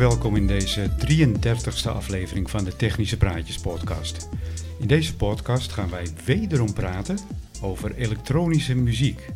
welkom 0.00 0.36
in 0.36 0.46
deze 0.46 0.90
33ste 0.90 1.90
aflevering 1.90 2.50
van 2.50 2.64
de 2.64 2.76
Technische 2.76 3.16
Praatjes 3.16 3.58
podcast. 3.58 4.28
In 4.78 4.86
deze 4.86 5.16
podcast 5.16 5.72
gaan 5.72 5.90
wij 5.90 6.06
wederom 6.24 6.72
praten 6.72 7.18
over 7.62 7.94
elektronische 7.94 8.74
muziek. 8.74 9.28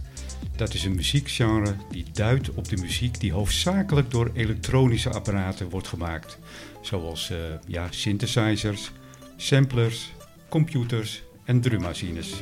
Dat 0.57 0.75
is 0.75 0.85
een 0.85 0.95
muziekgenre 0.95 1.75
die 1.91 2.05
duidt 2.13 2.55
op 2.55 2.69
de 2.69 2.77
muziek 2.77 3.21
die 3.21 3.33
hoofdzakelijk 3.33 4.11
door 4.11 4.31
elektronische 4.35 5.11
apparaten 5.11 5.69
wordt 5.69 5.89
gemaakt. 5.89 6.39
Zoals 6.81 7.31
uh, 7.31 7.39
ja, 7.67 7.87
synthesizers, 7.91 8.91
samplers, 9.37 10.13
computers 10.49 11.23
en 11.45 11.61
drummachines. 11.61 12.33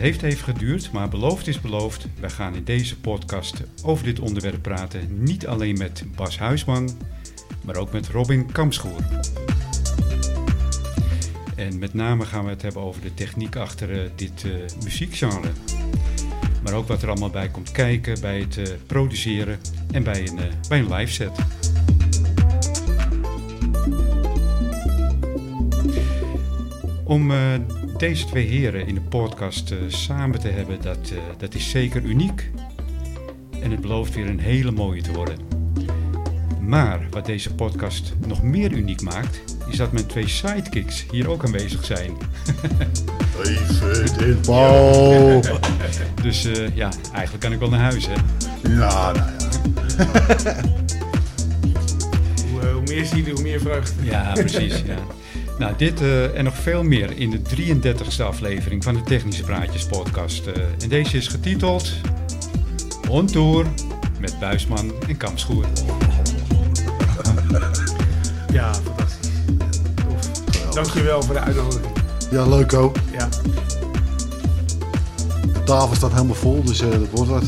Heeft 0.00 0.22
even 0.22 0.44
geduurd, 0.44 0.92
maar 0.92 1.08
beloofd 1.08 1.46
is 1.46 1.60
beloofd. 1.60 2.06
Wij 2.20 2.30
gaan 2.30 2.54
in 2.54 2.64
deze 2.64 3.00
podcast 3.00 3.62
over 3.82 4.04
dit 4.04 4.20
onderwerp 4.20 4.62
praten. 4.62 5.22
Niet 5.22 5.46
alleen 5.46 5.78
met 5.78 6.04
Bas 6.16 6.38
Huisman, 6.38 6.90
maar 7.64 7.76
ook 7.76 7.92
met 7.92 8.08
Robin 8.08 8.52
Kamschoer. 8.52 9.00
En 11.56 11.78
met 11.78 11.94
name 11.94 12.24
gaan 12.24 12.44
we 12.44 12.50
het 12.50 12.62
hebben 12.62 12.82
over 12.82 13.02
de 13.02 13.14
techniek 13.14 13.56
achter 13.56 13.90
uh, 13.90 14.10
dit 14.14 14.44
uh, 14.44 14.52
muziekgenre. 14.82 15.50
Maar 16.62 16.72
ook 16.72 16.88
wat 16.88 17.02
er 17.02 17.08
allemaal 17.08 17.30
bij 17.30 17.48
komt 17.48 17.70
kijken 17.70 18.20
bij 18.20 18.38
het 18.38 18.56
uh, 18.56 18.66
produceren 18.86 19.58
en 19.90 20.02
bij 20.02 20.28
een, 20.28 20.38
bij 20.68 20.78
een 20.78 20.92
live 20.92 21.12
set. 21.12 21.38
Om 27.04 27.32
deze 28.00 28.24
twee 28.24 28.46
heren 28.46 28.86
in 28.86 28.94
de 28.94 29.00
podcast 29.00 29.74
samen 29.88 30.40
te 30.40 30.48
hebben, 30.48 30.82
dat, 30.82 31.12
dat 31.38 31.54
is 31.54 31.70
zeker 31.70 32.02
uniek. 32.02 32.50
En 33.62 33.70
het 33.70 33.80
belooft 33.80 34.14
weer 34.14 34.28
een 34.28 34.40
hele 34.40 34.70
mooie 34.70 35.02
te 35.02 35.12
worden. 35.12 35.36
Maar 36.60 37.06
wat 37.10 37.26
deze 37.26 37.54
podcast 37.54 38.12
nog 38.26 38.42
meer 38.42 38.72
uniek 38.72 39.00
maakt, 39.00 39.40
is 39.70 39.76
dat 39.76 39.92
mijn 39.92 40.06
twee 40.06 40.28
sidekicks 40.28 41.06
hier 41.10 41.28
ook 41.28 41.44
aanwezig 41.44 41.84
zijn. 41.84 42.16
Even 43.44 44.26
in 44.26 44.38
bal. 44.46 45.42
dus 46.22 46.46
uh, 46.46 46.76
ja, 46.76 46.90
eigenlijk 47.12 47.42
kan 47.42 47.52
ik 47.52 47.58
wel 47.58 47.70
naar 47.70 47.80
huis, 47.80 48.06
hè? 48.06 48.14
Ja, 48.68 49.12
nou 49.12 49.16
ja. 49.16 49.34
hoe, 52.50 52.62
uh, 52.62 52.72
hoe, 52.72 52.82
meer 52.86 53.04
zie 53.04 53.24
je, 53.24 53.30
hoe 53.30 53.42
meer 53.42 53.60
vreugde. 53.60 54.04
Ja, 54.04 54.32
precies. 54.32 54.82
ja. 54.86 54.98
Nou, 55.60 55.76
dit 55.76 56.00
uh, 56.00 56.38
en 56.38 56.44
nog 56.44 56.56
veel 56.56 56.82
meer 56.82 57.16
in 57.16 57.30
de 57.30 57.40
33ste 57.40 58.22
aflevering 58.22 58.84
van 58.84 58.94
de 58.94 59.02
Technische 59.02 59.42
Praatjes 59.42 59.84
podcast. 59.84 60.46
en 60.82 60.88
deze 60.88 61.16
is 61.16 61.28
getiteld 61.28 61.92
On 63.08 63.26
Tour 63.26 63.66
met 64.20 64.38
Buisman 64.38 64.92
en 65.08 65.16
Kamschoer. 65.16 65.64
Ja, 68.52 68.74
fantastisch. 68.74 69.30
Dankjewel 70.74 71.22
voor 71.22 71.34
de 71.34 71.40
uitnodiging. 71.40 71.94
Ja, 72.30 72.46
leuk 72.46 72.72
ook. 72.72 72.96
Ja. 73.12 73.28
De 75.52 75.62
tafel 75.64 75.94
staat 75.94 76.12
helemaal 76.12 76.34
vol, 76.34 76.62
dus 76.62 76.82
uh, 76.82 76.90
dat 76.90 77.10
wordt 77.10 77.30
wat. 77.30 77.44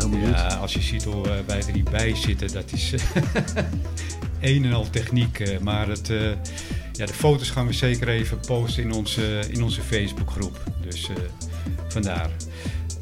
Ja, 0.00 0.28
ja 0.28 0.54
als 0.56 0.72
je 0.72 0.80
ziet 0.80 1.04
hoe 1.04 1.26
uh, 1.26 1.32
wij 1.46 1.62
er 1.66 1.72
niet 1.72 1.90
bij 1.90 2.14
zitten, 2.14 2.52
dat 2.52 2.72
is 2.72 2.94
een 4.46 4.64
en 4.64 4.72
al 4.72 4.90
techniek. 4.90 5.38
Uh, 5.38 5.58
maar 5.58 5.88
het, 5.88 6.08
ja, 6.92 7.06
de 7.06 7.14
foto's 7.14 7.50
gaan 7.50 7.66
we 7.66 7.72
zeker 7.72 8.08
even 8.08 8.40
posten 8.46 8.82
in 8.82 8.92
onze, 8.92 9.42
in 9.50 9.62
onze 9.62 9.80
Facebookgroep. 9.80 10.62
Dus 10.80 11.10
vandaar. 11.88 12.30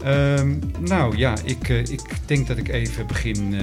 Um, 0.06 0.60
nou 0.80 1.16
ja, 1.16 1.34
ik, 1.44 1.68
uh, 1.68 1.78
ik 1.78 2.00
denk 2.26 2.46
dat 2.46 2.56
ik 2.56 2.68
even 2.68 3.06
begin 3.06 3.52
uh, 3.52 3.60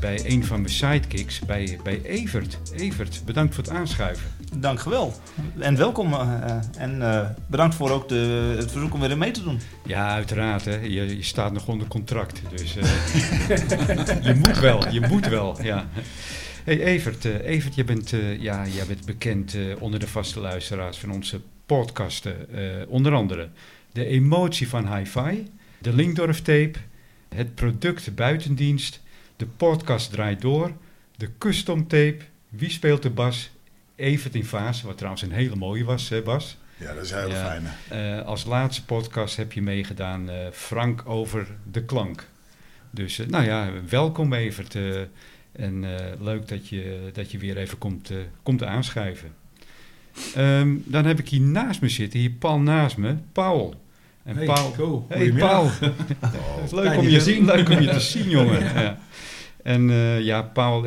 bij 0.00 0.20
een 0.24 0.44
van 0.44 0.60
mijn 0.60 0.72
sidekicks, 0.72 1.38
bij, 1.38 1.78
bij 1.82 2.00
Evert. 2.02 2.58
Evert, 2.76 3.22
bedankt 3.24 3.54
voor 3.54 3.64
het 3.64 3.72
aanschuiven. 3.72 4.26
Dank 4.56 4.82
wel. 4.82 5.14
En 5.58 5.76
welkom. 5.76 6.12
Uh, 6.12 6.50
en 6.78 7.36
bedankt 7.46 7.74
voor 7.74 7.90
ook 7.90 8.08
de, 8.08 8.54
het 8.58 8.70
verzoek 8.70 8.94
om 8.94 9.00
weer 9.00 9.18
mee 9.18 9.30
te 9.30 9.42
doen. 9.42 9.60
Ja, 9.86 10.08
uiteraard. 10.14 10.64
Hè. 10.64 10.76
Je, 10.76 11.16
je 11.16 11.22
staat 11.22 11.52
nog 11.52 11.68
onder 11.68 11.88
contract. 11.88 12.40
Dus 12.56 12.72
je 14.22 14.34
moet 14.34 14.58
wel, 14.58 14.88
je 14.88 15.00
moet 15.00 15.28
wel. 15.28 15.62
Ja. 15.62 15.86
Hey 16.68 16.80
Evert, 16.80 17.24
Evert 17.24 17.74
je 17.74 17.84
bent, 17.84 18.10
ja, 18.38 18.66
jij 18.66 18.86
bent 18.86 19.04
bekend 19.04 19.56
onder 19.78 20.00
de 20.00 20.06
vaste 20.06 20.40
luisteraars 20.40 20.98
van 20.98 21.10
onze 21.10 21.40
podcasten. 21.66 22.46
onder 22.88 23.14
andere 23.14 23.48
de 23.92 24.04
emotie 24.04 24.68
van 24.68 24.96
hi-fi 24.96 25.50
de 25.78 25.92
Linkdorf 25.92 26.42
tape, 26.42 26.78
het 27.28 27.54
product 27.54 28.14
buitendienst, 28.14 29.00
de 29.36 29.46
podcast 29.46 30.10
draait 30.10 30.40
door, 30.40 30.72
de 31.16 31.28
custom 31.38 31.86
tape, 31.86 32.18
wie 32.48 32.70
speelt 32.70 33.02
de 33.02 33.10
bas, 33.10 33.50
Evert 33.96 34.34
in 34.34 34.44
Vaas, 34.44 34.82
wat 34.82 34.96
trouwens 34.96 35.22
een 35.22 35.32
hele 35.32 35.56
mooie 35.56 35.84
was, 35.84 36.08
hè 36.08 36.22
Bas? 36.22 36.56
Ja, 36.76 36.94
dat 36.94 37.04
is 37.04 37.10
een 37.10 37.18
hele 37.18 37.34
ja, 37.34 37.46
fijne. 37.46 38.18
Uh, 38.18 38.26
als 38.26 38.44
laatste 38.44 38.84
podcast 38.84 39.36
heb 39.36 39.52
je 39.52 39.62
meegedaan, 39.62 40.28
Frank 40.52 41.02
over 41.04 41.46
de 41.70 41.84
klank. 41.84 42.26
Dus 42.90 43.20
nou 43.28 43.44
ja, 43.44 43.70
welkom 43.88 44.32
Evert. 44.32 44.76
En 45.58 45.84
leuk 46.20 46.48
dat 46.48 46.68
je, 46.68 47.10
dat 47.12 47.30
je 47.30 47.38
weer 47.38 47.56
even 47.56 47.78
komt, 47.78 48.12
komt 48.42 48.62
aanschuiven. 48.62 49.32
Um, 50.36 50.82
dan 50.86 51.04
heb 51.04 51.18
ik 51.18 51.28
hier 51.28 51.40
naast 51.40 51.80
me 51.80 51.88
zitten, 51.88 52.20
hier 52.20 52.30
Paul 52.30 52.60
naast 52.60 52.96
me, 52.96 53.14
Paul. 53.32 53.74
En 54.22 54.36
hey, 54.36 54.46
Paul, 54.46 54.72
cool. 54.72 55.06
hey 55.08 55.32
Paul, 55.32 55.64
oh, 56.22 56.72
leuk, 56.72 56.96
om 56.96 57.08
je, 57.08 57.20
zien. 57.20 57.44
leuk 57.44 57.68
om 57.68 57.80
je 57.80 57.88
te 57.88 58.00
zien, 58.00 58.30
jongen. 58.38 58.60
ja. 58.60 58.80
Ja. 58.80 58.98
En 59.62 59.88
uh, 59.88 60.20
ja, 60.20 60.42
Paul, 60.42 60.86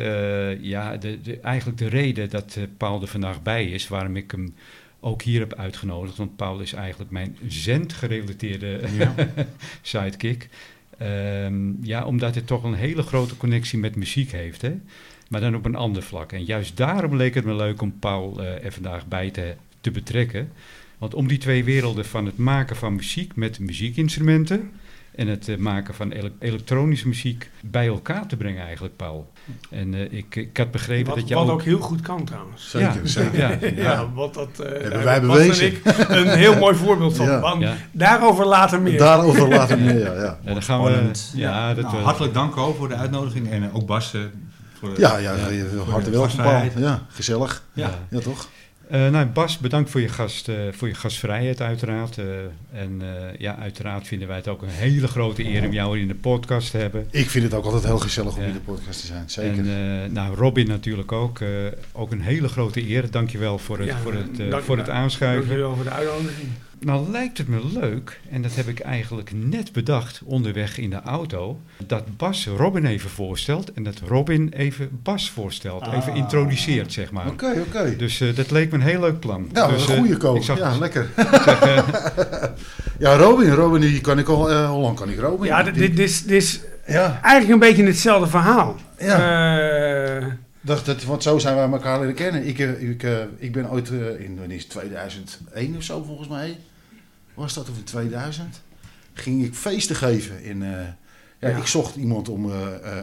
ja, 0.60 0.96
de, 0.96 1.20
de, 1.20 1.40
eigenlijk 1.40 1.78
de 1.78 1.88
reden 1.88 2.30
dat 2.30 2.58
Paul 2.76 3.02
er 3.02 3.08
vandaag 3.08 3.42
bij 3.42 3.64
is, 3.64 3.88
waarom 3.88 4.16
ik 4.16 4.30
hem 4.30 4.54
ook 5.00 5.22
hier 5.22 5.40
heb 5.40 5.54
uitgenodigd, 5.54 6.16
want 6.16 6.36
Paul 6.36 6.60
is 6.60 6.72
eigenlijk 6.72 7.10
mijn 7.10 7.36
zendgerelateerde 7.46 8.80
ja. 8.96 9.14
sidekick. 9.82 10.48
Um, 11.44 11.78
ja, 11.82 12.04
omdat 12.04 12.34
hij 12.34 12.42
toch 12.42 12.64
een 12.64 12.74
hele 12.74 13.02
grote 13.02 13.36
connectie 13.36 13.78
met 13.78 13.96
muziek 13.96 14.32
heeft, 14.32 14.62
hè? 14.62 14.74
maar 15.28 15.40
dan 15.40 15.54
op 15.54 15.64
een 15.64 15.74
ander 15.74 16.02
vlak. 16.02 16.32
En 16.32 16.44
juist 16.44 16.76
daarom 16.76 17.16
leek 17.16 17.34
het 17.34 17.44
me 17.44 17.54
leuk 17.54 17.82
om 17.82 17.98
Paul 17.98 18.42
er 18.42 18.72
vandaag 18.72 19.06
bij 19.06 19.30
te, 19.30 19.54
te 19.80 19.90
betrekken. 19.90 20.52
Want 20.98 21.14
om 21.14 21.28
die 21.28 21.38
twee 21.38 21.64
werelden 21.64 22.04
van 22.04 22.26
het 22.26 22.36
maken 22.36 22.76
van 22.76 22.94
muziek 22.94 23.36
met 23.36 23.58
muziekinstrumenten 23.58 24.70
en 25.14 25.26
het 25.26 25.48
uh, 25.48 25.56
maken 25.56 25.94
van 25.94 26.10
ele 26.10 26.32
elektronische 26.38 27.08
muziek 27.08 27.50
bij 27.60 27.86
elkaar 27.86 28.26
te 28.26 28.36
brengen 28.36 28.64
eigenlijk, 28.64 28.96
Paul. 28.96 29.32
En 29.70 29.92
uh, 29.92 30.12
ik, 30.12 30.36
ik 30.36 30.56
had 30.56 30.70
begrepen 30.70 31.06
wat, 31.06 31.18
dat 31.18 31.28
je 31.28 31.34
Wat 31.34 31.44
ook... 31.44 31.50
ook 31.50 31.62
heel 31.62 31.78
goed 31.78 32.00
kan 32.00 32.24
trouwens. 32.24 32.70
Zeker, 32.70 33.00
ja, 33.02 33.06
zeker. 33.06 33.38
Ja, 33.38 33.48
ja, 33.60 33.70
ja. 33.74 34.12
wat 34.12 34.34
dat... 34.34 34.48
Uh, 34.60 34.66
Hebben 34.66 35.04
wij 35.04 35.20
bewezen. 35.20 35.66
Ik 35.66 35.80
een 36.08 36.28
heel 36.28 36.58
mooi 36.58 36.74
voorbeeld 36.74 37.16
van. 37.16 37.60
ja. 37.60 37.76
Daarover 37.92 38.46
later 38.46 38.82
meer. 38.82 38.98
Daarover 38.98 39.48
later 39.48 39.78
meer, 39.78 39.98
ja. 39.98 40.14
ja. 40.14 40.38
ja 40.44 40.52
dan 40.52 40.62
gaan 40.62 40.82
we... 40.82 41.10
Ja, 41.34 41.74
dat 41.74 41.92
nou, 41.92 42.02
hartelijk 42.02 42.34
dank 42.34 42.56
ook 42.56 42.76
voor 42.76 42.88
de 42.88 42.94
uitnodiging 42.94 43.50
en 43.50 43.72
ook 43.72 43.86
Bas... 43.86 44.14
voor, 44.78 45.00
ja, 45.00 45.16
ja, 45.16 45.34
ja, 45.34 45.64
hartelijk 45.88 46.16
welkom, 46.16 46.36
Paul. 46.36 46.62
Ja, 46.76 47.06
gezellig. 47.08 47.62
Ja, 47.72 47.90
ja 48.10 48.18
toch? 48.18 48.48
Uh, 48.92 49.08
nou, 49.08 49.26
Bas, 49.26 49.58
bedankt 49.58 49.90
voor 49.90 50.00
je, 50.00 50.08
gast, 50.08 50.48
uh, 50.48 50.56
voor 50.70 50.88
je 50.88 50.94
gastvrijheid 50.94 51.60
uiteraard. 51.60 52.16
Uh, 52.16 52.24
en 52.72 53.02
ja, 53.38 53.56
uiteraard 53.56 54.06
vinden 54.06 54.28
wij 54.28 54.36
het 54.36 54.48
ook 54.48 54.62
een 54.62 54.68
hele 54.68 55.08
grote 55.08 55.44
eer 55.44 55.64
om 55.64 55.72
jou 55.72 56.00
in 56.00 56.08
de 56.08 56.14
podcast 56.14 56.70
te 56.70 56.76
hebben. 56.76 57.08
Ik 57.10 57.30
vind 57.30 57.44
het 57.44 57.54
ook 57.54 57.64
altijd 57.64 57.84
heel 57.84 57.98
gezellig 57.98 58.36
om 58.36 58.42
in 58.42 58.52
de 58.52 58.60
podcast 58.60 59.00
te 59.00 59.06
zijn, 59.06 59.30
zeker. 59.30 59.58
En 59.58 60.12
nou, 60.12 60.34
Robin 60.34 60.66
natuurlijk 60.66 61.12
ook. 61.12 61.40
ook 61.92 62.10
een 62.12 62.20
hele 62.20 62.48
grote 62.48 62.88
eer. 62.88 63.10
Dankjewel 63.10 63.58
voor 63.58 63.78
het, 63.78 63.88
ja, 63.88 63.98
voor 63.98 64.14
het, 64.14 64.50
dank, 64.50 64.62
voor 64.62 64.78
het 64.78 64.88
aanschuiven. 64.88 65.48
Dankjewel 65.48 65.74
voor 65.74 65.84
de 65.84 65.90
uitnodiging. 65.90 66.48
Nou 66.84 67.10
lijkt 67.10 67.38
het 67.38 67.48
me 67.48 67.60
leuk, 67.80 68.20
en 68.30 68.42
dat 68.42 68.54
heb 68.54 68.68
ik 68.68 68.80
eigenlijk 68.80 69.30
net 69.34 69.72
bedacht 69.72 70.20
onderweg 70.24 70.78
in 70.78 70.90
de 70.90 71.00
auto, 71.00 71.60
dat 71.86 72.16
Bas 72.16 72.46
Robin 72.46 72.86
even 72.86 73.10
voorstelt 73.10 73.72
en 73.72 73.82
dat 73.82 73.98
Robin 74.06 74.52
even 74.56 75.00
Bas 75.02 75.30
voorstelt. 75.30 75.82
Ah. 75.82 75.96
Even 75.96 76.14
introduceert, 76.14 76.92
zeg 76.92 77.10
maar. 77.10 77.26
Oké, 77.26 77.44
okay, 77.44 77.60
oké. 77.60 77.78
Okay. 77.78 77.96
Dus 77.96 78.20
uh, 78.20 78.36
dat 78.36 78.50
leek 78.50 78.70
me 78.70 78.76
een 78.76 78.82
heel 78.82 79.00
leuk 79.00 79.20
plan. 79.20 79.48
Ja, 79.52 79.66
dus, 79.66 79.88
een 79.88 79.96
goede 79.96 80.16
koop. 80.16 80.42
Zag, 80.42 80.58
ja, 80.58 80.78
lekker. 80.78 81.08
Zeg, 81.16 81.66
uh, 81.66 81.78
ja, 82.98 83.16
Robin, 83.16 83.50
Robin, 83.50 83.80
die 83.80 84.00
kan 84.00 84.18
ik 84.18 84.28
al, 84.28 84.50
uh, 84.50 84.70
hoe 84.70 84.80
lang 84.80 84.96
kan 84.96 85.10
ik 85.10 85.18
Robin? 85.18 85.46
Ja, 85.46 85.62
dit, 85.62 85.74
dit 85.74 85.98
is, 85.98 86.22
dit 86.22 86.42
is 86.42 86.60
ja. 86.86 87.20
eigenlijk 87.22 87.52
een 87.52 87.68
beetje 87.68 87.84
hetzelfde 87.84 88.26
verhaal. 88.26 88.76
Ja. 88.98 90.36
Dat, 90.60 90.84
dat, 90.84 91.04
want 91.04 91.22
zo 91.22 91.38
zijn 91.38 91.54
wij 91.54 91.70
elkaar 91.70 91.98
leren 91.98 92.14
kennen. 92.14 92.46
Ik, 92.46 92.58
ik, 92.58 93.06
ik 93.38 93.52
ben 93.52 93.70
ooit 93.70 93.88
in, 94.18 94.38
in 94.48 94.62
2001 94.68 95.76
of 95.76 95.82
zo 95.82 96.02
volgens 96.02 96.28
mij 96.28 96.56
was 97.34 97.54
dat 97.54 97.68
of 97.68 97.76
in 97.76 97.84
2000, 97.84 98.62
ging 99.12 99.44
ik 99.44 99.54
feesten 99.54 99.96
geven. 99.96 100.42
In, 100.42 100.62
uh, 100.62 100.70
ja, 101.42 101.48
ja, 101.48 101.56
Ik 101.56 101.66
zocht 101.66 101.96
iemand 101.96 102.28
om 102.28 102.46
uh, 102.46 102.54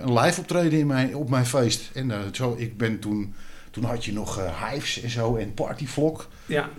een 0.01 0.19
live 0.19 0.39
optreden 0.39 0.79
in 0.79 0.87
mijn, 0.87 1.15
op 1.15 1.29
mijn 1.29 1.45
feest. 1.45 1.89
En 1.93 2.09
uh, 2.09 2.19
zo, 2.31 2.55
ik 2.57 2.77
ben 2.77 2.99
toen, 2.99 3.33
toen 3.71 3.83
had 3.83 4.05
je 4.05 4.13
nog 4.13 4.39
Hives 4.69 5.01
en 5.01 5.09
zo 5.09 5.35
en 5.35 5.53
Partyvlog. 5.53 6.29
Ja. 6.45 6.69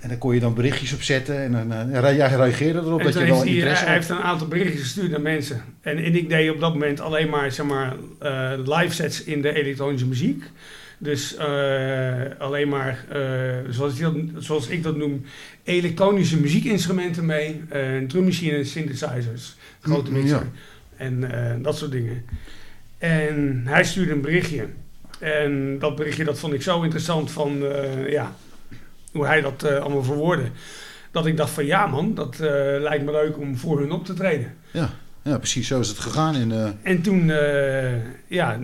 En 0.00 0.08
dan 0.08 0.18
kon 0.18 0.34
je 0.34 0.40
dan 0.40 0.54
berichtjes 0.54 0.92
op 0.92 1.02
zetten 1.02 1.42
en 1.42 1.52
dan 1.52 1.72
uh, 1.72 2.16
jij 2.16 2.28
reageerde 2.28 2.78
erop 2.78 3.02
dat 3.02 3.12
je 3.12 3.24
wel 3.24 3.42
interesse 3.42 3.76
hij, 3.76 3.84
hij 3.84 3.94
heeft 3.94 4.08
een 4.08 4.16
aantal 4.16 4.48
berichtjes 4.48 4.80
gestuurd 4.80 5.10
naar 5.10 5.20
mensen. 5.20 5.64
En, 5.80 5.98
en 5.98 6.14
ik 6.14 6.28
deed 6.28 6.50
op 6.50 6.60
dat 6.60 6.72
moment 6.72 7.00
alleen 7.00 7.28
maar, 7.28 7.52
zeg 7.52 7.66
maar 7.66 7.96
live 8.64 8.94
sets 8.94 9.24
in 9.24 9.42
de 9.42 9.52
elektronische 9.54 10.06
muziek. 10.06 10.44
Dus 10.98 11.36
uh, 11.38 12.22
alleen 12.38 12.68
maar, 12.68 13.04
zoals, 13.68 13.98
ik 13.98 14.00
dat, 14.00 14.44
zoals 14.44 14.68
ik 14.68 14.82
dat 14.82 14.96
noem, 14.96 15.24
elektronische 15.64 16.40
muziekinstrumenten 16.40 17.26
mee. 17.26 17.62
drummachine, 18.06 18.64
synthesizers, 18.64 19.56
grote 19.80 20.12
mixer 20.12 20.36
ja. 20.36 20.50
en 20.96 21.62
dat 21.62 21.76
soort 21.76 21.90
dingen. 21.90 22.24
En 22.98 23.62
hij 23.64 23.84
stuurde 23.84 24.12
een 24.12 24.20
berichtje. 24.20 24.66
En 25.18 25.78
dat 25.78 25.96
berichtje 25.96 26.24
dat 26.24 26.38
vond 26.38 26.52
ik 26.52 26.62
zo 26.62 26.82
interessant 26.82 27.30
van, 27.30 27.62
ja 28.06 28.34
hoe 29.12 29.26
hij 29.26 29.40
dat 29.40 29.64
allemaal 29.64 30.04
verwoordde. 30.04 30.46
Dat 31.10 31.26
ik 31.26 31.36
dacht 31.36 31.50
van 31.50 31.66
ja 31.66 31.86
man, 31.86 32.14
dat 32.14 32.38
lijkt 32.78 33.04
me 33.04 33.10
leuk 33.10 33.38
om 33.38 33.56
voor 33.56 33.80
hun 33.80 33.92
op 33.92 34.04
te 34.04 34.14
treden. 34.14 34.54
Ja, 34.70 34.90
ja 35.22 35.38
precies. 35.38 35.66
Zo 35.66 35.80
is 35.80 35.88
het 35.88 35.98
gegaan. 35.98 36.34
In, 36.36 36.50
uh... 36.50 36.68
En 36.82 37.02
toen, 37.02 37.26
ja, 38.26 38.58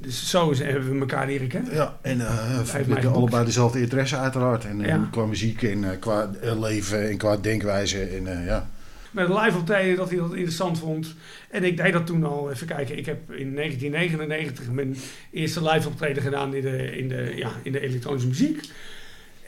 dus 0.00 0.30
zo 0.30 0.54
hebben 0.54 0.92
we 0.92 0.98
elkaar 0.98 1.26
leren 1.26 1.48
kennen. 1.48 1.74
Ja, 1.74 1.98
en 2.02 2.18
we 2.18 2.70
hebben 2.72 3.12
allebei 3.12 3.44
dezelfde 3.44 3.80
interesse 3.80 4.16
uiteraard. 4.16 4.64
En 4.64 4.78
ja. 4.78 5.08
qua 5.10 5.24
muziek 5.24 5.62
en 5.62 5.98
qua 5.98 6.30
leven 6.60 7.08
en 7.08 7.16
qua 7.16 7.36
denkwijze. 7.36 8.04
En, 8.04 8.44
ja. 8.44 8.68
Met 9.10 9.28
live 9.28 9.58
optreden 9.58 9.96
dat 9.96 10.08
hij 10.08 10.18
dat 10.18 10.34
interessant 10.34 10.78
vond. 10.78 11.14
En 11.50 11.64
ik 11.64 11.76
deed 11.76 11.92
dat 11.92 12.06
toen 12.06 12.24
al, 12.24 12.50
even 12.50 12.66
kijken, 12.66 12.98
ik 12.98 13.06
heb 13.06 13.32
in 13.32 13.54
1999 13.54 14.70
mijn 14.70 14.96
eerste 15.30 15.62
live 15.62 15.88
optreden 15.88 16.22
gedaan 16.22 16.54
in 16.54 16.62
de, 16.62 16.96
in 16.96 17.08
de, 17.08 17.32
ja, 17.36 17.50
in 17.62 17.72
de 17.72 17.80
elektronische 17.80 18.28
muziek. 18.28 18.60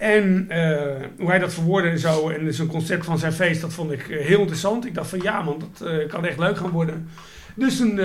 En 0.00 0.46
uh, 0.50 0.76
hoe 1.18 1.28
hij 1.28 1.38
dat 1.38 1.54
verwoordde 1.54 1.90
en 1.90 1.98
zo, 1.98 2.28
en 2.28 2.54
zo'n 2.54 2.66
concept 2.66 3.04
van 3.04 3.18
zijn 3.18 3.32
feest, 3.32 3.60
dat 3.60 3.72
vond 3.72 3.92
ik 3.92 4.08
uh, 4.08 4.26
heel 4.26 4.38
interessant. 4.38 4.86
Ik 4.86 4.94
dacht 4.94 5.08
van 5.08 5.20
ja 5.22 5.42
man, 5.42 5.58
dat 5.58 5.88
uh, 5.88 6.08
kan 6.08 6.24
echt 6.24 6.38
leuk 6.38 6.56
gaan 6.56 6.70
worden. 6.70 7.08
Dus 7.54 7.76
toen, 7.76 8.00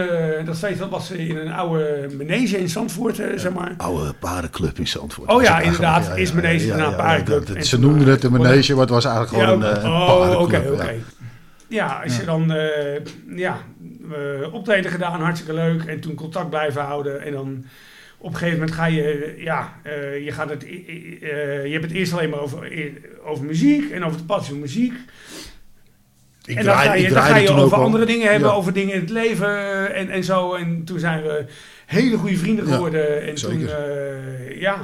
dat 0.45 0.57
feest 0.57 0.80
dat 0.80 0.89
was 0.89 1.12
in 1.12 1.38
een 1.38 1.51
oude 1.51 2.07
manege 2.18 2.57
in 2.57 2.69
Zandvoort, 2.69 3.15
zeg 3.15 3.53
maar. 3.53 3.74
Oude 3.77 4.13
paardenclub 4.13 4.80
in 4.80 4.88
Zandvoort. 4.88 5.30
Oh 5.30 5.42
ja, 5.42 5.59
inderdaad, 5.59 6.06
ja, 6.06 6.13
is 6.13 6.31
manege 6.31 6.65
ja, 6.65 6.88
een 6.88 6.95
paardenclub. 6.95 7.63
ze 7.63 7.80
noemden 7.80 8.07
het 8.07 8.24
een 8.24 8.31
manege, 8.31 8.71
maar 8.71 8.81
het 8.81 8.89
was 8.89 9.06
eigenlijk 9.06 9.36
gewoon 9.36 9.63
een, 9.63 9.86
een 9.86 9.92
oh, 9.92 10.42
oké, 10.42 10.63
oké. 10.71 10.94
Ja, 11.68 12.01
als 12.03 12.18
je 12.18 12.25
dan 12.25 12.53
ja, 13.36 13.57
optreden 14.51 14.92
gedaan, 14.92 15.21
hartstikke 15.21 15.53
leuk. 15.53 15.83
En 15.83 16.00
toen 16.00 16.15
contact 16.15 16.50
blijven 16.50 16.81
houden 16.81 17.21
en 17.21 17.31
dan 17.31 17.65
op 18.25 18.31
een 18.31 18.38
gegeven 18.38 18.60
moment 18.60 18.77
ga 18.77 18.86
je, 18.86 19.36
ja, 19.38 19.74
uh, 19.88 20.25
je, 20.25 20.31
gaat 20.31 20.50
het, 20.50 20.63
uh, 20.63 21.66
je 21.66 21.72
hebt 21.72 21.83
het 21.83 21.94
eerst 21.94 22.13
alleen 22.13 22.30
maar 22.30 22.39
over, 22.39 22.72
over 23.24 23.45
muziek 23.45 23.92
en 23.92 24.04
over 24.04 24.18
de 24.18 24.24
passie 24.24 24.51
van 24.51 24.62
muziek. 24.62 24.94
Ik 26.45 26.57
en 26.57 26.66
dan 26.66 26.75
ga 26.75 26.94
je, 26.94 27.10
dan 27.10 27.22
ga 27.22 27.38
je 27.38 27.51
over 27.51 27.77
andere 27.77 28.06
dingen 28.06 28.31
hebben, 28.31 28.54
over 28.54 28.74
dingen 28.74 28.94
in 28.94 29.00
het 29.00 29.10
leven 29.10 29.94
en, 29.95 30.10
en 30.10 30.24
zo. 30.24 30.54
En 30.54 30.83
toen 30.83 31.00
zijn 31.00 31.24
we 31.24 31.45
hele 31.86 32.18
goede 32.18 32.38
vrienden 32.38 32.68
geworden. 32.68 33.01
Ja, 33.01 33.19
en 33.19 33.38
zeker. 33.38 33.68
toen, 33.68 34.60
ja, 34.60 34.78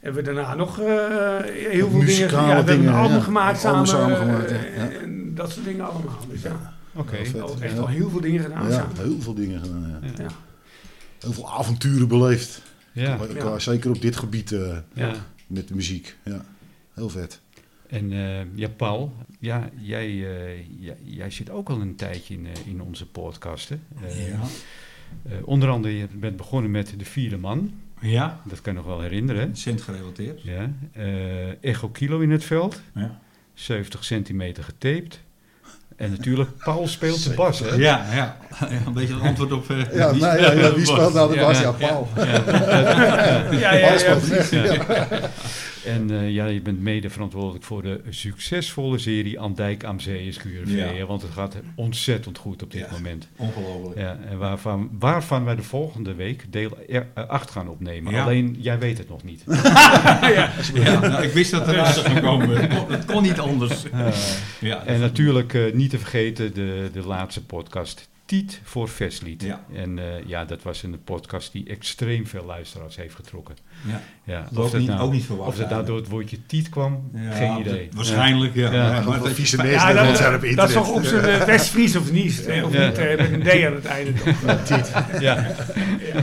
hebben 0.00 0.24
we 0.24 0.32
daarna 0.32 0.54
nog 0.54 0.76
heel 0.76 1.90
veel 1.90 2.04
dingen. 2.04 2.30
Ja, 2.30 2.46
we 2.46 2.52
hebben 2.52 2.86
een 2.86 2.94
album 2.94 3.20
gemaakt 3.20 3.60
samen. 3.60 3.86
samen 3.86 4.16
gemaakt, 4.16 4.52
en 5.00 5.32
dat 5.34 5.50
soort 5.50 5.64
dingen 5.64 5.84
allemaal. 5.84 6.18
Dus 6.30 6.42
ja. 6.42 6.74
Oké. 6.94 7.16
Okay. 7.32 7.60
Echt 7.60 7.78
al 7.78 7.88
heel 7.88 8.10
veel 8.10 8.20
dingen 8.20 8.42
gedaan 8.42 8.70
ja, 8.70 8.86
heel 8.98 9.20
veel 9.20 9.34
dingen 9.34 9.60
gedaan, 9.60 10.02
ja 10.16 10.26
heel 11.22 11.32
veel 11.32 11.52
avonturen 11.52 12.08
beleefd. 12.08 12.62
Ja. 12.92 13.18
ja. 13.34 13.58
Zeker 13.58 13.90
op 13.90 14.00
dit 14.00 14.16
gebied 14.16 14.50
uh, 14.50 14.76
ja. 14.94 15.14
met 15.46 15.68
de 15.68 15.74
muziek. 15.74 16.16
Ja, 16.24 16.44
heel 16.94 17.08
vet. 17.08 17.40
En 17.88 18.12
uh, 18.12 18.54
ja, 18.54 18.68
Paul, 18.68 19.12
ja, 19.38 19.70
jij, 19.80 20.10
uh, 20.10 20.56
jij, 20.80 20.96
jij, 21.04 21.30
zit 21.30 21.50
ook 21.50 21.68
al 21.68 21.80
een 21.80 21.94
tijdje 21.94 22.34
in, 22.34 22.46
in 22.66 22.82
onze 22.82 23.06
podcasten. 23.06 23.82
ja. 24.30 24.40
onder 25.44 25.68
andere, 25.68 25.96
je 25.96 26.06
bent 26.06 26.36
begonnen 26.36 26.70
met 26.70 26.94
De 26.98 27.04
Vierde 27.04 27.36
Man. 27.36 27.72
Ja. 28.00 28.40
Dat 28.44 28.60
kan 28.60 28.72
je 28.72 28.78
nog 28.78 28.88
wel 28.88 29.00
herinneren. 29.00 29.56
Cent 29.56 29.82
gerelateerd. 29.82 30.42
Ja. 30.42 30.70
Echo 31.60 31.88
Kilo 31.88 32.20
in 32.20 32.30
het 32.30 32.44
veld. 32.44 32.80
Ja. 32.94 33.20
70 33.54 34.04
centimeter 34.04 34.64
getaped. 34.64 35.20
En 36.02 36.10
natuurlijk, 36.10 36.50
Paul 36.58 36.88
speelt 36.88 37.24
de 37.24 37.30
bas, 37.30 37.58
hè? 37.58 37.74
Ja, 37.74 38.04
ja. 38.12 38.36
een 38.86 38.92
beetje 38.92 39.14
een 39.14 39.20
antwoord 39.20 39.52
op... 39.52 39.70
Uh, 39.70 39.94
ja, 39.94 40.12
wie, 40.12 40.20
nou, 40.20 40.40
ja, 40.40 40.52
ja, 40.52 40.72
wie 40.74 40.86
speelt 40.86 41.14
nou 41.14 41.34
de 41.34 41.40
bas? 41.40 41.60
Ja, 41.60 41.72
Paul. 41.72 42.08
Ja, 42.16 42.24
ja, 43.50 43.72
ja, 43.72 44.18
ja, 44.50 44.76
En 45.86 46.10
uh, 46.10 46.30
ja, 46.30 46.46
je 46.46 46.60
bent 46.60 46.80
mede 46.80 47.10
verantwoordelijk 47.10 47.64
voor 47.64 47.82
de 47.82 48.00
succesvolle 48.10 48.98
serie 48.98 49.40
Andijk 49.40 49.84
am 49.84 50.00
Zee 50.00 50.26
is 50.26 50.38
QRV. 50.38 51.04
Want 51.06 51.22
het 51.22 51.30
gaat 51.30 51.56
ontzettend 51.74 52.38
goed 52.38 52.62
op 52.62 52.70
dit 52.70 52.90
moment. 52.90 53.28
Ongelooflijk. 53.36 53.98
Ja, 53.98 54.18
en 54.28 54.38
waarvan, 54.38 54.90
waarvan 54.98 55.44
wij 55.44 55.56
de 55.56 55.62
volgende 55.62 56.14
week 56.14 56.52
deel 56.52 56.78
8 57.14 57.50
gaan 57.50 57.68
opnemen. 57.68 58.14
Alleen, 58.14 58.56
jij 58.58 58.78
weet 58.78 58.98
het 58.98 59.08
nog 59.08 59.22
niet. 59.22 59.44
ja, 59.54 60.50
nou, 61.00 61.22
ik 61.22 61.32
wist 61.32 61.50
dat 61.50 61.68
er 61.68 61.80
uit 61.80 61.94
zou 61.94 62.20
komen. 62.20 62.70
Het 62.90 63.04
kon 63.04 63.22
niet 63.22 63.38
anders. 63.38 63.82
ja, 64.60 64.84
en 64.84 65.00
natuurlijk 65.00 65.52
uh, 65.52 65.72
niet 65.74 65.90
te 65.90 65.98
vergeten 65.98 66.54
de, 66.54 66.90
de 66.92 67.06
laatste 67.06 67.44
podcast 67.44 68.10
Tiet 68.32 68.60
voor 68.62 68.88
Vestlied. 68.88 69.42
Ja. 69.42 69.64
En 69.74 69.96
uh, 69.96 70.04
ja, 70.26 70.44
dat 70.44 70.62
was 70.62 70.82
een 70.82 71.02
podcast 71.04 71.52
die 71.52 71.68
extreem 71.68 72.26
veel 72.26 72.44
luisteraars 72.44 72.96
heeft 72.96 73.14
getrokken. 73.14 73.56
Ja, 73.86 74.00
ja 74.24 74.48
of, 74.54 74.70
dat 74.70 74.80
niet, 74.80 74.88
nou, 74.88 75.00
ook 75.00 75.12
niet 75.12 75.24
verwacht. 75.24 75.48
Of 75.48 75.56
dat 75.56 75.70
nou 75.70 75.86
door 75.86 75.96
het 75.96 76.08
woordje 76.08 76.46
Tiet 76.46 76.68
kwam, 76.68 77.10
ja, 77.14 77.30
geen 77.30 77.60
idee. 77.60 77.88
Waarschijnlijk, 77.92 78.54
ja. 78.54 78.72
ja. 78.72 79.00
maar 79.00 79.18
dat, 79.18 79.32
vieze 79.32 79.56
mensen 79.56 79.94
dat, 79.94 80.16
zijn 80.16 80.34
op 80.34 80.44
internet. 80.44 80.56
Dat 80.56 80.68
is 80.68 80.74
toch 80.74 80.88
op 80.90 81.04
zijn 81.04 81.24
uh, 81.24 81.44
West-Fries 81.44 81.96
of 81.96 82.12
niet? 82.12 82.44
Of 82.64 82.72
niet, 82.72 82.98
uh, 82.98 83.16
met 83.16 83.32
een 83.32 83.42
D 83.42 83.64
aan 83.64 83.74
het 83.74 83.84
einde 83.84 84.12
toch? 84.12 84.62
Tiet. 84.64 84.92
Ja. 85.20 85.54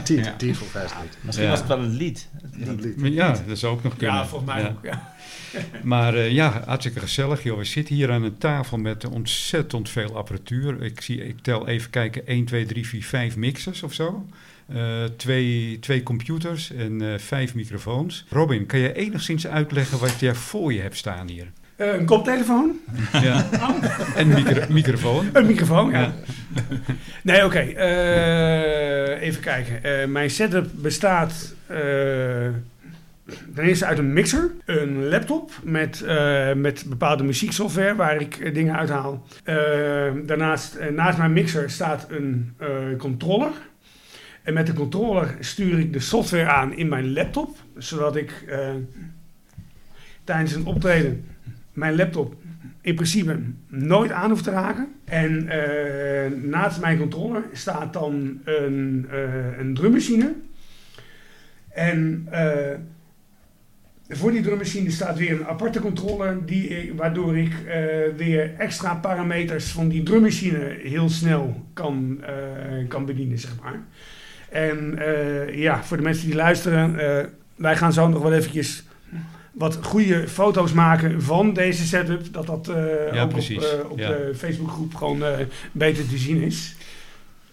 Tiet, 0.02 0.38
Tiet 0.38 0.56
voor 0.56 0.66
Vestlied. 0.66 1.18
Misschien 1.20 1.48
was 1.48 1.58
het 1.58 1.68
wel 1.68 1.78
een 1.78 1.96
lied. 1.96 2.28
Ja, 2.96 3.36
dat 3.46 3.58
zou 3.58 3.72
ook 3.72 3.82
nog 3.82 3.96
kunnen. 3.96 4.16
Ja, 4.16 4.26
volgens 4.26 4.52
mij 4.52 4.68
ook, 4.68 4.84
ja. 4.84 5.14
Maar 5.82 6.14
uh, 6.14 6.30
ja, 6.30 6.62
hartstikke 6.66 7.00
gezellig. 7.00 7.42
Joh. 7.42 7.58
We 7.58 7.64
zitten 7.64 7.94
hier 7.94 8.10
aan 8.10 8.22
een 8.22 8.38
tafel 8.38 8.78
met 8.78 9.08
ontzettend 9.08 9.88
veel 9.88 10.16
apparatuur. 10.16 10.82
Ik, 10.82 11.00
zie, 11.00 11.26
ik 11.26 11.36
tel 11.42 11.68
even 11.68 11.90
kijken, 11.90 12.26
1, 12.26 12.44
2, 12.44 12.66
3, 12.66 12.86
4, 12.86 13.02
5 13.04 13.36
mixers 13.36 13.82
of 13.82 13.92
zo. 13.92 14.26
Uh, 14.74 15.04
twee, 15.16 15.78
twee 15.78 16.02
computers 16.02 16.72
en 16.72 17.02
uh, 17.02 17.18
vijf 17.18 17.54
microfoons. 17.54 18.26
Robin, 18.28 18.66
kan 18.66 18.78
je 18.78 18.92
enigszins 18.92 19.46
uitleggen 19.46 19.98
wat 19.98 20.20
jij 20.20 20.34
voor 20.34 20.72
je 20.72 20.80
hebt 20.80 20.96
staan 20.96 21.28
hier? 21.28 21.46
Uh, 21.76 21.94
een 21.94 22.04
koptelefoon. 22.04 22.80
Ja. 23.12 23.48
Oh. 23.52 24.16
En 24.16 24.28
micro 24.28 24.62
microfoon. 24.68 25.30
Een 25.32 25.46
microfoon, 25.46 25.90
ja. 25.90 26.00
ja. 26.00 26.14
nee, 27.22 27.44
oké. 27.44 27.58
Okay. 27.58 29.16
even 29.18 29.40
kijken. 29.40 30.12
mijn 30.12 30.30
setup 30.30 30.70
bestaat 30.74 31.54
ten 33.54 33.64
eerste 33.64 33.86
uit 33.86 33.98
een 33.98 34.12
mixer, 34.12 34.50
een 34.64 35.08
laptop 35.08 35.50
met, 35.62 36.02
uh, 36.04 36.52
met 36.52 36.84
bepaalde 36.88 37.24
muzieksoftware 37.24 37.94
waar 37.94 38.20
ik 38.20 38.38
uh, 38.38 38.54
dingen 38.54 38.76
uithaal. 38.76 39.26
Uh, 39.44 39.54
daarnaast, 40.26 40.78
naast 40.90 41.18
mijn 41.18 41.32
mixer 41.32 41.70
staat 41.70 42.06
een 42.10 42.54
controller. 42.98 43.52
En 44.42 44.54
met 44.54 44.66
de 44.66 44.72
controller 44.72 45.36
stuur 45.40 45.78
ik 45.78 45.92
de 45.92 46.00
software 46.00 46.48
aan 46.48 46.74
in 46.74 46.88
mijn 46.88 47.12
laptop, 47.12 47.56
zodat 47.76 48.16
ik 48.16 48.44
tijdens 50.24 50.54
een 50.54 50.66
optreden 50.66 51.24
mijn 51.72 51.96
laptop 51.96 52.34
in 52.80 52.94
principe 52.94 53.38
nooit 53.66 54.12
aan 54.12 54.30
hoef 54.30 54.42
te 54.42 54.50
raken. 54.50 54.88
En 55.04 55.48
naast 56.48 56.80
mijn 56.80 56.98
controller 56.98 57.42
staat 57.52 57.92
dan 57.92 58.40
een, 58.44 59.06
een 59.58 59.74
drummachine. 59.74 60.34
En 61.68 62.28
voor 64.10 64.30
die 64.30 64.42
drummachine 64.42 64.90
staat 64.90 65.18
weer 65.18 65.32
een 65.32 65.46
aparte 65.46 65.80
controller, 65.80 66.46
die, 66.46 66.92
waardoor 66.96 67.36
ik 67.36 67.52
uh, 67.52 67.74
weer 68.16 68.54
extra 68.58 68.94
parameters 68.94 69.70
van 69.70 69.88
die 69.88 70.02
drummachine 70.02 70.76
heel 70.82 71.08
snel 71.08 71.64
kan, 71.72 72.20
uh, 72.20 72.88
kan 72.88 73.04
bedienen, 73.06 73.38
zeg 73.38 73.50
maar. 73.62 73.80
En 74.48 74.94
uh, 74.98 75.54
ja, 75.54 75.84
voor 75.84 75.96
de 75.96 76.02
mensen 76.02 76.26
die 76.26 76.34
luisteren, 76.34 76.96
wij 77.56 77.76
gaan 77.76 77.92
zo 77.92 78.08
nog 78.08 78.22
wel 78.22 78.32
eventjes 78.32 78.84
wat 79.52 79.78
goede 79.82 80.28
foto's 80.28 80.72
maken 80.72 81.22
van 81.22 81.52
deze 81.52 81.86
setup. 81.86 82.32
Dat 82.32 82.46
dat 82.46 82.70
ja, 83.12 83.22
ook 83.22 83.32
op, 83.32 83.90
op 83.90 83.98
ja. 83.98 84.08
de 84.08 84.32
Facebookgroep 84.36 84.94
gewoon 84.94 85.22
beter 85.72 86.08
te 86.08 86.18
zien 86.18 86.42
is. 86.42 86.76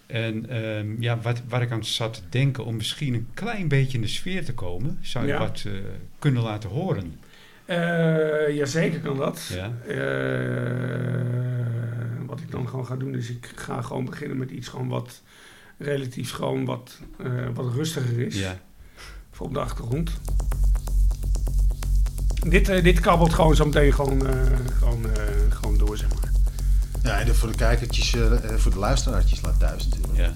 En 0.08 0.56
um, 0.56 0.96
ja, 1.00 1.20
wat, 1.20 1.42
waar 1.48 1.62
ik 1.62 1.70
aan 1.70 1.84
zat 1.84 2.14
te 2.14 2.20
denken, 2.28 2.64
om 2.64 2.76
misschien 2.76 3.14
een 3.14 3.28
klein 3.34 3.68
beetje 3.68 3.96
in 3.96 4.02
de 4.02 4.08
sfeer 4.08 4.44
te 4.44 4.54
komen, 4.54 4.98
zou 5.00 5.26
je 5.26 5.38
wat 5.38 5.64
uh, 5.66 5.72
kunnen 6.18 6.42
laten 6.42 6.70
horen? 6.70 7.20
Uh, 7.66 8.56
jazeker 8.56 9.00
kan 9.00 9.16
dat. 9.16 9.50
Ja. 9.54 9.72
Uh, 9.88 9.96
wat 12.26 12.40
ik 12.40 12.50
dan 12.50 12.68
gewoon 12.68 12.86
ga 12.86 12.96
doen, 12.96 13.14
is 13.14 13.30
ik 13.30 13.52
ga 13.54 13.82
gewoon 13.82 14.04
beginnen 14.04 14.36
met 14.36 14.50
iets 14.50 14.68
gewoon 14.68 14.88
wat 14.88 15.22
relatief 15.78 16.32
gewoon 16.32 16.64
wat, 16.64 17.00
wat 17.54 17.74
rustiger 17.74 18.18
is. 18.18 18.40
Ja. 18.40 18.58
Voor 19.30 19.46
op 19.46 19.54
de 19.54 19.60
achtergrond. 19.60 20.20
dit, 22.48 22.66
dit 22.66 23.00
kabbelt 23.00 23.34
gewoon 23.34 23.56
zo 23.56 23.64
meteen 23.64 23.92
gewoon, 23.92 24.20
gewoon, 24.78 25.06
gewoon 25.48 25.78
door, 25.78 25.96
zeg 25.96 26.08
maar. 26.08 26.37
Ja, 27.02 27.20
en 27.20 27.34
voor 27.34 27.48
de 27.48 27.56
kijkertjes, 27.56 28.14
voor 28.56 28.72
de 28.72 28.78
luisteraartjes 28.78 29.40
laat 29.40 29.58
thuis 29.58 29.88
natuurlijk. 29.88 30.16
Ja. 30.16 30.30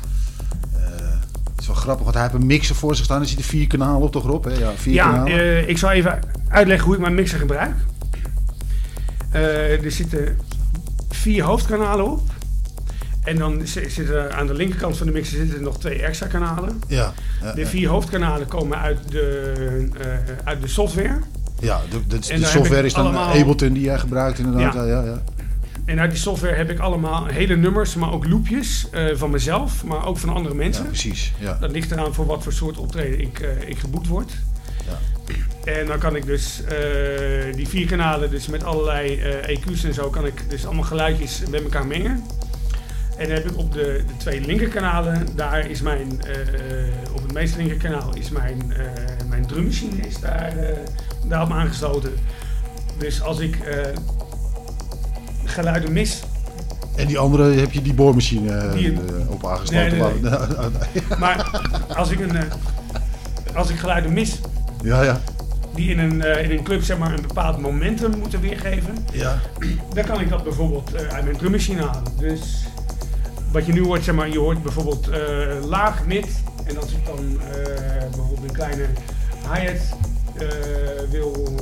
het 1.51 1.61
is 1.61 1.67
wel 1.67 1.77
grappig, 1.77 2.03
want 2.03 2.15
hij 2.15 2.25
heeft 2.25 2.35
een 2.35 2.47
mixer 2.47 2.75
voor 2.75 2.97
zich 2.97 3.05
staan. 3.05 3.21
Er 3.21 3.27
zitten 3.27 3.47
vier 3.47 3.67
kanalen 3.67 4.03
op, 4.03 4.13
toch 4.13 4.25
Rob? 4.25 4.45
Hè? 4.45 4.53
Ja, 4.53 4.73
vier 4.77 4.95
ja 4.95 5.11
kanalen. 5.11 5.69
ik 5.69 5.79
zal 5.79 5.91
even 5.91 6.19
uitleggen 6.49 6.87
hoe 6.87 6.95
ik 6.95 7.01
mijn 7.01 7.15
mixer 7.15 7.39
gebruik. 7.39 7.75
er 9.33 9.91
zitten 9.91 10.39
vier 11.11 11.45
hoofdkanalen 11.45 12.11
op. 12.11 12.31
En 13.25 13.39
dan 13.39 13.61
zitten 13.67 14.35
aan 14.35 14.47
de 14.47 14.55
linkerkant 14.55 14.97
van 14.97 15.07
de 15.07 15.13
mixer 15.13 15.37
zitten 15.37 15.57
er 15.57 15.63
nog 15.63 15.79
twee 15.79 16.03
extra 16.03 16.27
kanalen. 16.27 16.81
Ja, 16.89 17.13
ja 17.43 17.53
de 17.53 17.67
vier 17.67 17.89
hoofdkanalen 17.89 18.49
komen 18.49 18.79
uit 18.79 18.99
de, 19.11 19.55
uh, 20.01 20.07
uit 20.45 20.63
de 20.63 20.69
software. 20.69 21.19
Ja, 21.61 21.81
de, 21.91 22.07
de, 22.07 22.19
de 22.19 22.47
software 22.47 22.87
is 22.87 22.95
dan 22.95 23.05
allemaal... 23.05 23.35
Ableton 23.35 23.73
die 23.73 23.83
jij 23.83 23.99
gebruikt 23.99 24.39
inderdaad. 24.39 24.75
Ja. 24.75 24.85
Ja, 24.85 25.03
ja, 25.05 25.23
En 25.85 26.01
uit 26.01 26.11
die 26.11 26.21
software 26.21 26.55
heb 26.55 26.71
ik 26.71 26.79
allemaal 26.79 27.27
hele 27.27 27.57
nummers, 27.57 27.95
maar 27.95 28.13
ook 28.13 28.29
loopjes 28.29 28.89
uh, 28.95 29.17
van 29.17 29.31
mezelf, 29.31 29.85
maar 29.85 30.07
ook 30.07 30.19
van 30.19 30.29
andere 30.29 30.55
mensen. 30.55 30.83
Ja, 30.83 30.89
precies. 30.89 31.33
Ja. 31.39 31.57
Dat 31.61 31.71
ligt 31.71 31.91
eraan 31.91 32.15
voor 32.15 32.27
wat 32.27 32.43
voor 32.43 32.53
soort 32.53 32.79
optreden 32.79 33.21
ik, 33.21 33.41
uh, 33.41 33.69
ik 33.69 33.79
geboekt 33.79 34.07
word. 34.07 34.33
Ja. 34.87 34.99
En 35.73 35.87
dan 35.87 35.99
kan 35.99 36.17
ik 36.17 36.27
dus 36.27 36.63
uh, 36.63 37.55
die 37.55 37.69
vier 37.69 37.87
kanalen, 37.87 38.31
dus 38.31 38.47
met 38.47 38.65
allerlei 38.65 39.21
EQ's 39.47 39.85
en 39.85 39.95
zo, 39.95 40.11
kan 40.11 40.27
ik 40.27 40.51
dus 40.51 40.67
allemaal 40.67 40.85
geluidjes 40.85 41.43
met 41.51 41.63
elkaar 41.63 41.87
mengen. 41.87 42.23
En 43.17 43.27
dan 43.29 43.37
heb 43.37 43.51
ik 43.51 43.59
op 43.59 43.73
de, 43.73 44.05
de 44.07 44.17
twee 44.17 44.41
linkerkanalen, 44.41 45.27
daar 45.37 45.71
is 45.71 45.81
mijn, 45.81 46.21
op 47.13 47.23
het 47.23 47.33
meest 47.33 47.57
linkerkanaal 47.57 48.15
is 48.17 48.31
mijn, 48.31 48.73
mijn 49.29 49.47
drummachine 49.47 50.07
is 50.07 50.21
daar, 50.21 50.55
daarop 51.29 51.51
aangesloten. 51.51 52.13
Dus 52.99 53.23
als 53.23 53.39
ik 53.39 53.57
geluiden 55.53 55.93
mis. 55.93 56.23
En 56.97 57.07
die 57.07 57.19
andere 57.19 57.53
heb 57.53 57.73
je 57.73 57.83
die 57.83 57.95
boormachine 57.95 58.71
die, 58.75 58.99
op 59.29 59.47
aangesloten? 59.47 59.99
Nee, 59.99 60.13
nee, 60.21 60.31
nee. 60.93 61.03
maar 61.19 61.61
als 61.97 62.11
ik, 62.11 62.21
een, 62.21 62.37
als 63.55 63.71
ik 63.71 63.79
geluiden 63.79 64.13
mis. 64.13 64.41
Ja, 64.83 65.03
ja 65.03 65.21
die 65.75 65.91
in 65.91 65.99
een, 65.99 66.21
in 66.45 66.51
een 66.51 66.63
club 66.63 66.83
zeg 66.83 66.99
maar, 66.99 67.13
een 67.13 67.23
bepaald 67.27 67.59
momentum 67.59 68.19
moeten 68.19 68.41
weergeven. 68.41 68.97
Ja. 69.13 69.41
Dan 69.95 70.05
kan 70.05 70.21
ik 70.21 70.29
dat 70.29 70.45
bijvoorbeeld 70.45 70.97
uit 70.97 71.25
mijn 71.25 71.37
drummachine 71.37 71.83
halen. 71.83 72.13
Dus 72.19 72.65
wat 73.53 73.67
je 73.67 73.73
nu 73.73 73.83
hoort, 73.83 74.05
zeg 74.05 74.15
maar, 74.15 74.29
je 74.29 74.39
hoort 74.39 74.63
bijvoorbeeld 74.63 75.09
uh, 75.09 75.17
laag, 75.65 76.07
mid. 76.07 76.27
En 76.65 76.77
als 76.77 76.93
ik 76.93 77.07
dan 77.07 77.39
bijvoorbeeld 78.11 78.43
een 78.43 78.53
kleine 78.53 78.87
hi-hat 79.43 79.99
wil, 81.11 81.59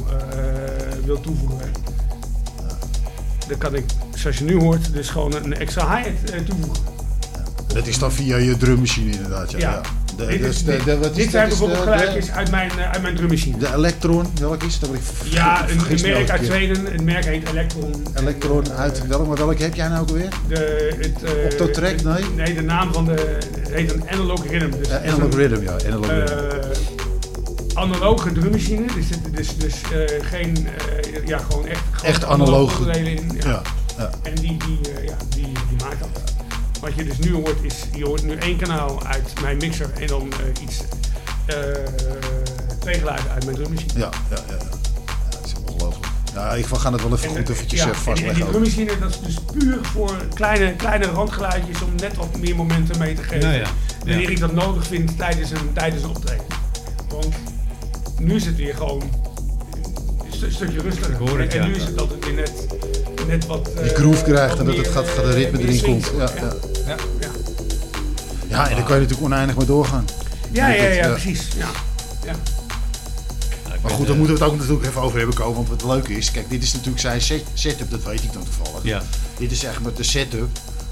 wil 1.04 1.20
toevoegen, 1.20 1.70
dan 3.50 3.58
kan 3.58 3.74
ik, 3.74 3.84
zoals 4.14 4.38
je 4.38 4.44
nu 4.44 4.58
hoort, 4.58 4.92
dus 4.92 5.08
gewoon 5.08 5.34
een 5.34 5.56
extra 5.56 5.96
hi-hat 5.96 6.46
toevoegen. 6.46 6.82
Dat 7.66 7.86
is 7.86 7.98
dan 7.98 8.12
via 8.12 8.36
je 8.36 8.56
drummachine 8.56 9.10
inderdaad, 9.10 9.50
ja. 9.50 9.58
ja. 9.58 9.80
De, 10.16 10.26
dit, 10.26 10.40
is, 10.40 10.64
de, 10.64 10.78
de, 10.84 10.98
wat 10.98 11.14
dit 11.14 11.30
zijn 11.30 11.48
bijvoorbeeld 11.48 11.80
geluidjes 11.80 12.30
uit 12.30 12.50
mijn, 12.50 12.70
uh, 12.78 12.90
uit 12.90 13.02
mijn 13.02 13.16
drummachine. 13.16 13.58
De 13.58 13.74
Electron, 13.74 14.26
welk 14.40 14.62
is 14.62 14.78
dat? 14.78 14.90
Ja, 15.24 15.68
een, 15.68 15.78
een 15.90 16.00
merk 16.00 16.30
uit 16.30 16.44
Zweden. 16.44 16.94
Een 16.94 17.04
merk 17.04 17.24
heet 17.24 17.48
Electron. 17.48 18.06
Electron 18.14 18.72
uit 18.72 19.06
welk? 19.06 19.26
Maar 19.26 19.36
welke 19.36 19.62
heb 19.62 19.74
jij 19.74 19.88
nou 19.88 20.00
ook 20.00 20.10
weer? 20.10 20.28
De, 20.48 20.94
het, 20.98 21.22
uh, 21.22 21.44
Octotrack, 21.44 22.02
nee? 22.02 22.24
Nee, 22.36 22.54
de 22.54 22.62
naam 22.62 22.92
van 22.92 23.04
de... 23.04 23.38
Het 23.58 23.70
heet 23.70 23.92
een 23.92 24.10
Analog 24.10 24.46
Rhythm. 24.46 24.70
Dus 24.78 24.90
analog 24.90 25.34
Rhythm, 25.34 25.62
ja. 25.62 25.76
Analog 25.86 26.10
uh, 26.10 26.16
Rhythm. 26.16 26.99
Analoge 27.74 28.32
drummachine. 28.32 28.86
Dus, 28.94 29.06
dus, 29.30 29.56
dus 29.56 29.74
geen... 30.22 30.68
ja, 31.26 31.38
gewoon 31.38 31.66
echt... 31.66 31.82
Echt 32.02 32.24
analoog. 32.24 32.88
In, 32.96 33.30
ja. 33.34 33.48
Ja, 33.48 33.62
ja. 33.98 34.10
En 34.22 34.34
die, 34.34 34.56
die, 34.56 34.80
ja, 35.06 35.16
die, 35.28 35.44
die 35.44 35.84
maakt 35.84 36.00
dat. 36.00 36.08
Wat 36.80 36.94
je 36.94 37.04
dus 37.04 37.18
nu 37.18 37.32
hoort 37.32 37.62
is, 37.62 37.74
je 37.94 38.04
hoort 38.04 38.22
nu 38.22 38.34
één 38.34 38.56
kanaal 38.56 39.06
uit 39.06 39.40
mijn 39.40 39.56
mixer 39.56 39.90
en 39.92 40.06
dan 40.06 40.26
uh, 40.26 40.62
iets, 40.62 40.80
uh, 41.46 41.56
twee 42.78 42.98
geluiden 42.98 43.30
uit 43.30 43.44
mijn 43.44 43.56
drummachine. 43.56 43.92
Ja, 43.98 44.08
ja, 44.30 44.36
ja. 44.48 44.54
ja. 44.58 44.64
dat 45.30 45.40
is 45.44 45.54
ongelooflijk. 45.66 46.06
Ja, 46.34 46.52
ik 46.52 46.66
ga 46.66 46.92
het 46.92 47.02
wel 47.02 47.12
even 47.12 47.28
goed 47.28 47.48
eventjes 47.48 47.82
ja, 47.82 47.94
vastleggen. 47.94 48.28
En, 48.28 48.34
die 48.34 48.44
drummachine, 48.44 48.98
dat 48.98 49.10
is 49.10 49.20
dus 49.20 49.36
puur 49.52 49.78
voor 49.82 50.16
kleine, 50.34 50.74
kleine 50.76 51.06
randgeluidjes 51.06 51.82
om 51.82 51.94
net 51.96 52.16
wat 52.16 52.38
meer 52.38 52.56
momenten 52.56 52.98
mee 52.98 53.14
te 53.14 53.22
geven. 53.22 53.48
Ja, 53.48 53.52
ja. 53.52 53.66
Wanneer 53.98 54.30
ik 54.30 54.40
dat 54.40 54.52
nodig 54.52 54.86
vind 54.86 55.16
tijdens 55.18 55.50
een, 55.50 55.72
tijdens 55.72 56.02
een 56.02 56.08
optreden. 56.08 56.44
Want 57.08 57.34
nu 58.20 58.34
is 58.34 58.46
het 58.46 58.56
weer 58.56 58.74
gewoon 58.74 59.02
een 60.42 60.52
stukje 60.52 60.80
rustiger. 60.80 61.16
Hoor 61.16 61.40
en, 61.40 61.50
en 61.50 61.68
nu 61.68 61.74
is 61.74 61.84
het 61.84 61.98
altijd 61.98 62.24
weer 62.24 62.34
net 62.34 62.66
net 63.30 63.46
wat... 63.46 63.70
Die 63.82 63.94
groove 63.94 64.24
krijgt 64.24 64.58
en 64.58 64.64
dat 64.64 64.76
het 64.76 64.88
gaat, 64.88 65.08
gaat 65.08 65.24
de 65.24 65.32
ritme 65.32 65.58
erin 65.58 65.82
komt. 65.82 66.12
Ja, 66.16 66.30
ja. 66.36 66.54
Ja. 66.86 66.96
ja, 68.48 68.68
en 68.68 68.76
dan 68.76 68.84
kan 68.84 68.94
je 68.94 69.00
natuurlijk 69.00 69.22
oneindig 69.22 69.56
mee 69.56 69.66
doorgaan. 69.66 70.04
Ja, 70.52 70.68
ja, 70.68 70.84
ja, 70.84 71.08
precies. 71.08 71.48
Ja. 71.56 71.68
Ja. 72.24 72.34
Maar 73.82 73.90
goed, 73.90 74.06
daar 74.06 74.16
moeten 74.16 74.34
we 74.34 74.42
het 74.42 74.52
ook 74.52 74.58
natuurlijk 74.58 74.86
even 74.86 75.00
over 75.00 75.18
hebben 75.18 75.36
komen. 75.36 75.54
Want 75.54 75.68
wat 75.68 75.80
het 75.80 75.90
leuke 75.90 76.12
is, 76.12 76.30
kijk, 76.30 76.50
dit 76.50 76.62
is 76.62 76.72
natuurlijk 76.72 77.00
zijn 77.00 77.20
setup, 77.54 77.90
dat 77.90 78.02
weet 78.02 78.22
ik 78.22 78.32
dan 78.32 78.44
toevallig. 78.44 78.82
Ja. 78.82 79.02
Dit 79.38 79.52
is 79.52 79.64
echt 79.64 79.80
met 79.80 79.96
de 79.96 80.02
setup 80.02 80.48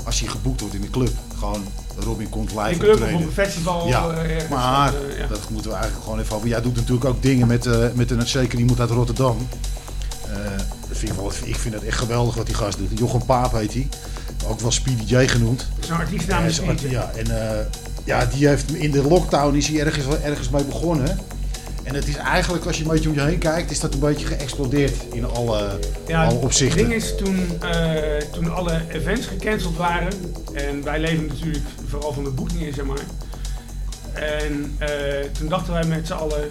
als 0.09 0.21
hij 0.21 0.29
geboekt 0.29 0.61
wordt 0.61 0.75
in 0.75 0.81
de 0.81 0.91
club. 0.91 1.13
Gewoon 1.39 1.65
Robin 1.99 2.29
komt 2.29 2.51
live 2.51 2.71
In 2.71 2.79
de 2.79 2.85
club 2.85 3.03
of 3.03 3.13
op 3.13 3.21
een 3.21 3.33
festival. 3.33 3.87
Ja, 3.87 4.25
uh, 4.25 4.51
maar 4.51 4.93
uh, 4.93 5.29
dat 5.29 5.51
moeten 5.51 5.71
we 5.71 5.77
eigenlijk 5.77 6.05
gewoon 6.05 6.21
even 6.21 6.37
over. 6.37 6.49
Jij 6.49 6.63
doet 6.63 6.75
natuurlijk 6.75 7.05
ook 7.05 7.23
dingen 7.23 7.47
met, 7.47 7.67
uh, 7.67 7.87
met 7.95 8.11
een 8.11 8.27
zeker 8.27 8.59
iemand 8.59 8.81
uit 8.81 8.91
Rotterdam 8.91 9.49
vind 10.91 11.13
ik, 11.13 11.19
wel, 11.19 11.33
ik 11.45 11.57
vind 11.57 11.75
het 11.75 11.85
echt 11.85 11.99
geweldig 11.99 12.35
wat 12.35 12.47
die 12.47 12.55
gast 12.55 12.79
doet. 12.79 12.99
Jochem 12.99 13.25
Paap 13.25 13.53
heet 13.53 13.73
hij. 13.73 13.89
Ook 14.47 14.61
wel 14.61 14.71
Speedy 14.71 15.15
J 15.15 15.29
genoemd. 15.29 15.69
Zo'n 15.81 15.97
artiestnaam 15.97 16.45
is 16.45 16.61
Ja, 16.89 17.11
en 17.17 17.69
ja, 18.05 18.27
die 18.27 18.49
heeft 18.49 18.75
in 18.75 18.91
de 18.91 19.03
lockdown 19.03 19.55
is 19.55 19.67
hij 19.67 19.81
ergens, 19.81 20.07
ergens 20.23 20.49
mee 20.49 20.65
begonnen. 20.65 21.19
En 21.89 21.95
het 21.95 22.09
is 22.09 22.17
eigenlijk, 22.17 22.65
als 22.65 22.77
je 22.77 22.83
een 22.83 22.91
beetje 22.91 23.09
om 23.09 23.15
je 23.15 23.21
heen 23.21 23.39
kijkt, 23.39 23.71
is 23.71 23.81
dat 23.81 23.95
een 23.95 24.01
beetje 24.01 24.27
geëxplodeerd 24.27 24.95
in 25.13 25.25
alle, 25.25 25.79
ja, 26.07 26.25
alle 26.25 26.39
opzichten. 26.39 26.79
Het 26.79 26.89
ding 26.89 27.03
is, 27.03 27.17
toen, 27.17 27.49
uh, 27.63 28.17
toen 28.33 28.53
alle 28.55 28.83
events 28.89 29.27
gecanceld 29.27 29.77
waren, 29.77 30.13
en 30.53 30.83
wij 30.83 31.01
leven 31.01 31.27
natuurlijk 31.27 31.65
vooral 31.87 32.13
van 32.13 32.25
de 32.25 32.31
boekingen, 32.31 32.75
zeg 32.75 32.85
maar. 32.85 33.05
En 34.13 34.77
uh, 34.81 34.89
toen 35.33 35.49
dachten 35.49 35.73
wij 35.73 35.85
met 35.85 36.07
z'n 36.07 36.13
allen, 36.13 36.49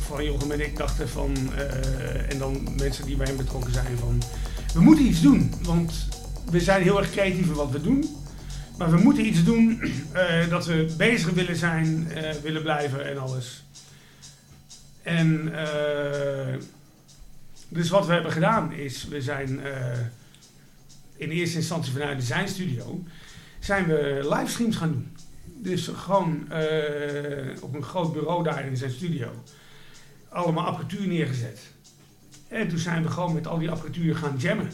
van 0.00 0.24
Jochem 0.24 0.50
en 0.50 0.60
ik 0.60 0.76
dachten 0.76 1.08
van, 1.08 1.36
en 2.28 2.38
dan 2.38 2.68
mensen 2.76 3.04
die 3.04 3.16
bij 3.16 3.26
hem 3.26 3.36
betrokken 3.36 3.72
zijn 3.72 3.98
van, 4.00 4.22
we 4.74 4.80
moeten 4.80 5.04
iets 5.04 5.20
doen. 5.20 5.52
Want 5.62 5.92
we 6.50 6.60
zijn 6.60 6.82
heel 6.82 6.98
erg 6.98 7.10
creatief 7.10 7.46
in 7.46 7.52
wat 7.52 7.70
we 7.70 7.80
doen. 7.80 8.16
Maar 8.80 8.90
we 8.90 8.96
moeten 8.96 9.26
iets 9.26 9.44
doen 9.44 9.80
uh, 10.14 10.48
dat 10.54 10.66
we 10.66 10.94
bezig 10.96 11.30
willen 11.30 11.56
zijn, 11.56 12.08
uh, 12.16 12.30
willen 12.30 12.62
blijven 12.62 13.08
en 13.08 13.18
alles. 13.18 13.64
En 15.02 15.52
dus 17.68 17.88
wat 17.88 18.06
we 18.06 18.12
hebben 18.12 18.32
gedaan 18.32 18.72
is, 18.72 19.04
we 19.08 19.22
zijn 19.22 19.60
in 21.16 21.30
eerste 21.30 21.56
instantie 21.56 21.92
vanuit 21.92 22.18
de 22.18 22.26
zijn 22.26 22.48
studio, 22.48 23.04
zijn 23.58 23.86
we 23.86 24.26
livestreams 24.30 24.76
gaan 24.76 24.92
doen. 24.92 25.16
Dus 25.44 25.86
gewoon 25.94 26.42
op 27.60 27.74
een 27.74 27.82
groot 27.82 28.12
bureau 28.12 28.44
daar 28.44 28.66
in 28.66 28.76
zijn 28.76 28.90
studio 28.90 29.30
allemaal 30.28 30.66
apparatuur 30.66 31.06
neergezet. 31.06 31.60
En 32.48 32.68
toen 32.68 32.78
zijn 32.78 33.02
we 33.02 33.08
gewoon 33.08 33.34
met 33.34 33.46
al 33.46 33.58
die 33.58 33.70
apparatuur 33.70 34.16
gaan 34.16 34.36
jammen. 34.36 34.70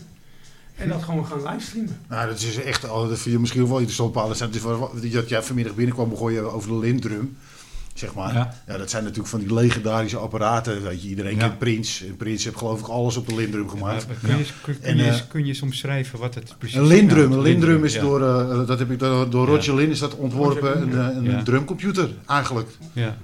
En 0.77 0.89
dat 0.89 1.03
gewoon 1.03 1.27
gaan 1.27 1.43
livestreamen. 1.43 2.01
Nou, 2.09 2.29
dat 2.29 2.41
is 2.41 2.57
echt, 2.57 2.83
dat 2.83 3.07
vind 3.07 3.35
je 3.35 3.39
misschien 3.39 3.69
wel 3.69 3.77
interessant, 3.77 4.13
Paul. 4.13 4.29
Dat 5.13 5.29
jij 5.29 5.43
vanmiddag 5.43 5.75
binnenkwam, 5.75 6.09
begon 6.09 6.33
je 6.33 6.41
over 6.41 6.69
de 6.69 6.79
Lindrum 6.79 7.37
zeg 7.99 8.15
maar. 8.15 8.35
Ja. 8.67 8.79
dat 8.79 8.91
zijn 8.91 9.03
natuurlijk 9.03 9.29
van 9.29 9.41
die 9.41 9.55
legendarische 9.55 10.17
apparaten. 10.17 10.83
Weet 10.83 11.03
je, 11.03 11.09
iedereen 11.09 11.37
kent 11.37 11.59
Prins. 11.59 12.05
En 12.09 12.17
Prins 12.17 12.45
heeft 12.45 12.57
geloof 12.57 12.81
ik 12.81 12.87
alles 12.87 13.17
op 13.17 13.29
de 13.29 13.35
Lindrum 13.35 13.69
gemaakt. 13.69 14.07
kun, 14.23 14.39
je, 14.39 14.45
kun, 14.63 14.77
en, 14.83 14.97
je, 14.97 15.21
kun 15.29 15.47
je 15.47 15.55
soms 15.55 15.79
schrijven 15.79 16.19
wat 16.19 16.35
het 16.35 16.55
precies 16.59 16.77
is? 16.77 16.83
Een 16.83 16.89
Lindrum. 16.89 17.33
Een 17.33 17.43
Lindrum 17.43 17.85
is 17.85 17.99
door, 17.99 18.21
uh, 18.21 18.67
dat 18.67 18.79
heb 18.79 18.91
ik 18.91 18.99
door, 18.99 19.31
door 19.31 19.47
Roger 19.47 19.75
Lin 19.75 19.91
is 19.91 19.99
dat 19.99 20.15
ontworpen. 20.15 20.83
Een, 20.83 21.27
een 21.27 21.45
drumcomputer 21.45 22.09
eigenlijk. 22.27 22.69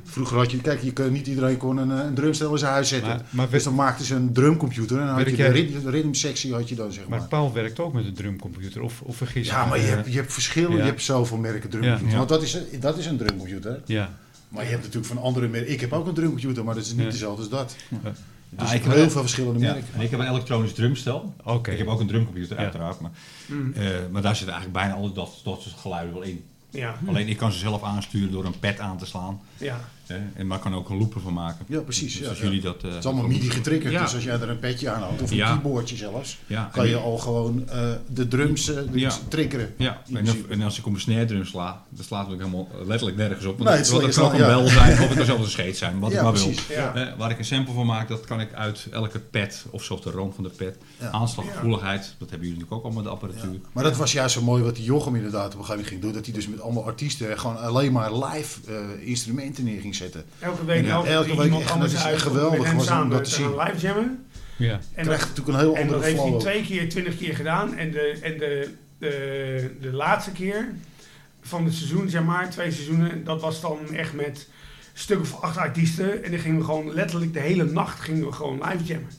Vroeger 0.05 0.37
had 0.37 0.51
je, 0.51 0.61
kijk, 0.61 0.83
je, 0.83 1.03
niet 1.11 1.27
iedereen 1.27 1.57
kon 1.57 1.77
een, 1.77 1.91
een 1.91 2.15
drumstel 2.15 2.53
in 2.53 2.59
zijn 2.59 2.73
huis 2.73 2.89
zetten. 2.89 3.09
Maar, 3.09 3.23
maar 3.31 3.51
dus 3.51 3.65
dan 3.65 3.75
maakten 3.75 4.05
ze 4.05 4.15
een 4.15 4.33
drumcomputer. 4.33 5.01
En 5.01 5.07
dan 5.07 5.15
had 5.15 5.31
je 5.31 5.37
de 5.37 5.91
ritmesectie 5.91 6.53
had 6.53 6.69
je 6.69 6.75
dan, 6.75 6.93
zeg 6.93 7.09
maar. 7.09 7.19
Maar 7.19 7.29
Paul 7.29 7.53
werkt 7.53 7.81
ook 7.81 7.93
met 7.93 8.05
een 8.05 8.15
drumcomputer, 8.15 8.83
of, 8.83 9.01
of 9.01 9.17
vergis 9.17 9.49
Ja, 9.49 9.67
maar 9.67 9.79
je 9.79 9.85
hebt, 9.85 10.13
je 10.13 10.17
hebt 10.17 10.33
verschillen. 10.33 10.77
Je 10.77 10.83
hebt 10.83 11.03
zoveel 11.03 11.37
merken 11.37 11.71
drumcomputers. 11.71 12.15
Want 12.15 12.29
dat 12.29 12.43
is, 12.43 12.59
dat 12.81 12.99
is 12.99 13.07
een 13.07 13.17
drumcomputer. 13.17 13.81
Ja. 13.85 14.11
Maar 14.53 14.65
je 14.65 14.71
hebt 14.71 14.83
natuurlijk 14.83 15.13
van 15.13 15.23
andere 15.23 15.49
merken. 15.49 15.73
Ik 15.73 15.81
heb 15.81 15.93
ook 15.93 16.07
een 16.07 16.15
drumcomputer, 16.15 16.65
maar 16.65 16.75
dat 16.75 16.85
is 16.85 16.95
niet 16.95 17.11
dezelfde 17.11 17.41
als 17.41 17.51
dat. 17.51 17.77
Dus 18.49 18.73
ik 18.73 18.83
heb 18.83 18.93
heel 18.93 19.11
veel 19.11 19.21
verschillende 19.21 19.59
merken. 19.59 19.95
En 19.95 20.01
ik 20.01 20.11
heb 20.11 20.21
een 20.21 20.29
elektronisch 20.29 20.73
drumstel. 20.73 21.35
Okay. 21.45 21.73
Ik 21.73 21.79
heb 21.79 21.89
ook 21.89 22.01
een 22.01 22.07
drumcomputer, 22.07 22.57
uiteraard. 22.57 23.01
Maar, 23.01 23.11
mm. 23.47 23.73
uh, 23.77 23.89
maar 24.11 24.23
daar 24.23 24.37
zitten 24.37 24.55
eigenlijk 24.55 24.85
bijna 24.85 24.95
alle 24.95 25.13
dat, 25.13 25.41
dat 25.45 25.63
soort 25.63 25.75
geluiden 25.75 26.15
wel 26.15 26.23
in. 26.23 26.45
Ja. 26.71 26.95
Alleen 27.07 27.29
ik 27.29 27.37
kan 27.37 27.53
ze 27.53 27.59
zelf 27.59 27.83
aansturen 27.83 28.31
door 28.31 28.45
een 28.45 28.59
pad 28.59 28.81
aan 28.81 28.99
te 28.99 29.07
slaan. 29.07 29.41
Ja. 29.57 29.81
En 30.35 30.47
maar 30.47 30.59
kan 30.59 30.75
ook 30.75 30.89
een 30.89 30.99
looper 30.99 31.21
van 31.21 31.33
maken. 31.33 31.65
Ja, 31.69 31.81
precies. 31.81 32.13
Dus 32.13 32.23
ja, 32.23 32.29
als 32.29 32.41
jullie 32.41 32.61
dat, 32.61 32.83
het 32.83 32.95
is 32.95 33.07
allemaal 33.07 33.27
MIDI 33.27 33.51
getriggerd. 33.51 33.99
Dus 33.99 34.15
als 34.15 34.25
jij 34.25 34.41
er 34.41 34.49
een 34.49 34.59
petje 34.59 34.91
aan 34.91 35.03
houdt, 35.03 35.23
of 35.23 35.31
een 35.31 35.39
keyboardje 35.39 35.97
zelfs, 35.97 36.39
kan 36.73 36.89
je 36.89 36.97
al 36.97 37.19
gewoon 37.19 37.69
de 38.13 38.29
drums 38.29 38.71
triggeren. 39.29 39.75
Ja, 39.77 40.03
en, 40.49 40.63
als 40.63 40.79
ik 40.79 40.87
op 40.87 40.95
een 40.95 41.01
snare 41.01 41.25
drum 41.25 41.45
sla, 41.45 41.83
dan 41.89 42.05
slaat 42.05 42.25
het 42.25 42.35
ook 42.35 42.41
helemaal 42.41 42.69
letterlijk 42.85 43.17
nergens 43.17 43.45
op. 43.45 43.59
Want 43.59 43.71
nee, 43.71 44.03
het, 44.03 44.15
kan 44.15 44.25
ook 44.25 44.33
een 44.33 44.39
bel 44.39 44.67
zijn, 44.67 44.93
of 45.03 45.09
het 45.09 45.17
kan 45.17 45.27
zelfs 45.27 45.45
een 45.45 45.51
scheet 45.51 45.77
zijn, 45.77 45.99
wat 45.99 46.13
ik 46.13 46.23
maar 46.23 46.33
wil. 46.33 46.53
waar 47.17 47.31
ik 47.31 47.39
een 47.39 47.45
sample 47.45 47.75
van 47.75 47.87
maak, 47.87 48.09
dat 48.09 48.25
kan 48.25 48.41
ik 48.41 48.53
uit 48.53 48.87
elke 48.91 49.19
pad, 49.19 49.65
of 49.71 49.85
zoals 49.85 50.03
de 50.03 50.11
rand 50.11 50.35
van 50.35 50.45
de 50.45 50.51
pad. 50.51 50.75
Aanslaggevoeligheid, 51.13 52.15
dat 52.19 52.31
hebben 52.31 52.49
jullie 52.49 52.63
natuurlijk 52.63 52.73
ook 52.73 52.85
allemaal 52.85 53.03
de 53.03 53.09
apparatuur. 53.09 53.61
Maar 53.73 53.85
dat 53.85 53.97
was 53.97 54.13
juist 54.13 54.35
zo 54.35 54.43
mooi 54.43 54.63
wat 54.63 54.77
die 54.77 54.85
Jochem 54.85 55.15
inderdaad 55.15 55.55
op 55.55 55.59
een 55.59 55.65
gegeven 55.65 55.71
moment 55.71 55.89
ging 55.89 56.01
doen. 56.01 56.13
Dat 56.13 56.25
hij 56.25 56.35
dus 56.35 56.49
met 56.49 56.61
allemaal 56.61 56.85
artiesten 56.85 57.39
gewoon 57.39 57.59
alleen 57.59 57.93
maar 57.93 58.17
live 58.17 58.61
uh, 58.69 59.09
instrumenten 59.09 59.65
neer 59.65 59.81
ging 59.81 59.95
zetten. 60.03 60.25
Elke 60.39 60.65
week, 60.65 60.87
elke, 60.87 61.09
elke 61.09 61.37
week 61.37 61.53
echt, 61.61 61.79
dat 61.79 61.93
is 61.93 62.23
geweldig 62.23 62.73
was 62.73 62.91
om 62.91 63.11
dat 63.11 63.25
te 63.25 63.31
zien. 63.31 63.57
live 63.57 63.79
jammen. 63.79 64.25
Ja. 64.57 64.81
En 64.95 65.05
krijgt 65.05 65.29
natuurlijk 65.29 65.49
een 65.49 65.65
heel 65.65 65.77
andere 65.77 65.87
flow. 65.87 65.95
En 65.95 65.99
dat 65.99 66.05
heeft 66.05 66.23
hij 66.23 66.39
twee 66.39 66.63
keer, 66.63 66.89
twintig 66.89 67.17
keer 67.17 67.37
gedaan. 67.37 67.77
En 67.77 67.91
de, 67.91 68.19
en 68.23 68.39
de, 68.39 68.69
de, 68.99 69.71
de 69.81 69.93
laatste 69.93 70.31
keer 70.31 70.69
van 71.43 71.65
het 71.65 71.75
seizoen, 71.75 72.09
zeg 72.09 72.23
maar, 72.23 72.51
twee 72.51 72.73
seizoenen, 72.73 73.25
dat 73.25 73.41
was 73.41 73.61
dan 73.61 73.95
echt 73.95 74.13
met 74.13 74.49
stuk 74.93 75.21
of 75.21 75.41
acht 75.41 75.57
artiesten. 75.57 76.25
En 76.25 76.31
dan 76.31 76.41
gingen 76.41 76.59
we 76.59 76.65
gewoon 76.65 76.95
letterlijk 76.95 77.33
de 77.33 77.41
hele 77.41 77.65
nacht 77.65 78.01
gingen 78.01 78.27
we 78.27 78.33
gewoon 78.33 78.63
live 78.69 78.85
jammen. 78.85 79.11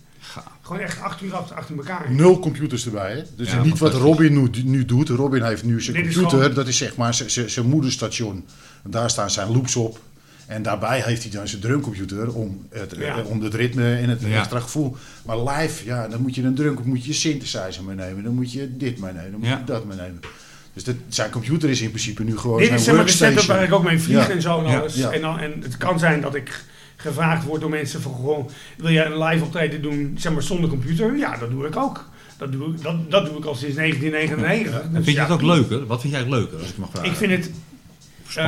Gewoon 0.62 0.82
echt 0.82 1.02
acht 1.02 1.22
uur 1.22 1.36
achter 1.36 1.78
elkaar. 1.78 2.12
Nul 2.12 2.40
computers 2.40 2.86
erbij. 2.86 3.12
Hè? 3.12 3.24
Dus 3.36 3.50
niet 3.63 3.80
wat 3.80 3.94
Robin 3.94 4.34
nu, 4.34 4.50
nu, 4.63 4.86
doet. 4.86 5.10
Robin 5.10 5.44
heeft 5.44 5.63
nu 5.63 5.82
zijn 5.82 6.02
computer. 6.02 6.54
dat 6.54 6.68
is 6.68 6.78
zeg 6.78 6.96
maar 6.96 7.13
zijn 7.46 7.66
moederstation. 7.66 8.46
daar 8.84 9.10
staan 9.10 9.30
zijn 9.30 9.52
loops 9.52 9.75
op. 9.75 10.00
En 10.48 10.62
daarbij 10.62 11.02
heeft 11.02 11.24
hij 11.24 11.32
dan 11.32 11.48
zijn 11.48 11.62
drumcomputer 11.62 12.34
om 12.34 12.68
het, 12.70 12.96
ja. 12.98 13.18
Eh, 13.18 13.30
om 13.30 13.42
het 13.42 13.54
ritme 13.54 13.96
en 13.96 14.10
het 14.10 14.22
ja. 14.22 14.40
extra 14.40 14.60
gevoel. 14.60 14.96
Maar 15.26 15.40
live, 15.40 15.86
ja, 15.86 16.08
dan 16.08 16.22
moet 16.22 16.36
je 16.36 16.44
een 16.44 16.56
drum, 16.56 16.78
moet 16.84 17.06
je 17.06 17.14
synthesizer 17.14 17.84
meenemen. 17.84 18.24
Dan 18.24 18.34
moet 18.34 18.52
je 18.52 18.78
dit 18.78 19.00
meenemen, 19.00 19.32
dan 19.32 19.40
moet 19.40 19.50
je 19.50 19.64
dat 19.66 19.86
meenemen. 19.86 20.20
Dus 20.74 20.84
dat, 20.84 20.96
zijn 21.08 21.30
computer 21.30 21.70
is 21.70 21.82
in 21.82 21.90
principe 21.90 22.24
nu 22.24 22.38
gewoon 22.38 22.60
Dit 22.60 22.72
is 22.72 22.84
zeg 22.84 22.96
maar 22.96 23.06
de 23.06 23.12
setup 23.12 23.44
waar 23.44 23.64
ik 23.64 23.74
ook 23.74 23.84
mee 23.84 24.00
vlieg 24.00 24.30
en 24.30 24.42
zo 24.42 24.60
en 24.60 24.66
alles. 24.66 25.00
En, 25.00 25.22
dan, 25.22 25.40
en 25.40 25.54
het 25.62 25.78
kan 25.78 26.00
zijn 26.00 26.22
dat 26.22 26.36
ik 26.36 26.64
gevraagd 26.96 27.46
wordt 27.46 27.62
door 27.62 27.70
mensen 27.70 28.02
van 28.02 28.16
gewoon, 28.16 28.50
wil 28.78 28.92
jij 28.92 29.06
een 29.06 29.24
live 29.24 29.44
optreden 29.44 29.82
doen, 29.82 30.16
zeg 30.18 30.34
maar 30.34 30.44
zonder 30.44 30.70
computer? 30.70 31.18
Ja, 31.18 31.38
dat 31.38 31.50
doe 31.50 31.68
ik 31.68 31.78
ook. 31.78 32.10
Dat 32.38 32.52
doe, 32.52 32.74
ik, 32.74 32.82
dat, 32.82 33.12
dat 33.12 33.26
doe 33.26 33.38
ik 33.38 33.46
al 33.46 33.56
sinds 33.56 33.76
1999. 33.76 34.92
Ja. 34.94 35.02
vind 35.02 35.16
je 35.16 35.22
het 35.22 35.32
ook 35.32 35.42
leuker? 35.42 35.86
Wat 35.86 36.02
vind 36.02 36.14
jij 36.14 36.30
leuker, 36.30 36.60
als 36.60 36.70
ik 36.70 36.78
mag 36.78 36.90
vragen? 36.90 37.10
Ik 37.10 37.16
vind 37.16 37.32
het... 37.32 37.52
Uh, 38.38 38.44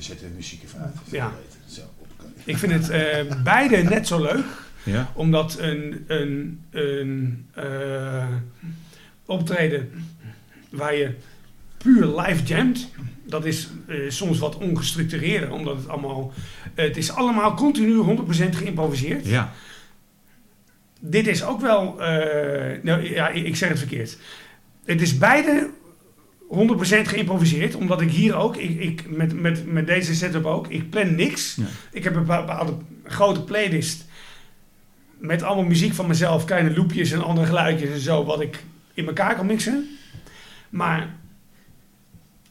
we 0.00 0.06
zetten 0.06 0.32
muziek 0.34 0.62
even 0.62 0.80
uit. 0.80 0.96
Ja. 1.10 1.32
Ik 2.44 2.56
vind 2.56 2.72
het 2.72 2.90
uh, 2.90 3.42
beide 3.42 3.76
net 3.76 4.06
zo 4.06 4.22
leuk. 4.22 4.44
Ja. 4.82 5.12
Omdat 5.14 5.58
een, 5.58 6.04
een, 6.06 6.60
een 6.70 7.46
uh, 7.58 8.26
optreden 9.24 9.90
waar 10.70 10.94
je 10.94 11.14
puur 11.76 12.20
live 12.20 12.42
jamt, 12.42 12.90
dat 13.26 13.44
is 13.44 13.68
uh, 13.86 14.10
soms 14.10 14.38
wat 14.38 14.56
ongestructureerder, 14.56 15.52
omdat 15.52 15.76
het 15.76 15.88
allemaal, 15.88 16.32
uh, 16.76 16.84
het 16.84 16.96
is 16.96 17.12
allemaal 17.12 17.54
continu 17.54 18.18
100% 18.18 18.26
geïmproviseerd. 18.50 19.26
Ja. 19.26 19.52
Dit 21.00 21.26
is 21.26 21.44
ook 21.44 21.60
wel, 21.60 21.94
uh, 22.00 22.82
nou 22.82 23.14
ja, 23.14 23.28
ik 23.28 23.56
zeg 23.56 23.68
het 23.68 23.78
verkeerd. 23.78 24.18
Het 24.84 25.00
is 25.00 25.18
beide 25.18 25.70
100% 26.50 26.52
geïmproviseerd, 27.08 27.74
omdat 27.74 28.00
ik 28.00 28.10
hier 28.10 28.36
ook, 28.36 28.56
ik, 28.56 28.80
ik, 28.80 29.10
met, 29.10 29.40
met, 29.40 29.66
met 29.66 29.86
deze 29.86 30.14
setup 30.14 30.44
ook, 30.44 30.68
ik 30.68 30.90
plan 30.90 31.14
niks. 31.14 31.54
Ja. 31.54 31.64
Ik 31.92 32.04
heb 32.04 32.14
een 32.14 32.24
bepaalde 32.24 32.76
grote 33.04 33.42
playlist 33.42 34.04
met 35.18 35.42
allemaal 35.42 35.64
muziek 35.64 35.94
van 35.94 36.06
mezelf, 36.06 36.44
kleine 36.44 36.76
loopjes 36.76 37.12
en 37.12 37.24
andere 37.24 37.46
geluidjes 37.46 37.90
en 37.90 38.00
zo, 38.00 38.24
wat 38.24 38.40
ik 38.40 38.64
in 38.94 39.06
elkaar 39.06 39.34
kan 39.34 39.46
mixen. 39.46 39.88
Maar 40.70 41.14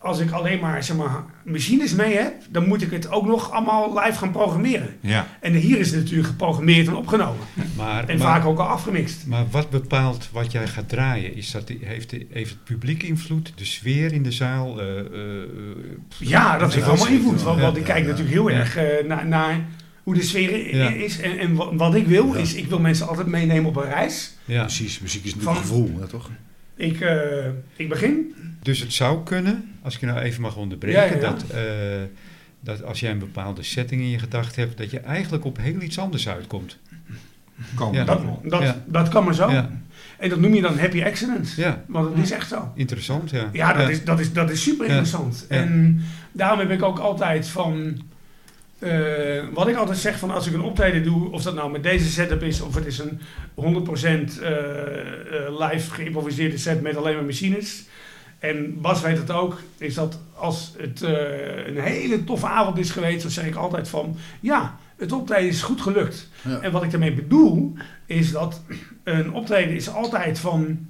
als 0.02 0.20
ik 0.20 0.32
alleen 0.32 0.60
maar, 0.60 0.84
zeg 0.84 0.98
maar 0.98 1.24
machines 1.44 1.94
mee 1.94 2.16
heb, 2.16 2.34
dan 2.50 2.68
moet 2.68 2.82
ik 2.82 2.92
het 2.92 3.12
ook 3.12 3.26
nog 3.26 3.52
allemaal 3.52 4.00
live 4.00 4.18
gaan 4.18 4.32
programmeren. 4.32 4.96
Ja. 5.00 5.28
En 5.42 5.54
hier 5.54 5.80
is 5.80 5.92
het 5.92 6.00
natuurlijk 6.00 6.28
geprogrammeerd 6.28 6.88
en 6.88 6.96
opgenomen. 6.96 7.46
Maar, 7.78 8.08
en 8.08 8.20
vaak 8.20 8.46
ook 8.46 8.60
al 8.60 8.68
afgemixt. 8.68 9.28
Maar 9.28 9.46
wat 9.52 9.70
bepaalt 9.70 10.30
wat 10.32 10.52
jij 10.52 10.68
gaat 10.68 10.90
draaien? 10.90 11.36
Is 11.36 11.52
dat, 11.52 11.72
heeft, 11.82 12.12
heeft 12.30 12.50
het 12.50 12.64
publiek 12.64 13.04
invloed? 13.04 13.54
De 13.56 13.66
sfeer 13.66 14.14
in 14.14 14.24
de 14.24 14.32
zaal? 14.32 14.82
Uh, 14.82 14.88
uh, 14.96 15.04
ja, 16.18 16.58
dat 16.58 16.74
heeft 16.74 16.88
allemaal 16.88 17.08
invloed. 17.08 17.42
Want, 17.42 17.62
want 17.62 17.78
ik 17.78 17.84
kijk 17.84 18.06
natuurlijk 18.06 18.32
heel 18.32 18.52
erg 18.52 18.78
uh, 18.78 18.84
naar, 19.08 19.28
naar 19.28 19.66
hoe 20.04 20.14
de 20.14 20.24
sfeer 20.24 20.96
is. 20.96 21.20
En, 21.20 21.40
en 21.40 21.78
wat 21.78 21.96
ik 21.96 22.08
wil, 22.08 22.34
is 22.34 22.54
ik 22.54 22.68
wil 22.68 22.80
mensen 22.80 23.08
altijd 23.08 23.28
meenemen 23.28 23.70
op 23.70 23.76
een 23.76 23.90
reis. 23.90 24.34
Ja. 24.46 24.62
Precies, 24.62 25.00
muziek 25.00 25.26
is 25.26 25.36
natuurlijk 25.36 25.62
gevoel, 25.62 25.98
hè, 26.00 26.08
toch? 26.08 26.30
Ik, 26.80 27.06
ik 27.76 27.90
begin. 27.90 28.36
Dus 28.62 28.80
het 28.80 28.94
zou 28.94 29.24
kunnen, 29.24 29.72
als 29.82 29.94
ik 29.94 30.00
je 30.00 30.06
nou 30.06 30.20
even 30.20 30.42
mag 30.42 30.56
onderbreken, 30.56 31.20
Dat, 31.20 31.46
uh, 31.54 31.60
dat 32.60 32.84
als 32.84 33.00
jij 33.00 33.12
een 33.12 33.20
bepaalde 33.20 33.64
setting 33.64 34.02
in 34.02 34.10
je 34.10 34.20
gedachten 34.20 34.62
hebt, 34.62 34.78
dat 34.78 34.92
je 34.92 35.00
eigenlijk 35.00 35.46
op 35.46 35.58
heel 35.58 35.82
iets 35.82 36.00
anders 36.00 36.30
uitkomt. 36.30 36.78
Kan 37.76 37.94
ja. 37.94 38.04
dat, 38.04 38.22
dat, 38.44 38.76
dat 38.86 39.10
kan 39.10 39.24
maar 39.24 39.36
zo. 39.36 39.48
En 40.18 40.30
dat 40.30 40.40
noem 40.40 40.54
je 40.54 40.62
dan 40.62 40.80
happy 40.80 41.04
accident. 41.04 41.54
Ja. 41.58 41.84
Want 41.88 42.16
dat 42.16 42.24
is 42.24 42.32
echt 42.32 42.48
zo. 42.48 42.72
Interessant, 42.76 43.30
ja. 43.30 43.50
Ja, 43.54 43.74
dat, 43.74 43.90
Is, 43.90 44.04
dat, 44.04 44.20
is, 44.20 44.34
dat 44.34 44.50
is 44.50 44.64
super 44.64 44.86
interessant. 44.86 45.46
En 45.50 46.02
daarom 46.32 46.60
heb 46.60 46.72
ik 46.72 46.84
ook 46.84 47.00
altijd 47.00 47.48
van... 47.48 48.02
Uh, 48.80 49.44
wat 49.54 49.68
ik 49.68 49.76
altijd 49.76 49.98
zeg 49.98 50.20
van 50.20 50.32
als 50.32 50.48
ik 50.48 50.54
een 50.54 50.62
optreden 50.62 51.04
doe, 51.04 51.32
of 51.32 51.42
dat 51.42 51.56
nou 51.56 51.72
met 51.72 51.84
deze 51.84 52.10
setup 52.10 52.44
is, 52.44 52.62
of 52.62 52.76
het 52.76 52.86
is 52.86 53.00
een 53.00 53.20
100% 53.56 53.62
uh, 53.62 54.50
live 55.60 55.92
geïmproviseerde 55.92 56.58
set 56.58 56.82
met 56.82 56.96
alleen 56.96 57.16
maar 57.16 57.24
machines. 57.24 57.88
En 58.40 58.82
Bas 58.82 59.02
weet 59.02 59.18
het 59.18 59.32
ook, 59.32 59.62
is 59.78 59.94
dat 59.94 60.20
als 60.36 60.74
het 60.78 61.02
uh, 61.02 61.68
een 61.68 61.80
hele 61.80 62.24
toffe 62.24 62.48
avond 62.48 62.78
is 62.78 62.92
geweest, 62.92 63.22
dan 63.22 63.32
zeg 63.32 63.46
ik 63.46 63.56
altijd 63.56 63.88
van, 63.88 64.18
ja, 64.40 64.78
het 64.98 65.12
optreden 65.12 65.50
is 65.50 65.62
goed 65.62 65.82
gelukt. 65.82 66.30
En 66.62 66.72
wat 66.72 66.84
ik 66.84 66.92
daarmee 66.92 67.14
bedoel, 67.14 67.74
is 68.06 68.32
dat 68.32 68.62
een 69.04 69.34
optreden 69.34 69.76
is 69.76 69.90
altijd 69.90 70.40
van, 70.40 70.88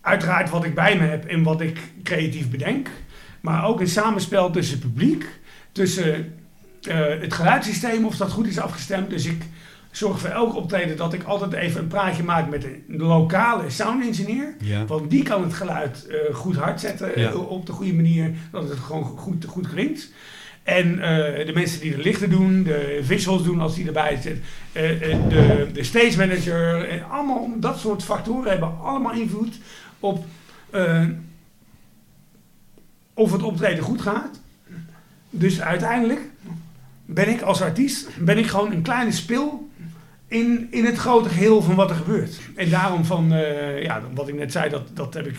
uiteraard 0.00 0.50
wat 0.50 0.64
ik 0.64 0.74
bij 0.74 0.98
me 0.98 1.04
heb 1.04 1.24
en 1.24 1.42
wat 1.42 1.60
ik 1.60 1.78
creatief 2.02 2.50
bedenk, 2.50 2.88
maar 3.40 3.64
ook 3.64 3.80
een 3.80 3.88
samenspel 3.88 4.50
tussen 4.50 4.78
het 4.78 4.86
publiek, 4.86 5.26
tussen 5.72 6.34
het 6.94 7.34
geluidssysteem, 7.34 8.04
of 8.04 8.16
dat 8.16 8.32
goed 8.32 8.46
is 8.46 8.58
afgestemd. 8.58 9.10
Dus 9.10 9.26
ik 9.26 9.42
zorg 9.90 10.20
voor 10.20 10.30
elk 10.30 10.54
optreden 10.54 10.96
dat 10.96 11.12
ik 11.12 11.22
altijd 11.22 11.52
even 11.52 11.80
een 11.80 11.86
praatje 11.86 12.22
maak 12.22 12.48
met 12.48 12.60
de 12.60 12.80
lokale 12.86 13.70
sound 13.70 14.04
engineer. 14.04 14.54
Want 14.86 15.10
die 15.10 15.22
kan 15.22 15.42
het 15.42 15.54
geluid 15.54 16.06
uh, 16.08 16.34
goed 16.34 16.56
hard 16.56 16.80
zetten 16.80 17.20
uh, 17.20 17.50
op 17.50 17.66
de 17.66 17.72
goede 17.72 17.94
manier, 17.94 18.30
dat 18.50 18.68
het 18.68 18.78
gewoon 18.78 19.04
goed, 19.04 19.44
goed 19.44 19.68
klinkt. 19.68 20.12
En 20.62 20.92
uh, 20.92 21.00
de 21.46 21.50
mensen 21.54 21.80
die 21.80 21.96
de 21.96 22.02
lichten 22.02 22.30
doen, 22.30 22.62
de 22.62 23.00
visuals 23.02 23.42
doen 23.42 23.60
als 23.60 23.74
die 23.74 23.86
erbij 23.86 24.18
zitten, 24.22 24.42
de, 24.72 25.68
de 25.72 25.82
stage 25.82 26.16
manager, 26.16 26.88
en 26.88 27.08
allemaal 27.10 27.50
dat 27.56 27.78
soort 27.78 28.02
factoren 28.02 28.50
hebben 28.50 28.78
allemaal 28.82 29.12
invloed 29.12 29.58
op 30.00 30.24
of 33.14 33.32
het 33.32 33.42
optreden 33.42 33.84
goed 33.84 34.00
gaat. 34.00 34.40
Dus 35.30 35.60
uiteindelijk 35.60 36.20
ben 37.06 37.28
ik 37.28 37.40
als 37.40 37.62
artiest 37.62 38.08
ben 38.18 38.38
ik 38.38 38.46
gewoon 38.46 38.72
een 38.72 38.82
kleine 38.82 39.12
spil 39.12 39.68
in, 40.28 40.66
in 40.70 40.84
het 40.84 40.96
grote 40.96 41.28
geheel 41.28 41.62
van 41.62 41.74
wat 41.74 41.90
er 41.90 41.96
gebeurt. 41.96 42.38
En 42.54 42.70
daarom 42.70 43.04
van, 43.04 43.32
uh, 43.32 43.82
ja, 43.82 44.02
wat 44.14 44.28
ik 44.28 44.34
net 44.34 44.52
zei, 44.52 44.70
dat, 44.70 44.82
dat 44.94 45.14
heb 45.14 45.26
ik, 45.26 45.36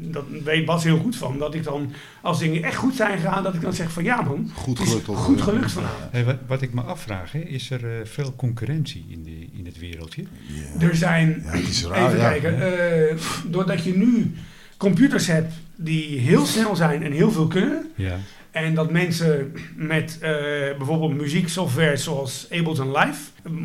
dat 0.00 0.24
weet 0.44 0.64
Bas 0.64 0.84
heel 0.84 0.98
goed 0.98 1.16
van. 1.16 1.38
Dat 1.38 1.54
ik 1.54 1.64
dan, 1.64 1.92
als 2.22 2.38
dingen 2.38 2.62
echt 2.62 2.76
goed 2.76 2.94
zijn 2.94 3.18
gegaan, 3.18 3.42
dat 3.42 3.54
ik 3.54 3.60
dan 3.60 3.72
zeg 3.72 3.90
van 3.90 4.04
ja 4.04 4.22
man, 4.22 4.50
goed 4.54 4.78
gelukt. 4.78 5.06
Goed 5.06 5.42
gelukt 5.42 5.72
van. 5.72 5.82
Hey, 6.10 6.24
wat, 6.24 6.36
wat, 6.46 6.62
ik 6.62 6.74
me 6.74 6.80
afvraag, 6.80 7.32
hè, 7.32 7.38
is 7.38 7.70
er 7.70 7.84
uh, 7.84 7.90
veel 8.04 8.34
concurrentie 8.36 9.04
in, 9.08 9.22
de, 9.22 9.58
in 9.58 9.66
het 9.66 9.78
wereldje? 9.78 10.24
Yeah. 10.46 10.88
Er 10.88 10.96
zijn, 10.96 11.42
ja, 11.44 11.50
het 11.50 11.68
is 11.68 11.84
raar, 11.84 12.06
even 12.06 12.18
ja. 12.18 12.28
kijken, 12.28 12.58
uh, 12.58 13.20
doordat 13.46 13.84
je 13.84 13.96
nu 13.96 14.34
computers 14.76 15.26
hebt 15.26 15.54
die 15.76 16.18
heel 16.18 16.46
snel 16.46 16.76
zijn 16.76 17.02
en 17.02 17.12
heel 17.12 17.30
veel 17.30 17.46
kunnen. 17.46 17.90
Ja. 17.94 18.18
En 18.56 18.74
dat 18.74 18.90
mensen 18.90 19.52
met 19.74 20.18
uh, 20.22 20.28
bijvoorbeeld 20.76 21.14
muzieksoftware 21.14 21.96
zoals 21.96 22.46
Ableton 22.50 22.98
Live, 22.98 23.20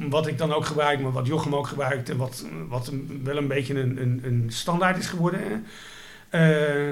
wat 0.09 0.27
ik 0.27 0.37
dan 0.37 0.53
ook 0.53 0.65
gebruik, 0.65 0.99
maar 0.99 1.11
wat 1.11 1.27
Jochem 1.27 1.55
ook 1.55 1.67
gebruikt 1.67 2.09
en 2.09 2.17
wat, 2.17 2.45
wat 2.67 2.91
wel 3.23 3.37
een 3.37 3.47
beetje 3.47 3.79
een, 3.79 4.01
een, 4.01 4.21
een 4.23 4.45
standaard 4.47 4.97
is 4.97 5.07
geworden, 5.07 5.65
uh, 6.31 6.89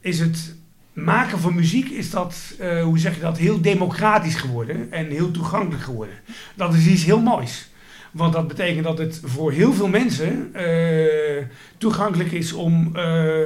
is 0.00 0.20
het 0.20 0.56
maken 0.92 1.38
van 1.38 1.54
muziek 1.54 1.88
is 1.88 2.10
dat, 2.10 2.54
uh, 2.60 2.82
hoe 2.82 2.98
zeg 2.98 3.14
je 3.14 3.20
dat, 3.20 3.38
heel 3.38 3.60
democratisch 3.60 4.36
geworden 4.36 4.92
en 4.92 5.06
heel 5.06 5.30
toegankelijk 5.30 5.82
geworden. 5.82 6.14
Dat 6.54 6.74
is 6.74 6.86
iets 6.86 7.04
heel 7.04 7.20
moois. 7.20 7.68
Want 8.10 8.32
dat 8.32 8.48
betekent 8.48 8.84
dat 8.84 8.98
het 8.98 9.20
voor 9.24 9.52
heel 9.52 9.72
veel 9.72 9.88
mensen 9.88 10.52
toegankelijk 11.78 12.32
is 12.32 12.52
om 12.52 12.96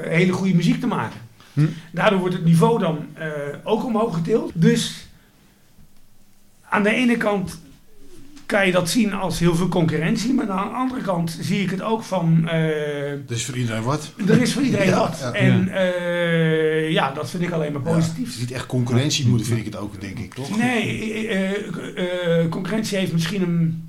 hele 0.02 0.32
goede 0.32 0.54
muziek 0.54 0.80
te 0.80 0.86
maken. 0.86 1.27
Hm. 1.58 1.66
Daardoor 1.92 2.18
wordt 2.18 2.34
het 2.34 2.44
niveau 2.44 2.78
dan 2.78 3.06
ook 3.64 3.84
omhoog 3.84 4.14
getild. 4.14 4.52
Dus 4.54 5.08
aan 6.68 6.82
de 6.82 6.90
ene 6.90 7.16
kant 7.16 7.58
kan 8.48 8.66
je 8.66 8.72
dat 8.72 8.90
zien 8.90 9.12
als 9.12 9.38
heel 9.38 9.54
veel 9.54 9.68
concurrentie. 9.68 10.34
Maar 10.34 10.50
aan 10.50 10.68
de 10.68 10.74
andere 10.74 11.00
kant 11.00 11.38
zie 11.40 11.62
ik 11.62 11.70
het 11.70 11.82
ook 11.82 12.02
van... 12.02 12.40
Uh, 12.44 12.52
er 13.12 13.22
is 13.28 13.44
voor 13.44 13.56
iedereen 13.56 13.82
wat. 13.82 14.12
Er 14.26 14.40
is 14.42 14.52
voor 14.52 14.62
iedereen 14.62 14.94
wat. 15.04 15.30
En 15.32 15.68
uh, 15.68 16.90
ja, 16.90 17.12
dat 17.12 17.30
vind 17.30 17.42
ik 17.42 17.50
alleen 17.50 17.72
maar 17.72 17.82
positief. 17.82 18.34
Ja, 18.34 18.40
niet 18.40 18.50
echt 18.50 18.66
concurrentie 18.66 19.26
moeten, 19.26 19.46
vind 19.46 19.58
ik 19.58 19.64
het 19.64 19.76
ook, 19.76 20.00
denk 20.00 20.18
ik, 20.18 20.34
toch? 20.34 20.58
Nee, 20.58 21.28
uh, 21.28 22.48
concurrentie 22.48 22.98
heeft 22.98 23.12
misschien 23.12 23.42
een 23.42 23.87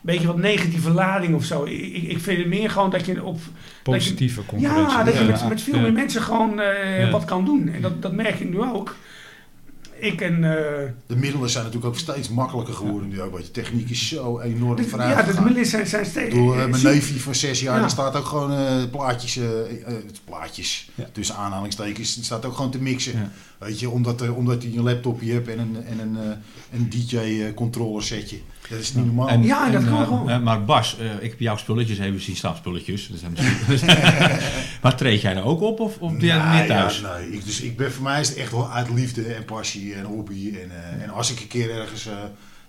beetje 0.00 0.26
wat 0.26 0.36
negatieve 0.36 0.90
lading 0.90 1.34
of 1.34 1.44
zo. 1.44 1.64
Ik, 1.64 2.02
ik 2.02 2.18
vind 2.18 2.38
het 2.38 2.46
meer 2.46 2.70
gewoon 2.70 2.90
dat 2.90 3.06
je 3.06 3.24
op... 3.24 3.38
Positieve 3.82 4.44
concurrentie. 4.46 4.96
Ja, 4.96 5.04
dat 5.04 5.18
je 5.18 5.24
met, 5.24 5.48
met 5.48 5.62
veel 5.62 5.80
meer 5.80 5.92
mensen 5.92 6.22
gewoon 6.22 6.60
wat 7.10 7.24
kan 7.24 7.44
doen. 7.44 7.68
En 7.68 7.82
dat, 7.82 8.02
dat 8.02 8.12
merk 8.12 8.40
ik 8.40 8.50
nu 8.50 8.62
ook 8.62 8.94
ik 10.00 10.20
en... 10.20 10.34
Uh, 10.34 10.42
de 11.06 11.16
middelen 11.16 11.50
zijn 11.50 11.64
natuurlijk 11.64 11.92
ook 11.92 11.98
steeds 11.98 12.28
makkelijker 12.28 12.74
geworden 12.74 13.08
nu 13.08 13.20
ook. 13.22 13.32
Want 13.32 13.46
je 13.46 13.50
techniek 13.50 13.90
is 13.90 14.08
zo 14.08 14.40
enorm 14.40 14.76
de, 14.76 14.84
vooruit 14.84 15.26
Ja, 15.26 15.32
de 15.32 15.40
middelen 15.40 15.66
zijn, 15.66 15.86
zijn 15.86 16.06
steeds... 16.06 16.34
Door, 16.34 16.56
uh, 16.56 16.66
mijn 16.66 16.82
neefje 16.82 17.20
van 17.20 17.34
zes 17.34 17.60
jaar, 17.60 17.74
ja. 17.74 17.80
die 17.80 17.90
staat 17.90 18.16
ook 18.16 18.24
gewoon 18.24 18.52
uh, 18.52 18.84
plaatjes, 18.90 19.40
plaatjes 20.24 20.90
ja. 20.94 21.08
tussen 21.12 21.36
aanhalingstekens, 21.36 22.14
die 22.14 22.24
staat 22.24 22.44
ook 22.44 22.54
gewoon 22.54 22.70
te 22.70 22.82
mixen. 22.82 23.32
Weet 23.58 23.80
je, 23.80 23.90
omdat, 23.90 24.30
omdat 24.30 24.62
je 24.62 24.68
een 24.68 24.82
laptopje 24.82 25.32
hebt 25.32 25.48
en 25.48 25.58
een, 25.58 25.84
en 25.84 25.98
een, 25.98 26.16
een 26.72 26.90
DJ-controller 26.90 28.02
setje. 28.02 28.38
Dat 28.70 28.78
is 28.78 28.94
niet 28.94 29.04
normaal. 29.04 29.28
En, 29.28 29.42
ja, 29.42 29.70
dat 29.70 29.84
kan 29.84 30.06
gewoon. 30.06 30.42
maar 30.42 30.64
Bas, 30.64 30.96
ik 31.20 31.30
heb 31.30 31.40
jouw 31.40 31.56
spulletjes 31.56 31.98
even 31.98 32.20
zien 32.20 32.36
staan, 32.36 32.56
spulletjes. 32.56 33.10
Dus 33.66 33.80
maar 34.82 34.96
treed 34.96 35.20
jij 35.20 35.36
er 35.36 35.44
ook 35.44 35.60
op 35.60 35.80
of, 35.80 35.98
of 35.98 36.12
ben 36.12 36.26
je 36.26 36.48
meer 36.52 36.66
thuis? 36.66 37.00
nee, 37.00 37.32
ik, 37.32 37.44
dus 37.44 37.60
ik 37.60 37.76
ben, 37.76 37.92
voor 37.92 38.02
mij 38.02 38.20
is 38.20 38.28
het 38.28 38.38
echt 38.38 38.52
wel 38.52 38.70
uit 38.70 38.90
liefde 38.90 39.22
en 39.34 39.44
passie 39.44 39.94
en 39.94 40.04
hobby. 40.04 40.54
En, 40.62 40.68
uh, 40.68 41.02
en 41.02 41.10
als 41.10 41.32
ik 41.32 41.40
een 41.40 41.46
keer 41.46 41.70
ergens... 41.70 42.06
Uh, 42.06 42.12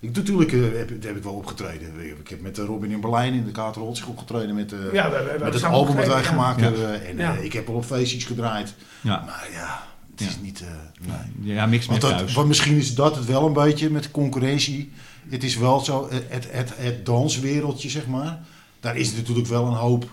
ik, 0.00 0.16
natuurlijk 0.16 0.52
uh, 0.52 0.62
heb, 0.78 1.02
heb, 1.02 1.16
ik 1.16 1.22
wel 1.22 1.32
opgetreden. 1.32 2.18
Ik 2.20 2.28
heb 2.28 2.40
met 2.40 2.58
Robin 2.58 2.90
in 2.90 3.00
Berlijn 3.00 3.34
in 3.34 3.44
de 3.44 3.50
Kater 3.50 3.82
opgetreden 3.82 4.54
met, 4.54 4.74
ja, 4.92 5.10
we, 5.10 5.36
we, 5.38 5.44
met 5.44 5.54
het 5.54 5.64
album 5.64 5.96
wat 5.96 6.06
wij 6.06 6.24
gemaakt 6.24 6.60
hebben. 6.60 7.06
En 7.06 7.16
ja. 7.16 7.32
ik 7.32 7.52
heb 7.52 7.68
al 7.68 7.74
op 7.74 7.84
feestjes 7.84 8.24
gedraaid. 8.24 8.74
Ja. 9.00 9.22
Maar 9.26 9.48
ja, 9.52 9.82
het 10.10 10.20
is 10.20 10.38
niet... 10.40 10.64
nee. 11.00 11.54
Ja, 11.54 11.66
niks 11.66 11.88
meer 11.88 11.98
thuis. 11.98 12.34
Want 12.34 12.48
misschien 12.48 12.76
is 12.76 12.94
dat 12.94 13.16
het 13.16 13.26
wel 13.26 13.46
een 13.46 13.52
beetje 13.52 13.90
met 13.90 14.10
concurrentie. 14.10 14.92
Het 15.28 15.44
is 15.44 15.56
wel 15.56 15.80
zo, 15.80 16.08
het, 16.10 16.52
het, 16.52 16.76
het 16.76 17.06
danswereldje 17.06 17.90
zeg 17.90 18.06
maar. 18.06 18.40
Daar 18.80 18.96
is 18.96 19.12
natuurlijk 19.12 19.46
wel 19.46 19.66
een 19.66 19.72
hoop... 19.72 20.10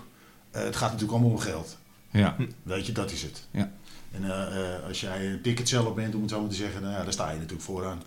het 0.50 0.76
gaat 0.76 0.92
natuurlijk 0.92 1.12
allemaal 1.12 1.30
om 1.30 1.38
geld. 1.38 1.78
Ja. 2.10 2.36
Weet 2.62 2.86
je, 2.86 2.92
dat 2.92 3.10
is 3.10 3.22
het. 3.22 3.46
Ja. 3.50 3.72
En 4.10 4.22
uh, 4.22 4.28
uh, 4.28 4.86
als 4.86 5.00
jij 5.00 5.26
een 5.26 5.42
ticketseller 5.42 5.94
bent, 5.94 6.14
om 6.14 6.20
het 6.20 6.30
zo 6.30 6.40
maar 6.40 6.50
te 6.50 6.56
zeggen, 6.56 6.82
nou, 6.82 6.94
ja, 6.94 7.02
daar 7.02 7.12
sta 7.12 7.30
je 7.30 7.36
natuurlijk 7.36 7.62
vooraan. 7.62 8.02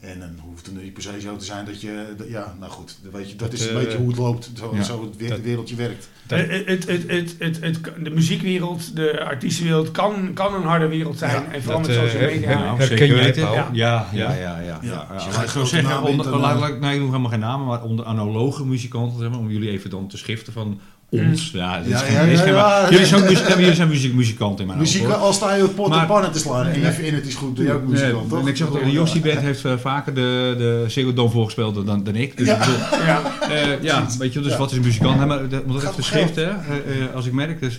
En 0.00 0.20
dan 0.20 0.38
hoeft 0.40 0.66
het 0.66 0.82
niet 0.82 0.92
per 0.92 1.02
se 1.02 1.20
zo 1.20 1.36
te 1.36 1.44
zijn 1.44 1.64
dat 1.64 1.80
je, 1.80 2.14
ja, 2.28 2.54
nou 2.60 2.72
goed, 2.72 2.98
weet 3.12 3.30
je, 3.30 3.36
dat, 3.36 3.52
is 3.52 3.66
een 3.66 3.74
beetje 3.74 3.98
hoe 3.98 4.08
het 4.08 4.18
loopt, 4.18 4.50
zo, 4.58 4.74
ja, 4.74 4.82
zo 4.82 5.10
het 5.28 5.42
wereldje 5.42 5.76
werkt. 5.76 6.08
Het, 6.26 6.66
het, 6.66 6.86
het, 6.86 7.36
het, 7.38 7.60
het, 7.60 7.80
de 8.04 8.10
muziekwereld, 8.10 8.96
de 8.96 9.24
artiestenwereld 9.24 9.90
kan, 9.90 10.32
kan 10.34 10.54
een 10.54 10.62
harde 10.62 10.88
wereld 10.88 11.18
zijn. 11.18 11.42
Ja, 11.42 11.52
en 11.52 11.62
vooral 11.62 11.80
met 11.80 11.90
social 11.90 12.22
media. 12.22 12.58
Nou, 12.58 12.78
herken 12.78 13.06
je 13.06 13.14
het? 13.14 13.36
Ja, 13.36 13.68
ja, 13.72 14.08
ja. 14.12 14.32
ja, 14.32 14.58
ja, 14.60 14.78
ja. 14.82 14.96
Als 14.96 15.24
je 15.24 15.48
zo 15.48 15.64
zeggen, 15.64 16.02
onder, 16.02 16.36
laat, 16.36 16.80
nee, 16.80 16.92
ik 16.92 17.00
noem 17.00 17.08
helemaal 17.08 17.30
geen 17.30 17.40
namen, 17.40 17.66
maar 17.66 17.82
onder 17.82 18.04
analoge 18.04 18.66
muzikanten, 18.66 19.18
zeg 19.18 19.30
maar, 19.30 19.38
om 19.38 19.50
jullie 19.50 19.70
even 19.70 19.90
dan 19.90 20.08
te 20.08 20.16
schiften 20.16 20.52
van 20.52 20.80
ons. 21.10 21.50
Ja, 21.52 21.76
dat 21.76 21.86
is 21.86 21.92
ja, 21.92 21.98
geen, 21.98 22.14
ja, 22.14 22.46
ja, 22.46 22.90
jullie, 22.90 23.06
zijn 23.06 23.22
muziek, 23.22 23.48
jullie 23.48 23.74
zijn 23.74 23.88
muziek, 23.88 24.14
muzikanten 24.14 24.60
in 24.60 24.66
mijn 24.66 24.78
Muziek, 24.78 25.08
Al 25.08 25.32
sta 25.32 25.54
je 25.54 25.64
op 25.64 25.74
pot 25.74 25.94
en 25.94 26.06
pannen 26.06 26.32
te 26.32 26.38
slaan 26.38 26.66
en 26.66 26.80
je 26.80 26.92
vindt 26.92 27.16
het 27.16 27.26
is 27.26 27.34
goed, 27.34 27.56
doe 27.56 27.64
je 27.64 27.72
ook 27.72 27.86
muzikant, 27.86 28.28
toch? 28.28 28.48
Ik 28.48 28.56
zeg 28.56 28.68
dat 28.68 28.82
de 28.82 28.90
Jossi 28.90 29.20
Band 29.20 29.38
heeft 29.38 29.64
uh, 29.64 29.72
vaker 29.76 30.14
de, 30.14 30.54
de 30.94 31.12
Dome 31.14 31.30
voorgespeeld 31.30 31.86
dan, 31.86 32.04
dan 32.04 32.16
ik. 32.16 32.36
Dus 32.36 32.46
ja. 32.46 32.58
Bedoel, 32.58 33.04
ja. 33.06 33.22
Uh, 33.50 33.82
ja, 33.82 34.06
weet 34.18 34.32
je, 34.32 34.40
dus 34.40 34.56
wat 34.56 34.70
is 34.70 34.76
een 34.76 34.82
muzikant? 34.82 35.26
Maar 35.26 35.48
dat, 35.48 35.66
moet 35.66 35.82
even 35.82 36.04
schrift, 36.04 36.36
hè. 36.36 36.48
Uh, 36.48 37.14
als 37.14 37.26
ik 37.26 37.32
merk, 37.32 37.60
dus, 37.60 37.78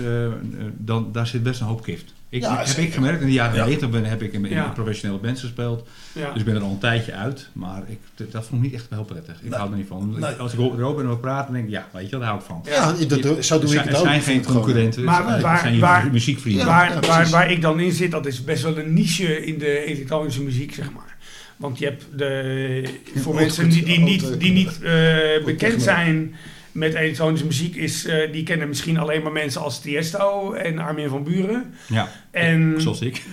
dan, 0.78 1.10
daar 1.12 1.28
zit 1.28 1.44
best 1.44 1.62
een 1.62 1.68
hoop 1.68 1.82
gift. 1.82 2.14
Ik, 2.32 2.42
ja, 2.42 2.64
heb 2.66 2.78
ik 2.78 2.94
gemerkt, 2.94 3.22
in 3.22 3.28
de 3.28 3.34
jaren 3.34 3.66
90 3.66 3.90
ben, 3.90 4.06
heb 4.06 4.22
ik 4.22 4.34
in, 4.34 4.46
in 4.46 4.74
professionele 4.74 5.20
bands 5.20 5.42
gespeeld. 5.42 5.88
Dus 6.14 6.24
ik 6.36 6.46
ben 6.46 6.56
er 6.56 6.62
al 6.62 6.70
een 6.70 6.78
tijdje 6.78 7.14
uit. 7.14 7.50
Maar 7.54 7.84
ik, 7.88 8.00
dat 8.32 8.46
vond 8.46 8.64
ik 8.64 8.72
niet 8.72 8.80
echt 8.80 8.90
heel 8.90 9.04
prettig. 9.04 9.42
Ik 9.42 9.54
hou 9.54 9.72
er 9.72 9.78
niet 9.78 9.88
van. 9.88 10.16
Nee. 10.20 10.34
Als 10.34 10.54
ik 10.54 10.60
erover 10.60 11.04
en 11.04 11.10
we 11.10 11.18
praten, 11.18 11.54
denk 11.54 11.66
ik, 11.66 11.72
ja, 11.72 11.88
weet 11.94 12.10
je, 12.10 12.18
daar 12.18 12.28
hou 12.28 12.40
ik 12.40 12.46
van. 12.46 12.62
Ja, 12.66 12.94
dat, 13.08 13.46
zo 13.46 13.60
doe 13.60 13.74
ik 13.74 13.80
het 13.80 13.96
ook. 13.96 14.06
Er 14.06 14.10
zijn 14.10 14.22
geen 14.22 14.46
concurrenten. 14.46 15.04
Maar 15.04 15.24
waar, 15.24 15.42
waar, 15.42 15.80
waar, 15.80 16.12
muziekvrienden. 16.12 16.66
Waar, 16.66 17.00
waar, 17.00 17.30
waar 17.30 17.52
ik 17.52 17.62
dan 17.62 17.80
in 17.80 17.92
zit, 17.92 18.12
dat 18.12 18.26
is 18.26 18.44
best 18.44 18.64
wel 18.64 18.78
een 18.78 18.94
niche 18.94 19.46
in 19.46 19.58
de 19.58 19.86
elektronische 19.86 20.44
muziek, 20.44 20.74
zeg 20.74 20.92
maar. 20.92 21.18
Want 21.58 21.80
je 21.80 21.86
hebt 21.86 22.06
de, 22.16 22.84
voor 23.16 23.36
mensen 23.36 23.70
die, 23.70 23.84
die 23.84 24.00
niet, 24.00 24.40
die 24.40 24.52
niet 24.52 24.80
uh, 24.82 25.46
bekend 25.46 25.82
zijn 25.82 26.36
met 26.72 26.94
elektronische 26.94 27.46
muziek 27.46 27.76
is, 27.76 28.06
uh, 28.06 28.32
die 28.32 28.44
kennen 28.44 28.68
misschien 28.68 28.98
alleen 28.98 29.22
maar 29.22 29.32
mensen 29.32 29.62
als 29.62 29.82
Tiesto 29.82 30.54
en 30.54 30.80
Armin 30.80 31.10
van 31.10 31.24
Buren. 31.24 31.74
Ja, 31.88 32.10
en 32.32 32.76
zoals 32.78 33.02
ik. 33.02 33.24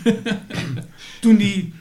toen 1.20 1.36
die 1.36 1.74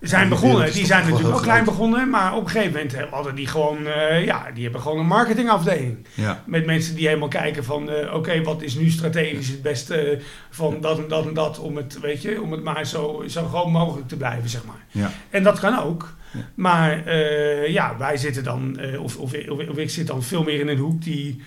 zijn 0.00 0.28
begonnen, 0.28 0.72
die 0.72 0.86
zijn 0.86 1.08
natuurlijk 1.08 1.36
ook 1.36 1.42
klein 1.42 1.64
begonnen, 1.64 2.10
maar 2.10 2.34
op 2.34 2.44
een 2.44 2.50
gegeven 2.50 2.72
moment 2.72 3.10
hadden 3.10 3.34
die 3.34 3.46
gewoon, 3.46 3.86
uh, 3.86 4.24
ja, 4.24 4.50
die 4.54 4.62
hebben 4.62 4.80
gewoon 4.80 4.98
een 4.98 5.06
marketingafdeling. 5.06 6.06
Ja. 6.14 6.42
Met 6.46 6.66
mensen 6.66 6.94
die 6.94 7.06
helemaal 7.06 7.28
kijken 7.28 7.64
van, 7.64 7.90
uh, 7.90 8.14
oké, 8.14 8.42
wat 8.42 8.62
is 8.62 8.74
nu 8.74 8.90
strategisch 8.90 9.48
het 9.48 9.62
beste 9.62 10.18
van 10.50 10.80
dat 10.80 10.98
en 10.98 11.08
dat 11.08 11.26
en 11.26 11.34
dat, 11.34 11.58
om 11.58 11.76
het, 11.76 12.00
weet 12.00 12.22
je, 12.22 12.42
om 12.42 12.52
het 12.52 12.62
maar 12.62 12.86
zo, 12.86 13.24
zo 13.26 13.46
groot 13.46 13.70
mogelijk 13.70 14.08
te 14.08 14.16
blijven, 14.16 14.48
zeg 14.48 14.64
maar. 14.64 14.84
Ja. 14.90 15.10
En 15.30 15.42
dat 15.42 15.60
kan 15.60 15.78
ook. 15.78 16.14
Maar 16.54 17.06
uh, 17.06 17.68
ja, 17.68 17.96
wij 17.98 18.16
zitten 18.16 18.44
dan, 18.44 18.78
uh, 18.80 19.02
of, 19.02 19.16
of, 19.16 19.32
of, 19.48 19.68
of, 19.68 19.76
ik 19.76 19.90
zit 19.90 20.06
dan 20.06 20.22
veel 20.22 20.42
meer 20.42 20.60
in 20.60 20.68
een 20.68 20.78
hoek 20.78 21.02
die. 21.02 21.42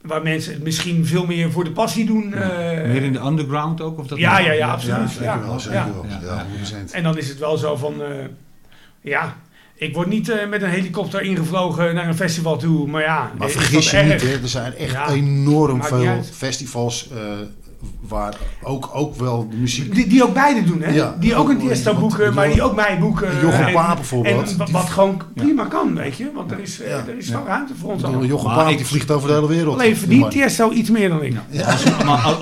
Waar 0.00 0.22
mensen 0.22 0.52
het 0.52 0.62
misschien 0.62 1.06
veel 1.06 1.26
meer 1.26 1.50
voor 1.50 1.64
de 1.64 1.70
passie 1.70 2.06
doen. 2.06 2.30
Ja. 2.30 2.72
Uh, 2.72 2.88
meer 2.88 3.02
in 3.02 3.12
de 3.12 3.20
underground 3.20 3.80
ook? 3.80 3.98
Of 3.98 4.06
dat 4.06 4.18
ja, 4.18 4.38
ja, 4.38 4.52
ja, 4.52 4.68
absoluut. 4.68 5.12
Ja, 5.12 5.40
wel, 5.40 5.60
ja. 5.70 5.88
ja. 6.22 6.46
En 6.90 7.02
dan 7.02 7.18
is 7.18 7.28
het 7.28 7.38
wel 7.38 7.56
zo 7.56 7.76
van. 7.76 8.02
ja, 9.00 9.36
ik 9.82 9.94
word 9.94 10.08
niet 10.08 10.28
uh, 10.28 10.48
met 10.48 10.62
een 10.62 10.70
helikopter 10.70 11.22
ingevlogen 11.22 11.94
naar 11.94 12.08
een 12.08 12.16
festival 12.16 12.58
toe, 12.58 12.86
maar 12.86 13.02
ja. 13.02 13.32
Maar 13.38 13.50
vergis 13.50 13.90
je 13.90 13.96
niet, 13.96 14.22
hè, 14.22 14.32
er 14.32 14.48
zijn 14.48 14.74
echt 14.74 15.10
enorm 15.10 15.84
veel 15.84 16.22
festivals 16.22 17.08
uh, 17.12 17.18
waar 18.08 18.36
ook, 18.62 18.90
ook 18.92 19.14
wel 19.14 19.48
de 19.50 19.56
muziek... 19.56 19.94
Die, 19.94 20.06
die 20.06 20.24
ook 20.24 20.34
beide 20.34 20.64
doen, 20.64 20.82
hè? 20.82 20.90
Ja, 20.90 21.16
die 21.20 21.34
ook 21.34 21.48
een 21.48 21.58
Tiesto 21.58 21.94
boeken, 21.94 22.34
maar 22.34 22.48
die 22.48 22.62
ook 22.62 22.74
mij 22.74 22.98
boeken. 22.98 23.40
Jochem 23.40 23.72
Paap 23.72 23.96
bijvoorbeeld. 23.96 24.50
En 24.50 24.56
wat, 24.56 24.70
wat 24.70 24.90
gewoon 24.90 25.22
prima 25.34 25.64
kan, 25.64 25.94
weet 25.94 26.16
je? 26.16 26.30
Want 26.34 26.50
er 26.50 26.60
is, 26.60 26.76
ja. 26.76 26.84
er 26.84 27.16
is 27.16 27.28
wel 27.28 27.44
ruimte 27.46 27.74
voor 27.74 27.92
ons 27.92 28.04
allemaal. 28.04 28.24
Jochem 28.24 28.54
Paap 28.54 28.76
die 28.76 28.86
vliegt 28.86 29.10
over 29.10 29.28
de 29.28 29.34
hele 29.34 29.48
wereld. 29.48 29.74
Alleen 29.74 29.96
verdient 29.96 30.30
Tiesto 30.30 30.70
iets 30.70 30.90
meer 30.90 31.08
dan 31.08 31.22
ik. 31.22 31.36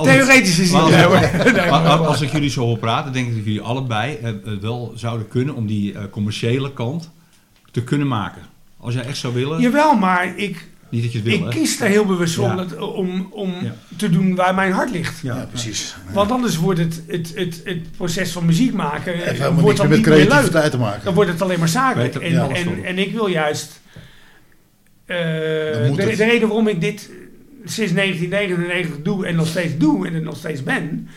Theoretisch 0.02 0.58
is 0.58 0.72
het 0.72 1.22
maar, 1.22 1.98
Als 1.98 2.20
ik 2.20 2.32
jullie 2.32 2.50
zo 2.50 2.60
hoor 2.60 2.78
praten, 2.78 3.12
denk 3.12 3.28
ik 3.28 3.34
dat 3.34 3.44
jullie 3.44 3.60
allebei 3.60 4.18
het 4.22 4.60
wel 4.60 4.92
zouden 4.94 5.28
kunnen 5.28 5.54
om 5.54 5.66
die 5.66 6.10
commerciële 6.10 6.72
kant 6.72 7.10
te 7.70 7.84
kunnen 7.84 8.08
maken. 8.08 8.42
Als 8.78 8.94
jij 8.94 9.04
echt 9.04 9.16
zou 9.16 9.34
willen. 9.34 9.60
Jawel, 9.60 9.94
maar 9.94 10.32
ik 10.36 10.68
niet 10.90 11.02
dat 11.02 11.12
je 11.12 11.18
het 11.18 11.26
wil, 11.26 11.46
Ik 11.46 11.50
kies 11.50 11.80
er 11.80 11.88
heel 11.88 12.06
bewust 12.06 12.38
om, 12.38 12.66
om, 12.78 13.28
om 13.30 13.54
te 13.96 14.10
doen 14.10 14.34
waar 14.34 14.54
mijn 14.54 14.72
hart 14.72 14.90
ligt. 14.90 15.20
Ja, 15.22 15.46
precies. 15.50 15.96
Want 16.12 16.30
anders 16.30 16.56
wordt 16.56 16.78
het, 16.78 17.02
het, 17.06 17.32
het, 17.34 17.60
het 17.64 17.92
proces 17.96 18.32
van 18.32 18.44
muziek 18.44 18.72
maken... 18.72 19.18
Het 19.18 19.60
wordt 19.60 19.78
dan 19.78 19.90
niet 19.90 20.06
meer 20.06 20.28
leuk. 20.28 20.70
te 20.70 20.78
maken. 20.78 21.04
Dan 21.04 21.14
wordt 21.14 21.30
het 21.30 21.42
alleen 21.42 21.58
maar 21.58 21.68
zakelijk. 21.68 22.14
En, 22.14 22.50
en, 22.54 22.84
en 22.84 22.98
ik 22.98 23.12
wil 23.12 23.26
juist... 23.26 23.80
Uh, 25.06 25.16
de, 25.16 25.92
de, 25.96 26.24
reden 26.24 26.48
waarom 26.48 26.68
ik 26.68 26.80
dit 26.80 27.10
sinds 27.64 27.92
1999 27.92 29.02
doe 29.02 29.26
en 29.26 29.36
nog 29.36 29.46
steeds 29.46 29.76
doe 29.76 30.06
en 30.06 30.14
er 30.14 30.22
nog 30.22 30.36
steeds 30.36 30.62
ben... 30.62 31.08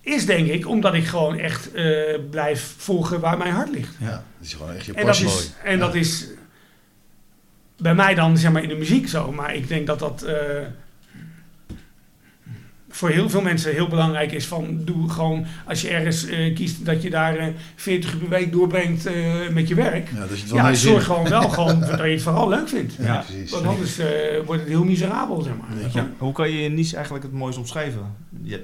is 0.00 0.26
denk 0.26 0.48
ik 0.48 0.68
omdat 0.68 0.94
ik 0.94 1.06
gewoon 1.06 1.38
echt 1.38 1.68
uh, 1.74 2.18
blijf 2.30 2.74
volgen 2.76 3.20
waar 3.20 3.38
mijn 3.38 3.52
hart 3.52 3.70
ligt. 3.70 3.94
Ja, 4.00 4.10
dat 4.10 4.22
is 4.40 4.52
gewoon 4.52 4.74
echt 4.74 4.84
je 4.84 4.92
passie. 4.92 5.26
En 5.26 5.32
dat 5.32 5.44
is, 5.44 5.52
en 5.64 5.78
dat 5.78 5.94
is 5.94 6.26
bij 7.78 7.94
mij 7.94 8.14
dan 8.14 8.38
zeg 8.38 8.52
maar 8.52 8.62
in 8.62 8.68
de 8.68 8.74
muziek 8.74 9.08
zo. 9.08 9.32
Maar 9.32 9.54
ik 9.54 9.68
denk 9.68 9.86
dat 9.86 9.98
dat 9.98 10.24
uh, 10.26 10.32
voor 12.88 13.08
heel 13.08 13.30
veel 13.30 13.40
mensen 13.40 13.72
heel 13.72 13.88
belangrijk 13.88 14.32
is. 14.32 14.46
Van 14.46 14.80
doe 14.84 15.10
gewoon, 15.10 15.46
als 15.66 15.80
je 15.80 15.88
ergens 15.88 16.28
uh, 16.28 16.54
kiest 16.54 16.84
dat 16.84 17.02
je 17.02 17.10
daar 17.10 17.38
uh, 17.38 17.46
40 17.76 18.12
uur 18.12 18.18
per 18.18 18.28
week 18.28 18.52
doorbrengt 18.52 19.06
uh, 19.06 19.48
met 19.48 19.68
je 19.68 19.74
werk. 19.74 20.08
Ja, 20.14 20.26
dat 20.26 20.40
je 20.40 20.54
ja 20.54 20.74
zorg 20.74 21.04
gewoon 21.04 21.28
wel 21.28 21.48
gewoon 21.48 21.80
dat 21.90 21.98
je 21.98 22.04
het 22.04 22.22
vooral 22.22 22.48
leuk 22.48 22.68
vindt. 22.68 22.94
Ja, 22.98 23.24
precies. 23.28 23.50
Want 23.50 23.66
anders 23.66 23.96
wordt 24.44 24.60
het 24.60 24.70
heel 24.70 24.84
miserabel, 24.84 25.42
zeg 25.42 25.52
maar. 25.56 25.90
Ja. 25.92 26.10
Hoe 26.18 26.32
kan 26.32 26.50
je 26.50 26.62
je 26.62 26.68
niche 26.68 26.94
eigenlijk 26.94 27.24
het 27.24 27.34
mooist 27.34 27.58
omschrijven? 27.58 28.14
Ja, 28.42 28.58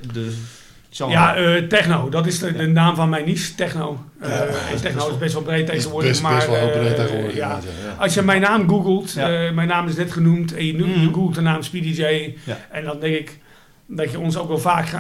ja, 0.97 1.39
uh, 1.39 1.63
techno. 1.69 2.09
Dat 2.09 2.27
is 2.27 2.39
de, 2.39 2.53
de, 2.53 2.67
naam 2.67 2.95
van 2.95 3.09
mijn 3.09 3.25
niche, 3.25 3.55
techno. 3.55 4.05
Uh, 4.23 4.29
ja, 4.29 4.77
techno 4.81 5.09
is 5.09 5.19
best 5.19 5.33
wel 5.33 5.43
breed 5.43 5.67
tegenwoordig. 5.67 6.11
Best, 6.11 6.23
maar, 6.23 6.35
best 6.35 6.49
wel 6.49 6.71
breed 6.71 6.91
uh, 6.91 7.05
tegenwoordig. 7.05 7.37
Ja. 7.37 7.61
Als 7.99 8.15
je 8.15 8.23
mijn 8.23 8.41
naam 8.41 8.69
googelt, 8.69 9.15
mijn 9.55 9.69
naam 9.69 9.89
is 9.89 9.97
net 9.97 10.13
genoemd, 10.13 10.55
en 10.55 10.67
je, 10.67 10.73
mm. 10.73 11.01
je 11.01 11.07
googelt 11.07 11.35
de 11.35 11.41
naam 11.41 11.63
Speedy 11.63 12.03
J, 12.03 12.35
en 12.71 12.85
dan 12.85 13.01
denk 13.01 13.15
ik, 13.15 13.39
dat 13.87 14.11
je 14.11 14.19
ons 14.19 14.37
ook 14.37 14.49
wel 14.49 14.59
vaak 14.59 14.93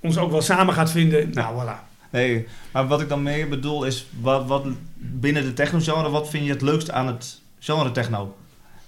ons 0.00 0.18
ook 0.18 0.30
wel 0.30 0.42
samen 0.42 0.74
gaat 0.74 0.90
vinden. 0.90 1.30
Nou, 1.32 1.62
voilà. 1.62 1.90
Nee, 2.10 2.46
maar 2.72 2.86
wat 2.86 3.00
ik 3.00 3.08
dan 3.08 3.22
meer 3.22 3.48
bedoel 3.48 3.84
is, 3.84 4.06
wat, 4.20 4.46
wat 4.46 4.64
binnen 4.94 5.44
de 5.44 5.52
techno-genre, 5.52 6.10
wat 6.10 6.28
vind 6.28 6.44
je 6.44 6.50
het 6.50 6.62
leukste 6.62 6.92
aan 6.92 7.06
het 7.06 7.40
genre 7.58 7.92
techno? 7.92 8.36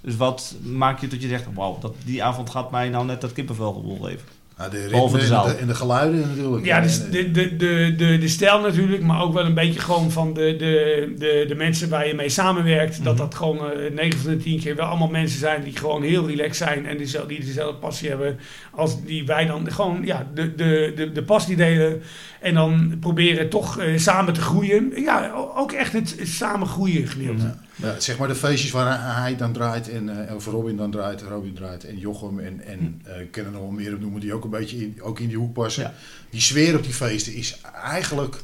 Dus 0.00 0.16
wat 0.16 0.54
maakt 0.62 1.00
je 1.00 1.06
dat 1.06 1.22
je 1.22 1.28
zegt, 1.28 1.46
wauw, 1.54 1.78
dat 1.80 1.94
die 2.04 2.24
avond 2.24 2.50
gaat 2.50 2.70
mij 2.70 2.88
nou 2.88 3.06
net 3.06 3.20
dat 3.20 3.32
kippenvel 3.32 3.98
geven? 4.02 4.28
Nou, 4.58 4.70
de 4.70 4.86
ritme 4.86 5.18
de 5.18 5.34
en, 5.34 5.42
de, 5.42 5.56
en 5.60 5.66
de 5.66 5.74
geluiden 5.74 6.20
natuurlijk. 6.20 6.64
Ja, 6.64 6.80
dus 6.80 7.10
de, 7.10 7.30
de, 7.30 7.56
de, 7.56 7.94
de, 7.96 8.18
de 8.18 8.28
stijl 8.28 8.60
natuurlijk, 8.60 9.02
maar 9.02 9.22
ook 9.22 9.32
wel 9.32 9.44
een 9.44 9.54
beetje 9.54 9.80
gewoon 9.80 10.10
van 10.10 10.34
de, 10.34 10.56
de, 10.56 11.14
de, 11.18 11.44
de 11.48 11.54
mensen 11.54 11.88
waar 11.88 12.06
je 12.06 12.14
mee 12.14 12.28
samenwerkt. 12.28 13.04
Dat 13.04 13.14
mhm. 13.14 13.22
dat 13.22 13.34
gewoon 13.34 13.56
uh, 13.56 13.86
eh, 13.86 13.92
9 13.92 14.20
van 14.20 14.30
de 14.30 14.36
10 14.36 14.60
keer 14.60 14.76
wel 14.76 14.86
allemaal 14.86 15.08
mensen 15.08 15.38
zijn 15.38 15.62
die 15.62 15.76
gewoon 15.76 16.02
heel 16.02 16.26
relaxed 16.26 16.56
zijn 16.56 16.86
en 16.86 16.96
die, 16.96 17.26
die 17.26 17.44
dezelfde 17.44 17.78
passie 17.78 18.08
hebben 18.08 18.38
als 18.70 19.04
die 19.04 19.26
wij 19.26 19.46
dan. 19.46 19.72
Gewoon 19.72 20.00
ja, 20.04 20.26
de, 20.34 20.54
de, 20.54 20.92
de, 20.96 21.12
de 21.12 21.22
passie 21.22 21.56
delen 21.56 22.02
en 22.44 22.54
dan 22.54 22.96
proberen 23.00 23.48
toch 23.48 23.80
uh, 23.80 23.98
samen 23.98 24.34
te 24.34 24.40
groeien. 24.40 24.92
Ja, 24.96 25.32
ook 25.54 25.72
echt 25.72 25.92
het 25.92 26.16
samen 26.22 26.66
groeien 26.66 27.06
gedeelte. 27.06 27.54
Ja, 27.76 28.00
zeg 28.00 28.18
maar 28.18 28.28
de 28.28 28.34
feestjes 28.34 28.70
waar 28.70 29.16
hij 29.16 29.36
dan 29.36 29.52
draait 29.52 29.90
en, 29.90 30.08
uh, 30.28 30.34
of 30.34 30.46
Robin 30.46 30.76
dan 30.76 30.90
draait, 30.90 31.22
Robin 31.22 31.54
draait 31.54 31.84
en 31.84 31.98
Jochem 31.98 32.38
en, 32.38 32.60
en 32.66 33.02
uh, 33.08 33.20
ik 33.20 33.30
ken 33.30 33.44
er 33.44 33.50
nog 33.50 33.60
wel 33.60 33.70
meer 33.70 33.94
op 33.94 34.00
noemen 34.00 34.20
die 34.20 34.34
ook 34.34 34.44
een 34.44 34.50
beetje 34.50 34.76
in, 34.76 34.96
ook 35.02 35.20
in 35.20 35.28
die 35.28 35.36
hoek 35.36 35.52
passen. 35.52 35.92
Die 36.30 36.40
sfeer 36.40 36.76
op 36.76 36.82
die 36.82 36.92
feesten 36.92 37.34
is 37.34 37.60
eigenlijk... 37.84 38.36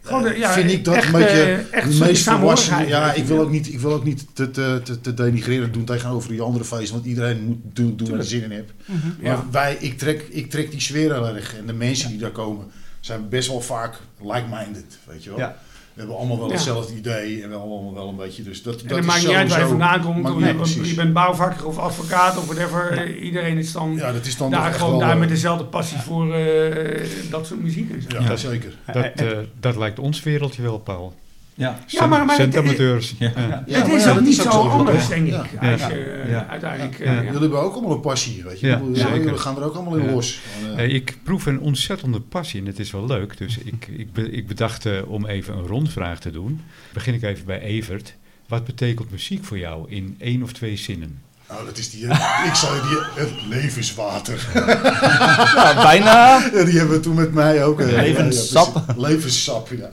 Gewoon 0.00 0.36
ja, 0.36 0.52
vind 0.52 0.70
ik 0.70 0.84
dat 0.84 0.94
echt, 0.94 1.06
een 1.06 1.12
beetje 1.12 1.64
echt 1.70 1.98
meest 1.98 2.28
volwassen. 2.28 2.88
Ja, 2.88 3.12
ik 3.12 3.24
wil 3.24 3.40
ook 3.40 3.50
niet, 3.50 3.72
ik 3.72 3.80
wil 3.80 3.92
ook 3.92 4.04
niet 4.04 4.26
te, 4.32 4.50
te, 4.50 4.80
te, 4.84 5.00
te 5.00 5.14
denigreren 5.14 5.72
doen 5.72 5.84
tegenover 5.84 6.30
die 6.30 6.40
andere 6.40 6.64
feesten, 6.64 6.94
want 6.94 7.06
iedereen 7.06 7.44
moet 7.44 7.58
doen, 7.62 7.96
doen 7.96 8.08
waar 8.08 8.18
hij 8.18 8.26
zin 8.26 8.42
in 8.42 8.50
heeft. 8.50 8.72
Mm 8.84 9.00
-hmm. 9.00 9.16
Maar 9.22 9.50
wij, 9.50 9.76
ik 9.80 9.98
trek, 9.98 10.26
ik 10.30 10.50
trek 10.50 10.70
die 10.70 10.80
sfeer 10.80 11.12
heel 11.12 11.26
erg 11.26 11.56
en 11.56 11.66
de 11.66 11.72
mensen 11.72 12.08
die 12.08 12.18
daar 12.18 12.30
komen 12.30 12.66
zijn 13.06 13.28
best 13.28 13.48
wel 13.48 13.60
vaak 13.60 13.94
like-minded, 14.22 14.98
weet 15.04 15.24
je 15.24 15.30
wel. 15.30 15.38
Ja. 15.38 15.56
We 15.94 16.02
hebben 16.02 16.20
allemaal 16.20 16.38
wel 16.38 16.50
hetzelfde 16.50 16.94
idee 16.94 17.42
en 17.42 17.50
we 17.50 17.56
allemaal 17.56 17.94
wel 17.94 18.08
een 18.08 18.16
beetje. 18.16 18.42
Dus 18.42 18.62
dat, 18.62 18.80
en 18.80 18.88
dat 18.88 19.02
maakt 19.02 19.26
niet 19.26 19.36
uit 19.36 19.48
waar 19.48 19.60
je 19.60 19.66
vandaan 19.66 20.00
komt. 20.00 20.68
je, 20.74 20.88
je 20.88 20.94
bent 20.94 21.12
bouwvakker 21.12 21.66
of 21.66 21.78
advocaat 21.78 22.36
of 22.36 22.46
whatever. 22.46 23.14
Iedereen 23.16 23.58
is 23.58 23.72
dan, 23.72 23.94
ja, 23.96 24.12
dat 24.12 24.26
is 24.26 24.36
dan 24.36 24.50
daar 24.50 24.72
gewoon 24.72 24.98
daar 24.98 25.18
met 25.18 25.28
dezelfde 25.28 25.64
passie 25.64 25.98
voor 25.98 26.38
uh, 26.38 27.30
dat 27.30 27.46
soort 27.46 27.62
muziek. 27.62 27.90
Ja, 28.08 28.20
ja, 28.20 28.36
zeker. 28.36 28.74
Dat, 28.92 29.20
uh, 29.20 29.38
dat 29.60 29.76
lijkt 29.76 29.98
ons 29.98 30.22
wereldje 30.22 30.62
wel, 30.62 30.78
Paul. 30.78 31.14
Ja, 31.56 31.78
ja 31.86 32.06
maar, 32.06 32.24
maar 32.24 32.36
centamateurs. 32.36 33.14
Ja. 33.18 33.32
Ja. 33.66 33.80
het 33.80 33.92
is 33.92 34.06
ook 34.06 34.20
niet 34.20 34.34
zo, 34.34 34.48
anders, 34.48 35.08
denk 35.08 35.26
ik. 35.26 35.34
Als 35.34 35.80
je, 35.80 36.44
uiteindelijk, 36.48 36.98
uh, 36.98 37.14
Jullie 37.14 37.40
hebben 37.40 37.60
ook 37.60 37.72
allemaal 37.72 37.92
een 37.92 38.00
passie, 38.00 38.44
weet 38.44 38.60
je. 38.60 38.92
We 38.92 39.38
gaan 39.38 39.56
er 39.56 39.64
ook 39.64 39.74
allemaal 39.74 39.96
in 39.96 40.10
los. 40.10 40.40
Uh, 40.76 40.94
ik 40.94 41.18
proef 41.22 41.46
een 41.46 41.60
ontzettende 41.60 42.20
passie 42.20 42.60
en 42.60 42.66
het 42.66 42.78
is 42.78 42.90
wel 42.90 43.06
leuk. 43.06 43.38
Dus 43.38 43.58
ik, 43.72 43.86
ik, 43.86 44.12
be, 44.12 44.30
ik 44.30 44.46
bedacht 44.46 44.86
om 45.06 45.26
even 45.26 45.56
een 45.56 45.66
rondvraag 45.66 46.20
te 46.20 46.30
doen. 46.30 46.60
Begin 46.92 47.14
ik 47.14 47.22
even 47.22 47.46
bij 47.46 47.60
Evert. 47.60 48.14
Wat 48.48 48.64
betekent 48.64 49.10
muziek 49.10 49.44
voor 49.44 49.58
jou 49.58 49.90
in 49.90 50.14
één 50.18 50.42
of 50.42 50.52
twee 50.52 50.76
zinnen? 50.76 51.20
Nou, 51.48 51.64
dat 51.64 51.78
is 51.78 51.90
die, 51.90 52.06
ik 52.50 52.54
zou 52.54 52.88
die, 52.88 53.24
het 53.24 53.32
levenswater. 53.48 54.48
ja, 54.54 55.82
bijna. 55.82 56.38
Ja, 56.52 56.64
die 56.64 56.78
hebben 56.78 56.96
we 56.96 57.02
toen 57.02 57.14
met 57.14 57.32
mij 57.32 57.64
ook. 57.64 57.80
Levenssap. 57.80 58.84
levensssap, 58.96 59.68
ja. 59.68 59.90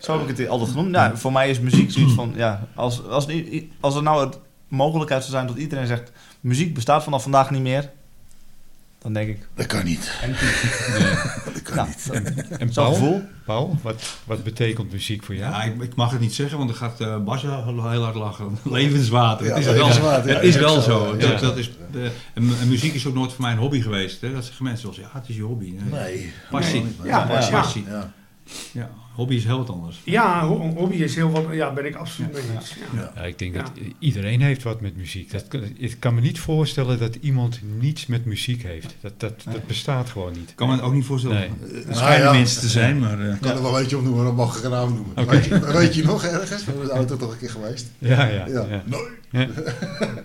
Zo 0.00 0.18
heb 0.18 0.28
ik 0.28 0.36
het 0.36 0.48
altijd 0.48 0.70
genoemd. 0.70 0.90
Nou, 0.90 1.16
voor 1.16 1.32
mij 1.32 1.50
is 1.50 1.60
muziek 1.60 1.90
zoiets 1.90 2.14
van, 2.14 2.32
ja, 2.36 2.66
als, 2.74 3.06
als, 3.08 3.26
als 3.80 3.94
er 3.94 4.02
nou 4.02 4.26
het 4.26 4.38
mogelijkheid 4.68 5.22
zou 5.22 5.34
zijn 5.34 5.46
dat 5.46 5.56
iedereen 5.56 5.86
zegt, 5.86 6.12
muziek 6.40 6.74
bestaat 6.74 7.04
vanaf 7.04 7.22
vandaag 7.22 7.50
niet 7.50 7.62
meer, 7.62 7.90
dan 8.98 9.12
denk 9.12 9.28
ik... 9.28 9.48
Dat 9.54 9.66
kan 9.66 9.84
niet. 9.84 10.12
En, 10.22 10.30
dat 11.52 11.62
kan 11.62 11.76
nou, 11.76 11.88
niet. 11.88 12.10
En, 12.10 12.58
en 12.58 12.72
Paul, 12.72 12.92
gevoel? 12.92 13.22
Paul, 13.44 13.78
wat, 13.82 14.18
wat 14.24 14.44
betekent 14.44 14.92
muziek 14.92 15.22
voor 15.22 15.34
jou? 15.34 15.52
Ja, 15.52 15.62
ik, 15.62 15.82
ik 15.82 15.94
mag 15.94 16.10
het 16.10 16.20
niet 16.20 16.34
zeggen, 16.34 16.58
want 16.58 16.70
dan 16.70 16.78
gaat 16.78 17.00
uh, 17.00 17.18
Bas 17.18 17.42
heel 17.42 18.02
hard 18.02 18.14
lachen. 18.14 18.58
Levenswater. 18.64 19.54
het 19.54 19.66
is 19.66 19.98
wel, 19.98 20.10
het 20.10 20.42
is 20.42 20.56
wel 20.56 20.80
zo. 20.80 21.16
Dat, 21.16 21.40
dat 21.40 21.56
is, 21.56 21.70
de, 21.92 22.10
en, 22.34 22.68
muziek 22.68 22.94
is 22.94 23.06
ook 23.06 23.14
nooit 23.14 23.32
voor 23.32 23.42
mij 23.42 23.52
een 23.52 23.58
hobby 23.58 23.80
geweest. 23.80 24.20
Hè? 24.20 24.32
Dat 24.32 24.44
zeggen 24.44 24.64
mensen 24.64 24.82
zoals, 24.82 24.96
ja, 24.96 25.18
het 25.18 25.28
is 25.28 25.36
je 25.36 25.42
hobby. 25.42 25.74
Nee. 25.90 26.32
Passie. 26.50 26.82
Nee. 26.82 26.92
Ja, 27.04 27.26
passie. 27.26 27.52
passie. 27.52 27.84
Ja. 27.88 28.12
Ja. 28.72 28.90
Hobby 29.16 29.34
is 29.34 29.44
heel 29.44 29.58
wat 29.58 29.70
anders. 29.70 30.00
Ja, 30.04 30.46
hobby 30.46 30.96
is 30.96 31.14
heel 31.14 31.30
wat. 31.30 31.44
Ja, 31.50 31.72
ben 31.72 31.86
ik 31.86 31.94
absoluut 31.94 32.32
mee 32.32 32.42
eens. 32.54 32.74
Ja. 32.94 33.12
ja. 33.14 33.22
ik 33.22 33.38
denk 33.38 33.54
dat 33.54 33.70
iedereen 33.98 34.40
heeft 34.40 34.62
wat 34.62 34.80
met 34.80 34.96
muziek. 34.96 35.30
Dat, 35.30 35.44
ik 35.76 35.96
kan 35.98 36.14
me 36.14 36.20
niet 36.20 36.40
voorstellen 36.40 36.98
dat 36.98 37.14
iemand 37.14 37.60
niets 37.78 38.06
met 38.06 38.24
muziek 38.24 38.62
heeft. 38.62 38.94
Dat, 39.00 39.12
dat, 39.16 39.44
dat 39.44 39.66
bestaat 39.66 40.08
gewoon 40.08 40.32
niet. 40.32 40.50
Ik 40.50 40.56
kan 40.56 40.68
me 40.68 40.82
ook 40.82 40.92
niet 40.92 41.04
voorstellen. 41.04 41.36
Nee. 41.38 41.84
Er 41.88 41.94
schijnen 41.94 42.24
nou, 42.24 42.36
mensen 42.36 42.60
te 42.60 42.68
zijn, 42.68 42.98
maar... 42.98 43.20
Uh, 43.20 43.34
ik 43.34 43.40
kan 43.40 43.56
er 43.56 43.62
wel 43.62 43.80
eentje 43.80 43.96
opnoemen, 43.96 44.24
dat 44.24 44.36
mag 44.36 44.58
ik 44.58 44.64
een 44.64 44.70
naam 44.70 44.94
noemen. 44.94 45.16
Okay. 45.16 45.26
Weet, 45.26 45.44
je, 45.44 45.72
weet, 45.72 45.94
je, 45.94 46.04
nog 46.04 46.24
ergens? 46.24 46.64
We 46.64 46.70
hebben 46.70 46.88
de 46.88 46.94
auto 46.94 47.16
toch 47.16 47.32
een 47.32 47.38
keer 47.38 47.50
geweest. 47.50 47.90
Ja, 47.98 48.26
ja. 48.26 48.46
ja. 48.46 48.82
Nee. 49.30 49.48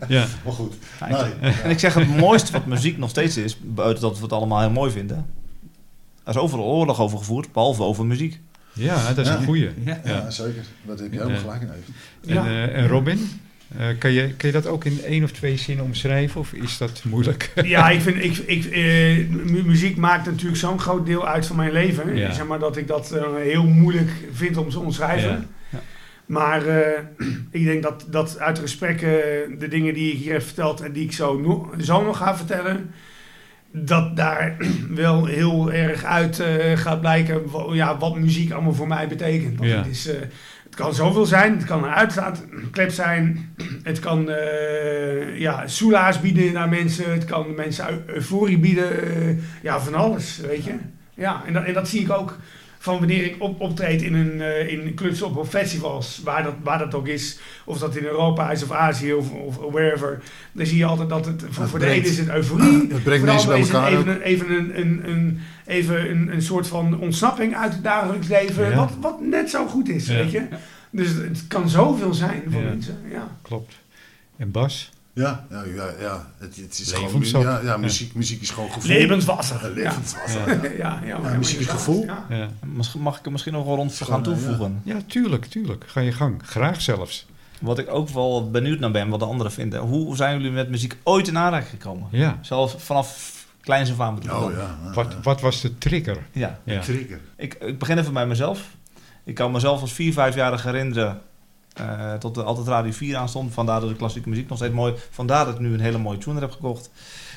Ja. 0.08 0.26
maar 0.46 0.54
goed. 0.54 0.76
Nee. 1.10 1.52
En 1.64 1.70
ik 1.70 1.80
zeg 1.80 1.94
het 1.94 2.18
mooiste 2.18 2.52
wat 2.52 2.66
muziek 2.66 2.98
nog 2.98 3.10
steeds 3.10 3.38
is, 3.38 3.58
buiten 3.62 4.02
dat 4.02 4.18
we 4.18 4.24
het 4.24 4.34
allemaal 4.34 4.60
heel 4.60 4.72
mooi 4.72 4.92
vinden. 4.92 5.26
Er 6.24 6.30
is 6.36 6.38
overal 6.38 6.66
oorlog 6.66 7.00
over 7.00 7.18
gevoerd, 7.18 7.52
behalve 7.52 7.84
over 7.84 8.06
muziek. 8.06 8.40
Ja, 8.74 9.14
dat 9.14 9.26
is 9.26 9.32
een 9.32 9.44
goeie. 9.44 9.70
Ja, 9.86 10.02
ja. 10.06 10.30
zeker. 10.30 10.64
Dat 10.86 11.00
heb 11.00 11.12
je 11.14 11.20
helemaal 11.20 11.40
gelijk 11.40 11.62
in 11.62 11.70
even. 11.72 11.94
En, 12.28 12.46
uh, 12.46 12.78
en 12.78 12.88
Robin? 12.88 13.30
Uh, 13.80 13.88
kan, 14.00 14.12
je, 14.12 14.34
kan 14.34 14.50
je 14.50 14.52
dat 14.52 14.68
ook 14.68 14.86
in 14.86 15.04
één 15.04 15.24
of 15.24 15.32
twee 15.32 15.58
zinnen 15.58 15.86
omschrijven 15.86 16.40
of 16.40 16.54
is 16.54 16.78
dat 16.78 17.04
moeilijk? 17.06 17.52
ja, 17.64 17.90
ik 17.90 18.02
vind, 18.02 18.24
ik, 18.24 18.38
ik, 18.38 18.66
uh, 18.66 19.64
muziek 19.66 19.98
maakt 19.98 20.26
natuurlijk 20.26 20.58
zo'n 20.58 20.80
groot 20.80 21.06
deel 21.06 21.28
uit 21.28 21.46
van 21.46 21.56
mijn 21.56 21.72
leven. 21.72 22.16
Ja. 22.16 22.32
Zeg 22.32 22.48
maar 22.48 22.60
dat 22.60 22.78
ik 22.78 22.88
dat 22.88 23.12
uh, 23.14 23.36
heel 23.36 23.66
moeilijk 23.66 24.12
vind 24.34 24.58
om 24.58 24.70
te 24.70 24.80
omschrijven. 24.80 25.30
Ja. 25.30 25.46
Ja. 25.70 25.80
Maar 26.26 26.62
ik 27.52 27.66
denk 27.66 27.84
dat, 27.84 28.06
dat 28.10 28.40
uit 28.40 28.60
gesprekken 28.60 29.20
de 29.60 29.68
dingen 29.68 29.94
die 29.94 30.12
ik 30.12 30.18
hier 30.18 30.34
heb 30.34 30.44
verteld 30.44 30.82
en 30.82 30.92
die 30.92 31.04
ik 31.04 31.12
zo, 31.12 31.40
no 31.40 31.72
zo 31.82 32.04
nog 32.04 32.18
ga 32.18 32.38
vertellen, 32.38 32.92
dat 33.72 34.16
daar 34.16 34.58
wel 34.90 35.26
heel 35.26 35.72
erg 35.72 36.04
uit 36.04 36.40
uh, 36.40 36.78
gaat 36.78 37.02
blijken 37.02 37.42
ja, 37.72 37.98
wat 37.98 38.16
muziek 38.16 38.52
allemaal 38.52 38.74
voor 38.74 38.88
mij 38.88 39.08
betekent. 39.08 39.60
Want 39.60 39.72
het, 39.72 39.88
is, 39.88 40.08
uh, 40.08 40.14
het 40.64 40.76
kan 40.76 40.94
zoveel 40.94 41.26
zijn, 41.26 41.54
het 41.54 41.66
kan 41.66 41.84
een 41.84 41.90
uitlaatklep 41.90 42.92
zijn, 42.92 43.54
het 43.84 44.00
kan 44.00 44.30
uh, 44.30 45.40
ja, 45.40 45.68
soelaas 45.68 46.22
bieden 46.22 46.54
naar 46.54 46.70
mensen, 46.70 47.12
het 47.12 47.26
kan 47.26 47.56
mensen 47.56 48.04
euforie 48.06 48.60
bieden, 48.60 48.90
ja, 49.62 49.80
van 49.80 49.94
alles, 49.94 50.38
weet 50.38 50.64
je. 50.64 50.74
Ja, 51.14 51.44
en 51.46 51.54
dat, 51.54 51.64
en 51.64 51.74
dat 51.74 51.88
zie 51.88 52.02
ik 52.02 52.12
ook 52.12 52.38
van 52.82 52.98
wanneer 52.98 53.24
ik 53.24 53.36
op, 53.38 53.62
optreed 53.62 54.02
in 54.02 54.14
een 54.14 54.36
uh, 54.36 54.72
in 54.72 54.94
clubs 54.94 55.22
op, 55.22 55.48
festivals, 55.48 56.22
waar 56.24 56.44
dat, 56.44 56.54
waar 56.64 56.78
dat 56.78 56.94
ook 56.94 57.08
is, 57.08 57.40
of 57.66 57.78
dat 57.78 57.96
in 57.96 58.04
Europa 58.04 58.52
is 58.52 58.64
of 58.64 58.72
Azië 58.72 59.14
of, 59.14 59.32
of 59.32 59.58
wherever, 59.72 60.22
dan 60.52 60.66
zie 60.66 60.78
je 60.78 60.86
altijd 60.86 61.10
dat 61.10 61.26
het 61.26 61.44
voor, 61.50 61.68
voor 61.68 61.80
de 61.80 61.86
ene 61.86 62.06
is 62.06 62.18
het 62.18 62.30
euforie, 62.30 62.88
het 62.94 63.04
brengt 63.04 63.26
mensen 63.26 63.50
bij 63.50 63.62
elkaar. 63.62 63.92
Even, 63.92 64.08
een, 64.08 64.22
even, 64.22 64.52
een, 64.52 64.80
een, 64.80 65.10
een, 65.10 65.40
even 65.66 66.10
een, 66.10 66.34
een 66.34 66.42
soort 66.42 66.68
van 66.68 67.00
ontsnapping 67.00 67.56
uit 67.56 67.74
het 67.74 67.84
dagelijks 67.84 68.28
leven, 68.28 68.76
wat, 68.76 68.92
wat 69.02 69.22
net 69.22 69.50
zo 69.50 69.68
goed 69.68 69.90
is, 69.90 70.08
ja. 70.08 70.14
weet 70.14 70.32
je. 70.32 70.48
Dus 70.90 71.10
het 71.10 71.48
kan 71.48 71.70
zoveel 71.70 72.14
zijn 72.14 72.44
voor 72.50 72.62
mensen. 72.62 72.98
Ja. 73.12 73.38
Klopt. 73.42 73.74
En 74.38 74.52
Bas? 74.52 74.92
Ja, 75.14 75.46
ja, 75.50 75.64
ja, 75.64 75.90
ja. 76.00 76.28
Het, 76.38 76.56
het 76.56 76.80
is 76.80 76.92
gewoon, 76.92 77.44
ja, 77.44 77.60
ja, 77.64 77.78
muziek, 77.78 78.14
muziek 78.14 78.42
is 78.42 78.50
gewoon 78.50 78.72
gevoel. 78.72 78.92
Levenswasser. 78.92 79.72
levenswasser. 79.74 80.78
Ja, 80.78 81.00
ja, 81.06 81.20
ja, 81.24 81.38
muziek 81.38 81.60
is 81.60 81.68
gevoel. 81.68 82.06
Ja. 82.06 82.50
Mag 82.98 83.20
ik 83.20 83.26
er 83.26 83.32
misschien 83.32 83.54
nog 83.54 83.66
wel 83.66 83.76
rond 83.76 83.94
gaan 83.94 84.24
toevoegen? 84.24 84.82
Ja. 84.84 84.98
tuurlijk, 85.08 85.46
tuurlijk. 85.46 85.84
Ga 85.88 86.00
je 86.00 86.12
gang. 86.12 86.42
Graag 86.46 86.82
zelfs. 86.82 87.26
Wat 87.60 87.80
ik 87.80 87.90
ook 87.90 88.10
wel 88.10 88.50
benieuwd 88.50 88.80
naar 88.80 88.92
ben, 88.92 89.10
wat 89.10 89.20
de 89.20 89.26
anderen 89.26 89.52
vinden. 89.52 89.80
Hoe 89.80 90.16
zijn 90.16 90.38
jullie 90.38 90.52
met 90.52 90.70
muziek 90.70 90.98
ooit 91.04 91.28
in 91.28 91.38
aanraking 91.38 91.70
gekomen? 91.70 92.08
Ja. 92.12 92.40
Zelfs 92.42 92.76
vanaf 92.78 93.40
kleins 93.62 93.92
af 93.92 94.00
aan 94.00 94.16
bedoel 94.16 94.42
oh, 94.42 94.52
ja. 94.52 94.94
Wat, 94.94 95.16
wat 95.24 95.42
was 95.42 95.62
de 95.62 95.78
trigger? 95.78 96.18
Ja. 96.32 96.60
De 96.64 96.80
trigger. 96.80 97.20
Ik, 97.36 97.54
ik 97.54 97.80
begin 97.80 97.98
even 97.98 98.14
bij 98.14 98.28
mezelf. 98.28 98.76
Ik 99.24 99.36
kan 99.36 99.52
mezelf 99.52 99.82
als 99.82 99.94
4, 99.94 100.14
5-jarige 100.14 100.68
herinneren 100.68 101.22
uh, 101.80 102.14
tot 102.14 102.38
er 102.38 102.44
altijd 102.44 102.68
Radio 102.68 102.92
4 102.92 103.16
aan 103.16 103.30
stond. 103.30 103.54
Vandaar 103.54 103.80
dat 103.80 103.90
de 103.90 103.96
klassieke 103.96 104.30
muziek 104.30 104.50
nog 104.50 104.58
steeds 104.58 104.74
mooi. 104.74 104.94
Vandaar 105.10 105.46
dat 105.46 105.54
ik 105.54 105.60
nu 105.60 105.74
een 105.74 105.80
hele 105.80 105.98
mooie 105.98 106.18
tuner 106.18 106.42
heb 106.42 106.52
gekocht. 106.52 106.90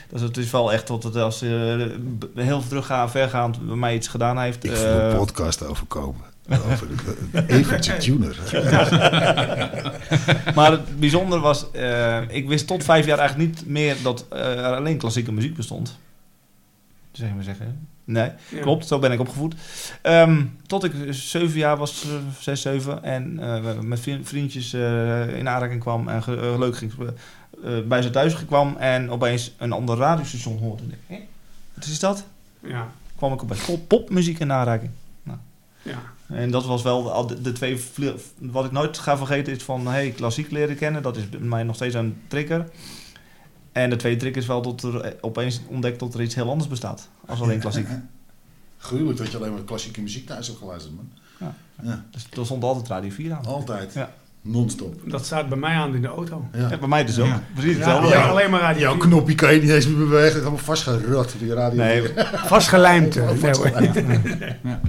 Dus 0.08 0.20
het 0.20 0.36
is 0.36 0.50
wel 0.50 0.72
echt 0.72 0.86
tot 0.86 1.02
het 1.02 1.16
als 1.16 1.42
uh, 1.42 1.86
heel 2.34 2.62
teruggaan, 2.68 3.10
vergaand 3.10 3.66
bij 3.66 3.76
mij 3.76 3.94
iets 3.94 4.08
gedaan 4.08 4.38
heeft. 4.38 4.64
Ik 4.64 4.70
uh, 4.70 4.80
een 4.80 5.10
eh, 5.10 5.16
podcast 5.16 5.66
overkomen. 5.66 6.32
Over 6.70 6.88
de, 7.32 7.46
eventje 7.46 7.96
tuner. 8.04 8.38
maar 10.54 10.70
het 10.70 10.98
bijzondere 10.98 11.40
was, 11.40 11.66
ik 12.28 12.48
wist 12.48 12.66
tot 12.66 12.84
vijf 12.84 13.06
jaar 13.06 13.18
eigenlijk 13.18 13.48
niet 13.48 13.66
meer 13.66 13.96
dat 14.02 14.26
er 14.30 14.74
alleen 14.74 14.98
klassieke 14.98 15.32
muziek 15.32 15.56
bestond. 15.56 15.98
Zeg 17.12 17.34
maar 17.34 17.42
zeggen. 17.42 17.88
Nee, 18.04 18.30
klopt. 18.60 18.86
Zo 18.86 18.98
ben 18.98 19.12
ik 19.12 19.20
opgevoed. 19.20 19.54
Um, 20.02 20.56
tot 20.66 20.84
ik 20.84 20.92
zeven 21.10 21.58
jaar 21.58 21.76
was, 21.76 22.04
uh, 22.04 22.12
zes, 22.40 22.60
zeven. 22.60 23.02
En 23.02 23.38
uh, 23.40 23.78
met 23.80 24.00
vriendjes 24.22 24.74
uh, 24.74 25.36
in 25.36 25.48
aanraking 25.48 25.80
kwam 25.80 26.08
en 26.08 26.58
leuk 26.58 26.76
ging 26.76 26.92
bij 27.88 28.00
zijn 28.00 28.12
thuis 28.12 28.44
kwam 28.44 28.76
en 28.76 29.10
opeens 29.10 29.54
een 29.58 29.72
ander 29.72 29.96
radiostation 29.96 30.58
hoorde. 30.58 30.82
Hé, 31.06 31.18
wat 31.74 31.84
is 31.84 31.98
dat? 31.98 32.24
Ja. 32.60 32.92
Kwam 33.16 33.32
ik 33.32 33.42
op 33.42 33.48
bij 33.48 33.78
popmuziek 33.86 34.38
in 34.38 34.52
aanraking. 34.52 34.90
Nou. 35.22 35.38
Ja. 35.82 36.02
En 36.26 36.50
dat 36.50 36.66
was 36.66 36.82
wel 36.82 37.26
de, 37.26 37.40
de 37.40 37.52
twee... 37.52 37.80
Wat 38.38 38.64
ik 38.64 38.72
nooit 38.72 38.98
ga 38.98 39.16
vergeten 39.16 39.52
is 39.52 39.62
van... 39.62 39.86
Hey, 39.86 40.10
klassiek 40.10 40.50
leren 40.50 40.76
kennen. 40.76 41.02
Dat 41.02 41.16
is 41.16 41.24
mij 41.38 41.62
nog 41.62 41.74
steeds 41.74 41.94
een 41.94 42.22
trigger. 42.28 42.68
En 43.74 43.90
de 43.90 43.96
tweede 43.96 44.20
trick 44.20 44.36
is 44.36 44.46
wel 44.46 44.62
dat 44.62 44.82
er 44.82 45.16
opeens 45.20 45.60
ontdekt 45.68 46.00
dat 46.00 46.14
er 46.14 46.22
iets 46.22 46.34
heel 46.34 46.48
anders 46.48 46.68
bestaat. 46.68 47.08
Als 47.26 47.40
alleen 47.40 47.60
klassiek. 47.60 47.88
Gruwelijk 48.78 49.18
dat 49.18 49.30
je 49.30 49.36
alleen 49.36 49.52
maar 49.52 49.62
klassieke 49.62 50.00
muziek 50.00 50.26
thuis 50.26 50.46
hebt 50.46 50.58
geluisterd, 50.58 50.94
man. 50.94 51.10
Ja. 51.40 51.54
ja. 51.82 52.04
Dus 52.10 52.26
er 52.38 52.44
stond 52.44 52.64
altijd 52.64 52.88
Radio 52.88 53.10
4 53.10 53.32
aan. 53.32 53.44
Altijd. 53.44 53.92
Ja. 53.92 54.12
Non-stop. 54.40 55.00
Dat 55.04 55.24
staat 55.24 55.48
bij 55.48 55.58
mij 55.58 55.74
aan 55.74 55.94
in 55.94 56.02
de 56.02 56.08
auto. 56.08 56.48
Ja, 56.52 56.78
bij 56.78 56.88
mij 56.88 57.04
dus 57.04 57.18
ook. 57.18 57.26
Ja. 57.26 57.42
Precies 57.54 57.74
hetzelfde. 57.74 58.08
Ja, 58.08 58.28
alleen 58.28 58.50
maar 58.50 58.60
radio. 58.60 58.80
Jouw 58.80 58.96
knopje 58.96 59.34
kan 59.34 59.54
je 59.54 59.60
niet 59.60 59.70
eens 59.70 59.86
meer 59.86 59.98
bewegen. 59.98 60.26
Het 60.26 60.34
is 60.34 60.40
allemaal 60.40 60.58
vastgerot 60.58 61.34
die 61.38 61.54
radio. 61.54 61.82
Nee. 61.82 62.02
Vastgelijmd. 62.34 63.18
Oh. 63.24 63.30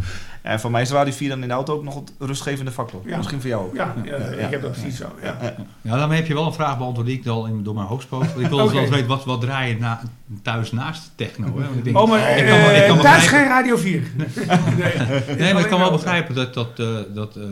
En 0.46 0.60
voor 0.60 0.72
mij 0.72 0.82
is 0.82 0.92
Radio 0.92 1.14
4 1.14 1.30
dan 1.30 1.42
in 1.42 1.48
de 1.48 1.54
auto 1.54 1.74
ook 1.74 1.84
nog 1.84 1.96
het 1.96 2.12
rustgevende 2.20 2.72
factor. 2.72 3.02
Ja. 3.06 3.18
Misschien 3.18 3.42
voor 3.42 3.50
jou 3.50 3.66
ook. 3.66 3.76
Ja, 3.76 3.94
ja, 4.04 4.16
ik 4.16 4.52
heb 4.52 4.62
dat 4.62 4.72
precies 4.72 4.98
zo. 4.98 5.06
Ja. 5.24 5.38
Ja. 5.82 5.98
daarmee 5.98 6.18
heb 6.18 6.28
je 6.28 6.34
wel 6.34 6.46
een 6.46 6.54
vraag 6.54 6.78
beantwoord 6.78 7.08
die 7.08 7.20
ik 7.20 7.28
al 7.28 7.46
in, 7.46 7.64
door 7.64 7.74
mijn 7.74 7.88
hoofd 7.88 8.04
spook. 8.04 8.24
Ik 8.24 8.30
wil 8.34 8.44
okay. 8.60 8.74
wel 8.74 8.82
eens 8.82 8.90
weten, 8.90 9.08
wat, 9.08 9.26
wat 9.26 9.42
draai 9.42 9.74
je 9.74 9.80
na, 9.80 10.02
thuis 10.42 10.72
naast 10.72 11.12
techno? 11.16 11.46
Hè? 11.46 11.52
Want 11.52 11.76
ik 11.76 11.84
denk, 11.84 11.98
oh, 11.98 12.10
maar 12.10 12.38
ik 12.38 12.46
kan, 12.46 12.58
uh, 12.58 12.82
ik 12.82 12.88
kan 12.88 13.00
thuis 13.00 13.28
geen 13.28 13.48
Radio 13.48 13.78
4. 13.78 14.02
nee, 14.18 15.38
nee 15.38 15.54
maar 15.54 15.62
ik 15.62 15.70
kan 15.70 15.80
wel 15.80 15.92
begrijpen 15.92 16.36
dat, 16.36 16.54
dat, 16.54 16.80
uh, 16.80 16.88
dat 17.14 17.36
uh, 17.38 17.44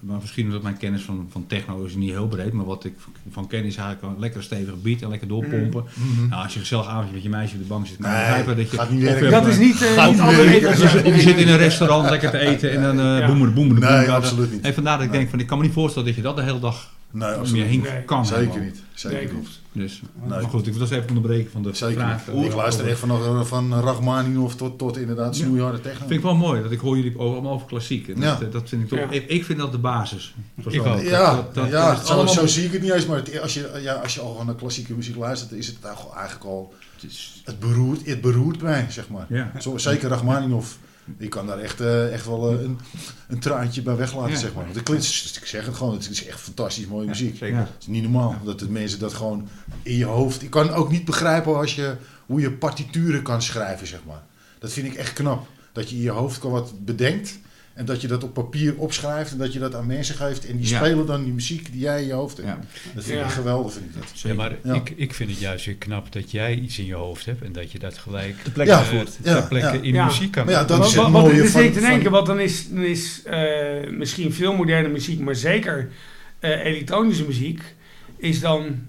maar 0.00 0.18
misschien 0.20 0.50
dat 0.50 0.62
mijn 0.62 0.76
kennis 0.76 1.02
van, 1.02 1.28
van 1.30 1.46
techno 1.46 1.84
is 1.84 1.94
niet 1.94 2.10
heel 2.10 2.28
breed, 2.28 2.52
maar 2.52 2.66
wat 2.66 2.84
ik 2.84 2.94
van 3.30 3.46
ken 3.46 3.64
is 3.64 3.76
eigenlijk 3.76 4.14
een 4.14 4.20
lekker 4.20 4.42
stevige 4.42 4.76
beat 4.76 5.00
en 5.00 5.08
lekker 5.08 5.28
doorpompen. 5.28 5.84
Mm. 5.94 6.28
Nou, 6.28 6.42
als 6.42 6.54
je 6.54 6.60
gezellig 6.60 6.86
avondje 6.86 7.14
met 7.14 7.22
je 7.22 7.28
meisje 7.28 7.54
op 7.54 7.60
de 7.60 7.66
bank 7.66 7.86
zit, 7.86 7.96
kan 7.96 8.10
je 8.10 8.16
begrijpen 8.16 8.56
dat 8.56 8.70
je... 8.70 9.28
Dat 9.30 9.46
is 9.46 9.58
niet, 9.58 9.74
Of 11.04 11.14
je 11.14 11.20
zit 11.20 11.36
in 11.36 11.48
een 11.48 11.56
restaurant 11.56 12.10
lekker 12.10 12.36
eten 12.38 12.70
en 12.70 12.82
dan 12.82 13.20
uh, 13.20 13.26
boemer, 13.26 13.52
boemer, 13.52 13.80
Nee, 13.80 14.10
absoluut 14.10 14.52
niet. 14.52 14.60
En 14.60 14.74
vandaar 14.74 14.96
dat 14.96 15.06
ik 15.06 15.12
denk 15.12 15.30
van, 15.30 15.40
ik 15.40 15.46
kan 15.46 15.58
me 15.58 15.64
niet 15.64 15.72
voorstellen 15.72 16.08
dat 16.08 16.16
je 16.16 16.22
dat 16.22 16.36
de 16.36 16.42
hele 16.42 16.60
dag 16.60 16.90
nee, 17.10 17.52
meer 17.52 17.64
heen 17.64 17.84
kan. 18.06 18.26
Zeker 18.26 18.60
niet. 18.60 18.82
Zeker 18.94 19.34
niet. 19.34 19.48
Dus, 19.72 20.02
nee. 20.14 20.28
maar 20.28 20.42
goed, 20.42 20.66
ik 20.66 20.72
wil 20.72 20.88
dus 20.88 20.90
even 20.90 21.08
onderbreken 21.08 21.50
van 21.50 21.62
de 21.62 21.74
Zeker 21.74 21.94
vraag. 21.94 22.26
Niet. 22.32 22.44
Ik 22.44 22.54
luister 22.54 22.88
echt 22.88 22.98
van, 22.98 23.46
van 23.46 23.80
Rachmaninoff 23.80 24.56
tot, 24.56 24.78
tot 24.78 24.96
inderdaad 24.96 25.36
snoeiharde 25.36 25.80
techno. 25.80 25.98
Vind 25.98 26.10
ik 26.10 26.22
wel 26.22 26.34
mooi, 26.34 26.62
dat 26.62 26.70
ik 26.70 26.78
hoor 26.78 26.96
jullie 26.96 27.18
allemaal 27.18 27.52
over 27.52 27.66
klassiek. 27.66 28.08
En 28.08 28.20
ja. 28.20 28.36
dat, 28.36 28.52
dat, 28.52 28.68
vind 28.68 28.82
ik 28.82 28.88
toch, 28.88 29.10
ik, 29.10 29.28
ik, 29.28 29.44
vind 29.44 29.58
dat 29.58 29.72
de 29.72 29.78
basis. 29.78 30.34
Ik 30.68 30.86
ook. 30.86 31.00
Ja, 31.00 31.34
dat, 31.34 31.54
dat, 31.54 31.68
ja 31.68 31.94
dat 31.94 32.06
zo, 32.06 32.26
zo, 32.26 32.46
zie 32.46 32.64
ik 32.64 32.72
het 32.72 32.82
niet 32.82 32.92
eens, 32.92 33.06
maar 33.06 33.16
het, 33.16 33.40
als, 33.40 33.54
je, 33.54 33.78
ja, 33.82 33.94
als 33.94 34.14
je 34.14 34.20
al 34.20 34.42
naar 34.44 34.54
klassieke 34.54 34.94
muziek 34.94 35.16
luistert, 35.16 35.52
is 35.52 35.66
het 35.66 35.76
eigenlijk 35.84 36.44
al, 36.44 36.74
het 37.44 37.58
beroert, 37.58 38.06
het 38.06 38.20
beroert 38.20 38.62
mij, 38.62 38.86
zeg 38.88 39.08
maar. 39.08 39.26
Ja. 39.28 39.52
Zo, 39.58 39.76
zeker 39.76 40.08
Rachmaninoff 40.08 40.78
ik 41.18 41.30
kan 41.30 41.46
daar 41.46 41.58
echt, 41.58 41.80
uh, 41.80 42.12
echt 42.12 42.26
wel 42.26 42.54
uh, 42.54 42.62
een, 42.62 42.78
een 43.28 43.38
traantje 43.38 43.82
bij 43.82 43.96
weglaten, 43.96 44.36
zeg 44.36 44.54
maar. 44.54 44.64
Want 44.64 44.76
ik, 44.76 44.88
ik 44.88 45.46
zeg 45.46 45.66
het 45.66 45.74
gewoon, 45.74 45.94
het 45.94 46.10
is 46.10 46.26
echt 46.26 46.40
fantastisch 46.40 46.86
mooie 46.86 47.06
muziek. 47.06 47.38
Ja, 47.38 47.58
het 47.58 47.68
is 47.80 47.86
niet 47.86 48.02
normaal 48.02 48.36
dat 48.44 48.58
de 48.58 48.70
mensen 48.70 48.98
dat 48.98 49.14
gewoon 49.14 49.48
in 49.82 49.96
je 49.96 50.04
hoofd... 50.04 50.42
Ik 50.42 50.50
kan 50.50 50.70
ook 50.70 50.90
niet 50.90 51.04
begrijpen 51.04 51.56
als 51.56 51.74
je, 51.74 51.96
hoe 52.26 52.40
je 52.40 52.52
partituren 52.52 53.22
kan 53.22 53.42
schrijven, 53.42 53.86
zeg 53.86 54.00
maar. 54.06 54.22
Dat 54.58 54.72
vind 54.72 54.86
ik 54.86 54.94
echt 54.94 55.12
knap. 55.12 55.46
Dat 55.72 55.90
je 55.90 55.96
in 55.96 56.02
je 56.02 56.10
hoofd 56.10 56.38
kan 56.38 56.50
wat 56.50 56.84
bedenkt... 56.84 57.38
En 57.78 57.84
dat 57.84 58.00
je 58.00 58.08
dat 58.08 58.24
op 58.24 58.34
papier 58.34 58.76
opschrijft 58.76 59.32
en 59.32 59.38
dat 59.38 59.52
je 59.52 59.58
dat 59.58 59.74
aan 59.74 59.86
mensen 59.86 60.14
geeft. 60.14 60.46
En 60.46 60.56
die 60.56 60.66
spelen 60.66 61.06
dan 61.06 61.24
die 61.24 61.32
muziek 61.32 61.72
die 61.72 61.80
jij 61.80 62.00
in 62.00 62.06
je 62.06 62.12
hoofd 62.12 62.36
hebt. 62.36 62.48
Ja. 62.48 62.58
Dat 62.94 63.04
vind 63.04 63.20
ik 63.20 63.26
geweldig, 63.26 63.72
vind 63.72 63.84
ik 63.84 63.94
dat. 63.94 64.20
Ja, 64.20 64.34
maar 64.34 64.52
ik, 64.76 64.92
ik 64.96 65.14
vind 65.14 65.30
het 65.30 65.38
juist 65.38 65.66
weer 65.66 65.74
knap 65.74 66.12
dat 66.12 66.30
jij 66.30 66.54
iets 66.54 66.78
in 66.78 66.86
je 66.86 66.94
hoofd 66.94 67.24
hebt 67.24 67.42
en 67.42 67.52
dat 67.52 67.72
je 67.72 67.78
dat 67.78 67.98
gelijk 67.98 68.44
de 68.44 68.50
plek 68.50 68.66
ja, 68.66 68.82
voert. 68.82 69.18
Uh, 69.24 69.48
plekken 69.48 69.84
in 69.84 70.04
muziek 70.04 70.30
kan. 70.30 70.44
Maar 70.44 70.54
ja, 70.54 70.64
dat 70.64 70.86
is 70.86 70.94
het 70.94 71.08
mooie 71.08 71.42
wat, 71.42 71.50
van, 71.50 71.72
te 71.72 71.80
denken, 71.80 72.10
want 72.10 72.26
dan 72.26 72.40
is, 72.40 72.68
dan 72.68 72.82
is 72.82 73.22
uh, 73.26 73.90
misschien 73.90 74.32
veel 74.32 74.54
moderne 74.54 74.88
muziek, 74.88 75.20
maar 75.20 75.34
zeker 75.34 75.88
uh, 76.40 76.64
elektronische 76.64 77.24
muziek, 77.24 77.62
is 78.16 78.40
dan 78.40 78.88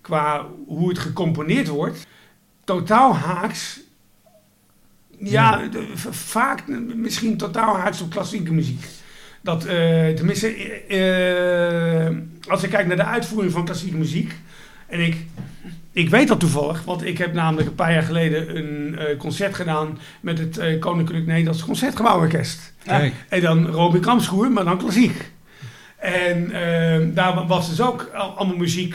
qua 0.00 0.46
hoe 0.66 0.88
het 0.88 0.98
gecomponeerd 0.98 1.68
wordt, 1.68 2.06
totaal 2.64 3.14
haaks 3.14 3.80
ja, 5.22 5.62
vaak 6.10 6.62
misschien 6.94 7.36
totaal 7.36 7.76
haaks 7.76 8.00
op 8.00 8.10
klassieke 8.10 8.52
muziek. 8.52 8.84
Dat, 9.42 9.66
uh, 9.66 10.08
tenminste, 10.08 10.54
uh, 10.88 12.16
als 12.48 12.62
ik 12.62 12.70
kijk 12.70 12.86
naar 12.86 12.96
de 12.96 13.04
uitvoering 13.04 13.52
van 13.52 13.64
klassieke 13.64 13.96
muziek. 13.96 14.34
En 14.86 15.00
ik, 15.00 15.16
ik 15.92 16.08
weet 16.08 16.28
dat 16.28 16.40
toevallig, 16.40 16.84
want 16.84 17.04
ik 17.04 17.18
heb 17.18 17.32
namelijk 17.32 17.68
een 17.68 17.74
paar 17.74 17.92
jaar 17.92 18.02
geleden 18.02 18.56
een 18.56 18.92
uh, 18.92 19.18
concert 19.18 19.54
gedaan 19.54 19.98
met 20.20 20.38
het 20.38 20.78
Koninklijk 20.78 21.26
Nederlands 21.26 21.64
Concertgebouworkest. 21.64 22.74
Ja. 22.82 23.10
En 23.28 23.40
dan 23.40 23.66
Robin 23.66 24.00
Kramschoer, 24.00 24.50
maar 24.50 24.64
dan 24.64 24.78
klassiek. 24.78 25.30
En 25.96 26.50
daar 27.14 27.46
was 27.46 27.68
dus 27.68 27.80
ook 27.80 28.10
allemaal 28.36 28.56
muziek 28.56 28.94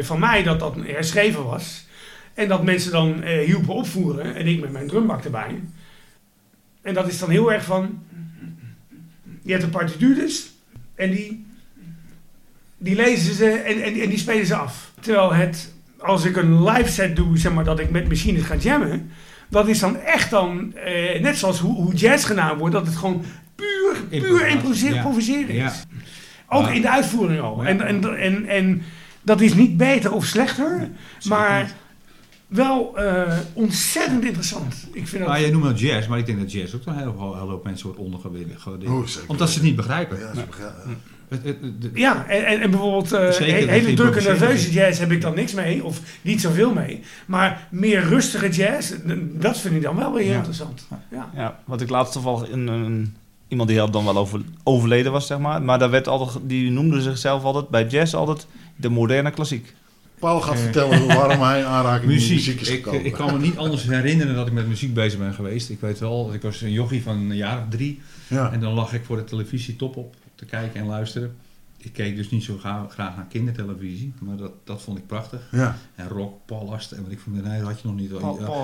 van 0.00 0.18
mij 0.18 0.42
dat 0.42 0.60
dat 0.60 0.74
herschreven 0.86 1.44
was. 1.44 1.86
En 2.34 2.48
dat 2.48 2.64
mensen 2.64 2.92
dan 2.92 3.22
uh, 3.22 3.44
hielpen 3.44 3.74
opvoeren. 3.74 4.34
En 4.34 4.46
ik 4.46 4.60
met 4.60 4.72
mijn 4.72 4.86
drumbak 4.86 5.24
erbij. 5.24 5.60
En 6.82 6.94
dat 6.94 7.08
is 7.08 7.18
dan 7.18 7.30
heel 7.30 7.52
erg 7.52 7.64
van... 7.64 8.02
Je 9.42 9.52
hebt 9.52 9.64
een 9.64 9.70
partituur 9.70 10.14
dus. 10.14 10.52
En 10.94 11.10
die, 11.10 11.46
die 12.78 12.94
lezen 12.94 13.34
ze 13.34 13.50
en, 13.50 13.82
en, 13.82 14.00
en 14.00 14.08
die 14.08 14.18
spelen 14.18 14.46
ze 14.46 14.54
af. 14.54 14.92
Terwijl 15.00 15.34
het, 15.34 15.72
als 15.98 16.24
ik 16.24 16.36
een 16.36 16.64
live 16.64 16.90
set 16.90 17.16
doe, 17.16 17.38
zeg 17.38 17.52
maar, 17.52 17.64
dat 17.64 17.80
ik 17.80 17.90
met 17.90 18.08
machines 18.08 18.42
ga 18.42 18.56
jammen. 18.56 19.10
Dat 19.48 19.68
is 19.68 19.78
dan 19.78 19.96
echt 19.96 20.30
dan, 20.30 20.74
eh, 20.74 21.20
net 21.20 21.38
zoals 21.38 21.58
hoe, 21.58 21.74
hoe 21.74 21.94
jazz 21.94 22.26
gedaan 22.26 22.58
wordt, 22.58 22.74
dat 22.74 22.86
het 22.86 22.96
gewoon 22.96 23.24
puur, 23.54 24.20
puur 24.20 24.46
improviseren 24.46 25.54
is. 25.54 25.86
Ook 26.48 26.68
in 26.68 26.82
de 26.82 26.90
uitvoering 26.90 27.40
al. 27.40 27.64
En, 27.64 27.80
en, 27.80 28.18
en, 28.18 28.46
en 28.46 28.82
dat 29.22 29.40
is 29.40 29.54
niet 29.54 29.76
beter 29.76 30.12
of 30.12 30.24
slechter, 30.24 30.88
maar 31.24 31.72
wel 32.50 32.92
uh, 32.96 33.38
ontzettend 33.52 34.24
interessant. 34.24 34.74
Ik 34.92 35.08
vind 35.08 35.24
dat... 35.24 35.32
Ah, 35.32 35.40
jij 35.40 35.50
noemt 35.50 35.64
het 35.64 35.80
jazz, 35.80 36.08
maar 36.08 36.18
ik 36.18 36.26
denk 36.26 36.38
dat 36.38 36.52
jazz 36.52 36.74
ook 36.74 36.86
een 36.86 36.94
hele, 36.94 37.12
hele 37.12 37.34
hoop 37.34 37.64
mensen 37.64 37.86
wordt 37.86 38.00
ondergewaardeerd. 38.00 38.66
Oh, 38.66 39.06
omdat 39.26 39.48
ze 39.48 39.54
het 39.54 39.62
niet 39.62 39.76
begrijpen. 39.76 40.18
Ja, 40.18 40.74
ja 41.94 42.26
en, 42.26 42.60
en, 42.60 42.70
bijvoorbeeld 42.70 43.12
uh, 43.12 43.28
hele 43.48 43.94
drukke 43.94 44.20
nerveuze 44.20 44.70
jazz 44.70 44.98
heb 44.98 45.12
ik 45.12 45.20
dan 45.20 45.34
niks 45.34 45.54
mee, 45.54 45.84
of 45.84 46.00
niet 46.22 46.40
zoveel 46.40 46.72
mee. 46.72 47.02
Maar 47.26 47.68
meer 47.70 48.02
rustige 48.02 48.48
jazz, 48.48 48.92
dat 49.32 49.58
vind 49.58 49.74
ik 49.74 49.82
dan 49.82 49.96
wel 49.96 50.12
weer 50.12 50.34
interessant. 50.34 50.86
Ja. 51.10 51.30
ja, 51.34 51.60
wat 51.64 51.80
ik 51.80 51.90
laatst 51.90 52.12
toevallig 52.12 52.48
in 52.48 52.66
een, 52.66 53.16
iemand 53.48 53.68
die 53.68 53.90
dan 53.90 54.04
wel 54.04 54.16
over, 54.16 54.40
overleden 54.62 55.12
was, 55.12 55.26
zeg 55.26 55.38
maar. 55.38 55.62
Maar 55.62 55.78
daar 55.78 55.90
werd 55.90 56.08
altijd, 56.08 56.48
die 56.48 56.70
noemde 56.70 57.00
zichzelf 57.00 57.42
altijd 57.42 57.68
bij 57.68 57.86
jazz 57.86 58.14
altijd 58.14 58.46
de 58.76 58.88
moderne 58.88 59.30
klassiek. 59.30 59.74
Paul 60.20 60.40
gaat 60.40 60.60
vertellen 60.60 61.06
waarom 61.06 61.42
hij 61.42 61.64
aanraking 61.64 62.12
muziek. 62.12 62.36
muziek 62.36 62.60
is 62.60 62.68
gekomen. 62.68 63.00
Ik, 63.00 63.06
ik, 63.06 63.12
kan 63.12 63.32
me 63.32 63.38
niet 63.38 63.56
anders 63.56 63.82
herinneren 63.82 64.34
dat 64.34 64.46
ik 64.46 64.52
met 64.52 64.68
muziek 64.68 64.94
bezig 64.94 65.18
ben 65.18 65.34
geweest. 65.34 65.70
Ik 65.70 65.80
weet 65.80 65.98
wel, 65.98 66.26
dat 66.26 66.34
ik 66.34 66.42
was 66.42 66.60
een 66.60 66.72
jochie 66.72 67.02
van 67.02 67.16
een 67.16 67.36
jaar 67.36 67.58
of 67.58 67.64
drie. 67.68 68.00
Ja. 68.26 68.52
En 68.52 68.60
dan 68.60 68.72
lag 68.72 68.92
ik 68.92 69.04
voor 69.04 69.16
de 69.16 69.24
televisie 69.24 69.76
top 69.76 69.96
op 69.96 70.14
te 70.34 70.44
kijken 70.44 70.80
en 70.80 70.86
luisteren 70.86 71.36
ik 71.82 71.92
keek 71.92 72.16
dus 72.16 72.30
niet 72.30 72.44
zo 72.44 72.56
graag, 72.58 72.96
naar 72.96 73.26
kindertelevisie, 73.28 74.12
maar 74.20 74.36
dat, 74.36 74.52
dat 74.64 74.82
vond 74.82 74.98
ik 74.98 75.06
prachtig. 75.06 75.40
Ja. 75.50 75.76
En 75.94 76.08
Rock 76.08 76.46
Palast 76.46 76.92
en 76.92 77.02
wat 77.02 77.12
ik 77.12 77.18
vond, 77.18 77.42
nee, 77.42 77.58
dat 77.58 77.68
had 77.68 77.80
je 77.80 77.88
nog 77.88 77.96
niet. 77.96 78.10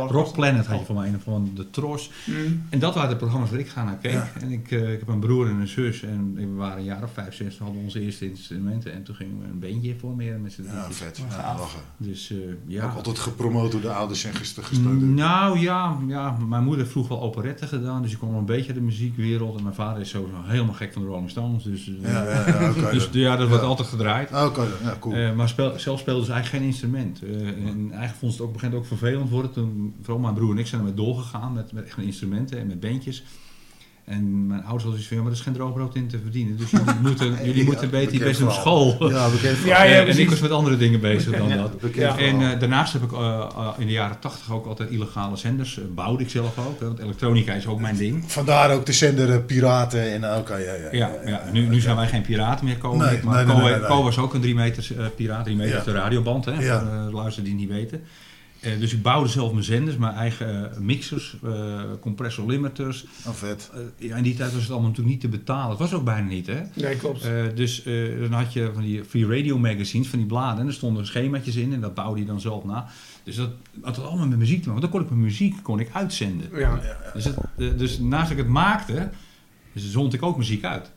Rock 0.08 0.32
Planet 0.32 0.66
had 0.66 0.78
je 0.78 0.84
van 0.84 0.94
mij, 0.94 1.14
van 1.22 1.50
de 1.54 1.70
Tros. 1.70 2.10
Mm. 2.26 2.62
En 2.68 2.78
dat 2.78 2.94
waren 2.94 3.10
de 3.10 3.16
programma's 3.16 3.50
waar 3.50 3.58
ik 3.58 3.68
ga 3.68 3.84
naar 3.84 3.96
keek. 3.96 4.22
En 4.40 4.50
ik, 4.50 4.70
uh, 4.70 4.92
ik 4.92 4.98
heb 4.98 5.08
een 5.08 5.20
broer 5.20 5.48
en 5.48 5.56
een 5.56 5.68
zus 5.68 6.02
en 6.02 6.34
we 6.34 6.46
waren 6.46 6.78
een 6.78 6.84
jaar 6.84 7.02
of 7.02 7.12
vijf, 7.12 7.34
zes, 7.34 7.58
hadden 7.58 7.82
onze 7.82 8.00
eerste 8.00 8.28
instrumenten. 8.28 8.92
En 8.92 9.02
toen 9.02 9.14
gingen 9.14 9.38
we 9.38 9.44
een 9.44 9.58
bandje 9.58 9.94
formeren 9.98 10.42
met 10.42 10.52
z'n 10.52 10.62
Ja, 10.62 10.90
vet. 10.90 11.22
Ja, 11.30 11.56
lachen. 11.58 11.80
Dus, 11.96 12.30
uh, 12.30 12.38
ja. 12.66 12.84
Ook 12.84 12.94
altijd 12.94 13.18
gepromoot 13.18 13.72
door 13.72 13.80
de 13.80 13.92
ouders 13.92 14.24
en 14.24 14.34
gesteund. 14.34 14.72
Mm, 14.72 15.14
nou 15.14 15.58
ja, 15.58 15.98
ja, 16.06 16.36
mijn 16.48 16.62
moeder 16.62 16.80
heeft 16.80 16.92
vroeg 16.92 17.08
wel 17.08 17.22
operetten 17.22 17.68
gedaan, 17.68 18.02
dus 18.02 18.12
ik 18.12 18.18
kwam 18.18 18.34
een 18.34 18.44
beetje 18.44 18.72
de 18.72 18.80
muziekwereld. 18.80 19.56
En 19.56 19.62
mijn 19.62 19.74
vader 19.74 20.00
is 20.00 20.08
sowieso 20.08 20.42
helemaal 20.44 20.74
gek 20.74 20.92
van 20.92 21.02
de 21.02 21.08
Rolling 21.08 21.30
Stones. 21.30 21.62
Dus, 21.62 21.88
uh, 21.88 22.02
ja, 22.02 22.24
ja, 22.24 22.48
ja, 22.48 22.70
okay, 22.70 22.92
dus 22.98 23.05
dus 23.10 23.22
ja, 23.22 23.36
dat 23.36 23.48
wordt 23.48 23.62
altijd 23.64 23.88
gedraaid. 23.88 24.32
Ah, 24.32 24.46
oké, 24.46 24.66
ja, 24.82 24.96
cool. 25.00 25.16
Uh, 25.16 25.34
maar 25.34 25.48
speel, 25.48 25.78
zelf 25.78 26.00
speelden 26.00 26.24
ze 26.24 26.32
eigenlijk 26.32 26.62
geen 26.62 26.72
instrument. 26.72 27.22
Uh, 27.22 27.48
en 27.48 27.78
eigenlijk 27.90 28.18
vond 28.18 28.32
ze 28.32 28.38
het 28.38 28.46
ook 28.46 28.52
begint 28.52 28.74
ook 28.74 28.86
vervelend 28.86 29.30
worden. 29.30 29.52
Toen, 29.52 29.94
vooral 30.02 30.22
mijn 30.22 30.34
broer 30.34 30.50
en 30.50 30.58
ik 30.58 30.66
zijn 30.66 30.80
ermee 30.80 30.96
doorgegaan 30.96 31.52
met, 31.52 31.72
met 31.72 31.84
echt 31.84 31.98
instrumenten 31.98 32.58
en 32.58 32.66
met 32.66 32.80
bandjes. 32.80 33.24
En 34.06 34.46
mijn 34.46 34.60
ouders 34.64 34.82
hadden 34.82 35.02
zoiets 35.02 35.06
van, 35.06 35.16
ja, 35.16 35.22
maar 35.22 35.32
er 35.32 35.38
is 35.38 35.44
geen 35.44 35.54
droogbrood 35.54 35.94
in 35.94 36.08
te 36.08 36.18
verdienen. 36.22 36.56
Dus 36.56 36.70
jullie 36.70 37.00
moeten, 37.06 37.44
jullie 37.44 37.64
moeten 37.64 37.90
beter 37.90 38.18
best 38.18 38.42
op 38.42 38.50
school. 38.50 39.08
Ja, 39.10 39.28
bekend 39.30 39.58
ja, 39.64 39.82
ja, 39.82 40.04
En 40.04 40.18
ik 40.18 40.30
was 40.30 40.40
met 40.40 40.50
andere 40.50 40.76
dingen 40.76 41.00
bezig 41.00 41.36
dan 41.36 41.48
dat. 41.48 41.90
En 42.16 42.40
uh, 42.40 42.58
daarnaast 42.58 42.92
heb 42.92 43.02
ik 43.02 43.12
uh, 43.12 43.68
in 43.78 43.86
de 43.86 43.92
jaren 43.92 44.18
tachtig 44.18 44.52
ook 44.52 44.66
altijd 44.66 44.90
illegale 44.90 45.36
zenders. 45.36 45.78
Uh, 45.78 45.84
bouwde 45.94 46.22
ik 46.22 46.30
zelf 46.30 46.58
ook, 46.58 46.80
want 46.80 46.98
elektronica 46.98 47.52
is 47.52 47.66
ook 47.66 47.80
mijn 47.80 47.96
ding. 47.96 48.24
Vandaar 48.26 48.74
ook 48.74 48.86
de 48.86 48.92
zender 48.92 49.42
Piraten 49.42 50.12
en 50.12 50.24
ook, 50.24 50.48
ja, 50.48 50.56
ja, 50.56 50.74
ja, 50.92 51.10
ja, 51.24 51.42
Nu, 51.52 51.66
nu 51.66 51.80
zijn 51.80 51.96
wij 51.96 52.08
geen 52.08 52.22
piraten 52.22 52.64
meer 52.64 52.78
komen. 52.78 53.06
Nee, 53.06 53.20
maar 53.22 53.46
nee, 53.46 53.56
nee, 53.56 53.80
Co, 53.80 54.02
was 54.02 54.18
ook 54.18 54.34
een 54.34 54.40
3 54.40 54.54
meter 54.54 54.88
piraat, 55.16 55.44
3 55.44 55.56
meter 55.56 55.84
de 55.84 55.92
radioband, 55.92 56.44
hè, 56.44 56.54
voor 56.54 57.12
luisteren 57.12 57.44
die 57.44 57.54
niet 57.54 57.68
weten. 57.68 58.02
Uh, 58.60 58.80
dus 58.80 58.92
ik 58.92 59.02
bouwde 59.02 59.28
zelf 59.28 59.52
mijn 59.52 59.64
zenders, 59.64 59.96
mijn 59.96 60.14
eigen 60.14 60.70
uh, 60.72 60.78
mixers, 60.78 61.36
uh, 61.44 61.82
compressor 62.00 62.46
limiters. 62.46 63.06
Oh, 63.26 63.32
vet. 63.32 63.70
ja, 63.98 64.16
in 64.16 64.22
die 64.22 64.34
tijd 64.34 64.52
was 64.52 64.62
het 64.62 64.70
allemaal 64.70 64.88
natuurlijk 64.88 65.14
niet 65.14 65.30
te 65.30 65.38
betalen. 65.38 65.70
Het 65.70 65.78
was 65.78 65.92
ook 65.94 66.04
bijna 66.04 66.28
niet, 66.28 66.46
hè? 66.46 66.62
Nee, 66.74 66.96
klopt. 66.96 67.28
dus 67.54 67.82
dan 68.20 68.32
had 68.32 68.52
je 68.52 68.70
van 68.74 68.82
die 68.82 69.04
free 69.04 69.26
radio 69.26 69.58
magazines, 69.58 70.08
van 70.08 70.18
die 70.18 70.28
bladen. 70.28 70.60
En 70.60 70.66
er 70.66 70.72
stonden 70.72 71.06
schemaatjes 71.06 71.56
in 71.56 71.72
en 71.72 71.80
dat 71.80 71.94
bouwde 71.94 72.20
je 72.20 72.26
dan 72.26 72.40
zelf 72.40 72.64
na. 72.64 72.86
Dus 73.24 73.36
dat 73.36 73.50
had 73.82 73.98
allemaal 73.98 74.26
met 74.26 74.38
muziek 74.38 74.62
te 74.62 74.68
maken. 74.68 74.80
Want 74.80 74.82
dan 74.82 74.90
kon 74.90 75.00
ik 75.00 75.08
mijn 75.08 75.20
muziek 75.20 75.62
kon 75.62 75.80
ik 75.80 75.90
uitzenden. 75.92 76.48
Ja. 76.52 76.58
ja, 76.58 76.80
ja. 76.82 77.12
Dus, 77.12 77.24
het, 77.24 77.78
dus 77.78 77.98
naast 77.98 78.22
dat 78.22 78.38
ik 78.38 78.44
het 78.44 78.52
maakte, 78.52 79.10
zond 79.74 80.14
ik 80.14 80.22
ook 80.22 80.36
muziek 80.36 80.64
uit. 80.64 80.90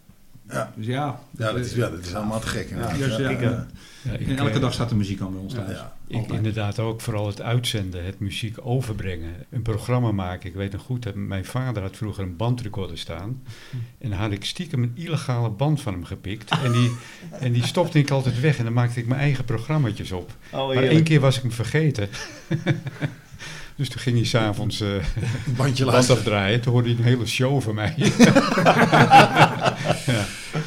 Ja. 0.49 0.73
Dus 0.75 0.85
ja, 0.85 1.19
ja, 1.37 1.51
dat 1.51 1.65
is, 1.65 1.73
ja, 1.73 1.89
dat 1.89 1.99
is 1.99 2.13
allemaal 2.13 2.39
te 2.39 2.47
gek. 2.47 2.69
Ja, 2.69 2.93
dus, 2.93 3.17
ja, 3.17 3.29
ik, 3.29 4.27
en 4.27 4.37
elke 4.37 4.59
dag 4.59 4.73
staat 4.73 4.89
de 4.89 4.95
muziek 4.95 5.21
aan 5.21 5.31
bij 5.31 5.41
ons 5.41 5.53
thuis. 5.53 5.79
Ik, 6.07 6.31
inderdaad 6.31 6.79
ook 6.79 7.01
vooral 7.01 7.27
het 7.27 7.41
uitzenden, 7.41 8.05
het 8.05 8.19
muziek 8.19 8.57
overbrengen, 8.61 9.33
een 9.49 9.61
programma 9.61 10.11
maken. 10.11 10.49
Ik 10.49 10.55
weet 10.55 10.71
nog 10.71 10.81
goed, 10.81 11.03
dat 11.03 11.15
mijn 11.15 11.45
vader 11.45 11.81
had 11.81 11.97
vroeger 11.97 12.23
een 12.23 12.35
bandrecorder 12.35 12.97
staan. 12.97 13.43
En 13.97 14.09
dan 14.09 14.19
had 14.19 14.31
ik 14.31 14.45
stiekem 14.45 14.83
een 14.83 14.91
illegale 14.95 15.49
band 15.49 15.81
van 15.81 15.93
hem 15.93 16.05
gepikt. 16.05 16.51
En 16.63 16.71
die, 16.71 16.91
en 17.45 17.51
die 17.51 17.65
stopte 17.65 17.99
ik 17.99 18.09
altijd 18.09 18.39
weg 18.39 18.57
en 18.57 18.63
dan 18.63 18.73
maakte 18.73 18.99
ik 18.99 19.07
mijn 19.07 19.21
eigen 19.21 19.45
programmaatjes 19.45 20.11
op. 20.11 20.31
Oh, 20.51 20.73
maar 20.73 20.83
één 20.83 21.03
keer 21.03 21.19
was 21.19 21.35
ik 21.35 21.41
hem 21.41 21.51
vergeten. 21.51 22.09
Dus 23.79 23.89
toen 23.89 24.01
ging 24.01 24.15
hij 24.15 24.25
s'avonds 24.25 24.81
uh, 24.81 24.89
bandje 25.57 25.85
band 25.85 26.09
afdraaien. 26.09 26.61
Toen 26.61 26.73
hoorde 26.73 26.89
hij 26.89 26.97
een 26.97 27.03
hele 27.03 27.25
show 27.25 27.61
van 27.61 27.75
mij. 27.75 27.93
ja. 30.11 30.25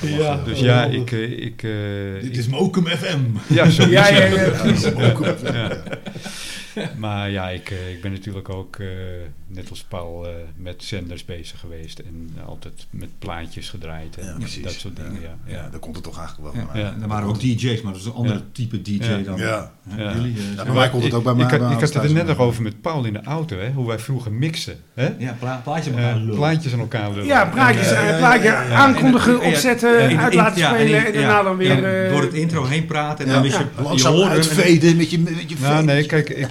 ja. 0.09 0.45
Dus 0.45 0.61
ja, 0.61 0.85
ik... 0.85 1.11
Uh, 1.11 1.45
ik 1.47 1.63
uh, 1.63 2.23
Dit 2.23 2.37
is 2.37 2.49
Mokum 2.49 2.87
FM. 2.87 3.21
Ja, 3.55 3.71
zo. 3.71 3.87
Ja, 3.97 4.09
ja, 4.09 4.25
ja. 4.25 4.53
ja. 6.75 6.91
maar 6.97 7.31
ja, 7.31 7.51
ik, 7.51 7.71
uh, 7.71 7.93
ik 7.93 8.01
ben 8.01 8.13
natuurlijk 8.13 8.49
ook, 8.49 8.77
uh, 8.77 8.89
net 9.55 9.71
als 9.71 9.85
Paul, 9.89 10.27
uh, 10.27 10.31
met 10.57 10.83
zenders 10.83 11.25
bezig 11.25 11.61
geweest. 11.61 11.99
En 11.99 12.31
altijd 12.47 12.87
met 12.91 13.09
plaatjes 13.19 13.69
gedraaid 13.69 14.19
en 14.19 14.25
ja, 14.25 14.63
dat 14.63 14.73
soort 14.73 14.97
dingen. 14.97 15.21
Ja, 15.21 15.37
ja. 15.47 15.57
ja, 15.57 15.69
daar 15.69 15.81
komt 15.81 15.95
het 15.95 16.05
toch 16.05 16.19
eigenlijk 16.19 16.55
wel 16.55 16.65
ja. 16.65 16.79
Ja, 16.79 16.95
er 17.03 17.09
waren 17.09 17.29
ook 17.29 17.41
DJ's, 17.41 17.81
maar 17.81 17.93
dat 17.93 18.01
is 18.01 18.07
een 18.07 18.13
ander 18.13 18.43
type 18.53 18.83
DJ 18.83 19.23
dan. 19.25 19.39
Ja. 19.39 19.73
Ja. 19.97 20.13
Jullie, 20.15 20.35
ja, 20.57 20.65
bij 20.65 20.75
mij 20.75 20.91
komt 20.91 21.05
het 21.05 21.15
ook 21.15 21.25
bij 21.25 21.35
mij. 21.35 21.45
Ik, 21.45 21.51
had, 21.51 21.61
ik 21.61 21.81
had 21.81 21.95
het 21.95 22.05
er 22.05 22.13
net 22.13 22.27
nog 22.27 22.39
over 22.39 22.63
met 22.63 22.81
Paul 22.81 23.05
in 23.05 23.13
de 23.13 23.23
auto, 23.23 23.59
hè, 23.59 23.73
hoe 23.73 23.87
wij 23.87 23.99
vroeger 23.99 24.33
mixen. 24.33 24.77
Hè? 24.95 25.15
Ja, 25.19 25.37
pla 25.39 25.61
plaatjes 25.65 25.95
aan 25.95 26.01
elkaar 26.01 26.17
lullen. 26.17 26.35
Plaatjes 26.35 26.73
aan 26.73 26.81
elkaar 26.81 27.11
lullen. 27.11 27.27
Ja, 27.27 27.45
plaatjes, 27.45 27.89
plaatje 28.19 28.55
aankondigen, 28.55 29.41
opzetten, 29.41 30.19
uit 30.19 30.35
laten 30.35 30.65
spelen 30.65 31.07
en 31.07 31.13
daarna 31.13 31.43
dan 31.43 31.57
weer... 31.57 32.11
Door 32.11 32.23
het 32.23 32.35
intro 32.35 32.65
heen 32.65 32.87
praten 32.87 33.27
en 33.27 33.33
dan 33.33 33.43
mis 33.43 33.57
je... 33.57 33.65
Langzaam 33.83 34.23
uitveden 34.23 34.97
met 34.97 35.11
je 35.11 35.23
Nou 35.61 35.85
nee, 35.85 36.07
kijk, 36.07 36.29
ik 36.29 36.49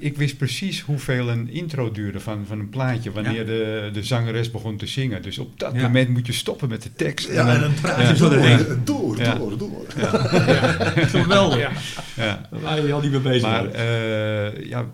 ik 0.00 0.16
wist 0.16 0.36
precies 0.36 0.80
hoeveel 0.80 1.28
een 1.28 1.50
intro 1.50 1.92
duurde 1.94 2.20
van, 2.20 2.44
van 2.46 2.58
een 2.58 2.68
plaatje. 2.68 3.12
Wanneer 3.12 3.46
de, 3.46 3.90
de 3.92 4.02
zangeres 4.02 4.50
begon 4.50 4.76
te 4.76 4.86
zingen. 4.86 5.22
Dus 5.22 5.38
op 5.38 5.58
dat 5.58 5.76
moment 5.76 6.08
moet 6.08 6.26
je 6.26 6.32
stoppen 6.32 6.68
met 6.68 6.82
de 6.82 6.92
tekst. 6.96 7.28
Ja, 7.32 7.54
en 7.54 7.60
dan, 7.60 7.74
praat 7.80 8.08
je 8.08 8.16
zo 8.16 8.30
erheen. 8.30 8.80
Door, 8.84 9.16
door, 9.16 9.58
door. 9.58 9.86
Geweldig. 11.16 11.58
Ja. 11.58 11.70
Ja. 12.16 12.48
Daar 12.62 12.86
je 12.86 12.92
al 12.92 13.00
niet 13.00 13.10
mee 13.10 13.20
bezig. 13.20 13.48
Maar 13.48 13.64
uh, 13.64 14.66
ja, 14.66 14.86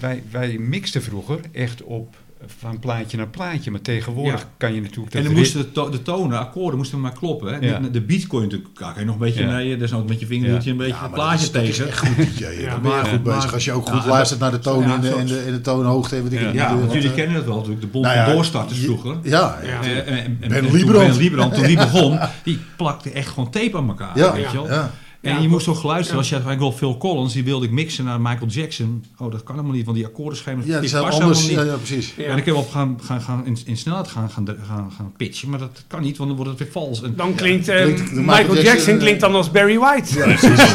wij, 0.00 0.22
wij 0.30 0.58
mixten 0.58 1.02
vroeger 1.02 1.40
echt 1.52 1.82
op 1.82 2.16
van 2.58 2.78
plaatje 2.78 3.16
naar 3.16 3.28
plaatje. 3.28 3.70
Maar 3.70 3.80
tegenwoordig 3.80 4.48
kan 4.56 4.74
je 4.74 4.80
natuurlijk... 4.80 5.14
En 5.14 5.24
dan 5.24 5.32
moesten 5.32 5.60
de, 5.60 5.72
to 5.72 5.90
de 5.90 6.02
tonen, 6.02 6.38
akkoorden 6.38 6.78
moesten 6.78 7.00
maar 7.00 7.12
kloppen. 7.12 7.52
Hè? 7.52 7.66
Ja. 7.66 7.78
De, 7.78 7.90
de 7.90 8.00
beats 8.00 8.26
kon 8.26 8.40
je 8.40 8.44
natuurlijk... 8.44 8.74
Kan 8.74 8.92
je 8.98 9.04
nog 9.04 9.14
een 9.14 9.20
beetje... 9.20 9.42
Ja. 9.42 9.50
Nee, 9.50 9.76
dus 9.76 9.92
ook 9.92 10.08
met 10.08 10.20
je 10.20 10.26
vingertje 10.26 10.70
een 10.70 10.76
beetje 10.76 11.04
een 11.04 11.10
plaatje 11.10 11.50
tegen. 11.50 11.78
Dat 11.78 11.88
is 11.88 11.92
echt 11.92 11.98
goed, 11.98 12.16
DJ. 12.16 12.44
Ja, 12.64 12.78
ben 12.78 12.92
je 12.92 13.04
goed 13.04 13.22
bezig. 13.22 13.52
Als 13.52 13.64
je 13.64 13.72
ook 13.72 13.88
goed 13.88 14.06
luistert 14.06 14.40
naar 14.40 14.50
de 14.50 14.58
toon 14.58 14.84
en, 14.84 15.00
de, 15.00 15.14
en, 15.14 15.26
de, 15.26 15.38
en 15.38 15.52
de 15.52 15.60
toonhoogte. 15.60 16.16
En 16.16 16.30
ja, 16.30 16.50
ja 16.52 16.78
want 16.78 16.92
jullie 16.92 17.12
kennen 17.12 17.36
dat 17.36 17.44
wel 17.44 17.54
natuurlijk. 17.54 17.80
De 17.80 17.86
bond 17.86 18.04
nou 18.04 18.32
doorstarters 18.32 18.78
vroeger. 18.78 19.16
Ja. 19.22 19.58
En, 19.58 20.38
Ben 20.48 20.72
Liebrand. 20.72 21.54
Toen 21.54 21.66
die 21.66 21.76
begon, 21.92 22.18
die 22.42 22.58
plakte 22.76 23.10
echt 23.10 23.28
gewoon 23.28 23.50
tape 23.50 23.76
aan 23.76 23.88
elkaar. 23.88 24.32
Weet 24.34 24.50
je 24.50 24.66
wel. 24.66 24.88
En 25.24 25.42
je 25.42 25.48
moest 25.48 25.64
toch 25.64 25.84
luisteren, 25.84 26.18
als 26.18 26.28
je 26.28 26.38
had, 26.38 26.52
ik 26.52 26.58
wil 26.58 26.72
Phil 26.72 26.96
Collins, 26.96 27.32
die 27.32 27.44
wilde 27.44 27.66
ik 27.66 27.72
mixen 27.72 28.04
naar 28.04 28.20
Michael 28.20 28.46
Jackson. 28.46 29.04
Oh, 29.18 29.30
dat 29.30 29.42
kan 29.42 29.54
helemaal 29.54 29.76
niet, 29.76 29.84
want 29.84 29.96
die 29.96 30.06
akkoordenschema's 30.06 30.64
ja, 30.66 30.80
die 30.80 30.88
zijn 30.88 31.04
anders. 31.04 31.48
Ja, 31.48 31.62
ja, 31.62 31.76
precies. 31.76 32.14
En 32.16 32.36
ik 32.36 32.44
heb 32.44 32.54
op 32.54 32.70
gaan, 32.70 32.98
gaan, 33.02 33.20
gaan 33.20 33.46
in, 33.46 33.58
in 33.64 33.76
snelheid 33.76 34.08
gaan, 34.08 34.30
gaan, 34.30 34.46
gaan, 34.46 34.92
gaan 34.96 35.12
pitchen, 35.16 35.48
maar 35.50 35.58
dat 35.58 35.84
kan 35.86 36.02
niet, 36.02 36.16
want 36.16 36.28
dan 36.28 36.38
wordt 36.38 36.58
het 36.58 36.60
weer 36.60 36.82
vals. 36.82 37.02
En, 37.02 37.14
dan 37.16 37.34
klinkt, 37.34 37.68
uh, 37.68 37.82
klinkt 37.82 38.12
Michael, 38.12 38.24
Michael, 38.24 38.62
Jackson, 38.62 38.98
klinkt 38.98 39.20
dan 39.20 39.34
als 39.34 39.50
Barry 39.50 39.78
White. 39.78 40.18
Ja, 40.18 40.24
precies. 40.34 40.72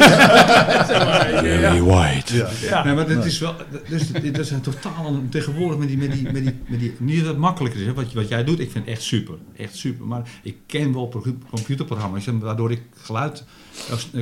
Barry 1.61 1.81
White. 1.81 2.47
Ja. 2.61 2.83
Nee, 2.83 2.93
maar 2.93 3.07
dat 3.07 3.25
is 3.25 3.39
wel, 3.39 3.55
dus 3.89 4.11
dat 4.11 4.37
is 4.37 4.51
een 4.51 4.61
totaal 4.61 5.21
tegenwoordig 5.29 5.77
met 5.77 5.87
die, 5.87 5.97
met 5.97 6.11
die, 6.11 6.23
met 6.23 6.43
die, 6.43 6.55
met 6.67 6.79
die 6.79 6.93
niet 6.97 7.19
dat 7.19 7.27
het 7.27 7.37
makkelijker 7.37 7.79
is, 7.79 7.85
hè, 7.85 7.93
wat, 7.93 8.13
wat 8.13 8.27
jij 8.27 8.43
doet, 8.43 8.59
ik 8.59 8.71
vind 8.71 8.85
het 8.85 8.93
echt 8.93 9.03
super, 9.03 9.35
echt 9.57 9.75
super. 9.75 10.05
Maar 10.05 10.29
ik 10.43 10.55
ken 10.65 10.93
wel 10.93 11.23
computerprogramma's 11.49 12.25
waardoor 12.39 12.71
ik 12.71 12.81
geluid 12.95 13.43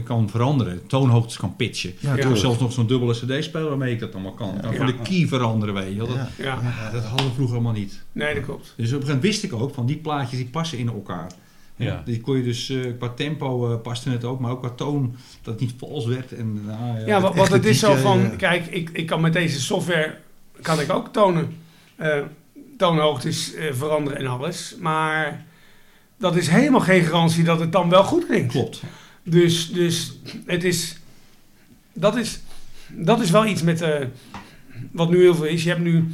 kan 0.03 0.30
veranderen. 0.30 0.88
Toonhoogtes 0.88 1.38
kan 1.38 1.55
pitchen. 1.55 1.93
Ja, 1.99 2.14
ik 2.14 2.24
heb 2.24 2.36
zelfs 2.36 2.60
nog 2.60 2.72
zo'n 2.72 2.88
dubbele 2.88 3.14
cd-speler 3.14 3.70
waarmee 3.70 3.93
ik 3.93 3.99
dat 3.99 4.14
allemaal 4.14 4.34
kan. 4.34 4.55
Ik 4.55 4.62
kan 4.62 4.74
ja. 4.74 4.86
de 4.86 4.95
key 5.03 5.28
veranderen, 5.28 5.74
weet 5.74 5.91
je. 5.91 5.97
Dat, 5.97 6.08
ja. 6.38 6.60
dat 6.91 7.03
hadden 7.03 7.28
we 7.28 7.34
vroeger 7.34 7.55
allemaal 7.55 7.74
niet. 7.74 8.03
Nee, 8.12 8.34
dat 8.34 8.43
klopt. 8.43 8.64
Dus 8.64 8.70
op 8.70 8.78
een 8.78 8.86
gegeven 8.88 9.05
moment 9.08 9.22
wist 9.22 9.43
ik 9.43 9.53
ook 9.53 9.74
van 9.74 9.86
die 9.86 9.97
plaatjes 9.97 10.39
die 10.39 10.49
passen 10.49 10.78
in 10.78 10.88
elkaar. 10.88 11.32
Ja. 11.76 12.01
Die 12.05 12.22
kon 12.22 12.38
je 12.38 12.43
dus 12.43 12.70
uh, 12.70 12.97
qua 12.97 13.10
tempo 13.10 13.72
uh, 13.72 13.82
paste 13.82 14.10
het 14.10 14.24
ook, 14.24 14.39
maar 14.39 14.51
ook 14.51 14.60
qua 14.60 14.70
toon 14.70 15.16
dat 15.41 15.53
het 15.53 15.62
niet 15.62 15.74
vals 15.78 16.05
werd. 16.05 16.32
En, 16.32 16.66
nou, 16.66 16.99
ja, 16.99 17.05
ja 17.05 17.22
wat, 17.22 17.36
wat 17.36 17.49
het 17.49 17.66
is 17.66 17.80
zo 17.86 17.95
van, 17.95 18.36
kijk, 18.36 18.66
ik, 18.66 18.89
ik 18.93 19.05
kan 19.05 19.22
met 19.22 19.34
deze 19.34 19.62
software 19.62 20.16
kan 20.62 20.80
ik 20.80 20.91
ook 20.91 21.14
tonen, 21.14 21.58
uh, 21.99 22.18
toonhoogtes 22.78 23.53
veranderen 23.72 24.20
en 24.20 24.28
alles, 24.28 24.76
maar 24.80 25.45
dat 26.18 26.36
is 26.36 26.47
helemaal 26.47 26.80
geen 26.80 27.03
garantie 27.03 27.43
dat 27.43 27.60
het 27.60 27.72
dan 27.72 27.89
wel 27.89 28.03
goed 28.03 28.26
klinkt. 28.26 28.51
Klopt. 28.51 28.82
Dus, 29.30 29.71
dus 29.71 30.19
het 30.45 30.63
is, 30.63 30.97
dat 31.93 32.15
is, 32.17 32.39
dat 32.88 33.21
is 33.21 33.32
wel 33.32 33.45
iets 33.45 33.61
met, 33.61 33.82
uh, 33.82 33.95
wat 34.91 35.09
nu 35.09 35.21
heel 35.21 35.36
veel 35.36 35.45
is. 35.45 35.63
Je 35.63 35.69
hebt 35.69 35.82
nu 35.82 36.07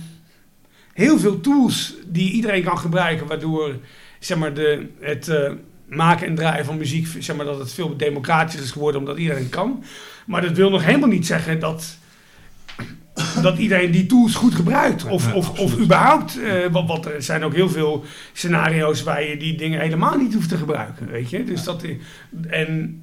heel 0.93 1.19
veel 1.19 1.41
tools 1.41 1.93
die 2.07 2.31
iedereen 2.31 2.63
kan 2.63 2.77
gebruiken, 2.77 3.27
waardoor 3.27 3.75
zeg 4.19 4.37
maar, 4.37 4.53
de, 4.53 4.87
het 4.99 5.27
uh, 5.27 5.51
maken 5.89 6.27
en 6.27 6.35
draaien 6.35 6.65
van 6.65 6.77
muziek, 6.77 7.07
zeg 7.19 7.35
maar, 7.35 7.45
dat 7.45 7.59
het 7.59 7.73
veel 7.73 7.97
democratischer 7.97 8.63
is 8.63 8.71
geworden, 8.71 8.99
omdat 8.99 9.17
iedereen 9.17 9.49
kan. 9.49 9.83
Maar 10.25 10.41
dat 10.41 10.51
wil 10.51 10.69
nog 10.69 10.83
helemaal 10.83 11.09
niet 11.09 11.25
zeggen 11.25 11.59
dat, 11.59 11.97
dat 13.41 13.57
iedereen 13.57 13.91
die 13.91 14.05
tools 14.05 14.35
goed 14.35 14.55
gebruikt. 14.55 15.05
Of, 15.05 15.33
of, 15.33 15.59
of 15.59 15.79
überhaupt, 15.79 16.37
uh, 16.37 16.65
want, 16.71 17.05
er 17.05 17.23
zijn 17.23 17.43
ook 17.43 17.53
heel 17.53 17.69
veel 17.69 18.03
scenario's 18.33 19.03
waar 19.03 19.23
je 19.23 19.37
die 19.37 19.57
dingen 19.57 19.79
helemaal 19.79 20.17
niet 20.17 20.33
hoeft 20.33 20.49
te 20.49 20.57
gebruiken. 20.57 21.11
Weet 21.11 21.29
je? 21.29 21.43
Dus 21.43 21.63
dat, 21.63 21.85
en 22.47 23.02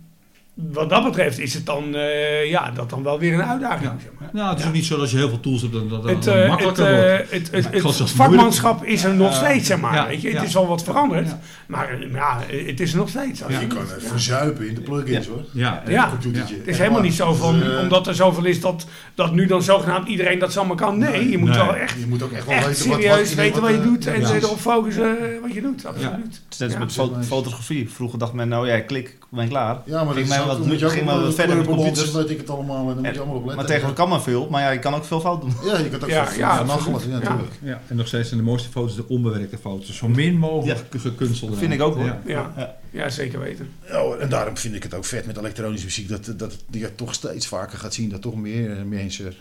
wat 0.72 0.90
dat 0.90 1.04
betreft 1.04 1.38
is 1.38 1.54
het 1.54 1.66
dan, 1.66 1.94
uh, 1.94 2.50
ja, 2.50 2.70
dat 2.70 2.90
dan 2.90 3.02
wel 3.02 3.18
weer 3.18 3.34
een 3.34 3.42
uitdaging. 3.42 3.82
Ja. 3.82 3.96
Zeg 4.02 4.10
maar. 4.18 4.28
Nou, 4.32 4.50
het 4.50 4.58
is 4.58 4.66
ook 4.66 4.72
niet 4.72 4.84
zo 4.84 4.98
dat 4.98 5.10
je 5.10 5.16
heel 5.16 5.28
veel 5.28 5.40
tools 5.40 5.62
hebt 5.62 5.72
dat 5.72 5.90
dat 5.90 6.04
het, 6.04 6.26
uh, 6.26 6.48
makkelijker 6.48 6.86
het, 6.86 6.94
uh, 6.94 7.16
wordt. 7.16 7.30
Het, 7.30 7.50
het, 7.50 7.98
het 7.98 8.10
vakmanschap 8.10 8.84
is 8.84 9.04
er 9.04 9.14
nog 9.14 9.34
steeds, 9.34 9.66
zeg 9.66 9.80
maar. 9.80 10.06
weet 10.08 10.20
je? 10.20 10.30
Het 10.30 10.42
is 10.42 10.54
wel 10.54 10.66
wat 10.66 10.84
veranderd, 10.84 11.36
maar 11.66 11.98
ja, 12.12 12.38
het 12.66 12.80
is 12.80 12.92
er 12.92 12.98
nog 12.98 13.08
steeds. 13.08 13.42
je 13.60 13.66
kan 13.66 13.86
verzuipen 13.98 14.68
in 14.68 14.74
de 14.74 14.80
plugins, 14.80 15.26
hoor. 15.26 15.44
Ja, 15.52 15.82
ja. 15.86 16.10
het 16.32 16.66
is 16.66 16.78
helemaal 16.78 17.02
niet 17.02 17.14
zo 17.14 17.32
van, 17.32 17.58
dus, 17.58 17.80
omdat 17.80 18.06
er 18.06 18.14
zoveel 18.14 18.44
is 18.44 18.60
dat, 18.60 18.86
dat 19.14 19.32
nu 19.32 19.46
dan 19.46 19.62
zogenaamd 19.62 20.08
iedereen 20.08 20.38
dat 20.38 20.52
zomaar 20.52 20.76
kan. 20.76 20.98
Nee, 20.98 21.30
je 21.30 21.38
moet 21.38 21.56
wel 21.56 21.76
echt, 21.76 21.98
je 21.98 22.06
moet 22.06 22.22
ook 22.22 22.32
echt, 22.32 22.46
wel 22.46 22.54
echt 22.54 22.66
weten 22.66 22.82
serieus 22.82 23.28
wat, 23.28 23.34
weten 23.34 23.62
wat 23.62 23.70
je 23.70 23.82
doet 23.82 24.06
en 24.06 24.34
erop 24.34 24.58
focussen 24.58 25.16
wat 25.42 25.52
je 25.52 25.60
doet. 25.60 25.86
Absoluut. 25.86 26.40
Net 26.58 26.78
met 26.78 26.92
fotografie. 27.26 27.90
Vroeger 27.90 28.18
dacht 28.18 28.32
men, 28.32 28.48
nou 28.48 28.68
ja, 28.68 28.80
klik, 28.80 29.16
ben 29.30 29.48
klaar. 29.48 29.82
Ja, 29.84 30.04
maar 30.04 30.46
wat, 30.46 30.66
moet 30.66 30.78
je 30.78 30.88
ging 30.88 31.04
maar 31.04 31.32
verder 31.32 31.56
met 31.56 31.66
computers. 31.66 32.12
weet 32.12 32.30
ik 32.30 32.38
het 32.38 32.50
allemaal, 32.50 32.86
dan 32.86 32.96
moet 32.96 33.14
je 33.14 33.18
allemaal 33.18 33.36
op 33.36 33.40
letten. 33.40 33.56
Maar 33.56 33.66
tegenwoordig 33.66 33.98
kan 33.98 34.08
maar 34.08 34.22
veel, 34.22 34.48
maar 34.50 34.62
ja, 34.62 34.70
je 34.70 34.78
kan 34.78 34.94
ook 34.94 35.04
veel 35.04 35.20
fout 35.20 35.40
doen. 35.40 35.54
Ja, 35.64 35.78
je 35.78 35.88
kunt 35.88 36.04
ook 36.04 36.10
ja, 36.10 36.26
veel 36.26 36.38
ja, 36.38 36.62
nachtelijk, 36.62 37.04
ja, 37.04 37.18
natuurlijk. 37.18 37.52
Ja. 37.62 37.80
En 37.86 37.96
nog 37.96 38.06
steeds 38.06 38.28
zijn 38.28 38.40
de 38.40 38.46
mooiste 38.46 38.70
foto's 38.70 38.96
de 38.96 39.08
onbewerkte 39.08 39.58
foto's. 39.58 39.96
Zo 39.96 40.08
min 40.08 40.38
mogelijk 40.38 40.86
gekunstelde. 40.96 41.56
Vind 41.56 41.72
ik 41.72 41.82
ook 41.82 41.94
hoor. 41.94 42.16
Ja, 42.26 42.76
ja. 42.90 43.08
zeker 43.08 43.40
weten. 43.40 43.70
Ja, 43.88 44.02
en 44.20 44.28
daarom 44.28 44.56
vind 44.56 44.74
ik 44.74 44.82
het 44.82 44.94
ook 44.94 45.04
vet 45.04 45.26
met 45.26 45.36
elektronische 45.36 45.86
muziek, 45.86 46.08
dat, 46.08 46.34
dat 46.36 46.56
je 46.70 46.94
toch 46.94 47.14
steeds 47.14 47.46
vaker 47.46 47.78
gaat 47.78 47.94
zien 47.94 48.08
dat 48.08 48.22
toch 48.22 48.36
meer 48.36 48.86
mensen, 48.86 49.34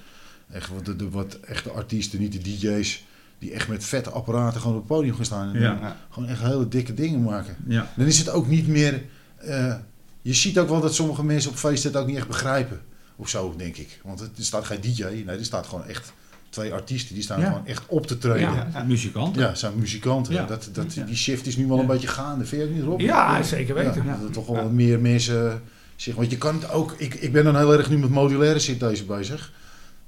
echt, 0.52 0.70
de, 0.84 0.96
de, 0.96 1.10
wat 1.10 1.34
echte 1.34 1.70
artiesten, 1.70 2.20
niet 2.20 2.32
de 2.32 2.42
DJ's, 2.42 3.04
die 3.40 3.52
echt 3.52 3.68
met 3.68 3.86
vette 3.86 4.10
apparaten 4.10 4.62
gewoon 4.62 4.76
op 4.76 4.82
het 4.82 4.98
podium 4.98 5.16
gaan 5.16 5.26
staan. 5.26 5.56
En 5.56 5.80
Gewoon 6.10 6.30
echt 6.30 6.42
hele 6.42 6.68
dikke 6.68 6.94
dingen 6.94 7.24
maken. 7.24 7.56
Ja. 7.68 7.92
Dan 7.96 8.06
is 8.06 8.18
het 8.18 8.30
ook 8.30 8.48
niet 8.48 8.68
meer... 8.68 9.02
Uh, 9.46 9.76
je 10.22 10.34
ziet 10.34 10.60
ook 10.60 10.70
wel 10.70 10.82
dat 10.82 10.96
sommige 10.96 11.24
mensen 11.24 11.52
op 11.52 11.58
feesten 11.58 11.92
het 11.92 12.02
ook 12.02 12.08
niet 12.08 12.18
echt 12.18 12.28
begrijpen. 12.28 12.82
Of 13.16 13.30
zo, 13.30 13.54
denk 13.58 13.78
ik. 13.78 14.00
Want 14.04 14.20
er 14.20 14.30
staat 14.38 14.66
geen 14.66 14.82
DJ. 14.82 15.04
Nee, 15.04 15.26
er 15.26 15.46
staat 15.46 15.68
gewoon 15.68 15.86
echt 15.86 16.14
twee 16.50 16.74
artiesten. 16.74 17.14
Die 17.14 17.24
staan 17.24 17.44
gewoon 17.44 17.66
echt 17.66 17.84
op 17.88 18.08
te 18.08 18.18
treden. 18.18 18.70
Ja, 18.74 18.84
muzikanten. 18.88 19.42
Ja, 19.42 19.56
zijn 19.56 19.80
muzikanten. 19.80 20.48
Dat, 20.48 20.70
dat, 20.74 20.92
Die 21.06 21.16
shift 21.16 21.48
is 21.48 21.58
nu 21.58 21.68
wel 21.68 21.80
een 21.80 21.86
beetje 21.86 22.08
gaande. 22.08 22.46
Vind 22.46 22.62
je 22.62 22.68
het 22.68 22.76
niet, 22.76 22.86
Rob? 22.86 23.00
Ja, 23.00 23.44
zeker 23.44 23.76
weten. 23.76 24.06
dat 24.06 24.24
er 24.24 24.32
toch 24.32 24.48
wel 24.48 24.70
meer 24.70 25.00
mensen... 25.00 25.62
Zeg, 25.96 26.16
want 26.16 26.32
je 26.32 26.38
kan 26.38 26.56
het 26.56 26.72
ook... 26.72 26.96
Ik, 26.98 27.14
ik 27.14 27.32
ben 27.32 27.44
dan 27.44 27.56
heel 27.56 27.74
erg 27.74 27.90
nu 27.90 27.98
met 27.98 28.10
modulaire 28.10 28.60
synthese 28.60 29.06
bezig. 29.06 29.52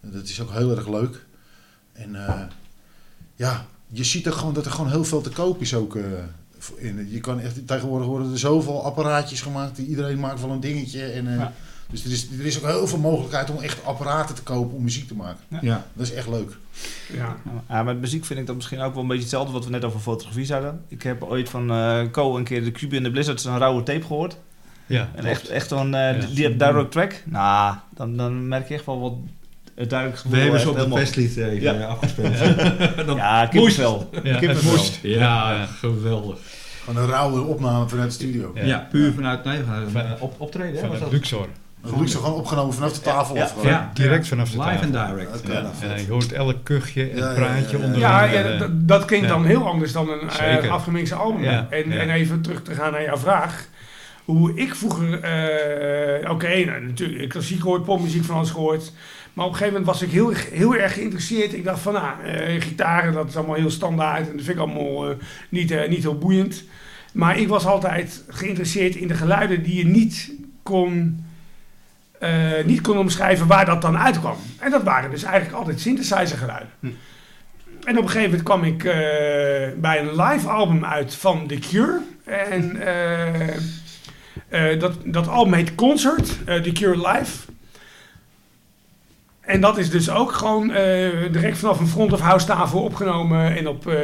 Dat 0.02 0.24
is 0.24 0.42
ook 0.42 0.52
heel 0.52 0.76
erg 0.76 0.88
leuk. 0.88 1.26
En 1.94 2.10
uh, 2.10 2.42
ja, 3.36 3.66
je 3.88 4.04
ziet 4.04 4.26
er 4.26 4.34
gewoon 4.34 4.54
dat 4.54 4.66
er 4.66 4.72
gewoon 4.72 4.90
heel 4.90 5.04
veel 5.04 5.22
te 5.22 5.30
koop 5.30 5.62
is 5.62 5.74
ook. 5.74 5.96
Uh, 5.96 6.04
in. 6.76 7.08
Je 7.12 7.20
kan 7.20 7.40
echt, 7.40 7.68
tegenwoordig 7.68 8.08
worden 8.08 8.32
er 8.32 8.40
zoveel 8.40 8.84
apparaatjes 8.84 9.42
gemaakt. 9.42 9.78
Iedereen 9.78 10.20
maakt 10.20 10.42
wel 10.42 10.50
een 10.50 10.60
dingetje. 10.60 11.04
En, 11.04 11.28
uh, 11.28 11.36
ja. 11.36 11.54
Dus 11.92 12.06
er 12.06 12.12
is, 12.12 12.28
er 12.40 12.46
is 12.46 12.60
ook 12.60 12.66
heel 12.66 12.88
veel 12.88 13.00
mogelijkheid 13.00 13.50
om 13.50 13.62
echt 13.62 13.86
apparaten 13.86 14.36
te 14.36 14.44
kopen 14.44 14.76
om 14.76 14.84
muziek 14.84 15.08
te 15.08 15.16
maken. 15.16 15.44
Ja. 15.62 15.86
Dat 15.94 16.08
is 16.08 16.14
echt 16.14 16.28
leuk. 16.28 16.58
Ja. 17.14 17.38
ja, 17.70 17.84
met 17.84 18.00
muziek 18.00 18.26
vind 18.26 18.40
ik 18.40 18.46
dat 18.46 18.56
misschien 18.56 18.80
ook 18.80 18.94
wel 18.94 19.02
een 19.02 19.08
beetje 19.08 19.24
hetzelfde 19.24 19.54
wat 19.54 19.66
we 19.66 19.72
net 19.72 19.84
over 19.84 20.00
fotografie 20.00 20.46
zeiden. 20.46 20.82
Ik 20.88 21.04
heb 21.04 21.24
ooit 21.24 21.50
van 21.50 21.72
uh, 21.72 22.02
Co 22.12 22.38
een 22.38 22.44
keer 22.44 22.64
de 22.64 22.72
Cube 22.72 22.96
in 22.96 23.04
de 23.04 23.12
Blizzard 23.12 23.44
een 23.44 23.58
rauwe 23.58 23.84
tape 23.84 24.06
gehoord. 24.06 24.38
Ja, 24.86 25.10
en 25.16 25.26
echt, 25.26 25.48
echt 25.48 25.70
zo'n 25.70 25.94
uh, 25.94 26.20
die, 26.34 26.56
direct 26.56 26.92
track. 26.92 27.24
Nou, 27.26 27.76
dan, 27.90 28.18
dan 28.18 28.48
merk 28.48 28.68
je 28.68 28.74
echt 28.74 28.86
wel 28.86 29.00
wat 29.00 29.14
duidelijk 29.88 30.22
We 30.30 30.38
hebben 30.38 30.60
ze 30.60 30.70
op 30.70 30.76
het 30.76 30.94
festlied 30.94 31.38
even 31.38 31.62
ja. 31.62 31.86
afgespeeld. 31.86 32.38
ja, 33.18 33.46
kippenvel. 33.46 34.10
Ja, 34.24 34.38
kippenvel. 34.38 34.72
Moest. 34.72 35.00
Ja, 35.02 35.52
ja, 35.52 35.66
geweldig. 35.66 36.38
Gewoon 36.84 37.04
een 37.04 37.10
rauwe 37.10 37.42
opname 37.42 37.90
vanuit 37.90 38.08
de 38.08 38.14
studio. 38.14 38.52
Ja, 38.56 38.88
puur 38.92 39.14
vanuit 39.14 39.44
nee, 39.44 39.60
van, 39.92 40.06
op, 40.20 40.36
optreden. 40.38 40.80
Vanuit 40.80 41.00
was 41.00 41.12
Luxor. 41.12 41.48
Luxor 41.98 42.22
gewoon 42.22 42.38
opgenomen 42.38 42.74
vanaf 42.74 42.94
de 42.94 43.02
tafel? 43.02 43.36
Ja, 43.36 43.44
of 43.44 43.64
ja, 43.64 43.92
direct 43.94 44.28
vanaf 44.28 44.52
de 44.52 44.58
tafel. 44.58 44.72
Live 44.72 44.84
en 44.84 45.16
direct. 45.16 45.40
Okay, 45.46 46.02
je 46.02 46.12
hoort 46.12 46.32
elk 46.32 46.64
kuchje 46.64 47.10
en 47.10 47.34
praatje 47.34 47.78
onder 47.78 48.00
Ja, 48.00 48.24
ja, 48.24 48.58
dat, 48.58 48.88
dat 48.88 49.06
klinkt 49.06 49.28
dan 49.28 49.46
heel 49.46 49.68
anders 49.68 49.92
dan 49.92 50.10
een 50.10 50.64
uh, 50.64 50.72
afgemixte 50.72 51.16
album. 51.16 51.44
En, 51.44 51.92
en 51.92 52.10
even 52.10 52.42
terug 52.42 52.62
te 52.62 52.74
gaan 52.74 52.92
naar 52.92 53.04
jouw 53.04 53.18
vraag 53.18 53.70
hoe 54.26 54.54
ik 54.56 54.76
vroeger, 54.76 55.08
uh, 55.08 56.20
oké, 56.20 56.32
okay, 56.32 56.64
nou, 56.64 56.82
natuurlijk 56.82 57.30
klassiek 57.30 57.62
gehoord, 57.62 57.84
popmuziek 57.84 58.24
van 58.24 58.36
alles 58.36 58.50
gehoord. 58.50 58.92
Maar 59.34 59.46
op 59.46 59.52
een 59.52 59.58
gegeven 59.58 59.80
moment 59.80 60.00
was 60.00 60.10
ik 60.10 60.12
heel, 60.12 60.30
heel 60.52 60.76
erg 60.76 60.94
geïnteresseerd. 60.94 61.54
Ik 61.54 61.64
dacht 61.64 61.80
van, 61.80 61.94
nou, 61.94 62.26
uh, 62.26 62.62
gitaren, 62.62 63.14
dat 63.14 63.28
is 63.28 63.36
allemaal 63.36 63.56
heel 63.56 63.70
standaard. 63.70 64.30
En 64.30 64.36
dat 64.36 64.46
vind 64.46 64.58
ik 64.58 64.64
allemaal 64.64 65.10
uh, 65.10 65.16
niet, 65.50 65.72
uh, 65.72 65.88
niet 65.88 66.02
heel 66.02 66.18
boeiend. 66.18 66.64
Maar 67.14 67.38
ik 67.40 67.48
was 67.48 67.66
altijd 67.66 68.24
geïnteresseerd 68.28 68.96
in 68.96 69.08
de 69.08 69.14
geluiden 69.14 69.64
die 69.64 69.76
je 69.76 69.86
niet 69.86 70.32
kon, 70.64 71.26
niet 72.66 72.82
kon 72.82 72.98
omschrijven 72.98 73.48
waar 73.48 73.66
dat 73.66 73.82
dan 73.82 73.98
uitkwam. 73.98 74.36
En 74.60 74.72
dat 74.72 74.84
waren 74.84 75.10
dus 75.10 75.24
eigenlijk 75.24 75.56
altijd 75.56 75.80
synthesizer 75.80 76.38
geluiden. 76.38 76.70
Hm. 76.80 76.88
En 77.84 77.98
op 77.98 78.04
een 78.04 78.10
gegeven 78.10 78.30
moment 78.30 78.44
kwam 78.44 78.64
ik 78.64 78.84
bij 79.82 80.00
een 80.00 80.22
live 80.22 80.50
album 80.50 80.86
uit 80.86 81.16
van 81.16 81.48
The 81.48 81.60
Cure. 81.60 82.00
En 82.24 82.80
dat, 84.80 84.94
dat 85.06 85.28
album 85.28 85.54
heet 85.54 85.76
Concert, 85.76 86.38
The 86.46 86.72
Cure 86.74 87.08
Live. 87.08 87.51
En 89.52 89.62
dat 89.62 89.78
is 89.78 89.90
dus 89.90 90.10
ook 90.10 90.32
gewoon 90.32 90.70
uh, 90.70 90.76
direct 91.32 91.58
vanaf 91.58 91.80
een 91.80 91.88
front 91.88 92.14
of 92.14 92.20
house 92.20 92.46
tafel 92.46 92.82
opgenomen 92.82 93.58
en 93.58 93.68
op 93.68 93.88
uh, 93.88 93.96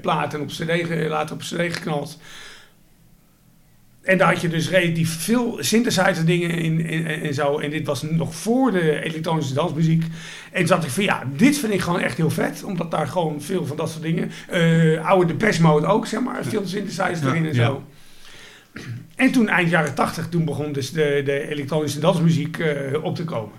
plaat 0.00 0.34
en 0.34 0.40
op 0.40 0.48
cd, 0.48 1.08
later 1.08 1.34
op 1.34 1.40
cd 1.40 1.74
geknald. 1.74 2.18
En 4.02 4.18
daar 4.18 4.32
had 4.32 4.40
je 4.40 4.48
dus 4.48 4.70
relatief 4.70 5.22
veel 5.22 5.56
synthesizer 5.60 6.26
dingen 6.26 6.50
in, 6.50 6.80
in, 6.86 7.06
en 7.06 7.34
zo. 7.34 7.58
En 7.58 7.70
dit 7.70 7.86
was 7.86 8.02
nog 8.02 8.34
voor 8.34 8.72
de 8.72 9.02
elektronische 9.02 9.54
dansmuziek. 9.54 10.04
En 10.52 10.58
toen 10.58 10.66
dacht 10.66 10.84
ik 10.84 10.90
van 10.90 11.04
ja, 11.04 11.22
dit 11.36 11.58
vind 11.58 11.72
ik 11.72 11.80
gewoon 11.80 12.00
echt 12.00 12.16
heel 12.16 12.30
vet. 12.30 12.64
Omdat 12.64 12.90
daar 12.90 13.06
gewoon 13.06 13.42
veel 13.42 13.66
van 13.66 13.76
dat 13.76 13.90
soort 13.90 14.02
dingen... 14.02 14.30
Uh, 14.52 15.06
oude 15.06 15.26
Depeche 15.26 15.62
Mode 15.62 15.86
ook, 15.86 16.06
zeg 16.06 16.20
maar. 16.20 16.44
Veel 16.44 16.66
synthesizer 16.66 17.28
erin 17.28 17.46
en 17.46 17.54
zo. 17.54 17.82
En 19.16 19.32
toen 19.32 19.48
eind 19.48 19.70
jaren 19.70 19.94
tachtig, 19.94 20.28
toen 20.28 20.44
begon 20.44 20.72
dus 20.72 20.92
de, 20.92 21.22
de 21.24 21.48
elektronische 21.48 22.00
dansmuziek 22.00 22.58
op 23.02 23.14
te 23.14 23.24
komen. 23.24 23.54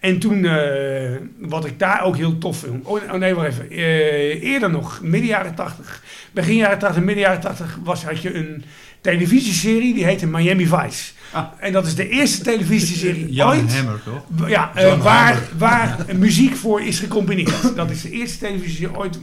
En 0.00 0.18
toen, 0.18 0.44
uh, 0.44 1.16
wat 1.38 1.64
ik 1.64 1.78
daar 1.78 2.02
ook 2.02 2.16
heel 2.16 2.38
tof 2.38 2.58
vind. 2.58 2.86
Oh, 2.86 3.02
oh 3.12 3.12
nee, 3.12 3.34
wacht 3.34 3.48
even. 3.48 3.72
Uh, 3.72 4.42
eerder 4.42 4.70
nog, 4.70 5.00
midden 5.02 5.28
jaren 5.28 5.54
80. 5.54 6.02
Begin 6.32 6.54
jaren 6.54 6.78
80, 6.78 7.02
midden 7.02 7.24
jaren 7.24 7.40
80 7.40 7.78
was, 7.82 8.04
had 8.04 8.22
je 8.22 8.34
een 8.34 8.64
televisieserie 9.00 9.94
die 9.94 10.04
heette 10.04 10.26
Miami 10.26 10.66
Vice. 10.66 11.12
Ah. 11.32 11.46
En 11.58 11.72
dat 11.72 11.86
is 11.86 11.94
de 11.94 12.08
eerste 12.08 12.42
televisieserie 12.42 13.32
Jan 13.32 13.48
ooit. 13.48 13.74
Hammer, 13.74 14.00
toch? 14.04 14.48
Ja, 14.48 14.72
uh, 14.76 15.02
waar, 15.02 15.38
waar 15.58 15.96
muziek 16.16 16.56
voor 16.56 16.82
is 16.82 16.98
gecombineerd. 16.98 17.76
dat 17.76 17.90
is 17.90 18.02
de 18.02 18.10
eerste 18.10 18.38
televisie 18.38 18.96
ooit 18.96 19.18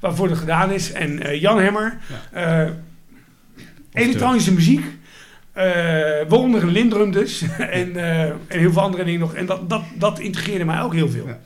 waarvoor 0.00 0.28
dat 0.28 0.38
gedaan 0.38 0.70
is. 0.70 0.92
En 0.92 1.38
Jan 1.38 1.62
Hammer, 1.62 1.98
ja. 2.32 2.72
elektronische 3.92 4.52
muziek 4.52 4.84
waaronder 6.28 6.62
een 6.62 6.70
lindrum 6.70 7.10
dus. 7.10 7.42
en, 7.58 7.88
uh, 7.88 8.22
en 8.22 8.38
heel 8.46 8.72
veel 8.72 8.82
andere 8.82 9.04
dingen 9.04 9.20
nog. 9.20 9.34
En 9.34 9.46
dat, 9.46 9.70
dat, 9.70 9.82
dat 9.94 10.18
integreerde 10.18 10.64
mij 10.64 10.80
ook 10.80 10.94
heel 10.94 11.08
veel. 11.08 11.26
Ja. 11.26 11.40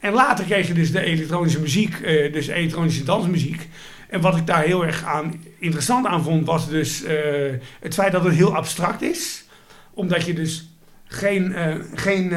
En 0.00 0.12
later 0.12 0.44
kreeg 0.44 0.66
je 0.66 0.74
dus 0.74 0.92
de 0.92 1.02
elektronische 1.02 1.60
muziek, 1.60 1.98
uh, 1.98 2.32
dus 2.32 2.46
elektronische 2.46 3.04
dansmuziek. 3.04 3.68
En 4.08 4.20
wat 4.20 4.36
ik 4.36 4.46
daar 4.46 4.62
heel 4.62 4.86
erg 4.86 5.04
aan, 5.04 5.34
interessant 5.58 6.06
aan 6.06 6.22
vond, 6.22 6.46
was 6.46 6.68
dus 6.68 7.02
het 7.80 7.94
feit 7.94 8.12
dat 8.12 8.24
het 8.24 8.34
heel 8.34 8.56
abstract 8.56 9.02
is. 9.02 9.44
Omdat 9.94 10.26
je 10.26 10.34
dus 10.34 10.68
geen, 11.04 11.54
geen 11.94 12.32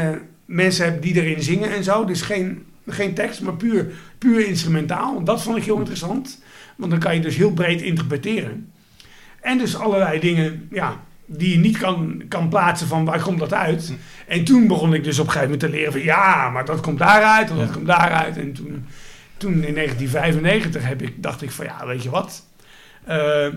mensen 0.45 0.85
hebt 0.85 1.01
die 1.01 1.21
erin 1.21 1.41
zingen 1.41 1.71
en 1.71 1.83
zo. 1.83 2.05
Dus 2.05 2.21
geen, 2.21 2.65
geen 2.87 3.13
tekst, 3.13 3.41
maar 3.41 3.55
puur, 3.55 3.91
puur 4.17 4.47
instrumentaal. 4.47 5.23
Dat 5.23 5.41
vond 5.41 5.57
ik 5.57 5.63
heel 5.63 5.77
interessant. 5.77 6.41
Want 6.75 6.91
dan 6.91 6.99
kan 6.99 7.15
je 7.15 7.21
dus 7.21 7.35
heel 7.35 7.51
breed 7.51 7.81
interpreteren. 7.81 8.71
En 9.45 9.57
dus 9.57 9.77
allerlei 9.77 10.19
dingen 10.19 10.67
ja, 10.71 11.03
die 11.25 11.51
je 11.51 11.57
niet 11.57 11.77
kan, 11.77 12.23
kan 12.29 12.49
plaatsen 12.49 12.87
van 12.87 13.05
waar 13.05 13.21
komt 13.21 13.39
dat 13.39 13.53
uit. 13.53 13.87
Hm. 13.87 13.93
En 14.31 14.43
toen 14.43 14.67
begon 14.67 14.93
ik 14.93 15.03
dus 15.03 15.19
op 15.19 15.25
een 15.25 15.31
gegeven 15.31 15.51
moment 15.53 15.71
te 15.71 15.77
leren 15.77 15.91
van 15.91 16.01
ja, 16.01 16.49
maar 16.49 16.65
dat 16.65 16.81
komt 16.81 16.99
daaruit 16.99 17.49
en 17.49 17.57
dat 17.57 17.71
komt 17.71 17.85
daaruit. 17.85 18.37
En 18.37 18.53
toen, 18.53 18.85
toen 19.37 19.53
in 19.63 19.73
1995 19.73 20.87
heb 20.87 21.01
ik, 21.01 21.23
dacht 21.23 21.41
ik 21.41 21.51
van 21.51 21.65
ja, 21.65 21.85
weet 21.85 22.03
je 22.03 22.09
wat. 22.09 22.45
Uh, 23.09 23.47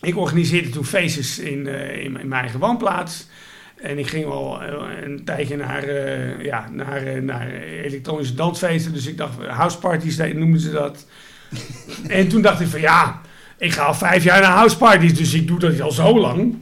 ik 0.00 0.16
organiseerde 0.16 0.68
toen 0.68 0.84
feestjes 0.84 1.38
in, 1.38 1.58
uh, 1.58 1.90
in, 1.90 2.20
in, 2.20 2.28
mijn 2.28 2.40
eigen 2.40 2.60
woonplaats. 2.60 3.28
En 3.76 3.98
ik 3.98 4.06
ging 4.06 4.24
wel 4.24 4.62
uh, 4.62 4.68
een 5.02 5.24
tijdje 5.24 5.56
naar, 5.56 5.90
ja, 6.42 6.68
naar, 6.70 7.22
naar 7.22 7.50
elektronische 7.60 8.34
dansfeesten. 8.34 8.92
Dus 8.92 9.06
ik 9.06 9.16
dacht, 9.16 9.46
houseparties 9.46 10.16
noemden 10.16 10.60
ze 10.60 10.70
dat. 10.70 11.06
en 12.08 12.28
toen 12.28 12.42
dacht 12.42 12.60
ik 12.60 12.66
van 12.66 12.80
ja, 12.80 13.20
ik 13.58 13.72
ga 13.72 13.84
al 13.84 13.94
vijf 13.94 14.24
jaar 14.24 14.40
naar 14.40 14.50
houseparties, 14.50 15.14
dus 15.14 15.34
ik 15.34 15.46
doe 15.46 15.58
dat 15.58 15.80
al 15.80 15.92
zo 15.92 16.18
lang. 16.18 16.56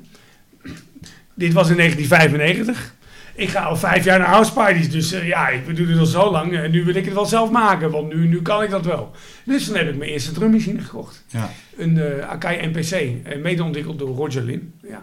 Dit 1.34 1.52
was 1.52 1.68
in 1.68 1.76
1995. 1.76 2.94
Ik 3.34 3.48
ga 3.48 3.62
al 3.62 3.76
vijf 3.76 4.04
jaar 4.04 4.18
naar 4.18 4.28
houseparties, 4.28 4.90
dus 4.90 5.12
uh, 5.12 5.26
ja, 5.26 5.48
ik 5.48 5.76
doe 5.76 5.86
dit 5.86 5.98
al 5.98 6.06
zo 6.06 6.30
lang. 6.30 6.56
En 6.56 6.70
nu 6.70 6.84
wil 6.84 6.94
ik 6.94 7.04
het 7.04 7.14
wel 7.14 7.26
zelf 7.26 7.50
maken, 7.50 7.90
want 7.90 8.14
nu, 8.14 8.26
nu 8.26 8.42
kan 8.42 8.62
ik 8.62 8.70
dat 8.70 8.84
wel. 8.84 9.10
Dus 9.44 9.66
dan 9.66 9.76
heb 9.76 9.88
ik 9.88 9.96
mijn 9.96 10.10
eerste 10.10 10.32
drummachine 10.32 10.80
gekocht. 10.80 11.24
Ja. 11.28 11.50
Een 11.76 11.96
uh, 11.96 12.28
Akai 12.28 12.66
NPC, 12.66 12.90
uh, 12.92 13.42
mede 13.42 13.64
ontwikkeld 13.64 13.98
door 13.98 14.16
Roger 14.16 14.42
Lin. 14.42 14.72
Ja. 14.82 15.02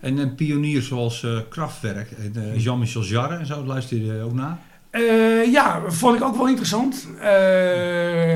En 0.00 0.18
een 0.18 0.34
pionier 0.34 0.82
zoals 0.82 1.22
uh, 1.22 1.38
Kraftwerk, 1.48 2.08
Jean-Michel 2.56 3.04
Jarre 3.04 3.36
en 3.36 3.46
zo, 3.46 3.64
luister 3.64 3.96
je 3.96 4.22
ook 4.22 4.34
naar? 4.34 4.58
ja, 5.52 5.82
vond 5.86 6.16
ik 6.16 6.22
ook 6.22 6.36
wel 6.36 6.48
interessant. 6.48 7.08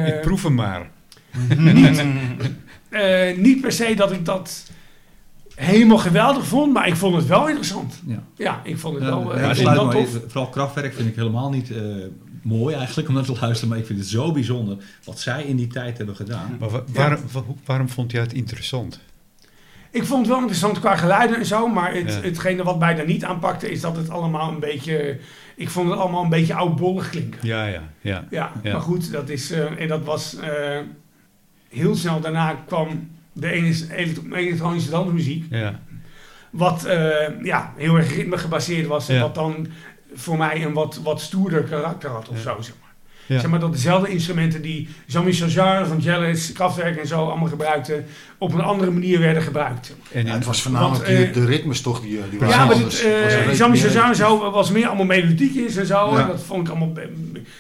ik 0.07 0.21
proef 0.21 0.43
hem 0.43 0.55
maar. 0.55 0.91
Niet, 1.57 2.05
uh, 2.91 3.37
niet 3.47 3.61
per 3.61 3.73
se 3.73 3.95
dat 3.95 4.13
ik 4.13 4.25
dat 4.25 4.71
helemaal 5.55 5.99
geweldig 5.99 6.47
vond, 6.47 6.73
maar 6.73 6.89
ik 6.89 6.97
vond 6.97 7.17
het 7.17 7.27
wel 7.27 7.47
interessant. 7.47 8.03
Ja, 8.07 8.23
ja 8.37 8.61
ik 8.65 8.79
vond 8.79 8.95
het 8.95 9.05
wel. 9.05 9.39
Uh, 9.39 9.55
ja, 9.55 9.75
maar, 9.75 9.91
tof. 9.91 10.19
Vooral 10.27 10.49
krachtwerk 10.49 10.95
vind 10.95 11.09
ik 11.09 11.17
helemaal 11.17 11.51
niet 11.51 11.71
uh, 11.71 11.79
mooi 12.43 12.75
eigenlijk 12.75 13.09
om 13.09 13.15
naar 13.15 13.25
te 13.25 13.37
luisteren, 13.41 13.69
maar 13.69 13.79
ik 13.79 13.87
vind 13.87 13.99
het 13.99 14.09
zo 14.09 14.33
bijzonder 14.33 14.77
wat 15.05 15.21
zij 15.21 15.43
in 15.45 15.57
die 15.57 15.67
tijd 15.67 15.97
hebben 15.97 16.17
gedaan. 16.17 16.57
Maar 16.59 16.71
waarom, 16.93 17.21
waarom 17.65 17.89
vond 17.89 18.11
jij 18.11 18.21
het 18.21 18.33
interessant? 18.33 19.01
Ik 19.91 20.05
vond 20.05 20.21
het 20.21 20.29
wel 20.29 20.39
interessant 20.39 20.81
qua 20.81 20.97
geluiden 20.97 21.37
en 21.37 21.47
zo, 21.47 21.69
maar 21.69 21.95
het, 21.95 22.23
hetgene 22.23 22.63
wat 22.63 22.79
mij 22.79 22.95
daar 22.95 23.07
niet 23.07 23.25
aanpakte 23.25 23.71
is 23.71 23.81
dat 23.81 23.97
het 23.97 24.11
allemaal 24.11 24.53
een 24.53 24.61
beetje. 24.61 25.19
Ik 25.57 25.71
vond 25.71 25.91
het 25.91 25.99
allemaal 25.99 26.23
een 26.23 26.29
beetje 26.29 26.55
oudbollig 26.55 27.11
klinken. 27.11 27.41
Ja, 27.43 27.67
ja, 27.67 27.83
ja. 28.01 28.25
Ja, 28.31 28.53
maar 28.63 28.81
goed, 28.81 29.13
dat 29.13 29.29
is. 29.29 29.53
Uh, 29.53 29.81
en 29.81 29.89
dat 29.89 30.05
was 30.05 30.37
heel 31.73 31.95
snel 31.95 32.21
daarna 32.21 32.55
kwam 32.67 33.11
de 33.33 33.51
elektronische 34.31 34.91
dansmuziek. 34.91 35.45
Ja. 35.51 35.81
Wat 36.51 36.87
uh, 36.87 37.43
ja, 37.43 37.73
heel 37.77 37.97
erg 37.97 38.15
ritme 38.15 38.39
gebaseerd 38.39 38.87
was. 38.87 39.09
En 39.09 39.21
wat 39.21 39.35
dan 39.35 39.67
voor 40.15 40.37
mij 40.37 40.65
een 40.65 40.73
wat, 40.73 41.01
wat 41.03 41.21
stoerder 41.21 41.63
karakter 41.63 42.11
had 42.11 42.29
of 42.29 42.39
zo, 42.39 42.59
zeg 43.41 43.51
maar. 43.51 43.51
Zeg 43.51 43.51
maar 43.51 43.61
dat 43.61 43.73
dezelfde 43.73 44.09
instrumenten 44.09 44.63
die 44.63 44.89
Jean-Michel 45.07 45.49
Jarre 45.49 45.87
van 45.87 45.99
Jealous, 45.99 46.53
Kraftwerk 46.53 46.97
en 46.97 47.07
zo 47.07 47.29
allemaal 47.29 47.49
gebruikten, 47.49 48.05
op 48.39 48.55
een 48.55 48.61
andere 48.61 48.91
manier 48.91 49.19
werden 49.19 49.43
gebruikt. 49.43 49.95
En 50.13 50.27
het 50.27 50.45
was 50.45 50.63
voornamelijk 50.63 51.07
Want, 51.07 51.35
de 51.35 51.45
ritmes 51.45 51.81
toch 51.81 52.01
die, 52.01 52.21
die 52.31 52.39
waren 52.39 52.55
Ja, 52.55 52.65
maar 52.65 52.77
uh, 52.77 53.55
Jean-Michel 53.55 53.91
Jarre 53.91 54.15
zo 54.15 54.51
was 54.51 54.71
meer 54.71 54.87
allemaal 54.87 55.07
melodiekjes 55.07 55.77
en 55.77 55.87
zo. 55.87 56.17
En 56.17 56.27
dat 56.27 56.43
vond 56.43 56.69
ik 56.69 56.75
allemaal 56.75 56.93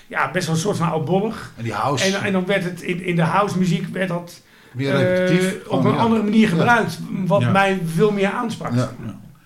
ja, 0.07 0.31
best 0.31 0.47
wel 0.47 0.55
een 0.55 0.61
soort 0.61 0.77
van 0.77 0.91
oudbollig. 0.91 1.53
En 1.57 1.64
die 1.64 1.73
house. 1.73 2.05
En, 2.05 2.23
en 2.23 2.33
dan 2.33 2.47
werd 2.47 2.64
het 2.64 2.83
in, 2.83 3.05
in 3.05 3.16
de 3.16 3.23
house 3.23 3.59
muziek 3.59 3.87
werd 3.93 4.09
dat 4.09 4.43
uh, 4.77 5.51
op 5.68 5.85
een 5.85 5.97
andere 5.97 6.23
manier 6.23 6.49
gebruikt, 6.49 6.99
wat 7.27 7.53
mij 7.53 7.81
veel 7.95 8.11
meer 8.11 8.31
aansprak. 8.31 8.73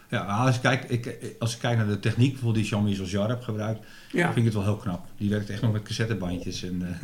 Ja, 0.08 0.18
als, 0.18 0.54
je 0.54 0.60
kijkt, 0.60 0.92
ik, 0.92 1.16
als 1.38 1.54
ik 1.54 1.60
kijk 1.60 1.76
naar 1.76 1.86
de 1.86 2.00
techniek 2.00 2.32
bijvoorbeeld 2.32 2.64
die 2.64 2.72
Jean-Michel 2.72 3.04
Jarre 3.04 3.28
heb 3.28 3.42
gebruikt, 3.42 3.80
ja. 4.10 4.24
vind 4.24 4.36
ik 4.36 4.44
het 4.44 4.54
wel 4.54 4.62
heel 4.62 4.76
knap. 4.76 5.06
Die 5.16 5.30
werkt 5.30 5.50
echt 5.50 5.62
nog 5.62 5.72
met 5.72 5.82
cassettebandjes. 5.82 6.62
En, 6.62 6.98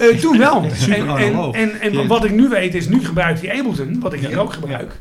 uh, 0.00 0.08
toen 0.20 0.38
wel. 0.38 0.64
en, 0.88 1.08
en, 1.08 1.52
en, 1.52 1.80
en, 1.80 2.06
wat 2.06 2.24
ik 2.24 2.30
nu 2.30 2.48
weet 2.48 2.74
is, 2.74 2.88
nu 2.88 3.04
gebruikt 3.04 3.40
hij 3.40 3.58
Ableton, 3.58 4.00
wat 4.00 4.12
ik 4.12 4.20
hier 4.20 4.38
ook 4.38 4.52
gebruik. 4.52 5.00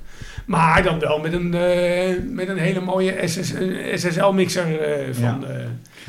Maar 0.51 0.83
dan 0.83 0.99
wel 0.99 1.19
met 1.19 1.33
een, 1.33 1.55
uh, 1.55 2.33
met 2.33 2.47
een 2.47 2.57
hele 2.57 2.81
mooie 2.81 3.15
SSL-mixer 3.95 5.07
uh, 5.07 5.13
van 5.13 5.45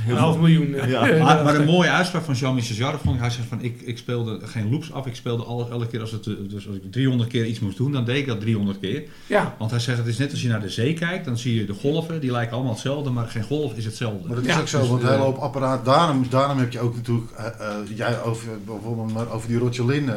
een 0.09 0.17
half 0.17 0.39
miljoen. 0.39 0.77
Ja. 0.87 1.01
maar, 1.25 1.45
maar, 1.45 1.55
een 1.55 1.65
mooie 1.65 1.91
uitspraak 1.91 2.25
van 2.25 2.35
Jean-Michel 2.35 2.77
Jarre 2.77 2.99
vond 2.99 3.15
ik. 3.15 3.21
Hij 3.21 3.31
zegt 3.31 3.49
van, 3.49 3.63
ik, 3.63 3.81
ik 3.81 3.99
speelde 3.99 4.41
geen 4.43 4.71
loops 4.71 4.93
af. 4.93 5.07
Ik 5.07 5.15
speelde 5.15 5.45
alles, 5.45 5.69
elke 5.71 5.87
keer 5.87 6.01
als, 6.01 6.11
het, 6.11 6.25
dus 6.25 6.67
als 6.67 6.77
ik 6.77 6.93
300 6.93 7.31
keer 7.31 7.47
iets 7.47 7.61
moest 7.61 7.77
doen, 7.77 7.93
dan 7.93 8.05
deed 8.05 8.17
ik 8.17 8.27
dat 8.27 8.41
300 8.41 8.79
keer. 8.79 9.03
Ja. 9.27 9.55
Want 9.59 9.71
hij 9.71 9.81
zegt, 9.81 9.99
het 9.99 10.07
is 10.07 10.19
net 10.19 10.31
als 10.31 10.43
je 10.43 10.49
naar 10.49 10.61
de 10.61 10.71
zee 10.71 10.95
kijkt, 10.95 11.25
dan 11.25 11.39
zie 11.39 11.55
je 11.55 11.65
de 11.65 11.75
golven, 11.75 12.21
die 12.21 12.31
lijken 12.31 12.55
allemaal 12.55 12.73
hetzelfde, 12.73 13.11
maar 13.11 13.27
geen 13.27 13.43
golf 13.43 13.77
is 13.77 13.85
hetzelfde. 13.85 14.29
Maar 14.29 14.37
dat 14.37 14.47
is 14.47 14.59
ook 14.59 14.69
zo, 14.69 14.81
dus, 14.81 14.89
want 14.89 15.03
een 15.03 15.09
hele 15.09 15.23
hoop 15.23 15.39
apparaat, 15.39 15.85
daarom, 15.85 16.27
daarom 16.31 16.59
heb 16.59 16.73
je 16.73 16.81
ook 16.81 16.95
natuurlijk, 16.95 17.31
uh, 17.39 17.47
uh, 17.61 17.97
jij 17.97 18.23
over, 18.23 18.49
bijvoorbeeld 18.67 19.13
maar 19.13 19.31
over 19.31 19.49
die 19.49 19.59
Roger 19.59 19.87
Lin, 19.87 20.05
uh, 20.05 20.15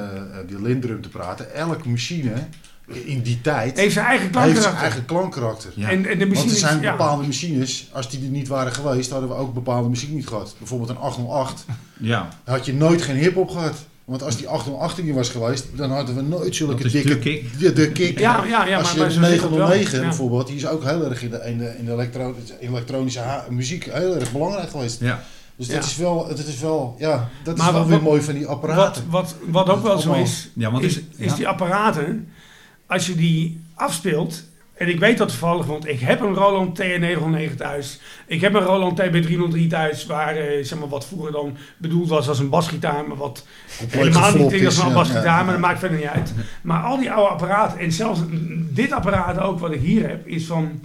die 0.47 0.61
Lindrum 0.61 1.01
te 1.01 1.09
praten. 1.09 1.53
Elke 1.53 1.89
machine 1.89 2.34
in 2.88 3.22
die 3.22 3.42
tijd 3.42 3.78
heeft 3.78 3.94
zijn 3.94 4.06
eigen 4.06 4.30
klankkarakter. 4.30 4.64
Heeft 4.64 4.80
zijn 4.80 4.92
eigen 4.92 5.06
klankkarakter. 5.06 5.72
Ja. 5.76 5.90
En, 5.90 6.06
en 6.06 6.20
de 6.20 6.26
machines, 6.26 6.62
Want 6.62 6.64
er 6.64 6.80
zijn 6.82 6.98
bepaalde 6.98 7.26
machines, 7.26 7.90
als 7.92 8.10
die 8.10 8.24
er 8.24 8.30
niet 8.30 8.48
waren 8.48 8.72
geweest, 8.72 9.10
hadden 9.10 9.30
we 9.30 9.36
ook 9.36 9.54
bepaalde 9.54 9.90
muziek 9.90 10.10
niet 10.10 10.28
gehad. 10.28 10.56
Bijvoorbeeld 10.58 10.90
een 10.90 10.98
808. 10.98 11.66
Ja. 11.98 12.30
had 12.44 12.66
je 12.66 12.74
nooit 12.74 13.02
geen 13.02 13.16
hip-hop 13.16 13.50
gehad. 13.50 13.86
Want 14.06 14.24
als 14.24 14.38
die 14.38 14.48
808 14.48 15.04
niet 15.04 15.16
was 15.16 15.30
geweest, 15.30 15.66
dan 15.76 15.92
hadden 15.92 16.16
we 16.16 16.22
nooit 16.22 16.56
zulke 16.56 16.90
dikke... 16.90 17.10
De 17.10 17.20
kick. 17.20 17.60
De, 17.60 17.74
de 17.74 17.92
kick. 17.92 18.20
Ja, 18.20 18.44
ja, 18.46 18.66
ja, 18.66 18.78
als 18.78 18.96
maar, 18.96 19.12
je 19.12 19.20
909 19.20 20.02
bijvoorbeeld, 20.02 20.48
die 20.48 20.56
is 20.56 20.68
ook 20.68 20.84
heel 20.84 21.10
erg 21.10 21.24
in 21.24 21.30
de, 21.30 21.42
in 21.46 21.58
de, 21.58 21.76
in 21.78 21.86
de 21.86 21.92
elektro, 21.92 22.36
elektronische 22.60 23.44
muziek 23.50 23.84
heel 23.92 24.16
erg 24.16 24.32
belangrijk 24.32 24.70
geweest. 24.70 25.00
Ja. 25.00 25.24
Dus 25.56 25.68
dat 25.68 25.84
is 25.84 25.98
wel, 25.98 26.28
dat 26.28 26.40
is 26.40 26.60
wel, 26.60 26.96
ja, 27.00 27.30
dat 27.44 27.58
is 27.58 27.72
wel 27.72 27.88
weer 27.88 28.02
mooi 28.02 28.22
van 28.22 28.34
die 28.34 28.46
apparaten. 28.46 29.04
Wat, 29.10 29.36
wat, 29.50 29.66
wat 29.66 29.70
ook 29.70 29.84
wel 29.84 30.00
zo 30.00 30.14
is, 30.14 30.50
ja, 30.56 30.72
want 30.72 30.84
is, 30.84 31.00
is 31.18 31.36
die 31.36 31.48
apparaten 31.48 32.28
als 32.88 33.06
je 33.06 33.16
die 33.16 33.62
afspeelt, 33.74 34.44
en 34.76 34.88
ik 34.88 35.00
weet 35.00 35.18
dat 35.18 35.30
toevallig, 35.30 35.66
want 35.66 35.88
ik 35.88 36.00
heb 36.00 36.20
een 36.22 36.34
Roland 36.34 36.82
TR909 36.82 37.56
thuis. 37.58 38.00
Ik 38.28 38.42
heb 38.42 38.54
een 38.54 38.62
Roland 38.62 39.02
TB303 39.02 39.68
thuis, 39.68 40.06
waar 40.06 40.36
eh, 40.36 40.64
zeg 40.64 40.80
maar, 40.80 40.90
wat 40.90 41.06
vroeger 41.06 41.32
dan 41.32 41.58
bedoeld 41.78 42.10
was 42.10 42.28
als 42.28 42.40
een 42.40 42.50
basgitaar, 42.50 43.08
maar 43.08 43.18
wat 43.18 43.46
helemaal 43.88 44.36
niet 44.36 44.48
klinkt 44.48 44.66
als 44.66 44.78
een 44.78 44.94
basgitaar, 44.94 45.44
maar 45.44 45.54
dat 45.54 45.62
maakt 45.62 45.80
verder 45.80 45.98
niet 45.98 46.08
uit. 46.08 46.34
Maar 46.62 46.84
al 46.84 46.98
die 46.98 47.12
oude 47.12 47.30
apparaten, 47.30 47.80
en 47.80 47.92
zelfs 47.92 48.20
dit 48.70 48.92
apparaat 48.92 49.40
ook 49.40 49.60
wat 49.60 49.72
ik 49.72 49.82
hier 49.82 50.08
heb, 50.08 50.28
is 50.28 50.46
van... 50.46 50.82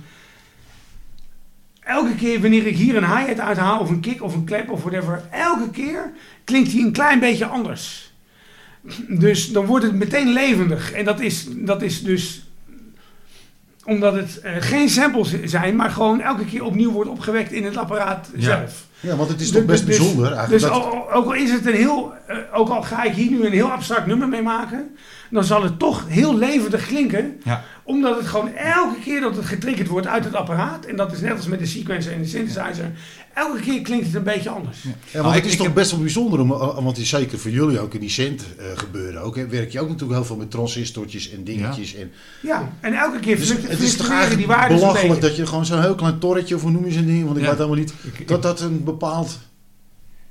Elke 1.81 2.15
keer 2.15 2.41
wanneer 2.41 2.67
ik 2.67 2.77
hier 2.77 2.97
een 2.97 3.17
hi-hat 3.17 3.41
uithaal, 3.41 3.81
of 3.81 3.91
een 3.91 4.01
kick, 4.01 4.23
of 4.23 4.35
een 4.35 4.45
klep, 4.45 4.71
of 4.71 4.83
whatever, 4.83 5.23
elke 5.31 5.71
keer 5.71 6.13
klinkt 6.45 6.73
hij 6.73 6.81
een 6.81 6.93
klein 6.93 7.19
beetje 7.19 7.47
anders. 7.47 8.10
Dus 9.09 9.53
dan 9.53 9.67
wordt 9.67 9.85
het 9.85 9.95
meteen 9.95 10.33
levendig. 10.33 10.93
En 10.93 11.05
dat 11.05 11.21
is, 11.21 11.47
dat 11.51 11.83
is 11.83 12.03
dus 12.03 12.45
omdat 13.85 14.15
het 14.15 14.41
uh, 14.45 14.51
geen 14.59 14.89
samples 14.89 15.43
zijn, 15.45 15.77
maar 15.77 15.91
gewoon 15.91 16.21
elke 16.21 16.45
keer 16.45 16.65
opnieuw 16.65 16.91
wordt 16.91 17.11
opgewekt 17.11 17.53
in 17.53 17.65
het 17.65 17.77
apparaat 17.77 18.31
zelf. 18.37 18.87
Ja, 19.01 19.17
want 19.17 19.29
het 19.29 19.41
is 19.41 19.51
toch 19.51 19.65
best 19.65 19.87
dus, 19.87 19.97
bijzonder 19.97 20.33
eigenlijk. 20.33 20.63
Dus 20.63 20.71
ook, 20.71 21.15
ook, 21.15 21.25
al 21.25 21.35
is 21.35 21.51
het 21.51 21.67
een 21.67 21.75
heel, 21.75 22.13
uh, 22.31 22.37
ook 22.53 22.69
al 22.69 22.83
ga 22.83 23.03
ik 23.03 23.13
hier 23.13 23.31
nu 23.31 23.45
een 23.45 23.53
heel 23.53 23.71
abstract 23.71 24.07
nummer 24.07 24.29
mee 24.29 24.43
maken, 24.43 24.97
dan 25.31 25.45
zal 25.45 25.63
het 25.63 25.79
toch 25.79 26.05
heel 26.09 26.39
levendig 26.39 26.87
klinken. 26.87 27.41
Ja. 27.45 27.65
Omdat 27.83 28.17
het 28.17 28.27
gewoon 28.27 28.55
elke 28.55 29.01
keer 29.01 29.21
dat 29.21 29.37
het 29.37 29.45
getriggerd 29.45 29.89
wordt 29.89 30.07
uit 30.07 30.25
het 30.25 30.35
apparaat, 30.35 30.85
en 30.85 30.97
dat 30.97 31.13
is 31.13 31.21
net 31.21 31.37
als 31.37 31.47
met 31.47 31.59
de 31.59 31.67
sequencer 31.67 32.13
en 32.13 32.23
de 32.23 32.29
synthesizer, 32.29 32.93
elke 33.35 33.61
keer 33.61 33.83
klinkt 33.83 34.07
het 34.07 34.15
een 34.15 34.23
beetje 34.23 34.51
anders. 34.51 34.83
Ja, 34.83 34.91
ja 35.11 35.23
want 35.23 35.35
het 35.35 35.47
is 35.47 35.57
toch 35.57 35.73
best 35.73 35.91
wel 35.91 36.01
bijzonder, 36.01 36.41
om, 36.41 36.53
eh, 36.53 36.85
want 36.85 36.99
is 36.99 37.09
zeker 37.09 37.39
voor 37.39 37.51
jullie 37.51 37.81
ook 37.81 37.95
in 37.95 38.01
die 38.01 38.11
cent 38.11 38.45
uh, 38.59 38.65
gebeuren 38.75 39.23
ook. 39.23 39.37
Hè, 39.37 39.47
werk 39.47 39.73
je 39.73 39.81
ook 39.81 39.89
natuurlijk 39.89 40.19
heel 40.19 40.25
veel 40.25 40.37
met 40.37 40.51
transistortjes 40.51 41.31
en 41.31 41.45
dingetjes. 41.45 41.93
Ja, 41.93 41.99
en, 41.99 42.11
ja 42.41 42.73
en 42.81 42.93
elke 42.93 43.19
keer 43.19 43.37
dus 43.37 43.49
het 43.49 43.81
is 43.81 43.97
toch 43.97 44.11
eigenlijk 44.11 44.47
die 44.47 44.77
belachelijk 44.77 45.21
dat 45.21 45.37
je 45.37 45.47
gewoon 45.47 45.67
zo'n 45.67 45.81
heel 45.81 45.95
klein 45.95 46.19
torretje, 46.19 46.55
of 46.55 46.63
hoe 46.63 46.71
noem 46.71 46.85
je 46.85 46.93
zo'n 46.93 47.07
ding, 47.07 47.25
want 47.25 47.37
ik 47.37 47.43
weet 47.45 47.53
helemaal 47.53 47.77
niet, 47.77 47.93
dat 48.27 48.43
dat 48.43 48.61
een 48.61 48.85
bepaald 48.85 49.39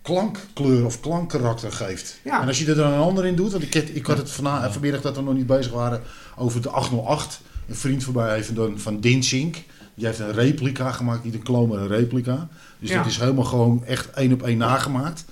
klankkleur 0.09 0.85
of 0.85 0.99
klankkarakter 0.99 1.71
geeft. 1.71 2.19
Ja. 2.23 2.41
En 2.41 2.47
als 2.47 2.59
je 2.59 2.65
er 2.65 2.75
dan 2.75 2.91
een 2.91 2.99
ander 2.99 3.25
in 3.25 3.35
doet, 3.35 3.51
want 3.51 3.63
ik, 3.63 3.75
ik 3.75 4.05
had 4.05 4.17
het 4.17 4.31
vanavond, 4.31 4.71
vanmiddag 4.71 5.01
dat 5.01 5.15
we 5.15 5.21
nog 5.21 5.33
niet 5.33 5.45
bezig 5.45 5.71
waren 5.71 6.01
over 6.35 6.61
de 6.61 6.69
808. 6.69 7.41
Een 7.67 7.75
vriend 7.75 8.03
voorbij 8.03 8.35
even 8.35 8.55
dan 8.55 8.79
van 8.79 8.99
Dinsink. 8.99 9.55
Die 9.95 10.05
heeft 10.05 10.19
een 10.19 10.31
replica 10.31 10.91
gemaakt, 10.91 11.23
niet 11.23 11.33
een 11.33 11.43
kloon, 11.43 11.69
maar 11.69 11.77
een 11.77 11.87
replica. 11.87 12.47
Dus 12.79 12.91
dat 12.91 13.05
is 13.05 13.17
helemaal 13.17 13.43
gewoon 13.43 13.85
echt 13.85 14.09
één 14.09 14.33
op 14.33 14.43
één 14.43 14.57
nagemaakt. 14.57 15.25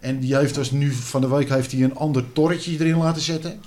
En 0.00 0.20
die 0.20 0.36
heeft 0.36 0.54
dus 0.54 0.70
nu 0.70 0.92
van 0.92 1.20
de 1.20 1.28
week 1.28 1.48
heeft 1.48 1.72
hij 1.72 1.82
een 1.82 1.96
ander 1.96 2.32
torretje 2.32 2.72
erin 2.72 2.96
laten 2.96 3.22
zetten. 3.22 3.60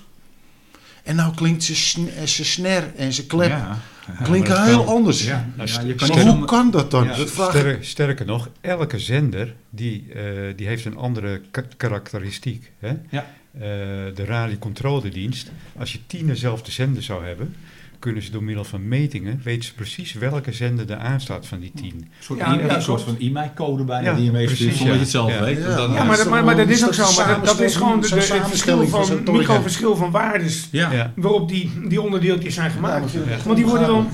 En 1.03 1.15
nou 1.15 1.35
klinkt 1.35 1.63
zijn 1.63 2.27
snare 2.27 2.91
en 2.95 3.13
zijn 3.13 3.27
klep 3.27 3.49
ja, 3.49 3.77
klinken 4.23 4.63
heel 4.63 4.85
anders. 4.85 5.25
Ja, 5.25 5.47
je 5.85 5.95
kan 5.95 6.07
maar 6.07 6.25
hoe 6.25 6.45
kan 6.45 6.71
dat 6.71 6.91
dan? 6.91 7.07
Dat 7.07 7.29
sterker, 7.29 7.85
sterker, 7.85 8.25
nog, 8.25 8.49
elke 8.61 8.99
zender 8.99 9.55
die, 9.69 10.07
uh, 10.15 10.23
die 10.55 10.67
heeft 10.67 10.85
een 10.85 10.97
andere 10.97 11.41
karakteristiek. 11.77 12.71
Hè? 12.79 12.93
Ja. 13.09 13.25
Uh, 13.55 13.61
de 13.61 14.25
radiocontroledienst, 14.25 15.51
als 15.77 15.91
je 15.91 15.99
tien 16.07 16.27
dezelfde 16.27 16.71
zender 16.71 17.03
zou 17.03 17.25
hebben, 17.25 17.55
kunnen 17.99 18.23
ze 18.23 18.31
door 18.31 18.43
middel 18.43 18.63
van 18.63 18.87
metingen, 18.87 19.41
weten 19.43 19.63
ze 19.63 19.73
precies 19.73 20.13
welke 20.13 20.53
zender 20.53 20.91
er 20.91 20.97
aanstaat 20.97 21.47
van 21.47 21.59
die 21.59 21.71
tien. 21.75 21.93
Een 21.95 22.07
soort, 22.19 22.39
ja, 22.39 22.53
ja, 22.53 22.75
een 22.75 22.81
soort 22.81 23.01
van 23.01 23.17
e-mail-code 23.19 23.83
bijna 23.83 24.13
die 24.13 24.23
je 24.23 24.31
meestuurt, 24.31 24.75
zonder 24.75 24.87
dat 24.87 24.93
je 24.93 24.99
het 24.99 25.09
zelf 25.09 25.39
weet. 25.39 25.57
Ja, 25.57 26.03
maar, 26.03 26.29
maar, 26.29 26.43
maar, 26.43 26.55
dat 26.55 26.69
is 26.69 26.85
ook 26.85 26.93
zo. 26.93 27.23
Maar 27.23 27.39
dat, 27.43 27.59
is 27.59 27.75
gewoon 27.75 28.01
de, 28.01 28.07
de, 28.07 28.15
het 28.15 28.47
verschil 28.47 28.87
van, 28.87 29.23
microverschil 29.23 29.95
van 29.95 30.11
waardes 30.11 30.69
waarop 31.15 31.49
die, 31.49 31.71
die 31.87 32.01
onderdeeltjes 32.01 32.53
zijn 32.53 32.71
gemaakt. 32.71 33.13
Want 33.43 33.57
die 33.57 33.65
worden 33.65 33.87
dan... 33.87 34.09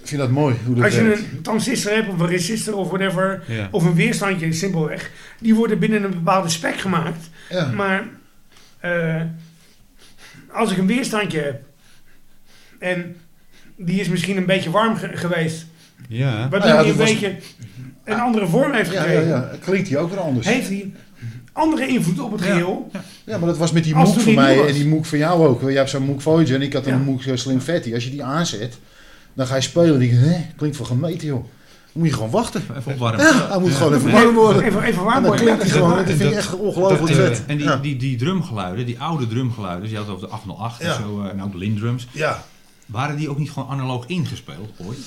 Ik 0.00 0.08
vind 0.14 0.20
dat 0.20 0.30
mooi. 0.30 0.56
Hoe 0.64 0.74
dat 0.74 0.84
Als 0.84 0.94
je 0.94 1.14
een 1.32 1.42
transistor 1.42 1.92
hebt, 1.92 2.08
of 2.08 2.20
een 2.20 2.26
resistor, 2.26 2.74
of 2.74 2.88
whatever, 2.88 3.42
of 3.70 3.84
een 3.84 3.94
weerstandje, 3.94 4.52
simpelweg, 4.52 5.10
die 5.40 5.54
worden 5.54 5.78
binnen 5.78 6.04
een 6.04 6.10
bepaalde 6.10 6.48
spec 6.48 6.80
gemaakt. 6.80 7.30
Maar 7.74 8.08
uh, 8.84 9.22
als 10.52 10.70
ik 10.72 10.78
een 10.78 10.86
weerstandje 10.86 11.40
heb, 11.40 11.67
en 12.78 13.16
die 13.76 14.00
is 14.00 14.08
misschien 14.08 14.36
een 14.36 14.46
beetje 14.46 14.70
warm 14.70 14.96
geweest. 14.96 15.66
Ja. 16.08 16.48
Waardoor 16.48 16.70
hij 16.70 16.88
een 16.88 16.96
beetje 16.96 17.36
een 18.04 18.20
andere 18.20 18.46
vorm 18.46 18.72
heeft 18.72 18.90
gekregen. 18.90 19.28
Ja, 19.28 19.36
ja, 19.36 19.48
ja. 19.52 19.58
Klinkt 19.64 19.88
hij 19.88 19.98
ook 19.98 20.10
weer 20.10 20.20
anders. 20.20 20.46
Heeft 20.46 20.68
hij 20.68 20.92
andere 21.52 21.86
invloed 21.86 22.20
op 22.20 22.32
het 22.32 22.42
geheel. 22.42 22.90
Ja, 23.24 23.38
maar 23.38 23.48
dat 23.48 23.58
was 23.58 23.72
met 23.72 23.84
die 23.84 23.94
moek 23.94 24.20
van 24.20 24.34
mij 24.34 24.66
en 24.66 24.72
die 24.72 24.86
moek 24.86 25.04
van 25.04 25.18
jou 25.18 25.46
ook. 25.46 25.60
Je 25.60 25.76
hebt 25.76 25.90
zo'n 25.90 26.02
moek 26.02 26.20
Voyager 26.20 26.54
en 26.54 26.62
ik 26.62 26.72
had 26.72 26.86
een 26.86 27.02
moek 27.02 27.22
Slim 27.34 27.60
Fatty. 27.60 27.94
Als 27.94 28.04
je 28.04 28.10
die 28.10 28.24
aanzet, 28.24 28.78
dan 29.34 29.46
ga 29.46 29.54
je 29.54 29.60
spelen 29.60 30.00
en 30.00 30.20
denk 30.20 30.56
klinkt 30.56 30.78
wel 30.78 30.86
gemeten 30.86 31.26
joh. 31.26 31.44
Dan 31.92 32.02
moet 32.02 32.06
je 32.08 32.14
gewoon 32.14 32.30
wachten. 32.30 32.62
Even 32.76 32.92
opwarmen. 32.92 33.20
Ja, 33.20 33.48
hij 33.48 33.58
moet 33.58 33.72
gewoon 33.72 33.94
even 33.94 34.10
warm 34.10 34.34
worden. 34.34 34.62
Even, 34.62 34.82
even 34.82 35.04
warm 35.04 35.24
worden. 35.24 35.46
dan 35.46 35.56
klinkt 35.56 35.62
hij 35.62 35.70
gewoon. 35.70 35.96
Dat 35.96 36.06
vind 36.06 36.30
ik 36.30 36.36
echt 36.36 36.54
ongelooflijk 36.54 37.14
vet. 37.14 37.42
En 37.46 37.56
die, 37.56 37.80
die, 37.80 37.96
die 37.96 38.16
drumgeluiden, 38.16 38.86
die 38.86 39.00
oude 39.00 39.26
drumgeluiden, 39.26 39.90
je 39.90 39.96
had 39.96 40.08
over 40.08 40.26
de 40.26 40.32
808 40.32 40.80
en 40.80 40.94
zo, 40.94 41.22
en 41.22 41.42
ook 41.42 41.52
de 41.52 41.58
Lindrums. 41.58 42.08
Ja. 42.12 42.44
Waren 42.88 43.16
die 43.16 43.30
ook 43.30 43.38
niet 43.38 43.50
gewoon 43.50 43.68
analoog 43.68 44.06
ingespeeld 44.06 44.70
ooit? 44.76 44.98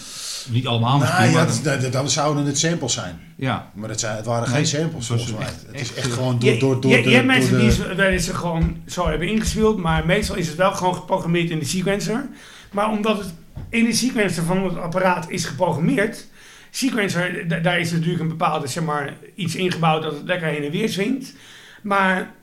Niet 0.50 0.68
allemaal 0.68 0.98
nee, 0.98 1.08
misschien, 1.08 1.64
maar... 1.64 1.80
dat, 1.82 1.92
dan 1.92 2.10
zouden 2.10 2.46
het 2.46 2.60
samples 2.60 2.94
zijn. 2.94 3.20
Ja. 3.36 3.72
Maar 3.74 3.90
het, 3.90 4.00
zijn, 4.00 4.16
het 4.16 4.26
waren 4.26 4.48
geen 4.48 4.66
samples 4.66 5.08
volgens 5.08 5.34
mij. 5.34 5.46
Het 5.46 5.82
is 5.82 5.94
echt 5.94 6.14
gewoon 6.14 6.40
door, 6.40 6.60
door, 6.60 6.82
door, 6.82 6.92
je, 6.92 7.10
je, 7.10 7.16
hebt 7.16 7.26
mensen 7.26 7.60
die 7.60 7.96
wel 7.96 8.08
eens 8.08 8.30
gewoon 8.30 8.78
zo 8.88 9.08
hebben 9.08 9.28
ingespeeld, 9.28 9.78
maar 9.78 10.06
meestal 10.06 10.36
is 10.36 10.48
het 10.48 10.58
wel 10.58 10.72
gewoon 10.72 10.96
geprogrammeerd 10.96 11.50
in 11.50 11.60
de 11.60 11.66
sequencer. 11.66 12.26
Maar 12.72 12.90
omdat 12.90 13.18
het 13.18 13.34
in 13.70 13.86
de 13.86 13.94
sequencer 13.94 14.44
van 14.44 14.64
het 14.64 14.78
apparaat 14.78 15.30
is 15.30 15.46
geprogrammeerd, 15.46 16.28
sequencer, 16.70 17.62
daar 17.62 17.80
is 17.80 17.92
natuurlijk 17.92 18.22
een 18.22 18.28
bepaalde, 18.28 18.68
zeg 18.68 18.84
maar, 18.84 19.14
iets 19.36 19.56
ingebouwd 19.56 20.04
dat 20.04 20.14
het 20.14 20.24
lekker 20.26 20.48
heen 20.48 20.64
en 20.64 20.72
weer 20.72 20.90
swingt. 20.90 21.34
Maar 21.82 22.34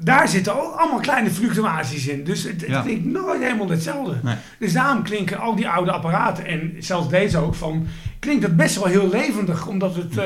daar 0.00 0.28
zitten 0.28 0.62
ook 0.62 0.74
allemaal 0.74 1.00
kleine 1.00 1.30
fluctuaties 1.30 2.06
in. 2.06 2.24
Dus 2.24 2.42
het, 2.42 2.66
het 2.66 2.82
klinkt 2.82 3.04
nooit 3.04 3.42
helemaal 3.42 3.68
hetzelfde. 3.68 4.16
Dus 4.58 4.72
daarom 4.72 5.02
klinken 5.02 5.38
al 5.38 5.54
die 5.54 5.68
oude 5.68 5.92
apparaten, 5.92 6.46
en 6.46 6.74
zelfs 6.78 7.08
deze 7.08 7.38
ook, 7.38 7.54
van, 7.54 7.86
klinkt 8.18 8.42
het 8.42 8.56
best 8.56 8.76
wel 8.76 8.84
heel 8.84 9.08
levendig. 9.08 9.66
Omdat 9.66 9.94
het, 9.94 10.16
uh, 10.16 10.24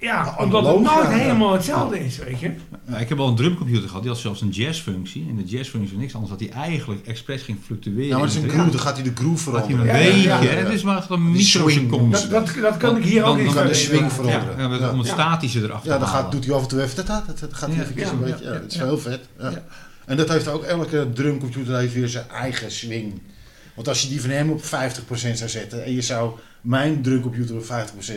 Ja, 0.00 0.34
omdat 0.38 0.66
het 0.66 0.80
nooit 0.80 1.08
helemaal 1.08 1.52
hetzelfde 1.52 2.04
is, 2.04 2.16
weet 2.18 2.40
je. 2.40 2.52
Ja, 2.88 2.96
ik 2.96 3.08
heb 3.08 3.18
al 3.18 3.28
een 3.28 3.34
drumcomputer 3.34 3.88
gehad, 3.88 4.02
die 4.02 4.10
had 4.10 4.20
zelfs 4.20 4.40
een 4.40 4.48
jazzfunctie. 4.48 5.26
En 5.28 5.36
de 5.36 5.44
jazzfunctie 5.44 5.92
is 5.94 6.00
niks 6.00 6.14
anders, 6.14 6.32
dat 6.32 6.40
hij 6.40 6.50
eigenlijk 6.50 7.06
expres 7.06 7.42
ging 7.42 7.58
fluctueren. 7.64 8.06
Ja, 8.06 8.16
maar 8.16 8.26
het 8.26 8.36
is 8.36 8.42
een 8.42 8.48
groove, 8.48 8.70
dan 8.70 8.80
gaat 8.80 8.94
hij 8.94 9.04
de 9.04 9.12
groove 9.14 9.42
veranderen. 9.42 9.86
Gaat 9.86 9.94
hij 9.94 10.06
een 10.08 10.40
beetje, 10.40 10.48
het 10.48 10.72
is 10.72 10.82
maar 10.82 11.06
een 11.08 11.30
microseconde. 11.30 12.10
Dat, 12.10 12.30
dat, 12.30 12.54
dat 12.60 12.76
kan 12.76 12.96
ik 12.96 13.04
hier 13.04 13.24
ook 13.24 13.38
niet 13.38 13.52
de 13.52 13.74
swing 13.74 14.12
veranderen. 14.12 14.80
Ja, 14.80 14.90
om 14.90 14.98
het 14.98 15.08
statische 15.08 15.62
erachter 15.62 15.90
Ja, 15.90 15.98
dan 15.98 16.08
gaat, 16.08 16.32
doet 16.32 16.44
hij 16.44 16.54
af 16.54 16.62
en 16.62 16.68
toe 16.68 16.82
even, 16.82 16.96
dat, 16.96 17.06
dat, 17.06 17.38
dat 17.38 17.54
gaat 17.54 17.70
hij 17.72 17.86
even 17.86 18.08
een 18.08 18.20
beetje, 18.20 18.44
ja, 18.44 18.52
het 18.52 18.72
is 18.72 18.78
heel 18.78 18.98
vet. 18.98 19.28
En 20.06 20.16
dat 20.16 20.28
heeft 20.28 20.48
ook, 20.48 20.62
elke 20.62 21.08
drumcomputer 21.14 21.78
heeft 21.78 21.94
weer 21.94 22.08
zijn 22.08 22.28
eigen 22.28 22.70
swing. 22.70 23.20
Want 23.74 23.88
als 23.88 24.02
je 24.02 24.08
die 24.08 24.20
van 24.20 24.30
hem 24.30 24.50
op 24.50 24.62
50% 24.62 24.66
zou 25.08 25.50
zetten 25.50 25.84
en 25.84 25.92
je 25.92 26.02
zou 26.02 26.38
mijn 26.60 27.02
drumcomputer 27.02 27.56
op 27.56 27.64
50% 27.64 27.66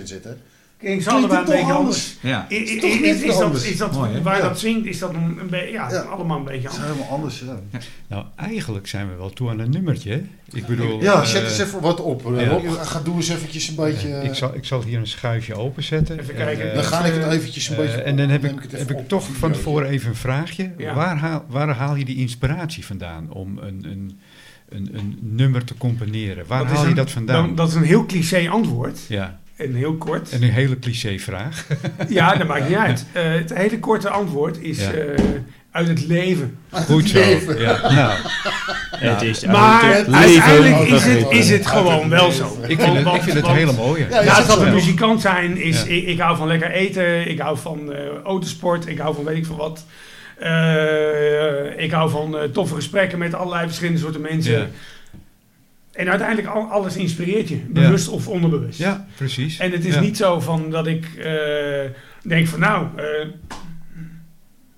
zetten, 0.03 0.41
Ze 0.81 1.09
allebei 1.09 1.39
een 1.39 1.45
beetje 1.45 1.73
anders. 1.73 2.17
Ja. 2.21 2.45
Is, 2.49 2.71
is, 2.71 2.83
is, 2.83 3.21
is, 3.21 3.37
dat, 3.37 3.63
is 3.63 3.77
dat 3.77 3.93
Mooi, 3.93 4.21
waar 4.21 4.41
dat 4.41 4.59
zingt, 4.59 4.85
is 4.85 4.99
dat 4.99 5.13
een, 5.13 5.37
een 5.39 5.49
beetje, 5.49 5.71
ja, 5.71 5.87
allemaal 5.87 6.37
een 6.37 6.43
beetje 6.43 6.69
anders. 6.69 6.87
helemaal 6.87 7.09
anders, 7.09 7.39
ja. 7.39 7.79
Nou, 8.07 8.25
eigenlijk 8.35 8.87
zijn 8.87 9.09
we 9.09 9.15
wel 9.15 9.29
toe 9.29 9.49
aan 9.49 9.59
een 9.59 9.69
nummertje. 9.69 10.23
Ik 10.51 10.65
bedoel... 10.65 11.01
Ja, 11.01 11.25
zet 11.25 11.43
eens 11.43 11.59
even 11.59 11.81
wat 11.81 12.01
op. 12.01 12.33
Ja. 12.37 12.59
Ga, 12.83 12.99
doe 12.99 13.15
eens 13.15 13.29
eventjes 13.29 13.67
een 13.67 13.75
beetje... 13.75 14.23
ik, 14.23 14.33
zal, 14.33 14.55
ik 14.55 14.65
zal 14.65 14.83
hier 14.83 14.99
een 14.99 15.07
schuifje 15.07 15.55
openzetten. 15.55 16.19
Even 16.19 16.35
kijken. 16.35 16.73
dan 16.73 16.83
ga 16.83 17.05
ik 17.05 17.13
het 17.13 17.31
eventjes 17.31 17.69
een 17.69 17.75
beetje... 17.75 18.01
En 18.01 18.17
dan 18.17 18.29
heb 18.29 18.45
ik, 18.45 18.71
heb 18.71 18.91
ik 18.91 19.07
toch 19.07 19.27
van 19.37 19.51
tevoren 19.51 19.87
even 19.87 20.09
een 20.09 20.15
vraagje. 20.15 20.71
Waar, 20.77 21.17
haal, 21.17 21.45
waar 21.47 21.69
haal 21.69 21.95
je 21.95 22.05
die 22.05 22.17
inspiratie 22.17 22.85
vandaan 22.85 23.31
om 23.31 23.57
een... 23.57 23.85
een 23.85 24.19
een, 24.69 24.89
een 24.93 25.17
nummer 25.21 25.63
te 25.63 25.77
componeren. 25.77 26.45
Waar 26.47 26.65
haal 26.65 26.87
je 26.87 26.93
dat 26.93 27.11
vandaan? 27.11 27.45
Dan, 27.45 27.55
dat 27.55 27.67
is 27.67 27.73
een 27.73 27.83
heel 27.83 28.05
cliché 28.05 28.49
antwoord. 28.49 28.99
Ja. 29.07 29.38
En 29.59 29.73
heel 29.73 29.95
kort. 29.95 30.29
En 30.29 30.43
een 30.43 30.49
hele 30.49 30.79
cliché-vraag. 30.79 31.67
ja, 32.09 32.35
dat 32.35 32.47
maakt 32.47 32.67
niet 32.67 32.77
uit. 32.77 33.05
Uh, 33.15 33.23
het 33.23 33.53
hele 33.53 33.79
korte 33.79 34.09
antwoord 34.09 34.61
is 34.61 34.79
uh, 34.79 34.87
uit 35.71 35.87
het 35.87 36.07
leven. 36.07 36.57
Goed 36.69 37.09
zo. 37.09 37.19
Ja. 37.57 37.79
Nou. 39.01 39.11
Het 39.11 39.21
is 39.21 39.45
maar 39.45 39.95
het 39.95 40.13
uiteindelijk 40.13 40.89
is 40.89 41.03
het, 41.03 41.31
is 41.31 41.49
het 41.49 41.67
gewoon 41.67 42.09
wel 42.09 42.31
zo. 42.31 42.57
Ik 42.67 42.81
vind 42.81 42.97
het, 42.97 43.15
ik 43.15 43.21
vind 43.21 43.37
het 43.37 43.47
hele 43.47 43.73
mooie. 43.73 44.07
Ja, 44.09 44.23
Naast 44.23 44.47
dat 44.47 44.59
we 44.59 44.69
muzikant 44.69 45.21
zijn, 45.21 45.57
is 45.57 45.83
ik, 45.83 46.05
ik, 46.05 46.19
hou 46.19 46.37
van 46.37 46.47
lekker 46.47 46.71
eten, 46.71 47.27
ik 47.27 47.39
hou 47.39 47.57
van 47.57 47.91
uh, 47.91 47.97
autosport, 48.23 48.87
ik 48.87 48.97
hou 48.97 49.15
van 49.15 49.23
weet 49.23 49.37
ik 49.37 49.45
veel 49.45 49.55
wat. 49.55 49.85
ik 51.77 51.91
hou 51.91 52.09
van 52.09 52.37
toffe 52.53 52.75
gesprekken 52.75 53.17
met 53.17 53.33
allerlei 53.33 53.65
verschillende 53.65 53.99
soorten 53.99 54.21
mensen. 54.21 54.71
En 55.91 56.09
uiteindelijk 56.09 56.47
alles 56.47 56.95
inspireert 56.95 57.49
je, 57.49 57.55
bewust 57.55 58.07
of 58.07 58.27
onderbewust. 58.27 58.79
Ja, 58.79 59.07
precies. 59.15 59.59
En 59.59 59.71
het 59.71 59.85
is 59.85 59.99
niet 59.99 60.17
zo 60.17 60.39
van 60.39 60.69
dat 60.69 60.87
ik 60.87 61.07
uh, 61.17 61.25
denk 62.21 62.47
van 62.47 62.59
nou, 62.59 62.87
uh, 62.97 63.03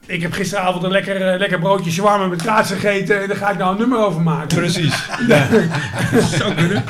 ik 0.05 0.22
heb 0.22 0.32
gisteravond 0.32 0.84
een 0.84 0.91
lekker, 0.91 1.34
uh, 1.34 1.39
lekker 1.39 1.59
broodje 1.59 1.91
shawarma 1.91 2.28
met 2.28 2.41
kaas 2.41 2.72
gegeten 2.72 3.22
en 3.22 3.28
daar 3.28 3.38
ga 3.38 3.49
ik 3.49 3.57
nou 3.57 3.72
een 3.72 3.80
nummer 3.80 4.05
over 4.05 4.22
maken. 4.22 4.57
Precies. 4.57 5.05
Ja. 5.28 5.47
Zou 6.22 6.53
kunnen. 6.53 6.84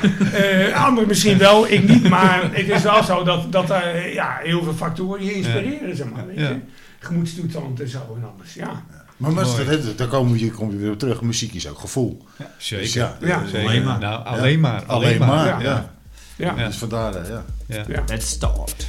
anderen 0.73 1.07
misschien 1.07 1.37
wel, 1.37 1.67
ik 1.67 1.87
niet, 1.87 2.09
maar 2.09 2.49
het 2.51 2.69
is 2.69 2.83
wel 2.83 3.03
zo 3.03 3.23
dat, 3.23 3.51
dat 3.51 3.67
ja, 4.13 4.39
heel 4.43 4.63
veel 4.63 4.73
factoren 4.73 5.25
je 5.25 5.33
inspireren, 5.33 5.95
zeg 5.95 6.09
maar. 6.09 6.27
Weet 6.27 6.37
je? 6.37 6.55
Gemoedstoestand 6.99 7.81
en 7.81 7.89
zo 7.89 8.17
en 8.17 8.31
alles, 8.35 8.53
ja. 8.53 8.83
Maar, 9.21 9.31
maar 9.31 9.45
dat, 9.45 9.97
daar 9.97 10.07
komen 10.07 10.37
we, 10.37 10.51
kom 10.51 10.71
je 10.71 10.77
weer 10.77 10.97
terug. 10.97 11.21
Muziek 11.21 11.53
is 11.53 11.67
ook 11.67 11.79
gevoel. 11.79 12.25
Ja, 12.37 12.51
zeker. 12.57 12.83
Dus 12.83 12.93
ja, 12.93 13.17
ja, 13.21 13.43
Alleen 13.53 13.83
maar. 13.83 13.99
Nou, 13.99 14.25
alleen 14.25 14.59
maar. 14.59 14.83
Alleen, 14.85 15.19
maar, 15.19 15.63
ja. 15.63 15.93
ja. 16.35 16.53
Dus 16.53 16.77
vandaar, 16.77 17.13
ja. 17.29 17.45
ja. 17.67 18.03
Let's 18.07 18.29
start. 18.29 18.87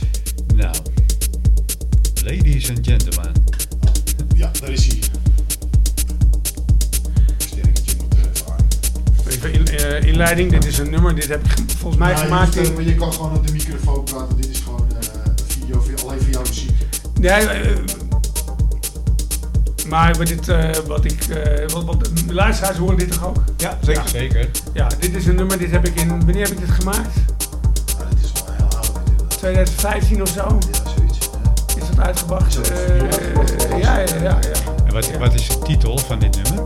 Nou, 0.54 0.74
ladies 2.24 2.70
and 2.70 2.86
gentlemen. 2.86 3.32
Ja, 4.34 4.50
daar 4.60 4.70
is 4.70 4.86
hij. 4.86 4.98
Even 8.18 8.46
aan. 8.48 8.66
Even 9.28 9.52
in, 9.52 9.68
uh, 9.74 10.02
inleiding. 10.02 10.50
Dit 10.50 10.64
is 10.64 10.78
een 10.78 10.90
nummer. 10.90 11.14
Dit 11.14 11.28
heb 11.28 11.44
ik 11.44 11.52
volgens 11.78 12.00
mij 12.02 12.16
gemaakt. 12.16 12.54
Je, 12.54 12.60
in... 12.60 12.84
je 12.84 12.94
kan 12.94 13.12
gewoon 13.12 13.36
op 13.36 13.46
de 13.46 13.52
microfoon 13.52 14.04
praten. 14.04 14.36
Dit 14.36 14.48
is 14.50 14.60
gewoon 14.60 14.86
uh, 14.90 14.98
een 15.24 15.82
video 15.82 16.08
alleen 16.08 16.20
voor 16.20 16.30
jouw 16.30 16.42
muziek. 16.42 16.70
Ja, 17.20 17.54
uh, 17.54 17.76
maar 19.92 20.14
wat, 20.16 20.26
dit, 20.26 20.48
uh, 20.48 20.70
wat 20.86 21.04
ik, 21.04 21.26
uh, 21.28 21.68
wat, 21.68 21.84
wat, 21.84 22.10
de 22.26 22.34
luisteraars 22.34 22.76
horen 22.76 22.98
dit 22.98 23.12
toch 23.12 23.26
ook? 23.26 23.36
Ja, 23.56 23.78
zeker. 23.82 24.02
Ja. 24.02 24.08
zeker. 24.08 24.50
Ja, 24.72 24.88
dit 24.98 25.14
is 25.14 25.26
een 25.26 25.34
nummer, 25.34 25.58
dit 25.58 25.70
heb 25.70 25.86
ik 25.86 26.00
in, 26.00 26.08
wanneer 26.08 26.42
heb 26.42 26.52
ik 26.52 26.58
dit 26.58 26.70
gemaakt? 26.70 27.14
Ja, 27.86 28.04
dit 28.08 28.24
is 28.24 28.32
wel 28.32 28.54
heel 28.54 28.78
oud 28.78 28.92
natuurlijk. 28.94 29.28
2015 29.28 30.22
of 30.22 30.28
zo? 30.28 30.58
Ja, 30.72 30.90
zoiets. 30.96 31.18
Ja. 31.18 31.82
Is 31.82 31.88
dat 31.88 32.06
uitgebracht? 32.06 32.70
Uh, 32.70 32.98
ja, 33.80 33.98
ja, 33.98 34.14
ja, 34.22 34.22
ja. 34.22 34.38
En 34.84 34.92
wat, 34.92 35.18
wat 35.18 35.34
is 35.34 35.48
de 35.48 35.58
titel 35.58 35.98
van 35.98 36.18
dit 36.18 36.42
nummer? 36.42 36.64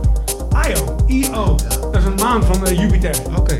IO, 0.67 0.95
IO. 1.05 1.55
Dat 1.81 1.95
is 1.95 2.05
een 2.05 2.15
maan 2.15 2.43
van 2.43 2.75
Jupiter. 2.75 3.15
Oké. 3.35 3.39
Okay. 3.39 3.57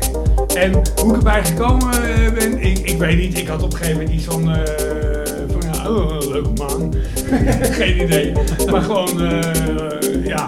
En 0.54 0.72
hoe 0.72 1.10
ik 1.10 1.16
erbij 1.16 1.44
gekomen 1.44 1.90
ben, 2.34 2.60
ik, 2.60 2.78
ik 2.78 2.98
weet 2.98 3.18
niet. 3.18 3.38
Ik 3.38 3.48
had 3.48 3.62
op 3.62 3.72
een 3.72 3.78
gegeven 3.78 4.00
moment 4.00 4.16
iets 4.16 4.24
van 4.24 4.48
oh, 5.86 6.18
leuke 6.30 6.50
man. 6.54 6.94
Geen 7.78 8.02
idee. 8.02 8.32
Maar 8.70 8.82
gewoon, 8.82 9.22
uh, 9.22 10.26
ja. 10.26 10.46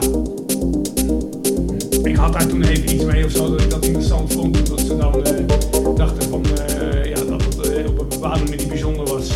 Ik 2.03 2.17
had 2.17 2.33
daar 2.33 2.47
toen 2.47 2.63
even 2.63 2.95
iets 2.95 3.05
mee 3.05 3.25
of 3.25 3.31
zo, 3.31 3.51
dat 3.51 3.61
ik 3.61 3.71
dat 3.71 3.85
interessant 3.85 4.33
vond. 4.33 4.69
Dat 4.69 4.81
ze 4.81 4.97
dan 4.97 5.17
uh, 5.17 5.95
dachten 5.97 6.29
van, 6.31 6.43
uh, 6.47 7.05
ja, 7.05 7.25
dat 7.25 7.43
het 7.43 7.89
op 7.89 7.99
een 8.01 8.09
bepaalde 8.09 8.45
manier 8.45 8.69
bijzonder 8.69 9.07
was. 9.07 9.29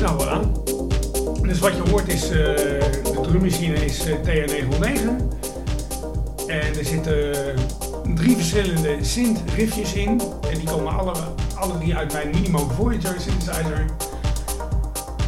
Nou, 0.00 0.20
voilà. 0.22 0.62
Dus 1.42 1.58
wat 1.58 1.72
je 1.76 1.90
hoort 1.90 2.08
is, 2.08 2.28
de 2.28 3.20
drummachine 3.22 3.84
is 3.84 4.02
TR-909. 4.22 5.38
En 6.46 6.78
er 6.78 6.84
zitten 6.84 7.34
drie 8.14 8.36
verschillende 8.36 8.96
synth-riffjes 9.00 9.94
in. 9.94 10.20
En 10.50 10.58
die 10.58 10.68
komen 10.70 10.98
alle, 10.98 11.12
alle 11.54 11.78
drie 11.78 11.94
uit 11.94 12.12
mijn 12.12 12.30
Minimo 12.30 12.70
Voyager 12.76 13.20
synthesizer. 13.20 13.84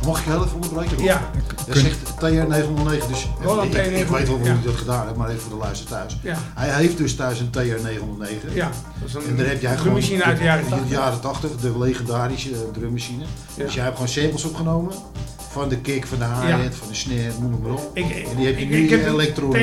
Mag 0.07 0.25
je 0.25 0.31
heel 0.31 0.45
even 0.45 0.55
onderbreken? 0.55 1.03
Ja. 1.03 1.31
Je 1.67 1.79
zegt 1.79 1.99
TR-909, 1.99 3.09
dus 3.09 3.29
ik, 3.63 3.75
ik, 3.75 4.07
weet 4.07 4.29
wel 4.29 4.37
hoe 4.37 4.47
hij 4.47 4.57
dat 4.65 4.75
gedaan 4.75 5.07
heeft, 5.07 5.17
maar 5.17 5.29
even 5.29 5.41
voor 5.41 5.51
de 5.51 5.57
luister 5.57 5.87
thuis. 5.87 6.19
Ja. 6.23 6.37
Hij 6.55 6.71
heeft 6.71 6.97
dus 6.97 7.15
thuis 7.15 7.41
een 7.41 7.51
TR-909. 7.51 8.55
Ja, 8.55 8.71
dat 9.01 9.09
is 9.09 9.15
een 9.15 9.23
en 9.29 9.37
daar 9.37 9.47
heb 9.47 9.61
jij 9.61 9.77
drummachine 9.77 10.23
uit 10.25 10.39
de 10.39 10.45
jaren 10.45 10.69
80. 10.69 10.89
De 10.89 10.95
jaren 10.95 11.21
80, 11.21 11.57
de 11.57 11.79
legendarische 11.79 12.51
uh, 12.51 12.57
drummachine. 12.73 13.25
Ja. 13.55 13.65
Dus 13.65 13.75
jij 13.75 13.85
hebt 13.85 13.95
gewoon 13.95 14.11
samples 14.11 14.45
opgenomen 14.45 14.93
van 15.53 15.69
de 15.69 15.79
kick, 15.79 16.07
van 16.07 16.19
de 16.19 16.25
hi-hat, 16.25 16.75
van 16.75 16.89
de 16.89 16.95
snare, 16.95 17.33
noem 17.41 17.61
maar 17.63 17.73
op. 17.73 17.91
Ik, 17.95 18.05
en 18.05 18.37
die 18.37 18.47
heb 18.47 18.59
je 18.59 18.65
nu 18.65 18.77
ik 18.77 18.91
heb 18.91 19.07
elektro... 19.07 19.55
T909, 19.55 19.57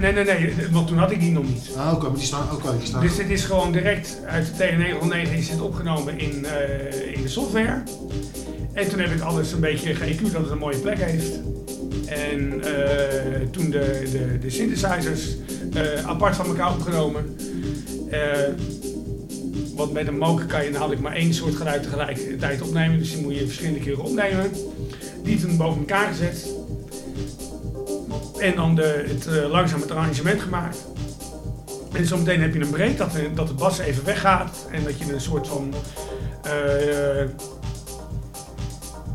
nee, 0.00 0.12
nee, 0.12 0.24
nee, 0.24 0.54
want 0.70 0.86
toen 0.86 0.98
had 0.98 1.10
ik 1.10 1.20
die 1.20 1.32
nog 1.32 1.44
niet. 1.44 1.70
Ah, 1.76 1.92
oké, 1.92 2.08
maar 2.08 2.16
die 2.16 2.26
staan, 2.26 2.50
ook 2.50 2.64
okay, 2.64 2.78
die 2.78 2.86
staan. 2.86 3.00
Dus 3.00 3.16
dit 3.16 3.30
is 3.30 3.44
gewoon 3.44 3.72
direct 3.72 4.18
uit 4.26 4.52
de 4.56 4.64
T909 4.64 5.32
is 5.36 5.48
het 5.48 5.60
opgenomen 5.60 6.18
in, 6.18 6.44
uh, 6.44 7.14
in 7.16 7.22
de 7.22 7.28
software. 7.28 7.82
En 8.74 8.88
toen 8.88 8.98
heb 8.98 9.10
ik 9.10 9.20
alles 9.20 9.52
een 9.52 9.60
beetje 9.60 9.94
geëQ 9.94 10.20
dat 10.32 10.42
het 10.42 10.50
een 10.50 10.58
mooie 10.58 10.78
plek 10.78 10.98
heeft. 10.98 11.40
En 12.06 12.40
uh, 12.40 13.48
toen 13.50 13.70
de, 13.70 14.08
de, 14.12 14.38
de 14.38 14.50
synthesizers 14.50 15.36
uh, 15.74 16.06
apart 16.06 16.36
van 16.36 16.46
elkaar 16.46 16.72
opgenomen. 16.72 17.36
Uh, 18.10 18.18
want 19.74 19.92
met 19.92 20.06
een 20.06 20.18
moker 20.18 20.46
kan 20.46 20.64
je 20.64 20.70
namelijk 20.70 21.00
maar 21.00 21.14
één 21.14 21.34
soort 21.34 21.54
geluid 21.54 21.82
tegelijkertijd 21.82 22.62
opnemen. 22.62 22.98
Dus 22.98 23.12
die 23.12 23.22
moet 23.22 23.34
je 23.34 23.46
verschillende 23.46 23.80
keren 23.80 24.04
opnemen. 24.04 24.50
Die 25.22 25.40
toen 25.40 25.56
boven 25.56 25.78
elkaar 25.78 26.08
gezet. 26.08 26.48
En 28.38 28.54
dan 28.54 28.74
de, 28.74 29.04
het 29.08 29.48
langzaam 29.50 29.80
het 29.80 29.90
arrangement 29.90 30.40
gemaakt. 30.40 30.78
En 31.92 32.06
zometeen 32.06 32.40
heb 32.40 32.54
je 32.54 32.60
een 32.60 32.70
break 32.70 32.96
dat, 32.96 33.10
dat 33.34 33.48
de 33.48 33.54
bas 33.54 33.78
even 33.78 34.04
weggaat. 34.04 34.66
En 34.70 34.84
dat 34.84 34.98
je 34.98 35.12
een 35.12 35.20
soort 35.20 35.48
van 35.48 35.74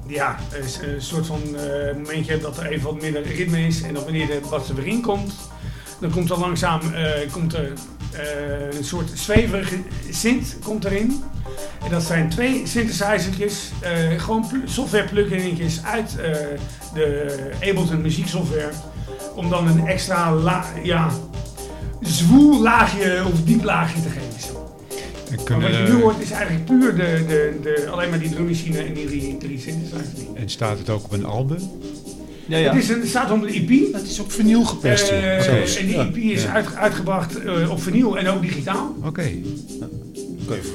ja, 0.09 0.37
een 0.51 1.01
soort 1.01 1.25
van 1.25 1.41
uh, 1.53 1.95
momentje 1.95 2.31
hebt 2.31 2.43
dat 2.43 2.57
er 2.57 2.65
even 2.65 2.83
wat 2.83 3.01
minder 3.01 3.21
ritme 3.21 3.67
is. 3.67 3.81
En 3.81 3.93
dan 3.93 4.03
wanneer 4.03 4.27
de 4.27 4.41
bas 4.49 4.69
er 4.69 4.75
weer 4.75 4.87
in 4.87 5.01
komt, 5.01 5.33
dan 5.99 6.11
komt 6.11 6.29
er 6.29 6.39
langzaam 6.39 6.81
uh, 6.91 7.31
komt 7.31 7.53
er, 7.53 7.73
uh, 8.13 8.77
een 8.77 8.83
soort 8.83 9.09
zweverige 9.13 9.77
synth 10.09 10.57
komt 10.63 10.85
erin. 10.85 11.23
En 11.83 11.91
dat 11.91 12.03
zijn 12.03 12.29
twee 12.29 12.67
synthesizertjes, 12.67 13.71
gewoon 14.17 14.45
software 14.65 15.07
pluginetjes 15.07 15.83
uit 15.83 16.15
de 16.93 17.51
Ableton 17.55 18.01
muzieksoftware. 18.01 18.71
Om 19.35 19.49
dan 19.49 19.67
een 19.67 19.87
extra 19.87 20.33
la 20.33 20.65
ja, 20.83 21.09
zwoel 22.01 22.61
laagje 22.61 23.23
of 23.33 23.43
diep 23.43 23.63
laagje 23.63 24.01
te 24.01 24.09
geven. 24.09 24.28
Kunnen, 25.43 25.71
wat 25.71 25.79
je 25.79 25.93
nu 25.93 26.01
hoort 26.01 26.21
is 26.21 26.31
eigenlijk 26.31 26.65
puur 26.65 26.95
de, 26.95 27.23
de, 27.27 27.53
de, 27.61 27.89
alleen 27.89 28.09
maar 28.09 28.19
die 28.19 28.29
drummachine 28.29 28.77
en 28.77 28.93
die 28.93 29.21
synthesizers. 29.21 30.07
En 30.33 30.49
staat 30.49 30.77
het 30.77 30.89
ook 30.89 31.03
op 31.03 31.11
een 31.11 31.25
album? 31.25 31.59
Ja, 32.49 32.57
ja. 32.57 32.73
Het, 32.73 32.83
is 32.83 32.89
een, 32.89 32.99
het 32.99 33.09
staat 33.09 33.31
onder 33.31 33.47
de 33.47 33.53
EP. 33.53 33.93
Het 33.93 34.07
is 34.07 34.19
op 34.19 34.31
vinyl 34.31 34.63
gepest. 34.63 35.11
Uh, 35.11 35.77
en 35.79 35.85
die 35.85 35.97
EP 35.97 36.15
is 36.15 36.47
uit, 36.47 36.75
uitgebracht 36.75 37.45
uh, 37.45 37.71
op 37.71 37.81
vinyl 37.81 38.17
en 38.17 38.27
ook 38.27 38.41
digitaal. 38.41 38.95
Oké. 38.97 39.07
Okay. 39.07 39.43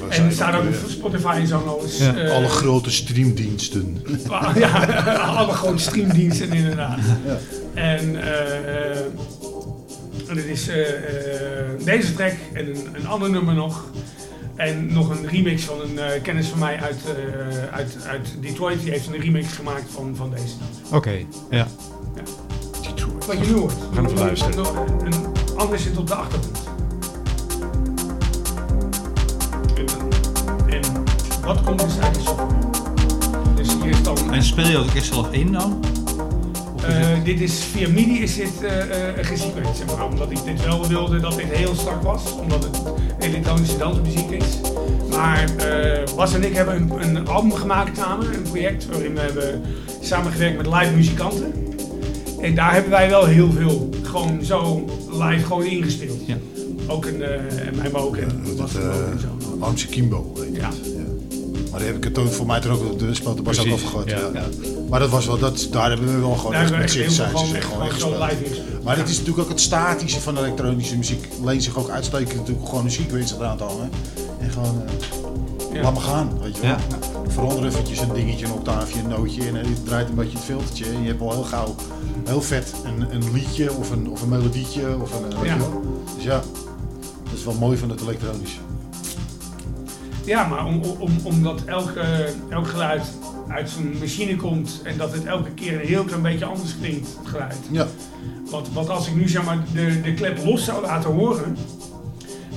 en 0.09 0.25
er 0.25 0.31
staat 0.31 0.55
ook 0.55 0.67
op 0.67 0.75
Spotify 0.87 1.35
en 1.39 1.47
zo 1.47 1.63
nog 1.65 1.83
eens. 1.83 1.97
Ja. 1.97 2.29
alle 2.29 2.47
grote 2.47 2.91
streamdiensten. 2.91 3.97
ja, 4.55 4.85
alle 5.37 5.53
grote 5.53 5.81
streamdiensten 5.81 6.53
inderdaad. 6.53 6.99
Ja. 7.25 7.37
En, 7.81 8.13
uh, 8.13 8.99
en 10.29 10.37
het 10.37 10.45
is 10.45 10.69
deze 11.83 12.13
track 12.13 12.33
en 12.53 12.67
een, 12.67 12.87
een 12.93 13.07
ander 13.07 13.29
nummer 13.29 13.53
nog. 13.53 13.85
En 14.55 14.93
nog 14.93 15.09
een 15.09 15.27
remix 15.27 15.63
van 15.63 15.81
een 15.81 15.93
uh, 15.93 16.05
kennis 16.21 16.47
van 16.47 16.59
mij 16.59 16.79
uit, 16.79 16.97
uh, 17.05 17.73
uit, 17.73 17.97
uit 18.07 18.33
Detroit. 18.41 18.81
Die 18.81 18.91
heeft 18.91 19.07
een 19.07 19.19
remix 19.19 19.53
gemaakt 19.53 19.91
van, 19.91 20.15
van 20.15 20.29
deze. 20.29 20.53
Oké, 20.85 20.95
okay, 20.95 21.27
ja. 21.49 21.67
ja. 22.15 22.21
Detroit. 22.81 23.25
Wat 23.25 23.37
je 23.37 23.45
nu 23.45 23.53
hoort. 23.53 23.89
We 23.89 23.95
gaan 23.95 24.05
even 24.05 24.17
luisteren. 24.17 24.65
Een, 24.65 25.05
een 25.05 25.33
ander 25.55 25.79
zit 25.79 25.97
op 25.97 26.07
de 26.07 26.15
achtergrond. 26.15 26.69
En, 29.75 29.85
en 30.73 30.81
wat 31.41 31.63
komt 31.63 31.79
dus 31.79 31.99
uit 31.99 32.15
de 32.15 32.21
software? 32.21 32.53
Dus 33.55 33.73
hier 33.73 33.85
is 33.85 34.03
dan... 34.03 34.33
En 34.33 34.43
speel 34.43 34.65
je 34.65 34.73
dat 34.73 34.83
ook 34.83 34.95
echt 34.95 35.05
zelf 35.05 35.31
in 35.31 35.51
dan? 35.51 35.83
Uh, 36.89 37.23
dit 37.23 37.41
is 37.41 37.63
via 37.63 37.89
MIDI 37.89 38.21
is 38.21 38.35
dit 38.35 38.51
uh, 38.61 38.69
uh, 38.69 39.73
zeg 39.73 39.85
maar, 39.85 40.05
omdat 40.05 40.31
ik 40.31 40.43
dit 40.43 40.65
wel 40.65 40.87
wilde 40.87 41.19
dat 41.19 41.35
dit 41.35 41.51
heel 41.51 41.75
strak 41.75 42.03
was, 42.03 42.31
omdat 42.31 42.63
het 42.63 42.81
elektronische 43.19 43.77
dansmuziek 43.77 44.29
is. 44.29 44.59
Maar 45.09 45.49
Bas 46.15 46.33
en 46.33 46.43
ik 46.43 46.53
hebben 46.53 46.75
een, 46.75 47.15
een, 47.15 47.27
album 47.27 47.51
gemaakt 47.51 47.97
samen, 47.97 48.33
een 48.33 48.41
project 48.41 48.85
waarin 48.85 49.13
we 49.13 49.19
hebben 49.19 49.61
samengewerkt 50.01 50.57
met 50.57 50.65
live 50.65 50.95
muzikanten. 50.95 51.53
En 52.41 52.55
daar 52.55 52.73
hebben 52.73 52.91
wij 52.91 53.09
wel 53.09 53.25
heel 53.25 53.51
veel 53.51 53.89
gewoon 54.03 54.43
zo 54.43 54.85
live 55.11 55.45
gewoon 55.45 55.65
ingespeeld. 55.65 56.27
Ja. 56.27 56.37
Ook 56.87 57.05
in, 57.05 57.21
en 57.21 57.75
mij 57.75 58.01
ook. 58.01 58.17
En 58.17 58.41
ja, 58.57 58.63
Amsterdam 59.59 59.75
Kimbo. 59.89 60.31
Weet 60.35 60.55
ja. 60.55 60.69
Maar 61.71 61.79
die 61.79 61.87
heb 61.87 61.97
ik 61.97 62.03
het 62.03 62.13
toen 62.13 62.27
voor 62.27 62.45
mij 62.45 62.59
toen 62.59 62.71
ook 62.71 62.99
de 62.99 63.13
speelt 63.13 63.37
de 63.37 63.43
Bas 63.43 63.59
ook 63.59 63.71
over 63.73 64.09
Ja. 64.09 64.29
Ja. 64.33 64.43
Maar 64.89 64.99
dat 64.99 65.09
was 65.09 65.25
wel, 65.25 65.37
dat, 65.37 65.67
daar 65.71 65.89
hebben 65.89 66.15
we 66.15 66.19
wel 66.19 66.35
gewoon 66.35 66.53
echt 66.53 66.77
met 66.77 66.91
synthesizers 66.91 67.53
en 67.53 67.61
gewoon 67.61 67.85
echt. 67.85 68.03
Maar 68.83 68.97
het 68.97 69.09
is 69.09 69.17
natuurlijk 69.17 69.43
ook 69.43 69.49
het 69.49 69.61
statische 69.61 70.21
van 70.21 70.37
elektronische 70.37 70.97
muziek. 70.97 71.27
Leent 71.43 71.63
zich 71.63 71.77
ook 71.77 71.89
uitstekend 71.89 72.35
natuurlijk 72.35 72.67
gewoon 72.67 72.85
een 72.85 72.91
sequence 72.91 73.35
eraan 73.35 73.57
te 73.57 73.63
hangen. 73.63 73.89
En 74.39 74.51
gewoon, 74.51 74.81
uh, 75.73 75.81
laat 75.83 75.93
me 75.93 75.99
gaan, 75.99 76.39
weet 76.41 76.55
je 76.55 76.61
wel. 76.61 76.75
Verander 77.27 77.65
eventjes 77.65 77.99
een 77.99 78.13
dingetje, 78.13 78.45
een 78.45 78.51
octaafje, 78.51 78.99
een 78.99 79.07
nootje 79.07 79.47
en 79.47 79.55
je 79.55 79.83
draait 79.83 80.09
een 80.09 80.15
beetje 80.15 80.37
het 80.37 80.45
filtertje. 80.45 80.85
En 80.85 81.01
je 81.01 81.07
hebt 81.07 81.21
al 81.21 81.31
heel 81.31 81.43
gauw, 81.43 81.75
heel 82.25 82.41
vet, 82.41 82.73
een, 82.83 83.13
een 83.13 83.33
liedje 83.33 83.73
of 83.73 83.91
een, 83.91 84.09
of 84.09 84.21
een 84.21 84.29
melodietje. 84.29 84.97
Of 85.01 85.13
een, 85.13 85.39
weet 85.39 85.51
je 85.51 85.57
wel. 85.57 85.81
Dus 86.15 86.23
ja, 86.23 86.41
dat 87.23 87.33
is 87.33 87.43
wel 87.43 87.53
mooi 87.53 87.77
van 87.77 87.89
het 87.89 88.01
elektronische. 88.01 88.59
Ja, 90.25 90.47
maar 90.47 90.65
om, 90.65 90.81
om, 90.97 91.11
omdat 91.23 91.61
elk, 91.65 91.93
elk 92.49 92.67
geluid 92.67 93.03
uit 93.47 93.69
zo'n 93.69 93.95
machine 93.99 94.35
komt 94.35 94.81
en 94.83 94.97
dat 94.97 95.13
het 95.13 95.25
elke 95.25 95.51
keer 95.51 95.73
een 95.73 95.87
heel 95.87 96.03
klein 96.03 96.21
beetje 96.21 96.45
anders 96.45 96.77
klinkt, 96.79 97.07
het 97.17 97.27
geluid. 97.27 97.57
Ja. 97.71 97.87
Want, 98.49 98.73
want 98.73 98.89
als 98.89 99.07
ik 99.07 99.15
nu 99.15 99.27
zeg 99.27 99.43
maar 99.43 99.63
de, 99.73 100.01
de 100.01 100.13
klep 100.13 100.43
los 100.43 100.63
zou 100.63 100.81
laten 100.81 101.11
horen, 101.11 101.57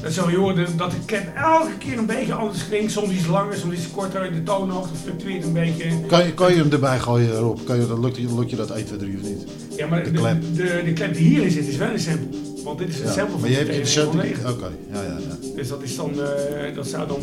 dan 0.03 0.11
zou 0.11 0.31
je 0.31 0.37
horen 0.37 0.77
dat 0.77 0.91
de 0.91 0.97
klep 1.07 1.37
elke 1.37 1.79
keer 1.79 1.99
een 1.99 2.07
beetje 2.07 2.33
anders 2.33 2.69
klinkt. 2.69 2.93
Soms 2.93 3.11
iets 3.11 3.27
langer, 3.27 3.57
soms 3.57 3.75
iets 3.75 3.91
korter, 3.91 4.33
de 4.33 4.43
toonhoogte 4.43 4.95
fluctueert 5.03 5.45
een 5.45 5.53
beetje. 5.53 5.85
Kan 6.07 6.25
je, 6.25 6.35
kan 6.35 6.53
je 6.53 6.59
hem 6.59 6.73
erbij 6.73 6.99
gooien, 6.99 7.35
Rob? 7.35 7.59
Kan 7.65 7.81
je, 7.81 7.87
dan 7.87 8.01
lukt, 8.01 8.19
lukt 8.19 8.51
je 8.51 8.57
dat 8.57 8.71
1, 8.71 8.85
2, 8.85 8.99
3 8.99 9.17
of 9.17 9.23
niet? 9.23 9.47
Ja, 9.77 9.87
maar 9.87 10.05
de, 10.05 10.11
de, 10.11 10.19
klep, 10.19 10.43
de, 10.55 10.83
de 10.85 10.93
klep 10.93 11.15
die 11.15 11.29
hierin 11.29 11.51
zit 11.51 11.67
is 11.67 11.77
wel 11.77 11.91
een 11.91 12.01
sample. 12.01 12.39
Want 12.65 12.79
dit 12.79 12.89
is 12.89 12.99
een 12.99 13.07
ja, 13.07 13.13
sample 13.13 13.33
van 13.33 13.41
Maar 13.41 13.51
je 13.51 13.57
hebt 13.57 13.75
de 13.75 13.85
sample. 13.85 14.35
Oké, 14.47 14.71
ja, 14.93 15.03
ja, 15.03 15.19
ja. 15.19 15.55
Dus 15.57 15.69
dat, 15.69 15.83
is 15.83 15.97
dan, 15.97 16.13
uh, 16.15 16.75
dat 16.75 16.87
zou 16.87 17.09
dan 17.09 17.21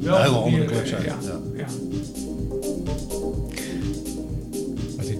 wel 0.00 0.16
een 0.16 0.22
hele 0.22 0.36
andere 0.36 0.64
klep 0.64 0.86
zijn. 0.86 1.04
Ja, 1.04 1.16
ja. 1.54 1.66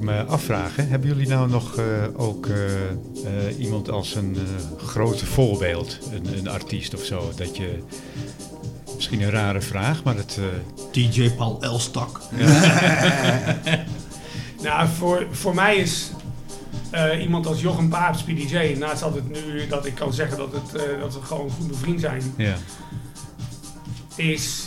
Me 0.06 0.24
afvraag, 0.24 0.76
hebben 0.76 1.08
jullie 1.08 1.28
nou 1.28 1.48
nog 1.48 1.78
uh, 1.78 1.84
ook 2.16 2.46
uh, 2.46 2.56
iemand 3.58 3.90
als 3.90 4.14
een 4.14 4.36
grote 4.78 5.26
voorbeeld, 5.26 5.98
een, 6.12 6.38
een, 6.38 6.48
artiest 6.48 6.94
of 6.94 7.04
zo, 7.04 7.32
dat 7.36 7.56
je 7.56 7.82
misschien 8.94 9.22
een 9.22 9.30
rare 9.30 9.60
vraag, 9.60 10.02
maar 10.02 10.16
het. 10.16 10.38
DJ 10.92 11.30
Paul 11.30 11.62
Elstak. 11.62 12.20
nou, 14.62 14.88
voor, 14.88 15.26
voor 15.30 15.54
mij 15.54 15.76
is 15.76 16.10
uh, 16.94 17.22
iemand 17.22 17.46
als 17.46 17.60
Jochem 17.60 17.88
Paaps, 17.88 18.22
PDJ, 18.22 18.74
naast 18.78 19.00
dat 19.00 19.14
het 19.14 19.30
nu 19.30 19.66
dat 19.66 19.86
ik 19.86 19.94
kan 19.94 20.12
zeggen 20.12 20.38
dat, 20.38 20.52
het, 20.52 20.82
uh, 20.82 21.00
dat 21.00 21.14
we 21.14 21.22
gewoon 21.22 21.50
goed 21.50 21.68
bevriend 21.68 22.00
zijn, 22.00 22.22
ja. 22.36 22.56
is 24.16 24.65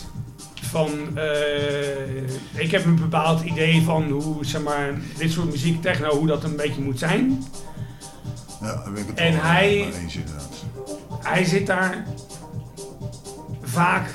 van. 0.70 0.90
Uh, 1.16 2.62
ik 2.64 2.72
heb 2.72 2.86
een 2.86 2.96
bepaald 2.96 3.42
idee 3.44 3.82
van 3.82 4.10
hoe 4.10 4.46
zeg 4.46 4.64
maar, 4.64 4.94
dit 5.18 5.32
soort 5.32 5.52
muziek, 5.52 5.82
techno, 5.82 6.10
hoe 6.18 6.28
dat 6.28 6.44
een 6.44 6.56
beetje 6.56 6.82
moet 6.82 7.00
zijn. 7.00 7.44
Ja, 8.62 8.84
ben 8.94 9.02
ik 9.02 9.08
het 9.08 9.18
en 9.18 9.34
wel 9.34 9.42
hij, 9.42 9.92
eens 10.02 10.16
inderdaad. 10.16 10.66
Hij 11.24 11.44
zit 11.44 11.68
daar 11.68 12.06
vaak, 13.62 14.10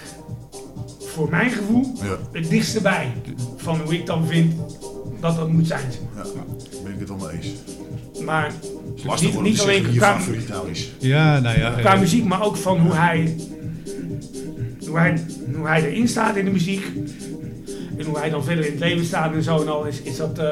voor 1.00 1.30
mijn 1.30 1.50
gevoel, 1.50 1.92
ja. 2.02 2.16
het 2.32 2.50
dichtste 2.50 2.80
bij 2.80 3.12
van 3.56 3.80
hoe 3.80 3.94
ik 3.94 4.06
dan 4.06 4.26
vind 4.26 4.54
dat 5.20 5.36
dat 5.36 5.48
moet 5.48 5.66
zijn. 5.66 5.90
Ja, 6.16 6.22
daar 6.22 6.82
ben 6.84 6.92
ik 6.92 6.98
het 6.98 7.08
wel 7.08 7.18
mee 7.18 7.36
eens. 7.36 7.46
Maar 8.24 8.52
lastig 9.04 9.32
niet, 9.32 9.42
niet 9.42 9.60
alleen 9.60 9.96
qua, 9.96 10.18
nou 10.48 10.70
is. 10.70 10.92
Ja, 10.98 11.38
nou 11.38 11.58
ja. 11.58 11.70
Qua 11.70 11.94
muziek, 11.94 12.24
maar 12.24 12.42
ook 12.42 12.56
van 12.56 12.78
hoe 12.78 12.92
hij, 12.92 13.36
hoe 14.94 15.02
hij, 15.02 15.24
hoe 15.54 15.66
hij 15.66 15.84
erin 15.84 16.08
staat 16.08 16.36
in 16.36 16.44
de 16.44 16.50
muziek. 16.50 16.86
En 17.98 18.04
hoe 18.04 18.18
hij 18.18 18.30
dan 18.30 18.44
verder 18.44 18.64
in 18.64 18.70
het 18.70 18.80
leven 18.80 19.04
staat 19.04 19.32
en 19.32 19.42
zo 19.42 19.60
en 19.60 19.68
al 19.68 19.84
is, 19.84 20.00
is 20.00 20.16
dat... 20.16 20.38
Uh, 20.38 20.48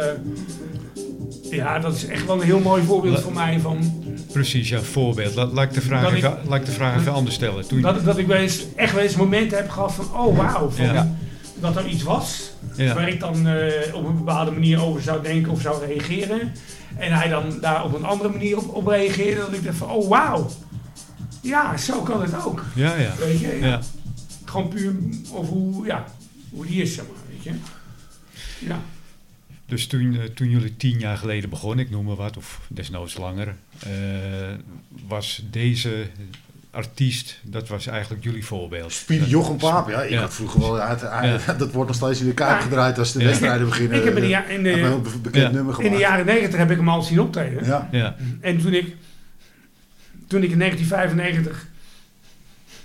ja, 1.51 1.79
dat 1.79 1.95
is 1.95 2.07
echt 2.07 2.27
wel 2.27 2.37
een 2.37 2.47
heel 2.47 2.61
mooi 2.61 2.83
voorbeeld 2.83 3.21
voor 3.21 3.33
mij 3.33 3.61
van... 3.61 4.03
Precies, 4.33 4.69
ja, 4.69 4.81
voorbeeld. 4.81 5.35
Laat, 5.35 5.53
laat, 5.53 5.65
ik, 5.65 5.73
de 5.75 5.81
vraag 5.81 6.15
even, 6.15 6.39
laat 6.49 6.61
ik 6.61 6.67
de 6.67 6.73
vraag 6.73 7.01
even 7.01 7.13
anders 7.13 7.35
stellen. 7.35 7.69
Toen... 7.69 7.81
Dat, 7.81 8.05
dat 8.05 8.19
ik 8.19 8.27
wel 8.27 8.37
eens, 8.37 8.65
echt 8.77 8.95
wel 8.95 9.03
eens 9.03 9.17
momenten 9.17 9.57
heb 9.57 9.71
gehad 9.71 9.93
van, 9.93 10.05
oh 10.21 10.37
wauw, 10.37 10.71
ja. 10.77 11.17
dat 11.61 11.77
er 11.77 11.87
iets 11.87 12.03
was... 12.03 12.51
Ja. 12.77 12.95
Waar 12.95 13.09
ik 13.09 13.21
dan 13.21 13.47
uh, 13.49 13.95
op 13.95 14.07
een 14.07 14.17
bepaalde 14.17 14.51
manier 14.51 14.83
over 14.83 15.03
zou 15.03 15.23
denken 15.23 15.53
of 15.53 15.61
zou 15.61 15.87
reageren. 15.87 16.53
En 16.97 17.13
hij 17.13 17.29
dan 17.29 17.59
daar 17.61 17.85
op 17.85 17.95
een 17.95 18.05
andere 18.05 18.31
manier 18.31 18.57
op, 18.59 18.75
op 18.75 18.87
reageerde. 18.87 19.41
Dat 19.41 19.53
ik 19.53 19.65
dacht 19.65 19.77
van, 19.77 19.91
oh 19.91 20.09
wauw. 20.09 20.51
Ja, 21.41 21.77
zo 21.77 22.01
kan 22.01 22.23
het 22.23 22.45
ook. 22.47 22.65
Ja, 22.75 22.97
ja. 22.97 23.13
Weet 23.19 23.41
je? 23.41 23.59
Ja. 23.61 23.81
Gewoon 24.53 24.69
puur 24.69 24.95
over 25.33 25.53
hoe, 25.53 25.87
ja, 25.87 26.05
hoe 26.51 26.67
die 26.67 26.83
is, 26.83 26.95
zeg 26.95 27.05
maar. 27.05 27.17
Weet 27.31 27.43
je? 27.43 27.53
Ja. 28.67 28.81
Dus 29.67 29.87
toen, 29.87 30.15
uh, 30.15 30.23
toen 30.23 30.51
jullie 30.51 30.77
tien 30.77 30.99
jaar 30.99 31.17
geleden 31.17 31.51
begonnen, 31.51 31.85
ik 31.85 31.91
noem 31.91 32.05
maar 32.05 32.17
wat, 32.17 32.37
of 32.37 32.61
desnoods 32.69 33.17
langer, 33.17 33.55
uh, 33.87 33.93
was 35.09 35.43
deze 35.51 36.07
artiest, 36.71 37.41
dat 37.43 37.69
was 37.69 37.87
eigenlijk 37.87 38.25
jullie 38.25 38.45
voorbeeld. 38.45 38.93
Speedy 38.93 39.25
Jochem 39.25 39.57
Paap, 39.57 39.89
ja. 39.89 40.03
Ik 40.03 40.11
ja. 40.11 40.21
had 40.21 40.35
vroeger 40.35 40.61
wel, 40.61 40.79
uit, 40.79 41.01
ja. 41.01 41.55
dat 41.59 41.73
wordt 41.73 41.89
nog 41.89 41.97
steeds 41.97 42.21
in 42.21 42.27
de 42.27 42.35
kaart 42.35 42.63
gedraaid 42.63 42.99
als 42.99 43.13
de 43.13 43.25
wedstrijden 43.25 43.69
beginnen. 43.69 43.99
Ik 43.99 44.05
heb 44.05 44.17
in 44.17 44.23
de, 44.23 44.29
ja, 44.29 44.45
in 44.45 44.63
de, 44.63 45.01
bekend 45.23 45.53
nummer 45.53 45.85
in 45.85 45.91
de 45.91 45.99
jaren 45.99 46.27
negentig 46.27 46.59
heb 46.59 46.71
ik 46.71 46.77
hem 46.77 46.89
al 46.89 47.03
zien 47.03 47.21
optreden. 47.21 47.65
Ja. 47.65 47.89
Ja. 47.91 48.17
En 48.41 48.59
toen 48.59 48.75
ik, 48.75 48.97
toen 50.27 50.43
ik 50.43 50.51
in 50.51 50.59
1995 50.59 51.71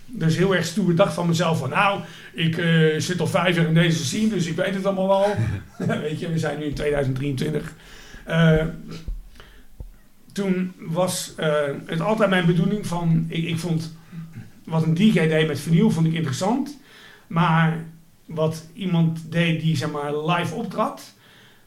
dus 0.08 0.38
heel 0.38 0.56
erg 0.56 0.66
stoer 0.66 0.96
dacht 0.96 1.14
van 1.14 1.28
mezelf 1.28 1.60
van 1.60 1.70
nou, 1.70 2.02
ik 2.34 2.58
uh, 2.58 3.00
zit 3.00 3.20
al 3.20 3.28
vijf 3.28 3.56
jaar 3.56 3.66
in 3.66 3.74
deze 3.74 4.06
scene, 4.06 4.30
dus 4.30 4.46
ik 4.46 4.56
weet 4.56 4.74
het 4.74 4.86
allemaal 4.86 5.08
wel. 5.08 5.36
weet 6.02 6.20
je, 6.20 6.32
we 6.32 6.40
zijn 6.40 6.60
nu 6.60 6.66
in 6.66 6.74
2023. 6.74 7.74
Uh, 8.28 8.64
toen 10.32 10.74
was 10.78 11.34
uh, 11.40 11.56
het 11.86 12.02
altijd 12.02 12.30
mijn 12.30 12.46
bedoeling 12.46 12.88
van, 12.88 13.26
ik, 13.28 13.44
ik, 13.44 13.60
vond 13.60 13.98
wat 14.64 14.84
een 14.84 14.94
DJ 14.94 15.12
deed 15.12 15.48
met 15.48 15.60
vinyl 15.60 15.92
vond 15.92 16.08
ik 16.08 16.14
interessant, 16.14 16.78
maar 17.28 17.86
wat 18.26 18.66
iemand 18.74 19.32
deed 19.32 19.62
die 19.62 19.78
zeg 19.78 19.92
maar 19.92 20.18
live 20.18 20.56
optrad 20.56 21.16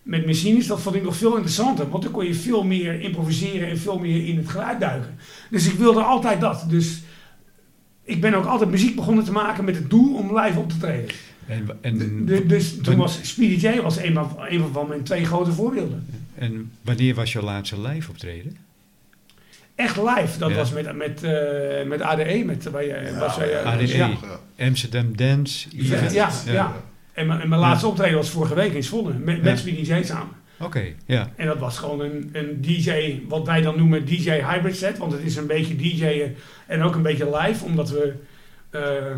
met 0.03 0.27
machines, 0.27 0.67
dat 0.67 0.81
vond 0.81 0.95
ik 0.95 1.03
nog 1.03 1.17
veel 1.17 1.35
interessanter, 1.35 1.89
want 1.89 2.03
dan 2.03 2.13
kon 2.13 2.27
je 2.27 2.35
veel 2.35 2.65
meer 2.65 3.01
improviseren 3.01 3.69
en 3.69 3.79
veel 3.79 3.99
meer 3.99 4.27
in 4.27 4.37
het 4.37 4.49
geluid 4.49 4.81
duiken. 4.81 5.19
Dus 5.51 5.67
ik 5.67 5.79
wilde 5.79 6.03
altijd 6.03 6.41
dat. 6.41 6.65
Dus 6.69 7.03
ik 8.11 8.21
ben 8.21 8.35
ook 8.35 8.45
altijd 8.45 8.71
muziek 8.71 8.97
begonnen 8.97 9.25
te 9.25 9.33
maken 9.33 9.65
met 9.65 9.77
het 9.77 9.91
doel 9.91 10.15
om 10.15 10.39
live 10.39 10.59
op 10.59 10.69
te 10.69 10.77
treden. 10.79 11.15
En, 11.47 11.69
en, 11.81 12.25
dus 12.47 12.77
toen 12.83 12.97
was 12.97 13.19
Speedy 13.23 13.67
J 13.67 13.81
was 13.81 13.97
een 13.97 14.15
van, 14.15 14.37
een 14.49 14.73
van 14.73 14.89
mijn 14.89 15.03
twee 15.03 15.25
grote 15.25 15.53
voorbeelden. 15.53 16.07
En 16.35 16.73
wanneer 16.83 17.15
was 17.15 17.33
je 17.33 17.43
laatste 17.43 17.81
live 17.81 18.11
optreden? 18.11 18.57
Echt 19.75 19.97
live, 19.97 20.39
dat 20.39 20.53
was 20.53 20.73
met, 20.73 20.97
met, 20.97 21.23
uh, 21.25 21.31
met 21.87 22.01
ADE. 22.01 22.43
Met, 22.47 22.69
bij, 22.73 22.87
ja, 22.87 23.19
was, 23.19 23.39
uh, 23.39 23.65
ADE, 23.65 23.97
ja. 23.97 24.11
Amsterdam 24.59 25.17
Dance. 25.17 25.69
Ja, 25.71 26.31
ja. 26.47 26.73
En, 27.13 27.27
mijn, 27.27 27.41
en 27.41 27.49
mijn 27.49 27.61
laatste 27.61 27.87
optreden 27.87 28.17
was 28.17 28.31
vorige 28.31 28.55
week 28.55 28.73
in 28.73 28.83
Zwolle, 28.83 29.13
met, 29.13 29.43
met 29.43 29.59
Speedy 29.59 29.93
J 29.93 30.03
samen. 30.03 30.35
Oké, 30.61 30.83
ja. 31.07 31.31
En 31.37 31.47
dat 31.47 31.59
was 31.59 31.79
gewoon 31.79 32.01
een, 32.01 32.31
een 32.33 32.61
DJ, 32.61 33.21
wat 33.29 33.47
wij 33.47 33.61
dan 33.61 33.77
noemen 33.77 34.07
DJ 34.07 34.31
hybrid 34.31 34.77
set. 34.77 34.99
Want 34.99 35.13
het 35.13 35.23
is 35.23 35.37
een 35.37 35.47
beetje 35.47 35.77
DJ'en 35.77 36.37
en 36.67 36.83
ook 36.83 36.95
een 36.95 37.03
beetje 37.03 37.37
live, 37.37 37.65
omdat 37.65 37.91
we 37.91 38.15
uh, 38.71 39.17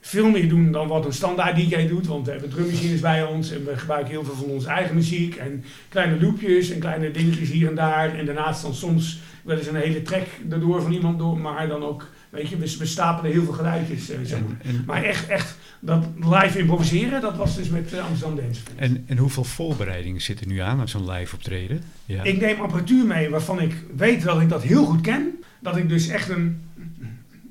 veel 0.00 0.30
meer 0.30 0.48
doen 0.48 0.72
dan 0.72 0.88
wat 0.88 1.04
een 1.04 1.12
standaard 1.12 1.56
DJ 1.56 1.86
doet. 1.86 2.06
Want 2.06 2.26
we 2.26 2.32
hebben 2.32 2.50
drummachines 2.50 3.00
bij 3.00 3.24
ons 3.24 3.50
en 3.50 3.64
we 3.64 3.76
gebruiken 3.76 4.10
heel 4.10 4.24
veel 4.24 4.34
van 4.34 4.48
onze 4.48 4.68
eigen 4.68 4.94
muziek. 4.94 5.34
En 5.34 5.64
kleine 5.88 6.20
loopjes 6.20 6.70
en 6.70 6.78
kleine 6.78 7.10
dingetjes 7.10 7.50
hier 7.50 7.68
en 7.68 7.74
daar. 7.74 8.14
En 8.14 8.26
daarnaast 8.26 8.62
dan 8.62 8.74
soms 8.74 9.20
wel 9.42 9.56
eens 9.58 9.66
een 9.66 9.74
hele 9.74 10.02
track 10.02 10.26
erdoor 10.50 10.82
van 10.82 10.92
iemand 10.92 11.18
door. 11.18 11.38
Maar 11.38 11.68
dan 11.68 11.84
ook, 11.84 12.08
weet 12.30 12.48
je, 12.48 12.56
we, 12.56 12.76
we 12.78 12.86
stapelen 12.86 13.32
heel 13.32 13.44
veel 13.44 13.52
geluidjes. 13.52 14.10
Eh, 14.10 14.18
zeg 14.22 14.40
maar. 14.40 14.56
maar 14.86 15.02
echt, 15.02 15.28
echt 15.28 15.56
dat 15.80 16.04
live 16.20 16.58
improviseren, 16.58 17.20
dat 17.20 17.36
was 17.36 17.56
dus 17.56 17.68
met 17.68 17.92
uh, 17.92 18.06
Amsterdam 18.06 18.36
Dance. 18.36 18.60
En, 18.76 19.04
en 19.06 19.16
hoeveel 19.18 19.44
voorbereidingen 19.44 20.20
zitten 20.20 20.48
nu 20.48 20.58
aan 20.58 20.80
aan 20.80 20.88
zo'n 20.88 21.10
live 21.10 21.34
optreden? 21.34 21.82
Ja. 22.04 22.22
Ik 22.22 22.40
neem 22.40 22.60
apparatuur 22.60 23.06
mee 23.06 23.30
waarvan 23.30 23.60
ik 23.60 23.74
weet 23.96 24.22
dat 24.22 24.40
ik 24.40 24.48
dat 24.48 24.62
heel 24.62 24.84
goed 24.84 25.00
ken. 25.00 25.42
Dat 25.60 25.76
ik 25.76 25.88
dus 25.88 26.08
echt 26.08 26.28
een 26.28 26.60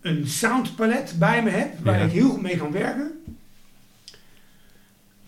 een 0.06 0.28
soundpalet 0.28 1.16
bij 1.20 1.44
me 1.44 1.50
heb 1.50 1.74
waar 1.84 2.02
ik 2.02 2.12
heel 2.12 2.30
goed 2.30 2.42
mee 2.42 2.58
kan 2.58 2.72
werken. 2.72 3.24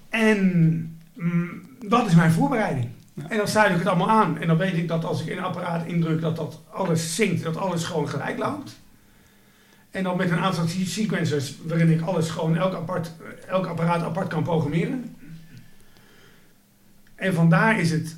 En 0.10 0.40
mm, 1.14 1.62
dat 1.88 2.08
is 2.08 2.16
mijn 2.16 2.32
voorbereiding. 2.32 2.90
En 3.28 3.38
dan 3.38 3.48
sluit 3.48 3.72
ik 3.72 3.78
het 3.78 3.88
allemaal 3.88 4.10
aan. 4.10 4.38
En 4.38 4.48
dan 4.48 4.58
weet 4.58 4.74
ik 4.74 4.88
dat 4.88 5.06
als 5.06 5.22
ik 5.22 5.32
een 5.32 5.44
apparaat 5.44 5.86
indruk, 5.86 6.22
dat 6.22 6.36
dat 6.36 6.62
alles 6.70 7.16
zingt, 7.16 7.44
dat 7.44 7.58
alles 7.58 7.84
gewoon 7.84 8.10
gelijk 8.10 8.38
loopt. 8.38 8.80
En 9.92 10.04
dan 10.04 10.18
met 10.18 10.32
een 10.32 10.40
aantal 10.40 10.68
sequencers 10.68 11.56
waarin 11.64 11.92
ik 11.92 12.02
alles 12.02 12.30
gewoon, 12.30 12.58
elk, 12.58 12.74
apart, 12.74 13.12
elk 13.48 13.66
apparaat 13.66 14.04
apart 14.04 14.28
kan 14.28 14.44
programmeren. 14.44 15.16
En 17.16 17.34
vandaar 17.34 17.80
is 17.80 17.92
het, 17.92 18.18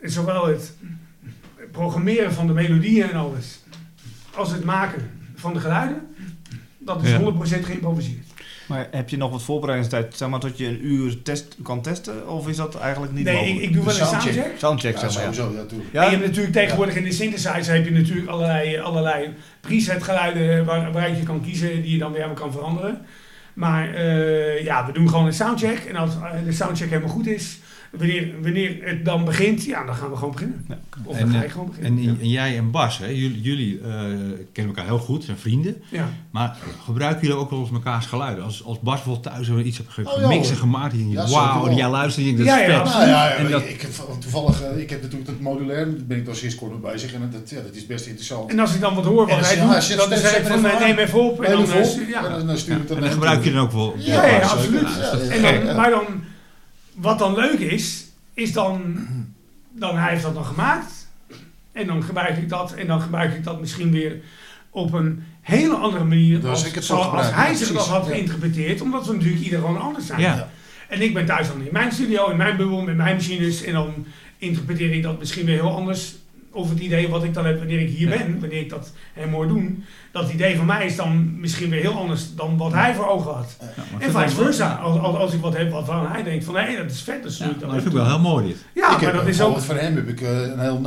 zowel 0.00 0.46
het 0.46 0.74
programmeren 1.70 2.32
van 2.32 2.46
de 2.46 2.52
melodieën 2.52 3.10
en 3.10 3.16
alles, 3.16 3.60
als 4.34 4.52
het 4.52 4.64
maken 4.64 5.10
van 5.34 5.52
de 5.52 5.60
geluiden, 5.60 6.14
dat 6.78 7.02
is 7.02 7.12
100% 7.12 7.18
geïmproviseerd. 7.64 8.25
Maar 8.66 8.88
heb 8.90 9.08
je 9.08 9.16
nog 9.16 9.30
wat 9.30 9.42
voorbereidingstijd, 9.42 10.16
zeg 10.16 10.28
maar, 10.28 10.40
tot 10.40 10.58
je 10.58 10.66
een 10.66 10.86
uur 10.86 11.22
test, 11.22 11.56
kan 11.62 11.82
testen? 11.82 12.28
Of 12.28 12.48
is 12.48 12.56
dat 12.56 12.76
eigenlijk 12.76 13.12
niet 13.12 13.24
nee, 13.24 13.34
mogelijk? 13.34 13.58
Nee, 13.58 13.68
ik, 13.68 13.74
doe 13.74 13.84
wel 13.84 14.00
een 14.00 14.06
soundcheck. 14.06 14.58
Soundcheck, 14.58 14.98
zeg 14.98 15.14
maar. 15.14 15.22
Ja, 15.22 15.32
sowieso, 15.32 15.66
ja, 15.92 16.02
En 16.02 16.10
je 16.10 16.16
hebt 16.16 16.26
natuurlijk 16.26 16.54
tegenwoordig 16.54 16.96
in 16.96 17.04
de 17.04 17.12
synthesizer 17.12 17.74
heb 17.74 17.84
je 17.84 17.90
natuurlijk 17.90 18.28
allerlei, 18.28 18.78
allerlei 18.78 19.34
preset 19.60 20.02
geluiden 20.02 20.64
waar, 20.64 20.92
waaruit 20.92 21.18
je 21.18 21.22
kan 21.22 21.40
kiezen, 21.40 21.82
die 21.82 21.92
je 21.92 21.98
dan 21.98 22.12
weer 22.12 22.28
kan 22.28 22.52
veranderen. 22.52 23.00
Maar 23.54 23.94
uh, 23.94 24.64
ja, 24.64 24.86
we 24.86 24.92
doen 24.92 25.08
gewoon 25.08 25.26
een 25.26 25.32
soundcheck. 25.32 25.78
En 25.78 25.96
als 25.96 26.10
de 26.44 26.52
soundcheck 26.52 26.88
helemaal 26.88 27.10
goed 27.10 27.26
is, 27.26 27.58
wanneer, 27.90 28.32
wanneer 28.42 28.76
het 28.80 29.04
dan 29.04 29.24
begint, 29.24 29.64
ja, 29.64 29.84
dan 29.84 29.94
gaan 29.94 30.10
we 30.10 30.16
gewoon 30.16 30.30
beginnen. 30.30 30.64
Ja. 30.68 30.78
Of 31.04 31.16
en, 31.16 31.26
dan 31.26 31.34
ga 31.34 31.42
je 31.42 31.48
gewoon 31.48 31.66
beginnen. 31.66 32.08
En, 32.08 32.20
en 32.20 32.28
jij 32.28 32.56
en 32.56 32.70
Bas, 32.70 32.98
hè, 32.98 33.06
jullie, 33.06 33.40
jullie 33.40 33.78
uh, 33.78 33.84
kennen 34.52 34.74
elkaar 34.74 34.84
heel 34.84 34.98
goed, 34.98 35.24
zijn 35.24 35.36
vrienden. 35.36 35.82
Ja. 35.88 36.08
Maar 36.30 36.56
gebruiken 36.84 37.26
jullie 37.26 37.42
ook 37.42 37.50
wel 37.50 37.60
eens 37.60 37.70
mekaars 37.70 38.06
geluiden? 38.06 38.44
Als, 38.44 38.64
als 38.64 38.80
Bas 38.80 38.94
bijvoorbeeld 39.02 39.34
thuis 39.34 39.64
iets 39.64 39.76
hebt 39.76 40.08
oh, 40.08 40.14
gemixt 40.14 40.50
en 40.50 40.56
gemaakt, 40.56 40.92
en 40.92 41.10
je 41.10 41.26
wauw, 41.28 41.66
en 41.66 41.76
jij 41.76 41.88
luistert, 41.88 42.26
en 42.26 42.36
dat 42.36 42.46
is 42.46 42.52
ja, 42.52 42.56
vet. 42.56 42.84
Nou, 42.84 43.06
ja, 43.06 43.30
en 43.30 43.50
dat, 43.50 43.62
ik, 43.62 43.86
toevallig, 44.18 44.62
uh, 44.62 44.78
ik 44.78 44.90
heb 44.90 45.02
natuurlijk 45.02 45.30
dat 45.30 45.40
modulair, 45.40 45.84
daar 45.84 46.06
ben 46.06 46.18
ik 46.18 46.28
al 46.28 46.34
sinds 46.34 46.54
kort 46.54 46.70
mee 46.70 46.92
bezig 46.92 47.12
en 47.12 47.28
dat, 47.32 47.50
ja, 47.50 47.60
dat 47.60 47.74
is 47.74 47.86
best 47.86 48.06
interessant. 48.06 48.50
En 48.50 48.58
als 48.58 48.74
ik 48.74 48.80
dan 48.80 48.94
wat 48.94 49.04
hoor 49.04 49.26
wat 49.26 49.40
hij 49.40 49.56
doet, 49.56 49.96
dan 49.96 50.18
zeg 50.18 50.36
ik 50.36 50.46
van 50.46 50.62
neem 50.62 50.98
even 50.98 51.20
op. 51.20 51.42
En 51.42 51.56
dan 52.46 52.58
stuur 52.58 52.76
ik 52.76 52.88
dat 52.88 52.96
En 52.96 53.02
dan 53.02 53.12
gebruik 53.12 53.44
je 53.44 53.52
dan 53.52 53.62
ook 53.62 53.72
wel. 53.72 53.94
Ja, 53.98 54.38
absoluut. 54.38 55.76
Maar 55.76 55.90
dan, 55.90 56.04
wat 56.96 57.18
dan 57.18 57.34
leuk 57.34 57.58
is, 57.58 58.06
is 58.34 58.52
dan, 58.52 59.06
dan 59.70 59.96
hij 59.96 60.10
heeft 60.10 60.22
dat 60.22 60.34
dan 60.34 60.44
gemaakt. 60.44 61.08
En 61.72 61.86
dan 61.86 62.02
gebruik 62.02 62.36
ik 62.36 62.48
dat. 62.48 62.72
En 62.72 62.86
dan 62.86 63.00
gebruik 63.00 63.34
ik 63.34 63.44
dat 63.44 63.60
misschien 63.60 63.90
weer 63.90 64.20
op 64.70 64.92
een 64.92 65.24
hele 65.40 65.74
andere 65.74 66.04
manier. 66.04 66.48
als, 66.48 66.64
ik 66.64 66.82
zoals 66.82 67.30
hij 67.32 67.54
zich 67.54 67.72
dat 67.72 67.86
had 67.86 68.06
geïnterpreteerd. 68.06 68.80
Omdat 68.80 69.06
we 69.06 69.12
natuurlijk 69.12 69.42
ieder 69.42 69.58
gewoon 69.58 69.80
anders 69.80 70.06
zijn. 70.06 70.20
Ja. 70.20 70.48
En 70.88 71.02
ik 71.02 71.14
ben 71.14 71.26
thuis 71.26 71.48
dan 71.48 71.60
in 71.60 71.68
mijn 71.72 71.92
studio, 71.92 72.30
in 72.30 72.36
mijn 72.36 72.56
bubbel, 72.56 72.82
met 72.82 72.96
mijn 72.96 73.16
machines. 73.16 73.62
En 73.62 73.72
dan 73.72 74.06
interpreteer 74.38 74.92
ik 74.92 75.02
dat 75.02 75.18
misschien 75.18 75.46
weer 75.46 75.54
heel 75.54 75.76
anders. 75.76 76.14
Of 76.56 76.68
het 76.68 76.78
idee 76.78 77.08
wat 77.08 77.24
ik 77.24 77.34
dan 77.34 77.46
heb 77.46 77.58
wanneer 77.58 77.80
ik 77.80 77.88
hier 77.88 78.08
ben, 78.08 78.40
wanneer 78.40 78.60
ik 78.60 78.70
dat 78.70 78.92
helemaal 79.14 79.48
doen 79.48 79.84
dat 80.16 80.30
idee 80.30 80.56
van 80.56 80.66
mij 80.66 80.86
is 80.86 80.96
dan 80.96 81.40
misschien 81.40 81.70
weer 81.70 81.80
heel 81.80 81.98
anders 81.98 82.34
dan 82.34 82.56
wat 82.56 82.72
hij 82.72 82.94
voor 82.94 83.08
ogen 83.08 83.34
had. 83.34 83.56
en 83.98 84.12
vice 84.12 84.34
versa. 84.34 84.74
Als, 84.74 84.98
als, 84.98 85.16
als, 85.16 85.32
ik 85.32 85.40
wat 85.40 85.56
heb 85.56 85.70
waarvan 85.70 86.06
hij 86.06 86.22
denkt 86.22 86.44
van 86.44 86.56
hé, 86.56 86.76
dat 86.76 86.90
is 86.90 87.00
vet, 87.00 87.22
dat 87.22 87.32
is 87.32 87.38
ja, 87.38 87.46
dat 87.58 87.70
vind 87.70 87.86
ik 87.86 87.92
wel 87.92 88.06
heel 88.06 88.18
mooi 88.18 88.46
dit. 88.46 88.56
Ja, 88.74 88.94
ik 88.96 89.02
maar 89.02 89.12
dat 89.12 89.26
is 89.26 89.40
ook... 89.40 89.60
Van 89.60 89.76
hem 89.76 89.96
heb 89.96 90.08
ik 90.08 90.20
uh, 90.20 90.40
een 90.40 90.60
heel 90.60 90.80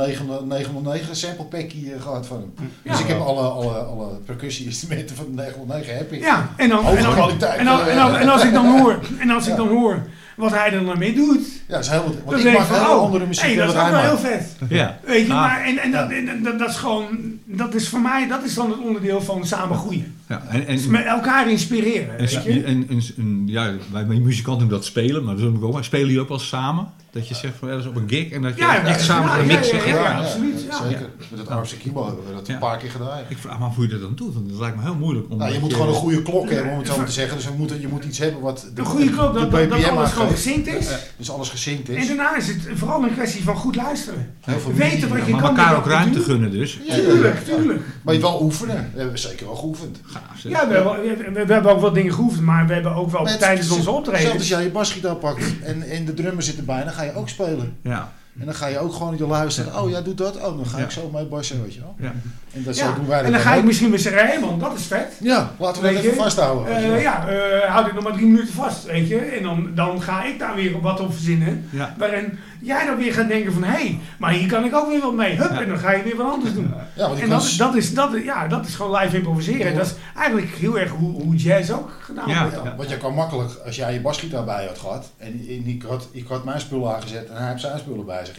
909 0.46 1.16
sample 1.16 1.44
packje 1.44 1.80
uh, 1.80 2.02
gehad 2.02 2.26
van 2.26 2.36
hem. 2.36 2.68
Ja. 2.82 2.90
Dus 2.90 3.00
ik 3.00 3.06
heb 3.06 3.20
alle, 3.20 3.40
alle, 3.40 3.78
alle 3.78 4.08
percussie-instrumenten 4.24 5.16
van 5.16 5.24
de 5.24 5.32
909 5.32 5.96
heb 5.96 6.12
ik. 6.12 6.20
Ja, 6.20 6.50
en 6.56 6.68
dan, 6.68 6.86
en, 6.86 7.02
dan, 7.02 7.14
kwaliteit, 7.14 7.58
en, 7.58 7.64
dan, 7.64 7.80
en, 7.80 7.96
dan, 7.96 8.16
en, 8.16 8.28
als 8.28 8.44
ik 8.44 8.52
dan 8.52 8.66
hoor, 8.78 8.98
en 9.18 9.30
als 9.30 9.48
ik 9.48 9.56
dan 9.56 9.68
hoor 9.68 10.02
wat 10.40 10.50
hij 10.50 10.72
er 10.72 10.84
dan 10.84 10.98
mee 10.98 11.14
doet. 11.14 11.46
Ja, 11.66 11.74
dat 11.74 11.84
is 11.84 11.88
heel, 11.88 12.14
want 12.24 12.44
ik 12.44 12.52
maak 12.52 12.68
heel 12.68 12.96
oh, 12.96 13.02
andere 13.02 13.26
muziek 13.26 13.44
hey, 13.44 13.54
dat 13.54 13.74
is 13.74 13.80
ook 13.80 13.88
wel 13.88 14.00
heel 14.00 14.18
vet. 14.18 14.56
Ja. 14.68 14.98
Weet 15.04 15.26
je, 15.26 15.32
ah. 15.32 15.40
maar 15.40 15.64
en, 15.64 15.78
en, 15.78 15.90
dat, 15.90 16.10
en 16.10 16.42
dat, 16.42 16.58
dat, 16.58 16.68
is 16.68 16.76
gewoon, 16.76 17.08
dat 17.44 17.74
is 17.74 17.88
voor 17.88 18.00
mij, 18.00 18.28
dat 18.28 18.44
is 18.44 18.54
dan 18.54 18.70
het 18.70 18.78
onderdeel 18.78 19.20
van 19.20 19.46
samen 19.46 19.76
groeien. 19.76 20.19
Ja, 20.30 20.42
en, 20.48 20.66
en, 20.66 20.76
dus 20.76 20.86
met 20.86 21.04
elkaar 21.04 21.50
inspireren. 21.50 22.18
En, 22.18 22.18
weet 22.18 22.42
je? 22.44 22.62
En, 22.62 22.88
en, 22.88 23.02
en, 23.16 23.42
ja, 23.46 23.72
wij 23.92 24.04
muzikanten 24.04 24.68
doen 24.68 24.78
dat 24.78 24.86
spelen, 24.86 25.24
maar 25.24 25.36
dat 25.36 25.62
ook. 25.62 25.84
Spelen 25.84 26.06
jullie 26.06 26.22
ook 26.22 26.28
wel 26.28 26.38
samen? 26.38 26.88
Dat 27.10 27.28
je 27.28 27.34
zegt 27.34 27.56
van 27.58 27.68
ergens 27.68 27.86
op 27.86 27.96
een 27.96 28.08
gig 28.08 28.30
en 28.30 28.42
dat 28.42 28.54
je 28.56 28.60
ja, 28.60 28.84
echt 28.84 29.00
samen 29.00 29.38
ja, 29.38 29.44
mixen. 29.44 29.78
Ja, 29.78 29.84
ja, 29.86 30.18
absoluut. 30.18 30.60
Zeker. 30.60 31.08
Met 31.30 31.38
het 31.38 31.48
Armse 31.48 31.76
Kibo 31.76 32.06
hebben 32.06 32.26
we 32.26 32.32
dat 32.34 32.48
een 32.48 32.58
paar 32.58 32.78
keer 32.78 32.90
gedaan. 32.90 33.18
Ik 33.28 33.38
vraag 33.38 33.58
me 33.58 33.64
af 33.64 33.74
hoe 33.74 33.84
je 33.84 33.90
dat 33.90 34.00
dan 34.00 34.14
doet, 34.14 34.34
want 34.34 34.48
dat 34.48 34.58
lijkt 34.58 34.76
me 34.76 34.82
heel 34.82 34.94
moeilijk. 34.94 35.30
Om 35.30 35.38
nou, 35.38 35.52
je 35.52 35.58
moet 35.58 35.72
gewoon 35.72 35.88
een 35.88 35.94
goede 35.94 36.22
klok 36.22 36.50
hebben, 36.50 36.72
om 36.72 36.78
het 36.78 36.86
zo 36.86 37.04
te 37.04 37.12
zeggen. 37.12 37.36
Dus 37.36 37.44
je 37.44 37.50
moet, 37.56 37.72
je 37.80 37.88
moet 37.88 38.04
iets 38.04 38.18
hebben 38.18 38.40
wat 38.40 38.70
de, 38.74 38.80
een 38.80 38.86
goede 38.86 39.10
klok, 39.10 39.34
dat, 39.34 39.50
dat, 39.50 39.70
dat 39.70 39.88
alles 39.88 40.12
gewoon 40.12 40.30
gezinkt 40.30 40.66
is. 40.66 40.88
Dus 41.16 41.30
alles 41.30 41.48
gezinkt 41.48 41.88
is. 41.88 42.08
En 42.08 42.16
daarna 42.16 42.36
is 42.36 42.46
het 42.46 42.68
vooral 42.74 43.02
een 43.02 43.14
kwestie 43.14 43.44
van 43.44 43.56
goed 43.56 43.76
luisteren. 43.76 44.34
Weten 44.74 45.08
wat 45.08 45.18
je 45.18 45.24
kan. 45.24 45.40
Maar 45.40 45.50
elkaar 45.50 45.76
ook 45.76 45.86
ruimte 45.86 46.20
gunnen 46.20 46.50
dus. 46.50 46.78
Tuurlijk, 46.88 47.44
tuurlijk. 47.44 47.80
Maar 48.02 48.14
je 48.14 48.20
wel 48.20 48.42
oefenen. 48.42 48.90
We 48.92 49.00
hebben 49.00 49.18
zeker 49.18 49.46
wel 49.46 49.56
geoefend. 49.56 50.00
Ja, 50.42 50.68
we 50.68 51.52
hebben 51.52 51.70
ook 51.70 51.80
wat 51.80 51.94
dingen 51.94 52.12
geoefend, 52.12 52.44
maar 52.44 52.66
we 52.66 52.72
hebben 52.72 52.94
ook 52.94 53.10
wel 53.10 53.24
tijdens 53.38 53.70
onze 53.70 53.90
optreden. 53.90 54.20
Zelfs 54.20 54.36
als 54.36 54.48
jij 54.48 54.62
je 54.62 54.70
basgitaar 54.70 55.16
pakt 55.16 55.44
en 55.64 56.04
de 56.04 56.14
drummer 56.14 56.42
zit 56.42 56.56
erbij, 56.56 56.84
dan 56.84 56.92
ga 56.92 57.02
je 57.02 57.14
ook 57.14 57.28
spelen. 57.28 57.76
Ja. 57.82 58.12
En 58.38 58.46
dan 58.46 58.54
ga 58.54 58.66
je 58.66 58.78
ook 58.78 58.92
gewoon 58.92 59.16
je 59.16 59.26
luisteren. 59.26 59.82
Oh, 59.82 59.90
jij 59.90 60.02
doet 60.02 60.18
dat? 60.18 60.36
Oh, 60.36 60.56
dan 60.56 60.66
ga 60.66 60.78
ik 60.78 60.90
zo 60.90 61.10
mee 61.12 61.24
bassen, 61.24 61.62
weet 61.62 61.74
je 61.74 61.80
wel. 61.80 61.94
Ja. 61.98 62.12
En 62.52 62.62
dat 62.62 62.76
zo 62.76 62.94
doen 62.94 63.06
wij 63.06 63.22
En 63.22 63.32
dan 63.32 63.40
ga 63.40 63.54
ik 63.54 63.64
misschien 63.64 63.90
weer 63.90 63.98
zeggen, 63.98 64.26
hé 64.26 64.38
man, 64.38 64.58
dat 64.58 64.78
is 64.78 64.86
vet. 64.86 65.16
Ja, 65.20 65.50
laten 65.58 65.82
we 65.82 65.92
dat 65.92 66.02
even 66.02 66.16
vasthouden. 66.16 66.82
Uh, 66.82 67.02
ja, 67.02 67.26
uh, 67.30 67.70
houd 67.70 67.86
ik 67.86 67.94
nog 67.94 68.04
maar 68.04 68.12
drie 68.12 68.26
minuten 68.26 68.54
vast, 68.54 68.84
weet 68.84 69.08
je. 69.08 69.18
En 69.18 69.42
dan, 69.42 69.70
dan 69.74 70.02
ga 70.02 70.24
ik 70.24 70.38
daar 70.38 70.54
weer 70.54 70.80
wat 70.80 71.00
op 71.00 71.12
verzinnen. 71.12 71.68
Waarin 71.98 72.38
jij 72.60 72.86
dan 72.86 72.96
weer 72.96 73.12
gaat 73.12 73.28
denken 73.28 73.52
van, 73.52 73.62
hé, 73.62 73.70
hey, 73.70 73.98
maar 74.18 74.32
hier 74.32 74.48
kan 74.48 74.64
ik 74.64 74.74
ook 74.74 74.88
weer 74.88 75.00
wat 75.00 75.14
mee. 75.14 75.36
Hup, 75.36 75.50
en 75.50 75.68
dan 75.68 75.78
ga 75.78 75.92
je 75.92 76.02
weer 76.02 76.16
wat 76.16 76.32
anders 76.32 76.54
doen. 76.54 76.74
Ja, 76.96 77.10
en 77.20 77.28
dat, 77.28 77.54
dat, 77.58 77.74
is, 77.74 77.94
dat, 77.94 78.10
ja, 78.24 78.48
dat 78.48 78.66
is 78.66 78.74
gewoon 78.74 79.00
live 79.00 79.16
improviseren. 79.16 79.74
Dat 79.74 79.86
is 79.86 79.94
eigenlijk 80.16 80.48
heel 80.48 80.78
erg 80.78 80.90
hoe, 80.90 81.22
hoe 81.22 81.34
jazz 81.34 81.70
ook 81.70 81.90
gedaan 82.00 82.40
wordt. 82.40 82.64
Ja, 82.64 82.76
want 82.76 82.90
je 82.90 82.96
kan 82.96 83.14
makkelijk, 83.14 83.50
als 83.66 83.76
jij 83.76 83.92
je 83.92 84.00
basgitaar 84.00 84.44
bij 84.44 84.66
had 84.66 84.78
gehad, 84.78 85.10
en 85.18 85.66
ik 85.66 85.82
had, 85.82 86.08
ik 86.12 86.26
had 86.26 86.44
mijn 86.44 86.60
spullen 86.60 86.94
aangezet 86.94 87.28
en 87.28 87.36
hij 87.36 87.48
heeft 87.48 87.60
zijn 87.60 87.78
spullen 87.78 88.06
bij 88.06 88.24
zich 88.24 88.38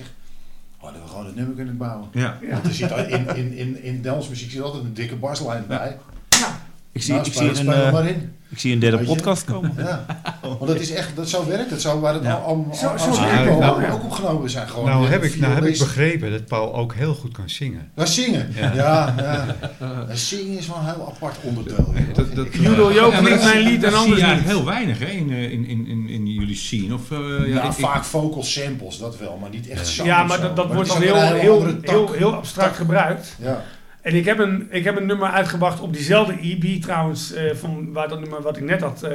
hadden 0.82 1.02
we 1.02 1.08
gewoon 1.08 1.26
het 1.26 1.36
nummer 1.36 1.56
kunnen 1.56 1.78
bouwen. 1.78 2.08
Ja. 2.12 2.38
Want 2.52 2.66
er 2.66 2.74
zit 2.74 2.92
in, 2.92 3.36
in, 3.36 3.58
in, 3.58 3.84
in 3.84 4.02
dansmuziek 4.02 4.52
zit 4.52 4.62
altijd 4.62 4.84
een 4.84 4.94
dikke 4.94 5.16
baslijn 5.16 5.68
bij. 5.68 5.98
Ja. 6.30 6.60
Ik 6.92 7.02
zie, 7.02 7.14
nou, 7.14 7.26
ik, 7.26 7.34
zie 7.34 7.60
een, 7.60 7.66
uh, 7.66 7.92
maar 7.92 8.08
in. 8.08 8.36
Ik 8.52 8.60
zie 8.60 8.74
een 8.74 8.80
derde 8.80 9.04
podcast 9.04 9.45
komen. 9.45 9.74
Ja. 9.78 10.06
Want 10.41 10.68
dat 10.68 10.80
is 10.80 10.91
echt, 10.91 11.16
dat 11.16 11.30
zo 11.30 11.47
werkt 11.47 11.70
het. 11.70 11.82
Zo 11.82 11.99
waar 11.99 12.14
het 12.14 12.24
ja. 12.24 12.34
al, 12.34 12.43
al, 12.43 12.76
zo, 12.76 12.97
zo 12.97 13.10
al, 13.10 13.60
nou, 13.60 13.91
ook 13.91 14.04
opgenomen 14.04 14.49
zijn. 14.49 14.68
Gewoon 14.70 14.86
nou 14.86 15.08
heb, 15.08 15.24
ik, 15.24 15.39
nou 15.39 15.54
heb 15.54 15.66
ik 15.66 15.78
begrepen 15.78 16.32
dat 16.32 16.45
Paul 16.45 16.76
ook 16.76 16.93
heel 16.93 17.14
goed 17.14 17.32
kan 17.32 17.49
zingen. 17.49 17.91
Ja, 17.95 18.06
zingen. 18.06 18.54
Ja. 18.56 18.72
ja, 18.74 19.16
ja. 19.80 20.16
Zingen 20.16 20.58
is 20.58 20.68
wel 20.68 20.78
een 20.78 20.86
heel 20.86 21.14
apart 21.16 21.38
onderdeel. 21.41 21.93
Dat, 22.14 22.36
dat, 22.36 22.47
Judel 22.54 22.93
Joop 22.93 23.12
ja, 23.12 23.22
mijn 23.22 23.60
lied 23.60 23.84
en 23.84 23.93
anders 23.93 24.22
niet. 24.22 24.39
heel 24.39 24.66
weinig 24.66 24.99
hè, 24.99 25.06
in, 25.06 25.30
in, 25.30 25.68
in, 25.68 26.08
in, 26.10 26.28
jullie 26.28 26.56
scene. 26.56 26.93
Of, 26.93 27.12
uh, 27.12 27.54
ja, 27.54 27.64
ik, 27.64 27.72
vaak 27.72 28.04
vocal 28.04 28.43
samples, 28.43 28.97
dat 28.97 29.18
wel. 29.18 29.38
Maar 29.41 29.49
niet 29.49 29.68
echt 29.68 29.88
zang 29.88 30.08
Ja, 30.08 30.24
maar 30.24 30.41
dat, 30.41 30.56
dat 30.56 30.74
wordt 30.74 30.89
dan 30.89 31.02
heel, 31.02 31.16
heel, 31.16 31.76
heel, 31.82 32.12
heel 32.12 32.34
abstract 32.34 32.76
gebruikt. 32.76 33.36
Ja. 33.39 33.64
En 34.02 34.16
ik 34.16 34.26
heb, 34.26 34.39
een, 34.39 34.68
ik 34.70 34.84
heb 34.84 34.97
een 34.97 35.06
nummer 35.06 35.30
uitgebracht 35.30 35.80
op 35.80 35.93
diezelfde 35.93 36.38
EP 36.41 36.82
trouwens, 36.82 37.36
uh, 37.36 37.54
van 37.54 37.91
waar 37.93 38.08
dat 38.08 38.20
nummer 38.20 38.41
wat 38.41 38.58
ik 38.58 38.64
net 38.64 38.82
had 38.82 39.04
uh, 39.04 39.12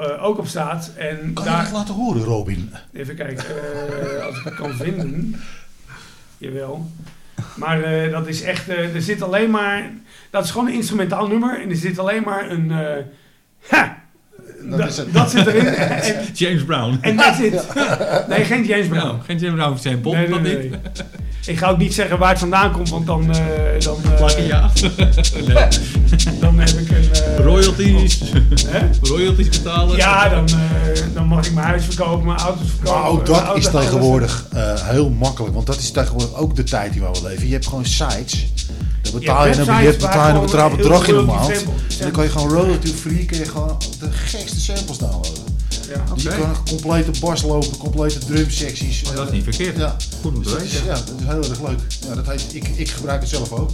uh, 0.00 0.24
ook 0.24 0.38
op 0.38 0.46
staat. 0.46 0.92
En 0.96 1.32
kan 1.32 1.44
daar, 1.44 1.58
je 1.58 1.62
dat 1.62 1.72
laten 1.72 1.94
horen, 1.94 2.22
Robin? 2.22 2.72
Even 2.92 3.14
kijken, 3.14 3.44
als 4.26 4.38
ik 4.38 4.44
het 4.44 4.54
kan 4.54 4.74
vinden. 4.74 5.40
Jawel. 6.38 6.90
Maar 7.56 8.10
dat 8.10 8.26
is 8.26 8.42
echt, 8.42 8.68
er 8.68 9.02
zit 9.02 9.22
alleen 9.22 9.50
maar, 9.50 9.90
dat 10.30 10.44
is 10.44 10.50
gewoon 10.50 10.66
een 10.66 10.74
instrumentaal 10.74 11.28
nummer 11.28 11.60
en 11.60 11.70
er 11.70 11.76
zit 11.76 11.98
alleen 11.98 12.22
maar 12.22 12.50
een, 12.50 12.70
ha, 13.68 14.01
dat, 14.64 15.04
dat, 15.12 15.30
zit 15.30 15.46
erin. 15.46 15.74
James 16.34 16.64
Brown. 16.64 16.98
En 17.00 17.16
dat 17.16 17.34
zit. 17.34 17.62
Nee, 18.28 18.44
geen 18.44 18.64
James 18.64 18.86
Brown. 18.86 19.20
geen 19.26 19.38
James 19.38 19.54
Brown, 19.54 19.78
zijn 19.78 20.00
Bond, 20.00 20.16
nee, 20.16 20.28
nee, 20.28 20.40
nee. 20.40 20.70
Ik 21.46 21.58
ga 21.58 21.68
ook 21.68 21.78
niet 21.78 21.94
zeggen 21.94 22.18
waar 22.18 22.28
het 22.28 22.38
vandaan 22.38 22.72
komt, 22.72 22.90
want 22.90 23.06
dan... 23.06 23.20
Uh, 23.30 23.36
dan 23.78 23.96
uh, 24.38 24.46
ja. 24.46 24.70
nee. 25.48 25.68
dan 26.40 26.58
heb 26.58 26.68
ik 26.68 26.90
een... 26.90 27.08
Uh, 27.38 27.44
royalties. 27.44 28.22
royalties 29.02 29.48
betalen. 29.48 29.96
Ja, 29.96 30.28
dan, 30.28 30.48
dan 31.14 31.26
mag 31.26 31.46
ik 31.46 31.52
mijn 31.52 31.66
huis 31.66 31.84
verkopen, 31.84 32.26
mijn 32.26 32.38
auto's 32.38 32.66
verkopen. 32.76 33.00
Maar 33.00 33.10
ook 33.10 33.26
dat 33.26 33.56
is 33.56 33.70
tegenwoordig 33.70 34.46
heel 34.82 35.10
makkelijk, 35.10 35.54
want 35.54 35.66
dat 35.66 35.78
is 35.78 35.90
tegenwoordig 35.90 36.34
ook 36.34 36.56
de 36.56 36.64
tijd 36.64 36.92
die 36.92 37.02
we 37.02 37.20
leven. 37.22 37.46
Je 37.46 37.52
hebt 37.52 37.66
gewoon 37.66 37.86
sites 37.86 38.46
dan 39.02 39.20
betaal 39.20 39.46
je, 39.46 39.56
een 39.56 39.64
biljet, 39.64 39.98
betaal 39.98 40.26
je 40.26 40.58
een 40.58 40.76
bedrag 40.76 41.08
in 41.08 41.14
de 41.14 41.22
maand. 41.22 41.50
En 41.50 41.66
dan 41.98 42.10
kan 42.10 42.24
je 42.24 42.30
gewoon 42.30 42.48
royalty 42.48 42.92
free, 42.92 43.24
kun 43.24 43.38
je 43.38 43.44
gewoon 43.44 43.78
de 43.98 44.08
gekste 44.38 44.60
samples 44.60 44.98
downloaden. 44.98 45.52
Ja, 45.88 46.00
okay. 46.00 46.14
Dus 46.14 46.22
je 46.22 46.28
kan 46.28 46.48
een 46.48 46.64
complete 46.68 47.20
bas 47.20 47.42
lopen, 47.42 47.76
complete 47.76 48.18
drumsecties. 48.18 49.02
Maar 49.02 49.14
dat 49.14 49.26
is 49.26 49.32
niet 49.32 49.42
verkeerd. 49.42 49.76
Ja. 49.76 49.96
Goed 50.20 50.36
om 50.36 50.42
te 50.42 50.56
weten. 50.56 50.84
Ja, 50.84 50.94
dat 50.94 51.14
is 51.18 51.26
heel 51.26 51.50
erg 51.50 51.60
leuk. 51.62 51.80
Ja, 52.06 52.14
dat 52.14 52.26
heet, 52.26 52.54
ik, 52.54 52.68
ik 52.68 52.90
gebruik 52.90 53.20
het 53.20 53.30
zelf 53.30 53.52
ook. 53.52 53.70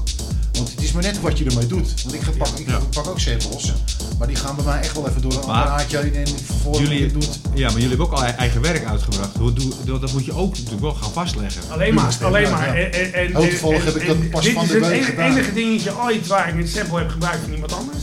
Want 0.52 0.70
het 0.70 0.82
is 0.82 0.92
maar 0.92 1.02
net 1.02 1.20
wat 1.20 1.38
je 1.38 1.44
ermee 1.44 1.66
doet. 1.66 2.02
Want 2.02 2.14
ik, 2.14 2.38
pak, 2.38 2.48
ik 2.48 2.66
pak 2.90 3.06
ook 3.06 3.20
samples. 3.20 3.72
Maar 4.18 4.26
die 4.26 4.36
gaan 4.36 4.56
bij 4.56 4.64
mij 4.64 4.80
echt 4.80 4.94
wel 4.94 5.08
even 5.08 5.22
door 5.22 5.32
een 5.32 5.38
apparaatje 5.38 5.98
en 5.98 6.26
voor 6.62 6.80
jullie, 6.80 7.12
doet. 7.12 7.38
Ja, 7.54 7.64
maar 7.64 7.80
jullie 7.80 7.88
hebben 7.88 8.06
ook 8.06 8.12
al 8.12 8.24
eigen 8.24 8.60
werk 8.60 8.84
uitgebracht. 8.84 9.36
Hoe, 9.36 9.52
doe, 9.52 9.98
dat 9.98 10.12
moet 10.12 10.24
je 10.24 10.32
ook 10.32 10.50
natuurlijk 10.50 10.80
wel 10.80 10.94
gaan 10.94 11.12
vastleggen. 11.12 11.62
Alleen 11.68 11.94
maar, 11.94 12.16
alleen 12.22 12.50
maar. 12.50 12.76
En, 12.76 13.12
en, 13.12 13.34
heb 13.34 13.94
ik 13.94 14.06
dat 14.06 14.30
pas 14.30 14.48
van 14.48 14.66
de 14.66 14.78
week 14.78 15.04
gedaan. 15.04 15.34
Dit 15.34 15.38
is 15.38 15.46
het 15.46 15.46
enige 15.46 15.52
dingetje 15.52 15.98
ooit 15.98 16.26
waar 16.26 16.48
ik 16.48 16.54
een 16.54 16.68
sample 16.68 16.98
heb 16.98 17.08
gebruikt 17.08 17.40
van 17.42 17.52
iemand 17.52 17.72
anders. 17.72 18.02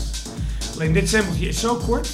Alleen 0.74 0.93
dit 0.93 1.10
sampletje 1.10 1.47
is 1.47 1.60
zo 1.60 1.76
kort 1.76 2.10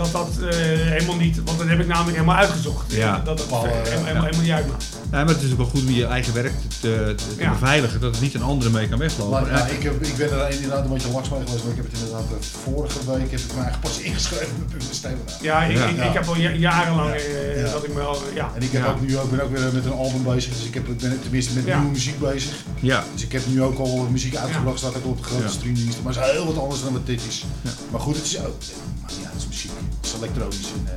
dat 0.00 0.12
dat 0.12 0.28
uh, 0.40 0.48
helemaal 0.96 1.16
niet, 1.16 1.42
want 1.44 1.58
dat 1.58 1.68
heb 1.68 1.80
ik 1.80 1.86
namelijk 1.86 2.16
helemaal 2.16 2.36
uitgezocht. 2.36 2.92
Ja. 2.92 3.20
Dat 3.24 3.38
het 3.38 3.48
uh, 3.50 3.58
helemaal, 3.60 4.04
helemaal 4.04 4.40
niet 4.40 4.50
uitmaakt. 4.50 4.84
Ja, 5.10 5.24
maar 5.24 5.34
het 5.34 5.42
is 5.42 5.50
ook 5.50 5.56
wel 5.56 5.66
goed 5.66 5.80
om 5.80 5.90
je 5.90 6.06
eigen 6.06 6.34
werk 6.34 6.52
te, 6.68 6.78
te, 6.80 7.14
te 7.38 7.48
beveiligen, 7.48 8.00
dat 8.00 8.12
het 8.14 8.22
niet 8.22 8.34
een 8.34 8.42
andere 8.42 8.70
mee 8.70 8.88
kan 8.88 8.98
weglopen. 8.98 9.42
Maar, 9.42 9.50
ja, 9.50 9.66
ik, 9.66 9.82
heb, 9.82 10.02
ik 10.02 10.16
ben 10.16 10.30
er 10.32 10.50
inderdaad 10.50 10.84
een 10.84 10.92
beetje 10.92 11.10
langs 11.10 11.28
mee 11.28 11.40
geweest, 11.44 11.64
maar 11.64 11.72
ik 11.72 11.76
heb 11.82 11.90
het 11.90 12.00
inderdaad 12.00 12.24
uh, 12.30 12.36
vorige 12.64 12.98
week 13.06 13.30
heb 13.30 13.40
ik 13.40 13.54
me 13.54 13.62
eigenlijk 13.62 13.80
pas 13.80 13.98
ingeschreven 13.98 14.66
met 14.72 14.84
stemmen. 14.90 15.20
Ja, 15.40 15.62
ik, 15.62 15.78
ik, 15.78 16.04
ik, 16.04 16.12
heb 16.12 16.26
al 16.26 16.36
jarenlang 16.36 17.14
uh, 17.14 17.72
dat 17.72 17.84
ik 17.84 17.94
me 17.94 18.00
al, 18.00 18.18
ja. 18.34 18.50
En 18.54 18.62
ik 18.62 18.72
heb 18.72 18.86
ook 18.86 19.00
nu 19.00 19.18
ook, 19.18 19.30
ben 19.30 19.42
ook 19.42 19.50
weer 19.50 19.72
met 19.72 19.84
een 19.84 19.92
album 19.92 20.22
bezig, 20.22 20.52
dus 20.56 20.64
ik 20.64 20.74
heb, 20.74 20.84
ben 20.86 21.20
tenminste 21.22 21.54
met 21.54 21.64
nieuwe 21.64 21.90
muziek 21.90 22.18
bezig. 22.18 22.54
Ja. 22.80 23.04
Dus 23.12 23.22
ik 23.22 23.32
heb 23.32 23.42
nu 23.46 23.62
ook 23.62 23.78
al 23.78 24.08
muziek 24.10 24.36
uitgebracht, 24.36 24.78
staat 24.78 24.96
ook 24.96 25.06
op 25.06 25.18
de 25.18 25.24
grote 25.24 25.48
streamingdiensten, 25.48 26.04
maar 26.04 26.14
het 26.14 26.24
is 26.24 26.30
heel 26.30 26.46
wat 26.46 26.58
anders 26.58 26.82
dan 26.82 26.92
wat 26.92 27.06
dit 27.06 27.20
is. 27.28 27.44
Maar 27.90 28.00
goed, 28.00 28.16
het 28.16 28.24
is 28.24 28.38
ook, 28.38 28.60
maar 29.02 29.10
ja, 29.22 29.28
het 29.28 29.40
is 29.40 29.46
muziek, 29.48 29.70
het 30.00 30.06
is 30.06 30.14
elektronisch. 30.16 30.72
En, 30.86 30.96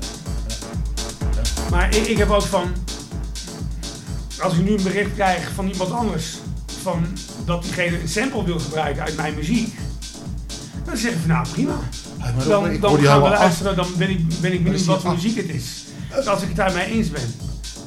maar 1.71 1.95
ik, 1.95 2.05
ik 2.05 2.17
heb 2.17 2.29
ook 2.29 2.41
van, 2.41 2.71
als 4.41 4.53
ik 4.53 4.63
nu 4.63 4.71
een 4.71 4.83
bericht 4.83 5.13
krijg 5.13 5.51
van 5.55 5.67
iemand 5.67 5.91
anders, 5.91 6.37
van 6.81 7.05
dat 7.45 7.63
diegene 7.63 8.01
een 8.01 8.07
sample 8.07 8.43
wil 8.43 8.59
gebruiken 8.59 9.03
uit 9.03 9.15
mijn 9.15 9.35
muziek, 9.35 9.75
dan 10.85 10.97
zeg 10.97 11.11
ik 11.11 11.17
van 11.19 11.29
nou 11.29 11.47
prima. 11.47 11.79
dan, 12.47 12.79
dan 12.79 12.99
gaan 12.99 13.21
we 13.21 13.29
luisteren, 13.29 13.75
dan 13.75 13.87
ben 13.97 14.09
ik, 14.09 14.39
ben 14.41 14.53
ik 14.53 14.63
benieuwd 14.63 14.85
wat 14.85 15.01
voor 15.01 15.13
muziek 15.13 15.37
het 15.37 15.49
is. 15.49 15.83
Dus 16.15 16.27
als 16.27 16.41
ik 16.41 16.47
het 16.47 16.57
daarmee 16.57 16.85
eens 16.85 17.09
ben, 17.09 17.33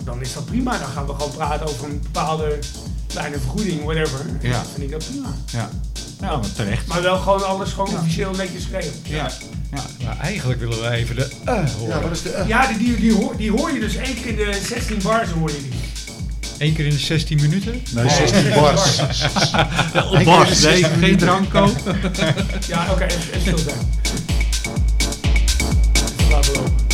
dan 0.05 0.21
is 0.21 0.35
dat 0.35 0.45
prima. 0.45 0.79
Dan 0.79 0.89
gaan 0.89 1.07
we 1.07 1.13
gewoon 1.13 1.33
praten 1.33 1.67
over 1.67 1.85
een 1.85 2.01
bepaalde 2.03 2.59
kleine 3.07 3.39
vergoeding, 3.39 3.85
whatever. 3.85 4.21
Ja. 4.41 4.53
Dan 4.53 4.65
vind 4.65 4.83
ik 4.83 4.91
dat 4.91 5.05
prima. 5.11 5.29
Ja. 5.53 5.71
Ja, 6.21 6.37
maar 6.37 6.53
terecht. 6.53 6.87
Maar 6.87 7.03
wel 7.03 7.19
gewoon 7.19 7.47
alles 7.47 7.73
gewoon 7.73 7.99
officieel 7.99 8.31
netjes 8.31 8.65
geregeld. 8.65 8.95
Ja. 9.03 9.31
Ja. 9.73 9.83
ja, 9.99 10.17
eigenlijk 10.19 10.61
willen 10.61 10.81
we 10.81 10.91
even 10.91 11.17
de 11.17 11.29
uh 11.47 11.73
horen. 11.79 11.97
Ja, 11.97 12.01
wat 12.03 12.11
is 12.11 12.23
de 12.23 12.45
Ja, 12.47 12.67
die, 12.67 12.79
die, 12.79 12.97
die, 12.97 13.15
hoor, 13.15 13.37
die 13.37 13.51
hoor 13.51 13.73
je 13.73 13.81
dus 13.81 13.97
één 13.97 14.15
keer 14.15 14.27
in 14.27 14.37
de 14.37 14.61
16 14.63 14.99
bars 15.03 15.31
hoor 15.31 15.51
je 15.51 15.63
die. 15.63 15.86
Eén 16.59 16.75
keer 16.75 16.85
in 16.85 16.91
de 16.91 16.99
16 16.99 17.41
minuten? 17.41 17.83
Nee, 17.95 18.09
16 18.09 18.55
bars. 18.55 18.97
ja, 20.13 20.23
bars, 20.25 20.63
nee, 20.63 20.85
geen 20.85 21.17
drank 21.17 21.51
kopen. 21.51 22.01
ja, 22.69 22.83
oké, 22.83 22.93
okay, 22.93 23.09
even 23.09 23.41
stil 23.41 23.59
zijn. 23.59 23.77
Laten 26.31 26.53
we 26.53 26.59
lopen. 26.59 26.85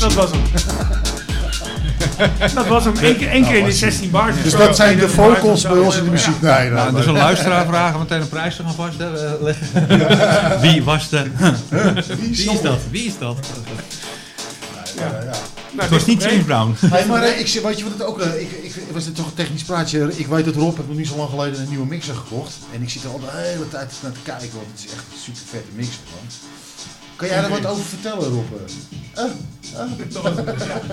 Dat 0.00 0.14
was 0.14 0.30
hem. 0.30 0.91
dat 2.54 2.66
was 2.66 2.84
hem 2.84 2.94
één 2.96 3.16
keer, 3.16 3.28
één 3.28 3.44
keer 3.44 3.58
in 3.58 3.64
de 3.64 3.72
16 3.72 4.10
bars. 4.10 4.42
Dus 4.42 4.52
dat 4.52 4.76
zijn 4.76 4.98
de 4.98 5.08
vocals 5.08 5.62
bij 5.62 5.78
ons 5.78 5.96
in 5.96 6.04
de 6.04 6.10
muziek. 6.10 6.40
Nee, 6.40 6.70
nou, 6.70 6.94
dus 6.94 7.06
een 7.06 7.12
luisteraar 7.12 7.66
vragen 7.66 7.98
meteen 7.98 8.20
een 8.20 8.28
prijs 8.28 8.56
te 8.56 8.62
gaan 8.62 8.74
vastleggen. 8.74 10.60
Wie 10.60 10.82
was 10.82 11.08
de... 11.08 11.30
Wie 12.08 12.50
is 12.50 12.60
dat? 12.60 12.78
Wie 12.90 13.04
is 13.04 13.18
dat? 13.18 13.36
Ja. 14.96 15.02
ja. 15.24 15.36
Nou, 15.72 15.82
het 15.82 15.90
was 15.90 16.06
niet 16.06 16.22
James 16.22 16.44
Brown. 16.44 16.74
Hey, 16.86 17.06
maar 17.06 17.22
uh, 17.22 17.40
ik, 17.40 17.60
weet 17.62 17.78
je 17.78 17.84
wat 17.84 17.92
het 17.92 18.02
ook... 18.02 18.20
Uh, 18.20 18.40
ik, 18.40 18.50
ik, 18.50 18.74
was 18.92 19.04
het 19.04 19.14
toch 19.14 19.26
een 19.26 19.34
technisch 19.34 19.62
praatje. 19.62 20.12
Ik 20.16 20.26
weet 20.26 20.44
dat 20.44 20.54
Rob 20.54 20.76
heeft 20.76 20.88
nog 20.88 20.96
niet 20.96 21.08
zo 21.08 21.16
lang 21.16 21.30
geleden 21.30 21.60
een 21.60 21.68
nieuwe 21.68 21.86
mixer 21.86 22.14
gekocht. 22.14 22.52
En 22.72 22.82
ik 22.82 22.90
zit 22.90 23.04
er 23.04 23.10
al 23.10 23.20
de 23.20 23.26
hele 23.30 23.68
tijd 23.68 23.92
naar 24.02 24.12
te 24.12 24.18
kijken. 24.22 24.50
Want 24.52 24.66
het 24.72 24.84
is 24.84 24.92
echt 24.92 25.04
een 25.12 25.18
super 25.22 25.42
vette 25.50 25.70
mixer. 25.74 26.00
Man. 26.14 26.26
Kan 27.22 27.30
jij 27.30 27.42
er 27.42 27.50
wat 27.50 27.66
over 27.66 27.84
vertellen, 27.84 28.28
Rob? 28.28 28.44
Uh, 29.16 29.24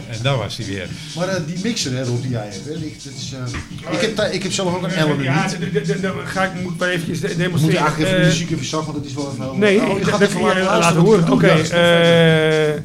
en 0.09 0.21
daar 0.21 0.37
was 0.37 0.57
hij 0.57 0.65
weer. 0.65 0.89
Maar 1.15 1.27
uh, 1.27 1.35
die 1.47 1.57
mixer 1.63 1.93
hè, 1.93 2.03
Rob, 2.03 2.21
die 2.21 2.31
jij 2.31 2.47
hebt, 2.47 2.65
hè, 2.65 2.73
ik, 2.73 3.03
dat 3.03 3.13
is, 3.13 3.33
uh, 3.33 3.91
ik, 3.91 4.01
heb, 4.01 4.31
ik 4.31 4.43
heb 4.43 4.51
zelf 4.51 4.75
ook 4.75 4.83
een 4.83 4.89
element. 4.89 5.23
Ja, 5.23 5.97
dan 6.01 6.27
ga 6.27 6.43
ik 6.43 6.61
moet 6.61 6.77
maar 6.77 6.89
eventjes 6.89 7.19
demonstreren. 7.19 7.61
Moet 7.61 7.71
je 7.71 7.77
eigenlijk 7.77 8.09
even 8.09 8.21
de 8.21 8.27
muziek 8.27 8.51
even 8.51 8.65
zakken, 8.65 8.91
want 8.91 9.03
dat 9.03 9.11
is 9.11 9.17
wel 9.17 9.31
even... 9.31 9.59
Nee, 9.59 9.81
oh, 9.81 9.97
je 9.97 10.05
gaat 10.05 10.21
even 10.21 10.41
laten, 10.41 10.63
laten 10.63 10.99
horen. 10.99 11.31
Oké, 11.31 11.31
okay, 11.31 12.83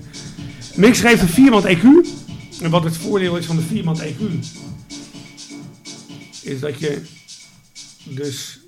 mixer 0.74 1.07
heeft 1.07 1.22
een 1.22 1.28
4 1.28 1.51
man 1.51 1.66
EQ. 1.66 1.82
En 2.62 2.70
wat 2.70 2.84
het 2.84 2.97
voordeel 2.97 3.36
is 3.36 3.47
van 3.47 3.57
de 3.57 3.62
4 3.62 3.84
man 3.84 4.01
EQ... 4.01 4.20
is 6.42 6.61
dat 6.61 6.78
je 6.78 7.03
dus 8.05 8.61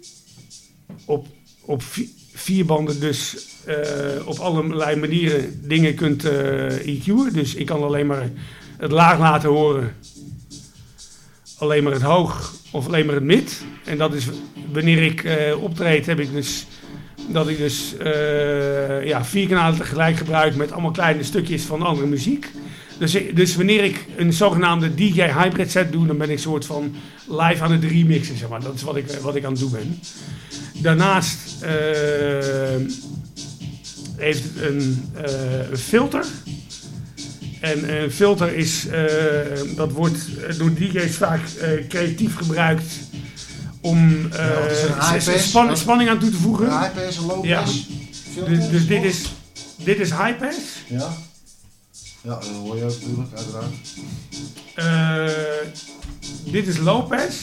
op, 1.04 1.26
op 1.60 1.82
vier 2.34 2.64
banden 2.64 3.00
dus 3.00 3.34
uh, 3.34 3.40
op 4.24 4.38
allerlei 4.38 4.96
manieren 4.96 5.60
dingen 5.62 5.94
kunt 5.94 6.24
uh, 6.24 6.66
eh, 6.66 6.86
EQ'en. 6.86 7.32
Dus 7.32 7.54
ik 7.54 7.66
kan 7.66 7.82
alleen 7.82 8.06
maar 8.06 8.30
het 8.76 8.90
laag 8.90 9.18
laten 9.18 9.48
horen, 9.48 9.94
alleen 11.58 11.82
maar 11.82 11.92
het 11.92 12.02
hoog 12.02 12.54
of 12.70 12.86
alleen 12.86 13.06
maar 13.06 13.14
het 13.14 13.24
mid. 13.24 13.64
En 13.84 13.98
dat 13.98 14.14
is 14.14 14.26
wanneer 14.72 15.02
ik 15.02 15.24
uh, 15.24 15.62
optreed, 15.62 16.06
heb 16.06 16.20
ik 16.20 16.32
dus 16.32 16.66
dat 17.28 17.48
ik 17.48 17.58
dus 17.58 17.94
ja, 19.04 19.24
vier 19.24 19.48
kanalen 19.48 19.78
tegelijk 19.78 20.16
gebruik 20.16 20.56
met 20.56 20.72
allemaal 20.72 20.90
kleine 20.90 21.22
stukjes 21.22 21.62
van 21.62 21.82
andere 21.82 22.06
muziek. 22.06 22.50
Dus, 22.98 23.18
dus 23.34 23.56
wanneer 23.56 23.84
ik 23.84 24.06
een 24.16 24.32
zogenaamde 24.32 24.94
DJ 24.94 25.22
hybrid 25.22 25.70
set 25.70 25.92
doe, 25.92 26.06
dan 26.06 26.18
ben 26.18 26.30
ik 26.30 26.38
soort 26.38 26.66
van 26.66 26.94
live 27.28 27.62
aan 27.62 27.72
het 27.72 27.84
remixen, 27.84 28.36
zeg 28.36 28.48
maar. 28.48 28.62
Dat 28.62 28.74
is 28.74 28.82
wat 28.82 28.96
ik, 28.96 29.10
wat 29.10 29.36
ik 29.36 29.44
aan 29.44 29.52
het 29.52 29.60
doen 29.60 29.70
ben. 29.70 30.00
Daarnaast 30.82 31.64
heeft 34.16 34.44
een, 34.60 35.10
uh, 35.16 35.70
een 35.70 35.78
filter. 35.78 36.26
En 37.60 38.02
een 38.02 38.10
filter 38.10 38.54
is, 38.54 38.86
uh, 38.86 39.76
dat 39.76 39.92
wordt 39.92 40.18
door 40.58 40.74
DJ's 40.74 41.16
vaak 41.16 41.40
uh, 41.62 41.86
creatief 41.88 42.36
gebruikt 42.36 42.92
om 43.80 44.28
ja, 44.32 45.18
span, 45.20 45.76
spanning 45.76 46.10
aan 46.10 46.18
toe 46.18 46.30
te 46.30 46.36
voegen. 46.36 46.66
Een 46.66 46.78
high 46.80 46.92
pass, 46.94 47.16
een 47.16 47.26
low 47.26 47.44
ja. 47.44 47.62
pass. 47.62 47.86
Dus, 48.46 48.68
dus 48.68 48.86
dit, 48.86 49.04
is, 49.04 49.22
dit 49.76 49.98
is 49.98 50.10
high 50.10 50.38
pass. 50.38 50.56
Ja. 50.88 51.16
Ja, 52.22 52.34
dat 52.34 52.46
hoor 52.46 52.76
je 52.76 52.84
ook 52.84 52.90
natuurlijk, 52.90 53.28
uiteraard. 53.34 53.74
dit 56.44 56.66
is 56.66 56.78
low 56.78 57.08
pass. 57.08 57.36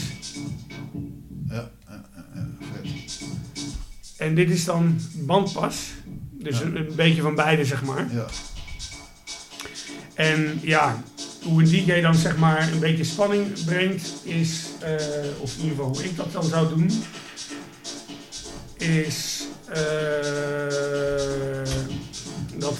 Ja, 1.49 1.69
vet. 2.73 2.91
En 4.17 4.35
dit 4.35 4.49
is 4.49 4.65
dan 4.65 4.99
bandpas. 5.13 5.75
Dus 6.43 6.59
een, 6.59 6.91
beetje 6.95 7.21
van 7.21 7.35
beide, 7.35 7.65
zeg 7.65 7.83
maar. 7.83 8.07
Ja. 8.13 8.25
En 10.13 10.59
ja, 10.61 11.03
hoe 11.43 11.61
een 11.61 11.69
DJ 11.69 12.01
dan 12.01 12.15
zeg 12.15 12.37
maar 12.37 12.71
een 12.71 12.79
beetje 12.79 13.03
spanning 13.03 13.65
brengt, 13.65 14.11
is, 14.23 14.65
uh, 14.83 14.89
of 15.39 15.55
in 15.55 15.61
ieder 15.61 15.75
geval 15.75 15.93
hoe 15.93 16.03
ik 16.03 16.15
dat 16.15 16.31
dan 16.31 16.43
zou 16.43 16.69
doen, 16.69 17.03
is 18.77 19.47
uh, 19.69 19.75
dat. 22.55 22.77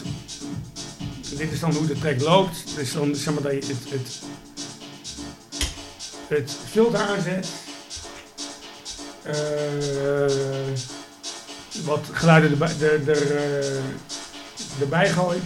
Dit 1.38 1.52
is 1.52 1.60
dan 1.60 1.74
hoe 1.74 1.88
de 1.88 2.00
track 2.00 2.22
loopt. 2.22 2.76
Dus 2.76 2.94
dan 2.94 3.16
zeg 3.16 3.34
maar 3.34 3.44
dat 3.44 3.52
je 3.52 3.74
het, 3.74 3.90
het, 3.90 4.22
het 6.28 6.58
filter 6.70 7.00
aanzet. 7.00 7.48
Uh, 9.28 9.34
wat 11.86 12.06
geluiden 12.12 12.52
erbij, 12.52 12.72
er, 12.80 13.10
er, 13.10 13.32
uh, 13.32 14.82
erbij 14.82 15.10
gooit. 15.10 15.44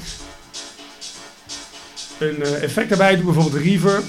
Een 2.18 2.40
uh, 2.40 2.64
effect 2.64 2.92
erbij 2.92 3.16
doe, 3.16 3.26
bijvoorbeeld 3.26 3.64
reverb. 3.64 4.04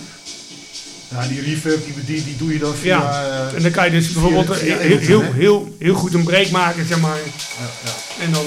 Ja, 1.08 1.26
die 1.26 1.40
reverb 1.40 1.84
die, 1.84 2.04
die, 2.04 2.24
die 2.24 2.36
doe 2.36 2.52
je 2.52 2.58
dan 2.58 2.74
via... 2.74 2.98
Ja, 2.98 3.26
uh, 3.26 3.54
en 3.54 3.62
dan 3.62 3.70
kan 3.70 3.84
je 3.84 3.90
dus 3.90 4.12
bijvoorbeeld 4.12 4.56
via, 4.56 4.76
via 4.76 4.76
heel, 4.76 4.98
heel, 4.98 5.22
heel, 5.32 5.76
heel, 5.78 5.94
goed 5.94 6.14
een 6.14 6.24
break 6.24 6.50
maken, 6.50 6.86
zeg 6.86 7.00
maar. 7.00 7.16
Ja, 7.16 7.68
ja. 7.84 8.24
En 8.24 8.32
dan... 8.32 8.44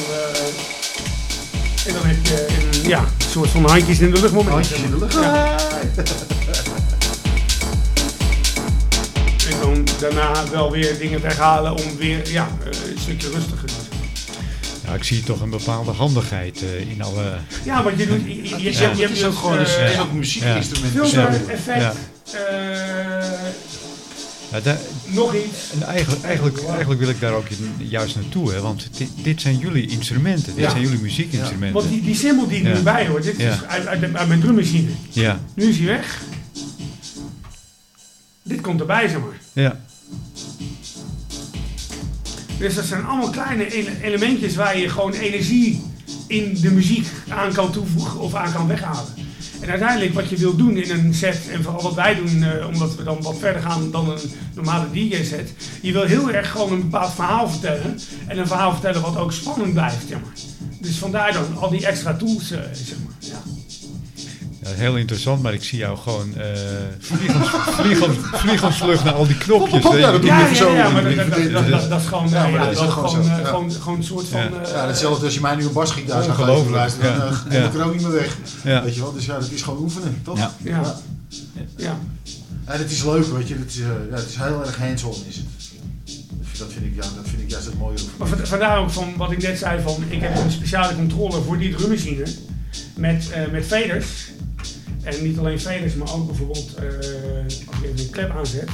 En 1.88 1.94
dan 1.94 2.06
heb 2.06 2.26
je 2.26 2.48
een, 2.48 2.90
ja, 2.90 3.00
een 3.00 3.30
soort 3.30 3.50
van 3.50 3.70
handjes 3.70 4.00
in 4.00 4.12
de 4.12 4.22
lucht 4.22 4.34
moment. 4.34 4.54
Handjes 4.54 4.80
in 4.80 4.92
de 4.92 4.98
lucht. 4.98 5.14
Ja. 5.14 5.56
dan 9.74 9.88
daarna 10.00 10.50
wel 10.50 10.72
weer 10.72 10.98
dingen 10.98 11.22
weghalen 11.22 11.76
om 11.76 11.98
weer 11.98 12.32
ja, 12.32 12.48
een 12.66 13.00
stukje 13.00 13.30
rustiger 13.30 13.68
te 13.68 13.74
zijn. 13.74 14.02
Ja, 14.86 14.94
ik 14.94 15.04
zie 15.04 15.24
toch 15.24 15.42
een 15.42 15.50
bepaalde 15.50 15.92
handigheid 15.92 16.62
uh, 16.62 16.92
in 16.92 17.02
alle... 17.02 17.36
Ja, 17.64 17.84
want 17.84 17.98
je 17.98 18.08
doet... 18.08 18.26
Je, 18.26 18.64
je, 18.64 18.72
je, 18.72 19.08
hebt 19.08 19.24
ook 19.24 19.36
gewoon 19.36 19.60
uh, 19.60 19.94
een, 19.94 20.00
ook 20.00 20.12
muziekinstrument. 20.12 20.94
Filter, 20.94 21.42
effect, 21.48 21.96
ja, 24.52 24.60
daar, 24.60 24.78
nog 25.06 25.36
iets. 25.36 25.72
En 25.74 25.84
eigenlijk, 25.88 26.24
eigenlijk, 26.24 26.68
eigenlijk 26.68 27.00
wil 27.00 27.10
ik 27.10 27.20
daar 27.20 27.34
ook 27.34 27.46
juist 27.78 28.16
naartoe, 28.16 28.52
hè, 28.52 28.62
want 28.62 28.88
dit, 28.98 29.10
dit 29.24 29.42
zijn 29.42 29.58
jullie 29.58 29.88
instrumenten, 29.88 30.56
dit 30.56 30.70
zijn 30.70 30.82
jullie 30.82 31.00
muziekinstrumenten. 31.00 31.74
Want 31.74 31.90
die, 31.90 32.02
die 32.02 32.48
die 32.48 32.64
er 32.64 32.76
nu 32.76 32.82
bij 32.82 33.08
hoort, 33.08 33.24
dit 33.24 33.40
is 33.40 33.64
uit, 33.68 33.88
uit, 33.88 34.16
uit, 34.16 34.28
mijn 34.28 34.40
drummachine. 34.40 34.90
Ja. 35.10 35.40
Nu 35.54 35.70
is 35.70 35.78
hij 35.78 35.86
weg. 35.86 36.22
Dit 38.44 38.62
komt 38.62 38.80
erbij, 38.80 39.08
zeg 39.08 39.20
maar. 39.20 39.41
Ja. 39.54 39.80
Dus 42.58 42.76
dat 42.76 42.86
zijn 42.86 43.06
allemaal 43.06 43.30
kleine 43.30 44.02
elementjes 44.02 44.56
waar 44.56 44.78
je 44.78 44.90
gewoon 44.90 45.14
energie 45.14 45.84
in 46.28 46.58
de 46.62 46.72
muziek 46.72 47.08
aan 47.30 47.54
kan 47.54 47.72
toevoegen 47.72 48.20
of 48.20 48.36
aan 48.36 48.54
kan 48.54 48.68
weghalen. 48.68 49.14
En 49.62 49.70
uiteindelijk 49.70 50.14
wat 50.14 50.30
je 50.30 50.38
wil 50.38 50.56
doen 50.56 50.78
in 50.78 50.92
een 50.92 51.14
set, 51.14 51.50
en 51.52 51.64
vooral 51.64 51.82
wat 51.82 51.94
wij 51.94 52.16
doen, 52.16 52.38
uh, 52.38 52.68
omdat 52.68 52.96
we 52.96 53.04
dan 53.04 53.22
wat 53.22 53.38
verder 53.40 53.62
gaan 53.62 53.92
dan 53.92 54.10
een 54.10 54.32
normale 54.56 54.92
DJ-set. 54.92 55.54
Je 55.82 55.92
wil 55.92 56.04
heel 56.04 56.32
erg 56.32 56.52
gewoon 56.52 56.72
een 56.72 56.82
bepaald 56.82 57.14
verhaal 57.14 57.50
vertellen. 57.50 58.00
En 58.28 58.38
een 58.38 58.48
verhaal 58.48 58.72
vertellen 58.72 59.02
wat 59.02 59.18
ook 59.18 59.32
spannend 59.32 59.74
blijft, 59.74 60.08
zeg 60.08 60.22
maar. 60.22 60.34
Dus 60.80 60.98
vandaar 60.98 61.34
dan 61.34 61.58
al 61.58 61.70
die 61.70 61.86
extra 61.86 62.14
tools, 62.14 62.52
uh, 62.52 62.60
zeg 62.72 62.98
maar. 63.06 63.16
Ja. 63.20 63.51
Ja, 64.76 64.82
heel 64.82 64.98
interessant, 64.98 65.42
maar 65.42 65.54
ik 65.54 65.64
zie 65.64 65.80
jou 65.80 65.98
gewoon 65.98 66.34
uh, 66.38 66.44
naar 69.04 69.14
al 69.14 69.28
die 69.28 69.38
knopjes. 69.38 69.84
Ja, 69.84 69.96
ja, 69.96 70.12
dat 70.12 70.24
ja, 70.24 70.48
ja, 70.48 70.74
ja, 70.74 70.90
maar 70.90 71.04
dat, 71.04 72.02
is 72.02 72.08
gewoon, 72.08 72.30
ja, 72.30 72.58
dat 72.58 72.72
is 72.72 72.78
gewoon, 72.78 73.10
gewoon, 73.10 73.46
gewoon, 73.46 73.72
gewoon 73.72 73.98
een 73.98 74.04
soort 74.04 74.28
van... 74.28 74.40
Ja, 74.40 74.48
uh, 74.48 74.72
ja 74.74 74.88
hetzelfde 74.88 75.26
als 75.26 75.34
je 75.34 75.42
mij 75.42 75.56
nu 75.56 75.66
een 75.66 75.74
basgitaar 75.74 76.24
zou 76.24 76.36
geven 76.36 76.72
luisteren, 76.72 77.18
dan 77.18 77.28
uh, 77.28 77.54
ja. 77.54 77.66
ik 77.66 77.74
er 77.74 77.86
ook 77.86 77.94
niet 77.94 78.02
meer 78.02 78.12
weg. 78.12 78.38
Ja. 78.64 78.84
Weet 78.84 78.96
je 78.96 79.02
wel, 79.02 79.14
dus 79.14 79.26
ja, 79.26 79.40
dat 79.40 79.52
is 79.52 79.62
gewoon 79.62 79.80
oefenen, 79.80 80.22
toch? 80.24 80.38
Ja. 80.38 80.52
ja. 80.64 80.96
ja. 81.76 82.00
En 82.66 82.80
het 82.80 82.92
is 82.92 83.04
leuk, 83.04 83.26
weet 83.26 83.48
je, 83.48 83.56
het 83.56 83.70
is, 83.70 83.78
uh, 83.78 83.88
ja, 84.10 84.16
het 84.16 84.28
is 84.28 84.36
heel 84.36 84.66
erg 84.66 84.78
hands-on 84.78 85.16
is 85.28 85.36
het. 85.36 85.46
Dat 86.58 86.72
vind 86.74 86.86
ik, 86.86 86.96
ja, 86.96 87.02
dat 87.02 87.26
vind 87.26 87.42
ik 87.42 87.50
juist 87.50 87.66
het 87.66 87.78
mooie. 87.78 87.98
Maar 88.18 88.28
vandaar 88.28 88.78
ook 88.78 88.90
van 88.90 89.14
wat 89.18 89.32
ik 89.32 89.42
net 89.42 89.58
zei, 89.58 89.82
van 89.82 90.04
ik 90.10 90.22
heb 90.22 90.38
een 90.38 90.52
speciale 90.52 90.96
controller 90.96 91.44
voor 91.44 91.58
die 91.58 91.76
drummachine 91.76 92.24
met, 92.96 93.30
uh, 93.36 93.52
met 93.52 93.66
faders. 93.66 94.32
En 95.04 95.24
niet 95.24 95.38
alleen 95.38 95.60
faders, 95.60 95.94
maar 95.94 96.14
ook 96.14 96.28
bijvoorbeeld 96.28 96.80
uh, 96.80 97.46
als 97.46 97.80
je 97.82 97.88
even 97.88 98.00
een 98.00 98.10
klep 98.10 98.36
aanzet. 98.36 98.70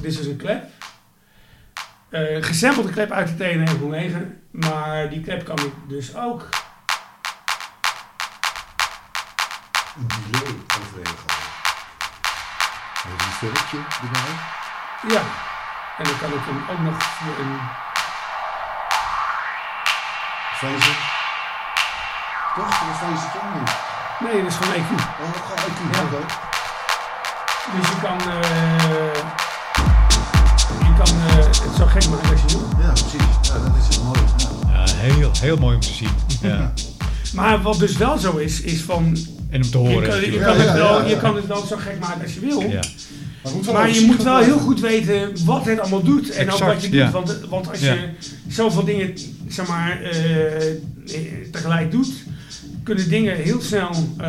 Dit 0.00 0.18
is 0.18 0.26
een 0.26 0.36
klep. 0.36 0.64
Uh, 2.10 2.42
gesampelde 2.42 2.90
klep 2.90 3.10
uit 3.10 3.38
de 3.38 3.44
TN-909, 3.44 4.16
maar 4.50 5.10
die 5.10 5.20
klep 5.20 5.44
kan 5.44 5.58
ik 5.58 5.72
dus 5.88 6.16
ook. 6.16 6.48
Een 9.96 10.06
delay 10.06 10.54
overheen 10.80 11.16
gaan. 11.26 11.42
Een 13.10 13.32
sterretje 13.36 13.78
erbij. 14.02 14.32
Ja, 15.08 15.22
en 15.98 16.04
dan 16.04 16.18
kan 16.18 16.32
ik 16.32 16.44
hem 16.44 16.62
ook 16.70 16.82
nog 16.84 17.02
via 17.02 17.44
een. 17.44 17.58
Phaser. 20.58 20.96
Toch? 22.54 22.80
Een 22.80 22.94
phaser 22.94 23.40
kan 23.40 23.60
niet. 23.60 24.02
Nee, 24.20 24.42
dat 24.42 24.50
is 24.50 24.56
gewoon 24.56 24.74
EQ. 24.74 24.90
Oh, 24.90 25.32
gewoon 25.46 25.60
EQ, 25.68 25.94
ja. 25.94 26.02
oké. 26.02 26.26
Dus 27.76 27.88
je 27.88 27.96
kan, 28.02 28.18
uh, 28.18 29.14
je 30.78 30.94
kan 30.96 31.16
uh, 31.16 31.44
het 31.46 31.76
zo 31.78 31.86
gek 31.86 32.08
maken 32.08 32.30
als 32.30 32.40
je 32.40 32.58
wil. 32.58 32.68
Ja, 32.78 32.90
precies. 32.90 33.48
Ja, 33.48 33.58
dat 33.58 33.72
is 33.88 33.96
het 33.96 34.04
mooie. 34.04 34.18
Ja, 34.36 34.84
ja 34.84 34.92
heel, 34.94 35.30
heel 35.40 35.56
mooi 35.56 35.74
om 35.74 35.80
te 35.80 35.92
zien. 35.92 36.08
Ja. 36.42 36.72
maar 37.34 37.62
wat 37.62 37.78
dus 37.78 37.96
wel 37.96 38.18
zo 38.18 38.36
is, 38.36 38.60
is 38.60 38.80
van... 38.82 39.16
En 39.50 39.62
om 39.62 39.70
te 39.70 39.78
horen. 39.78 39.94
Je 40.02 40.08
kan, 40.08 40.30
je 40.30 40.38
kan, 40.38 40.56
het, 40.60 40.72
wel, 40.72 41.06
je 41.06 41.16
kan 41.16 41.36
het 41.36 41.46
wel 41.46 41.66
zo 41.66 41.76
gek 41.76 41.98
maken 42.00 42.22
als 42.22 42.34
je 42.34 42.40
wil. 42.40 42.60
Ja. 42.60 42.80
Maar, 43.42 43.72
maar 43.72 43.90
je 43.90 44.00
moet 44.00 44.22
wel 44.22 44.38
heel 44.38 44.58
goed 44.58 44.80
weten 44.80 45.44
wat 45.44 45.64
het 45.64 45.80
allemaal 45.80 46.02
doet 46.02 46.30
en 46.30 46.46
exact, 46.46 46.62
ook 46.62 46.68
wat 46.68 46.82
je 46.82 46.90
doet. 46.90 47.10
Want, 47.10 47.40
want 47.48 47.70
als 47.70 47.80
je 47.80 48.08
zoveel 48.48 48.84
dingen 48.84 49.14
zeg 49.48 49.66
maar, 49.66 50.00
uh, 50.02 50.10
tegelijk 51.50 51.90
doet, 51.90 52.12
kunnen 52.84 53.08
dingen 53.08 53.36
heel 53.36 53.60
snel 53.60 53.90
uh, 53.90 54.26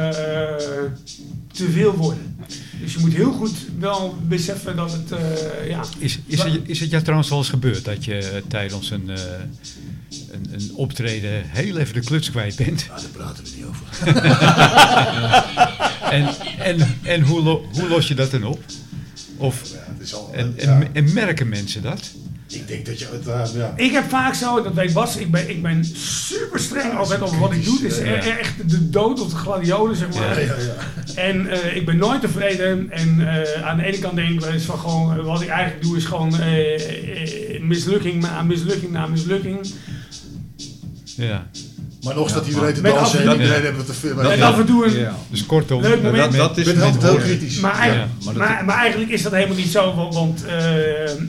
te 1.51 1.69
veel 1.71 1.95
worden. 1.95 2.35
Dus 2.81 2.93
je 2.93 2.99
moet 2.99 3.13
heel 3.13 3.31
goed 3.31 3.55
wel 3.79 4.17
beseffen 4.27 4.75
dat 4.75 4.91
het. 4.91 5.11
Uh, 5.11 5.19
ja. 5.69 5.83
Is, 5.97 6.19
is, 6.25 6.43
het, 6.43 6.61
is 6.65 6.79
het 6.79 6.89
jou 6.89 7.01
trouwens 7.01 7.29
wel 7.29 7.39
eens 7.39 7.49
gebeurd 7.49 7.85
dat 7.85 8.05
je 8.05 8.43
tijdens 8.47 8.91
een, 8.91 9.09
uh, 9.09 9.15
een, 10.31 10.47
een, 10.51 10.71
optreden 10.75 11.43
heel 11.45 11.77
even 11.77 11.93
de 11.93 11.99
kluts 11.99 12.31
kwijt 12.31 12.55
bent? 12.55 12.81
Ja, 12.81 12.95
daar 12.95 13.09
praten 13.11 13.43
we 13.43 13.49
niet 13.55 13.65
over. 13.65 13.85
en 16.11 16.35
en, 16.65 16.97
en 17.03 17.21
hoe, 17.21 17.43
lo, 17.43 17.65
hoe 17.71 17.87
los 17.87 18.07
je 18.07 18.15
dat 18.15 18.31
dan 18.31 18.43
op? 18.43 18.59
Of, 19.37 19.71
ja, 19.71 19.93
het 19.93 20.01
is 20.01 20.13
al, 20.13 20.29
en, 20.33 20.53
ja. 20.57 20.63
en, 20.63 20.89
en 20.93 21.13
merken 21.13 21.49
mensen 21.49 21.81
dat? 21.81 22.11
Ik 22.47 22.67
denk 22.67 22.85
dat 22.85 22.99
je 22.99 23.07
het, 23.11 23.27
uh, 23.27 23.59
ja. 23.61 23.73
Ik 23.75 23.91
heb 23.91 24.09
vaak 24.09 24.33
zo, 24.33 24.63
dat 24.63 24.73
weet 24.73 24.93
Bas, 24.93 25.17
ik 25.17 25.31
ben, 25.31 25.49
ik 25.49 25.61
ben 25.61 25.85
super 25.85 26.59
streng 26.59 26.91
ja, 26.91 26.97
altijd 26.97 27.21
over 27.21 27.39
wat 27.39 27.51
ik 27.51 27.65
doe. 27.65 27.81
Het 27.81 27.91
is 27.91 27.97
ja. 27.97 28.15
echt 28.15 28.69
de 28.69 28.89
dood 28.89 29.21
of 29.21 29.29
de 29.29 29.35
gladiolen, 29.35 29.95
zeg 29.95 30.13
maar. 30.13 30.41
Ja, 30.41 30.55
en 31.15 31.45
uh, 31.45 31.75
ik 31.75 31.85
ben 31.85 31.97
nooit 31.97 32.21
tevreden. 32.21 32.91
En 32.91 33.19
uh, 33.19 33.63
aan 33.63 33.77
de 33.77 33.83
ene 33.83 33.99
kant 33.99 34.15
denk 34.15 34.43
ik 34.43 34.61
van 34.61 34.79
gewoon, 34.79 35.23
wat 35.23 35.41
ik 35.41 35.47
eigenlijk 35.47 35.83
doe 35.83 35.97
is 35.97 36.05
gewoon 36.05 36.35
mislukking 37.61 38.21
na 38.21 38.41
mislukking 38.41 38.91
na 38.91 39.07
mislukking. 39.07 39.71
Ja. 41.15 41.47
Maar 42.05 42.15
nog 42.15 42.29
staat 42.29 42.47
iedereen 42.47 42.73
te 42.73 42.81
dansen 42.81 43.19
en 43.19 43.31
iedereen 43.31 43.63
hebben 43.63 43.77
het 43.77 43.85
te 43.85 43.93
veel. 43.93 44.31
En 44.31 44.41
af 44.41 44.59
en 44.59 44.65
toe 44.65 44.85
een 44.85 44.99
ja. 44.99 45.15
dus 45.29 45.45
kortom, 45.45 45.81
leuk 45.81 46.01
moment. 46.01 46.33
Dat, 46.33 46.55
dat 46.55 46.57
is 46.57 46.71
heel 47.01 47.15
kritisch. 47.15 47.59
Maar, 47.59 47.77
eigenlijk, 47.79 48.11
ja, 48.19 48.25
maar, 48.25 48.35
maar, 48.35 48.65
maar, 48.65 48.77
eigenlijk 48.77 49.11
is 49.11 49.21
dat 49.21 49.31
helemaal 49.31 49.55
niet 49.55 49.71
zo, 49.71 49.95
want, 49.95 50.13
want 50.13 50.45
uh, 50.45 50.51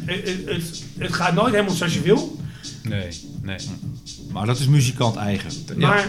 het, 0.05 0.43
het, 0.47 0.83
het, 0.99 1.13
gaat 1.13 1.35
nooit 1.35 1.53
helemaal 1.53 1.75
zoals 1.75 1.95
je 1.95 2.01
wil. 2.01 2.39
Nee, 2.83 3.09
nee. 3.43 3.57
Maar 4.33 4.47
dat 4.47 4.59
is 4.59 4.67
muzikant 4.67 5.17
eigen. 5.17 5.51
Maar 5.77 6.09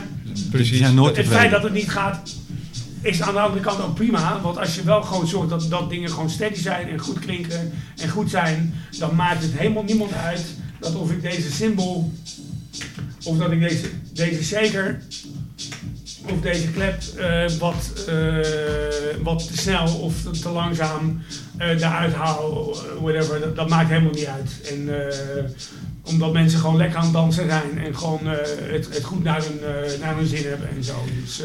precies. 0.51 0.77
Zijn 0.77 0.95
nooit 0.95 1.17
het 1.17 1.27
feit 1.27 1.51
dat 1.51 1.63
het 1.63 1.73
niet 1.73 1.89
gaat, 1.89 2.35
is 3.01 3.21
aan 3.21 3.33
de 3.33 3.39
andere 3.39 3.63
kant 3.63 3.81
ook 3.81 3.95
prima. 3.95 4.39
Want 4.41 4.57
als 4.57 4.75
je 4.75 4.83
wel 4.83 5.01
gewoon 5.01 5.27
zorgt 5.27 5.49
dat, 5.49 5.69
dat 5.69 5.89
dingen 5.89 6.09
gewoon 6.09 6.29
steady 6.29 6.61
zijn 6.61 6.89
en 6.89 6.99
goed 6.99 7.19
klinken 7.19 7.71
en 7.97 8.09
goed 8.09 8.29
zijn, 8.29 8.73
dan 8.99 9.15
maakt 9.15 9.41
het 9.41 9.51
helemaal 9.53 9.83
niemand 9.83 10.13
uit 10.13 10.45
dat 10.79 10.95
of 10.95 11.11
ik 11.11 11.21
deze 11.21 11.51
symbool 11.51 12.11
of 13.23 13.37
dat 13.37 13.51
ik 13.51 13.59
deze, 13.59 13.89
deze 14.13 14.43
shaker 14.43 15.01
of 16.29 16.41
deze 16.41 16.71
klep 16.71 17.01
uh, 17.17 17.49
wat, 17.59 17.93
uh, 18.09 18.37
wat 19.23 19.47
te 19.47 19.57
snel 19.57 19.99
of 19.99 20.13
te, 20.41 20.49
langzaam 20.49 21.21
uh, 21.59 21.67
eruit 21.67 22.13
haal, 22.13 22.77
whatever, 23.01 23.39
dat, 23.39 23.55
dat, 23.55 23.69
maakt 23.69 23.89
helemaal 23.89 24.13
niet 24.13 24.25
uit. 24.25 24.71
En 24.71 24.89
omdat 26.03 26.33
mensen 26.33 26.59
gewoon 26.59 26.77
lekker 26.77 26.97
aan 26.97 27.03
het 27.03 27.13
dansen 27.13 27.49
zijn 27.49 27.77
en 27.85 27.97
gewoon 27.97 28.19
het, 28.25 28.87
het, 28.93 29.03
goed 29.03 29.23
naar 29.23 29.41
hun, 29.43 29.59
naar 29.99 30.15
hun 30.15 30.27
zin 30.27 30.47
hebben 30.47 30.69
en 30.69 30.83
zo. 30.83 31.05
Dus 31.23 31.41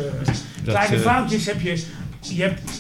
kleine 0.65 0.99
foutjes 0.99 1.47
heb 1.47 1.61
je, 1.61 1.85
je 2.21 2.43
hebt, 2.43 2.71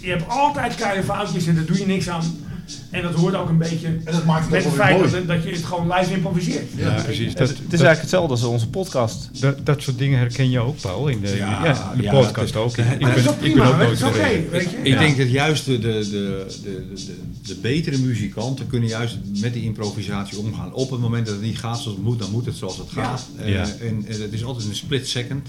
je 0.00 0.10
hebt 0.10 0.28
altijd 0.28 0.74
kleine 0.74 1.02
foutjes 1.02 1.46
en 1.46 1.54
daar 1.54 1.64
doe 1.64 1.78
je 1.78 1.86
niks 1.86 2.08
aan. 2.08 2.44
En 2.90 3.02
dat 3.02 3.14
hoort 3.14 3.34
ook 3.34 3.48
een 3.48 3.58
beetje 3.58 3.86
en 3.86 4.00
dat 4.04 4.24
maakt 4.24 4.42
het 4.42 4.50
met 4.50 4.64
het 4.64 4.72
feit 4.72 5.10
dat, 5.10 5.26
dat, 5.26 5.42
je 5.44 5.50
het 5.50 5.64
gewoon 5.64 5.92
live 5.92 6.12
improviseert. 6.12 6.64
Ja, 6.76 6.94
ja 6.96 7.02
precies. 7.02 7.34
Dat, 7.34 7.48
het 7.48 7.58
is 7.58 7.80
eigenlijk 7.80 8.00
hetzelfde 8.00 8.30
als 8.30 8.42
onze 8.42 8.68
podcast. 8.68 9.30
Dat, 9.40 9.66
dat 9.66 9.82
soort 9.82 9.98
dingen 9.98 10.18
herken 10.18 10.50
je 10.50 10.60
ook, 10.60 10.80
Paul, 10.80 11.08
in 11.08 11.20
de, 11.20 11.36
ja, 11.36 11.64
ja, 11.64 11.94
de 11.96 12.08
podcast 12.08 12.56
ook. 12.56 12.76
Ik, 12.76 12.84
ik, 12.92 12.98
ben, 12.98 13.34
ik 13.40 13.54
ben 13.54 13.66
ook 13.66 13.78
nooit 13.78 14.02
okay, 14.02 14.46
Ik 14.82 14.98
denk 14.98 15.16
dat 15.16 15.30
juist 15.30 15.64
de, 15.64 15.78
de, 15.78 16.08
de, 16.10 16.46
de, 16.62 16.86
de, 16.94 17.14
de 17.42 17.54
betere 17.54 17.98
muzikanten 17.98 18.66
kunnen 18.66 18.88
juist 18.88 19.18
met 19.40 19.52
die 19.52 19.62
improvisatie 19.62 20.38
omgaan. 20.38 20.72
Op 20.72 20.90
het 20.90 21.00
moment 21.00 21.26
dat 21.26 21.34
het 21.34 21.44
niet 21.44 21.58
gaat 21.58 21.78
zoals 21.78 21.96
het 21.96 22.06
moet, 22.06 22.18
dan 22.18 22.30
moet 22.30 22.46
het 22.46 22.56
zoals 22.56 22.76
het 22.76 22.88
gaat. 22.90 23.26
Uh, 23.40 23.60
en, 23.60 23.70
en 23.80 24.20
het 24.20 24.32
is 24.32 24.44
altijd 24.44 24.66
een 24.68 24.74
split 24.74 25.08
second. 25.08 25.48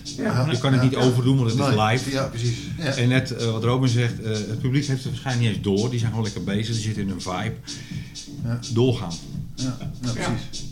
Je 0.49 0.57
kan 0.59 0.73
het 0.73 0.81
niet 0.81 0.95
overdoen, 0.95 1.38
want 1.38 1.51
het 1.51 1.59
is 1.59 1.76
live. 1.76 2.11
Ja, 2.11 2.23
precies. 2.23 2.57
En 2.77 3.09
net 3.09 3.31
uh, 3.31 3.51
wat 3.51 3.64
Robin 3.64 3.89
zegt, 3.89 4.14
uh, 4.22 4.27
het 4.27 4.59
publiek 4.59 4.85
heeft 4.85 5.03
het 5.03 5.11
waarschijnlijk 5.11 5.47
niet 5.47 5.55
eens 5.55 5.80
door. 5.80 5.89
Die 5.89 5.99
zijn 5.99 6.11
gewoon 6.11 6.26
lekker 6.26 6.43
bezig, 6.43 6.73
die 6.73 6.84
zitten 6.84 7.03
in 7.03 7.09
een 7.09 7.22
vibe. 7.32 7.56
Ja. 8.44 8.60
Doorgaan. 8.74 9.14
Ja, 9.56 9.78
ja 10.02 10.12
precies. 10.12 10.66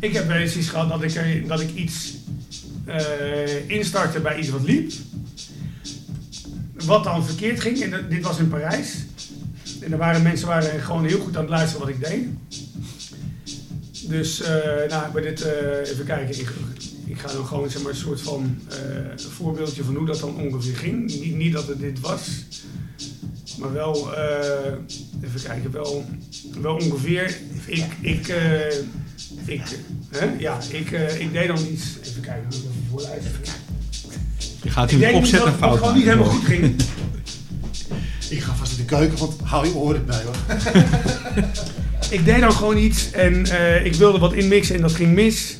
Ik 0.00 0.12
heb 0.12 0.26
wel 0.26 0.36
eens 0.36 0.56
iets 0.56 0.68
gehad 0.68 0.88
dat 0.88 1.02
ik, 1.02 1.48
dat 1.48 1.60
ik 1.60 1.74
iets 1.74 2.14
instartte 3.66 4.20
bij 4.20 4.38
iets 4.38 4.48
wat 4.48 4.62
liep. 4.62 4.92
Wat 6.84 7.04
dan 7.04 7.26
verkeerd 7.26 7.60
ging, 7.60 7.80
en 7.80 8.06
dit 8.08 8.22
was 8.22 8.38
in 8.38 8.48
Parijs. 8.48 8.94
En 9.80 9.92
er 9.92 9.98
waren 9.98 10.22
mensen 10.22 10.46
waren 10.46 10.80
gewoon 10.80 11.04
heel 11.04 11.20
goed 11.20 11.36
aan 11.36 11.42
het 11.42 11.50
luisteren 11.50 11.86
wat 11.86 11.94
ik 11.94 12.04
deed. 12.04 12.26
Dus, 14.08 14.42
nou, 14.88 15.12
bij 15.12 15.22
dit, 15.22 15.44
even 15.84 16.04
kijken. 16.04 16.40
Ik, 16.40 16.52
ik 17.06 17.18
ga 17.18 17.32
dan 17.32 17.46
gewoon 17.46 17.70
zeg 17.70 17.82
maar, 17.82 17.92
een 17.92 17.98
soort 17.98 18.20
van 18.20 18.58
voorbeeldje 19.16 19.84
van 19.84 19.96
hoe 19.96 20.06
dat 20.06 20.20
dan 20.20 20.36
ongeveer 20.36 20.76
ging. 20.76 21.06
Niet, 21.06 21.34
niet 21.34 21.52
dat 21.52 21.66
het 21.66 21.80
dit 21.80 22.00
was, 22.00 22.28
maar 23.58 23.72
wel, 23.72 24.14
even 25.22 25.42
kijken, 25.42 25.70
wel, 25.70 26.04
wel 26.60 26.74
ongeveer. 26.74 27.36
Ik, 27.66 27.82
ik, 28.00 28.34
ik, 29.46 29.62
hè? 30.10 30.30
Ja, 30.38 30.58
ik, 30.70 30.90
ik 31.18 31.32
deed 31.32 31.46
dan 31.46 31.58
iets. 31.72 31.84
Even 32.02 32.22
kijken, 32.22 32.44
hoe 32.48 32.58
ik 32.58 32.64
even 32.64 32.86
voorlezen. 32.90 33.30
Je 34.62 34.70
gaat 34.70 34.90
hier 34.90 35.14
opzetten 35.14 35.52
fout 35.52 35.70
Het 35.70 35.78
gewoon 35.78 35.94
niet 35.94 36.04
helemaal 36.04 36.28
goed 36.28 36.44
ging. 36.44 36.82
Ik 38.28 38.40
ga 38.40 38.54
vast 38.54 38.70
in 38.70 38.76
de 38.76 38.84
keuken, 38.84 39.18
want 39.18 39.34
hou 39.42 39.66
je 39.66 39.74
oren 39.74 40.06
bij 40.06 40.22
hoor. 40.22 40.36
ik 42.16 42.24
deed 42.24 42.40
dan 42.40 42.52
gewoon 42.52 42.76
iets 42.76 43.10
en 43.10 43.46
uh, 43.46 43.84
ik 43.84 43.94
wilde 43.94 44.18
wat 44.18 44.32
inmixen 44.32 44.74
en 44.74 44.80
dat 44.82 44.92
ging 44.92 45.14
mis. 45.14 45.56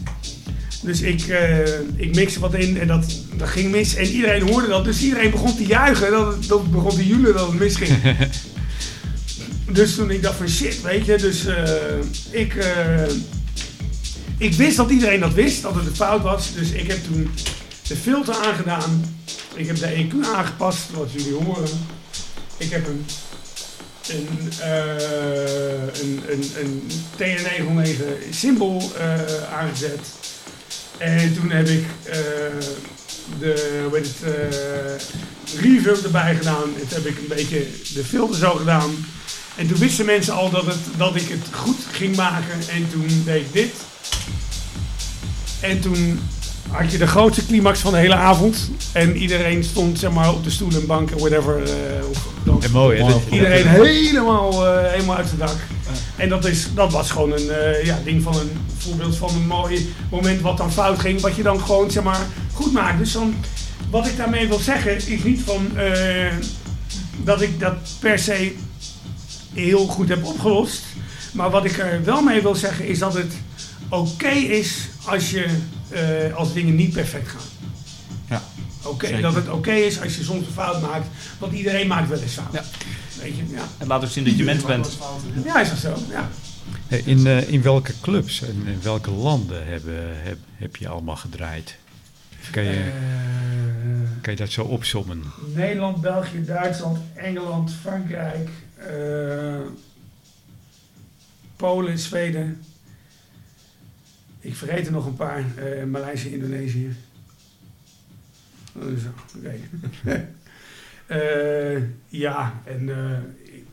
Dus 0.83 1.01
ik, 1.01 1.27
uh, 1.27 1.59
ik 1.97 2.15
mixte 2.15 2.41
wat 2.41 2.55
in 2.55 2.81
en 2.81 2.87
dat, 2.87 3.05
dat 3.35 3.49
ging 3.49 3.71
mis. 3.71 3.95
En 3.95 4.07
iedereen 4.07 4.49
hoorde 4.49 4.69
dat, 4.69 4.85
dus 4.85 5.03
iedereen 5.03 5.31
begon 5.31 5.57
te 5.57 5.67
juichen. 5.67 6.11
Dat, 6.11 6.45
dat 6.45 6.71
begon 6.71 6.95
te 6.95 7.07
julen 7.07 7.35
dat 7.35 7.49
het 7.49 7.59
misging. 7.59 7.99
dus 9.79 9.95
toen 9.95 10.11
ik 10.11 10.23
dacht 10.23 10.37
van 10.37 10.49
shit, 10.49 10.83
weet 10.83 11.05
je. 11.05 11.17
Dus 11.17 11.47
uh, 11.47 11.55
ik, 12.31 12.67
ik 14.39 14.53
wist 14.55 14.77
dat 14.77 14.91
iedereen 14.91 15.21
dat 15.21 15.35
wist, 15.35 15.63
dat 15.63 15.75
het 15.75 15.87
een 15.87 15.95
fout 15.95 16.23
was. 16.23 16.55
Dus 16.55 16.71
ik 16.71 16.87
heb 16.87 17.05
toen 17.05 17.31
de 17.87 17.97
filter 17.97 18.35
aangedaan. 18.35 19.15
Ik 19.55 19.67
heb 19.67 19.77
de 19.77 20.07
EQ 20.07 20.27
aangepast, 20.35 20.91
wat 20.91 21.13
jullie 21.13 21.33
horen. 21.33 21.69
Ik 22.57 22.71
heb 22.71 22.87
een, 22.87 23.05
een, 24.09 24.29
uh, 24.61 24.93
een, 26.01 26.23
een, 26.29 26.51
een 26.61 26.83
TN909 27.19 28.03
symbool 28.31 28.93
uh, 28.99 29.53
aangezet. 29.53 30.01
En 31.03 31.35
toen 31.35 31.51
heb 31.51 31.69
ik 31.69 31.85
uh, 32.07 32.15
de 33.39 33.89
weet 33.91 34.07
het, 34.07 35.07
reverb 35.61 36.05
erbij 36.05 36.35
gedaan. 36.35 36.63
En 36.63 36.89
toen 36.89 37.03
heb 37.03 37.07
ik 37.07 37.19
een 37.19 37.37
beetje 37.37 37.67
de 37.95 38.05
filter 38.05 38.37
zo 38.37 38.55
gedaan. 38.55 39.07
En 39.57 39.67
toen 39.67 39.79
wisten 39.79 40.07
mensen 40.07 40.35
al 40.35 40.51
dat, 40.51 40.67
het, 40.67 40.79
dat 40.97 41.17
ik 41.17 41.29
het 41.29 41.47
goed 41.51 41.79
ging 41.93 42.17
maken. 42.17 42.59
En 42.71 42.91
toen 42.91 43.23
deed 43.25 43.41
ik 43.41 43.53
dit. 43.53 43.73
En 45.61 45.81
toen 45.81 46.21
had 46.73 46.93
je 46.93 46.99
de 46.99 47.07
grootste 47.07 47.47
climax 47.47 47.81
van 47.81 47.93
de 47.93 47.99
hele 47.99 48.15
avond. 48.15 48.71
En 48.93 49.17
iedereen 49.17 49.65
stond 49.65 49.99
zeg 49.99 50.11
maar, 50.11 50.33
op 50.33 50.45
de 50.45 50.51
stoelen 50.51 50.81
en 50.81 50.87
banken, 50.87 51.19
whatever. 51.19 51.63
Uh, 51.63 52.09
of, 52.55 52.73
mooi, 52.73 53.03
hè? 53.03 53.15
Iedereen 53.31 53.67
helemaal, 53.67 54.67
uh, 54.67 54.91
helemaal 54.91 55.17
uit 55.17 55.31
het 55.31 55.39
dak. 55.39 55.57
En 56.17 56.29
dat, 56.29 56.45
is, 56.45 56.69
dat 56.75 56.93
was 56.93 57.11
gewoon 57.11 57.33
een 57.33 57.47
uh, 57.47 57.85
ja, 57.85 57.99
ding 58.05 58.23
van 58.23 58.35
een 58.35 58.51
voorbeeld 58.79 59.17
van 59.17 59.29
een 59.29 59.47
mooi 59.47 59.95
moment 60.11 60.41
wat 60.41 60.57
dan 60.57 60.73
fout 60.73 60.99
ging. 60.99 61.21
Wat 61.21 61.37
je 61.37 61.43
dan 61.43 61.61
gewoon 61.61 61.91
zeg 61.91 62.03
maar, 62.03 62.21
goed 62.53 62.73
maakt. 62.73 62.99
Dus 62.99 63.13
dan, 63.13 63.35
wat 63.91 64.07
ik 64.07 64.17
daarmee 64.17 64.49
wil 64.49 64.59
zeggen 64.59 64.97
is 64.97 65.25
niet 65.25 65.41
van 65.45 65.71
dat 67.17 67.43
ik 67.43 67.61
dat 67.61 67.75
per 67.99 68.19
se 68.19 68.55
heel 69.55 69.87
goed 69.87 70.09
heb 70.09 70.25
opgelost. 70.25 70.83
Maar 71.33 71.51
wat 71.51 71.65
ik 71.65 71.79
er 71.79 72.05
wel 72.05 72.23
mee 72.23 72.43
wil 72.43 72.55
zeggen 72.55 72.87
is 72.87 72.99
dat 72.99 73.15
het 73.15 73.33
oké 73.89 74.31
is 74.31 74.89
als 75.05 75.31
je 75.31 75.59
uh, 75.93 76.37
als 76.37 76.53
dingen 76.53 76.75
niet 76.75 76.93
perfect 76.93 77.29
gaan. 77.29 77.41
Ja. 78.29 78.43
Oké, 78.83 79.21
dat 79.21 79.35
het 79.35 79.49
oké 79.49 79.73
is 79.73 80.01
als 80.01 80.17
je 80.17 80.23
soms 80.23 80.47
een 80.47 80.53
fout 80.53 80.81
maakt, 80.81 81.07
want 81.39 81.53
iedereen 81.53 81.87
maakt 81.87 82.09
wel 82.09 82.21
eens 82.21 82.33
fout. 82.33 82.53
Ja. 82.53 82.65
Weet 83.21 83.37
je, 83.37 83.43
ja. 83.49 83.69
En 83.79 83.87
laat 83.87 84.05
ook 84.05 84.11
zien 84.11 84.25
dat 84.25 84.37
je 84.37 84.45
mens 84.45 84.65
bent. 84.65 84.99
Ja, 85.45 85.61
is 85.61 85.69
dat 85.69 85.79
zo? 85.79 85.97
Ja. 86.11 86.29
In, 87.05 87.19
uh, 87.19 87.53
in 87.53 87.63
welke 87.63 87.93
clubs 88.01 88.43
en 88.43 88.63
in 88.67 88.83
welke 88.83 89.11
landen 89.11 89.67
hebben, 89.67 90.23
heb, 90.23 90.39
heb 90.57 90.77
je 90.77 90.89
allemaal 90.89 91.17
gedraaid? 91.17 91.77
Kan 92.51 92.65
je, 92.65 92.71
uh, 92.71 92.91
kan 94.21 94.33
je 94.33 94.39
dat 94.39 94.51
zo 94.51 94.63
opzommen? 94.63 95.23
Nederland, 95.55 96.01
België, 96.01 96.45
Duitsland, 96.45 96.99
Engeland, 97.15 97.73
Frankrijk, 97.81 98.49
uh, 98.79 99.55
Polen, 101.57 101.99
Zweden. 101.99 102.63
Ik 104.43 104.57
vergeet 104.57 104.87
er 104.87 104.93
nog 104.93 105.07
een 105.07 105.15
paar. 105.15 105.45
Uh, 105.59 105.85
Maleisië, 105.85 106.33
Indonesië. 106.33 106.97
Oh, 108.73 108.83
zo, 108.83 109.09
oké. 109.37 109.61
uh, 111.07 111.83
ja, 112.25 112.61
en 112.65 112.89
uh, 112.89 113.19
ik, 113.43 113.65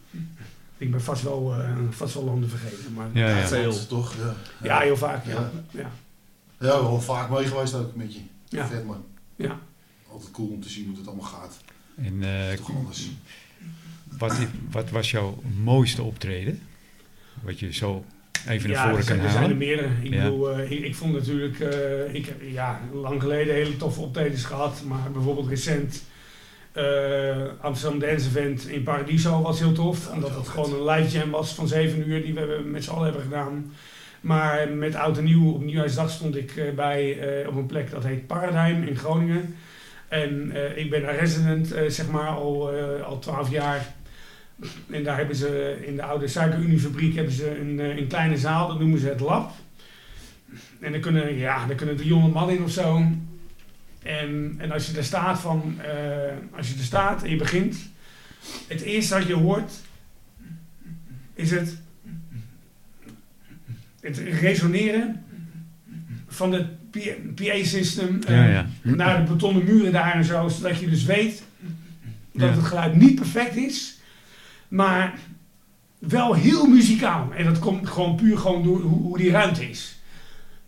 ik, 0.78 0.92
ben 0.92 1.02
vast 1.02 1.24
wel, 1.24 1.56
vast 1.90 2.14
wel 2.14 2.24
landen 2.24 2.50
vergeten. 2.50 2.94
Maar 2.94 3.08
ja, 3.14 3.38
ja. 3.38 3.48
veel, 3.48 3.88
toch? 3.88 4.16
Ja. 4.16 4.36
ja, 4.64 4.80
heel 4.80 4.98
vaak, 4.98 5.26
ja. 5.26 5.52
Ja, 5.72 5.92
ja. 6.60 6.68
wel 6.68 7.02
vaak 7.02 7.30
mee 7.30 7.48
geweest 7.48 7.74
ook 7.74 7.96
met 7.96 8.14
je. 8.14 8.22
Ja. 8.48 8.68
Vet 8.68 8.86
man. 8.86 9.06
Ja. 9.36 9.60
Altijd 10.12 10.32
cool 10.32 10.50
om 10.50 10.62
te 10.62 10.70
zien 10.70 10.88
hoe 10.88 10.98
het 10.98 11.08
allemaal 11.08 11.26
gaat. 11.26 11.58
En, 11.96 12.24
toch 12.58 12.76
anders. 12.76 13.10
Wat, 14.18 14.38
wat 14.72 14.90
was 14.90 15.12
jouw 15.12 15.44
mooiste 15.64 16.04
optreden? 16.04 16.62
Wat 17.42 17.60
je 17.60 17.74
zo 17.74 18.06
even 18.48 18.70
naar 18.70 18.90
voren 18.90 19.06
kan 19.06 19.18
halen? 19.18 19.32
Ja, 19.32 19.38
er 19.38 19.40
zijn 19.40 19.50
er 19.50 19.56
meerdere. 19.56 19.88
Ik, 20.02 20.12
bedoel, 20.12 20.60
uh, 20.60 20.72
ik, 20.72 20.80
ik, 20.80 20.96
vond 20.96 21.14
natuurlijk, 21.14 21.60
uh, 21.60 22.14
ik 22.14 22.26
heb 22.26 22.42
ja, 22.52 22.82
lang 22.94 23.22
geleden 23.22 23.54
hele 23.54 23.78
toffe 23.78 24.02
optredens 24.02 24.44
gehad, 24.44 24.82
maar 24.88 25.12
bijvoorbeeld 25.12 25.50
recent 25.50 26.04
uh, 26.74 27.46
Amsterdam 27.62 28.00
Dance 28.00 28.28
Event 28.28 28.68
in 28.68 28.84
Paradiso 28.84 29.42
was 29.42 29.60
heel 29.60 29.72
tof, 29.72 30.12
omdat 30.12 30.36
het 30.36 30.48
gewoon 30.48 30.74
een 30.74 30.86
live 30.86 31.18
jam 31.18 31.30
was 31.30 31.54
van 31.54 31.68
7 31.68 32.10
uur 32.10 32.22
die 32.22 32.34
we 32.34 32.62
met 32.66 32.84
z'n 32.84 32.92
allen 32.92 33.04
hebben 33.04 33.22
gedaan. 33.22 33.74
Maar 34.22 34.70
met 34.70 34.96
Oud 34.96 35.18
en 35.18 35.24
Nieuw 35.24 35.54
op 35.54 35.64
Nieuwjaarsdag 35.64 36.10
stond 36.10 36.36
ik 36.36 36.74
bij 36.76 37.18
op 37.48 37.56
een 37.56 37.66
plek 37.66 37.92
dat 37.92 38.04
heet 38.04 38.28
Paradigm 38.28 38.84
in 38.88 38.96
Groningen. 38.96 39.56
En 40.08 40.52
ik 40.76 40.90
ben 40.90 41.02
daar 41.02 41.16
resident, 41.16 41.76
zeg 41.88 42.10
maar, 42.10 42.28
al, 42.28 42.72
al 43.04 43.20
12 43.20 43.52
jaar. 43.52 43.94
En 44.90 45.04
daar 45.04 45.18
hebben 45.18 45.36
ze 45.36 45.80
in 45.86 45.96
de 45.96 46.04
oude 46.04 46.28
suikeruniefabriek 46.28 47.16
hebben 47.16 47.34
ze 47.34 47.60
een, 47.60 47.80
eh, 47.80 47.98
een 47.98 48.08
kleine 48.08 48.38
zaal, 48.38 48.68
dat 48.68 48.80
noemen 48.80 49.00
ze 49.00 49.08
het 49.08 49.20
lab. 49.20 49.52
En 50.80 50.92
dan 50.92 51.02
kunnen, 51.02 51.38
ja, 51.38 51.66
daar 51.66 51.76
kunnen 51.76 51.96
300 51.96 52.34
man 52.34 52.50
in 52.50 52.64
of 52.64 52.72
zo. 52.72 53.06
En, 54.04 54.56
en 54.58 54.72
als 54.72 54.88
je 54.88 54.98
er 54.98 55.04
staat 55.04 55.40
van, 55.40 55.78
uh, 55.78 56.58
als 56.58 56.70
je 56.70 56.76
er 56.78 56.84
staat 56.84 57.24
en 57.24 57.30
je 57.30 57.36
begint, 57.36 57.78
het 58.68 58.82
eerste 58.82 59.14
wat 59.14 59.28
je 59.28 59.34
hoort 59.34 59.72
is 61.34 61.52
het, 61.52 61.78
het 64.02 64.18
resoneren 64.18 65.24
van 66.28 66.54
het 66.54 66.68
PA-system 67.36 68.20
uh, 68.30 68.36
ja, 68.36 68.46
ja. 68.46 68.68
naar 68.82 69.26
de 69.26 69.32
betonnen 69.32 69.64
muren 69.64 69.92
daar 69.92 70.14
en 70.14 70.24
zo, 70.24 70.48
zodat 70.48 70.80
je 70.80 70.90
dus 70.90 71.04
weet 71.04 71.44
dat 72.34 72.56
het 72.56 72.66
geluid 72.66 72.96
niet 72.96 73.16
perfect 73.16 73.56
is, 73.56 73.99
maar 74.70 75.20
wel 76.00 76.34
heel 76.34 76.66
muzikaal. 76.66 77.30
En 77.36 77.46
dat 77.46 77.60
komt 77.60 77.88
gewoon 77.88 78.16
puur 78.16 78.38
gewoon 78.38 78.64
door 78.64 78.80
hoe, 78.82 79.18
die 79.18 79.32
ruimte 79.32 79.70
is. 79.70 80.00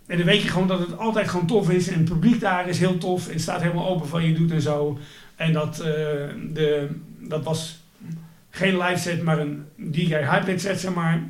En 0.05 0.17
dan 0.17 0.25
weet 0.25 0.41
je 0.41 0.49
gewoon 0.49 0.67
dat 0.67 0.79
het 0.79 0.97
altijd 0.97 1.27
gewoon 1.29 1.47
tof 1.47 1.69
is. 1.69 1.87
En 1.87 1.99
het 1.99 2.09
publiek 2.09 2.39
daar 2.39 2.69
is 2.69 2.79
heel 2.79 2.97
tof. 2.97 3.27
En 3.27 3.39
staat 3.39 3.61
helemaal 3.61 3.87
open 3.87 4.07
van 4.07 4.25
je 4.27 4.33
doet 4.33 4.51
en 4.51 4.61
zo. 4.61 4.99
En 5.35 5.53
dat, 5.53 5.79
uh, 5.79 5.85
de, 6.53 6.89
dat 7.19 7.43
was 7.43 7.83
geen 8.49 8.77
live 8.77 8.99
set, 8.99 9.23
maar 9.23 9.39
een 9.39 9.65
DJ 9.75 10.15
hybrid 10.15 10.61
set, 10.61 10.79
zeg 10.79 10.93
maar. 10.93 11.23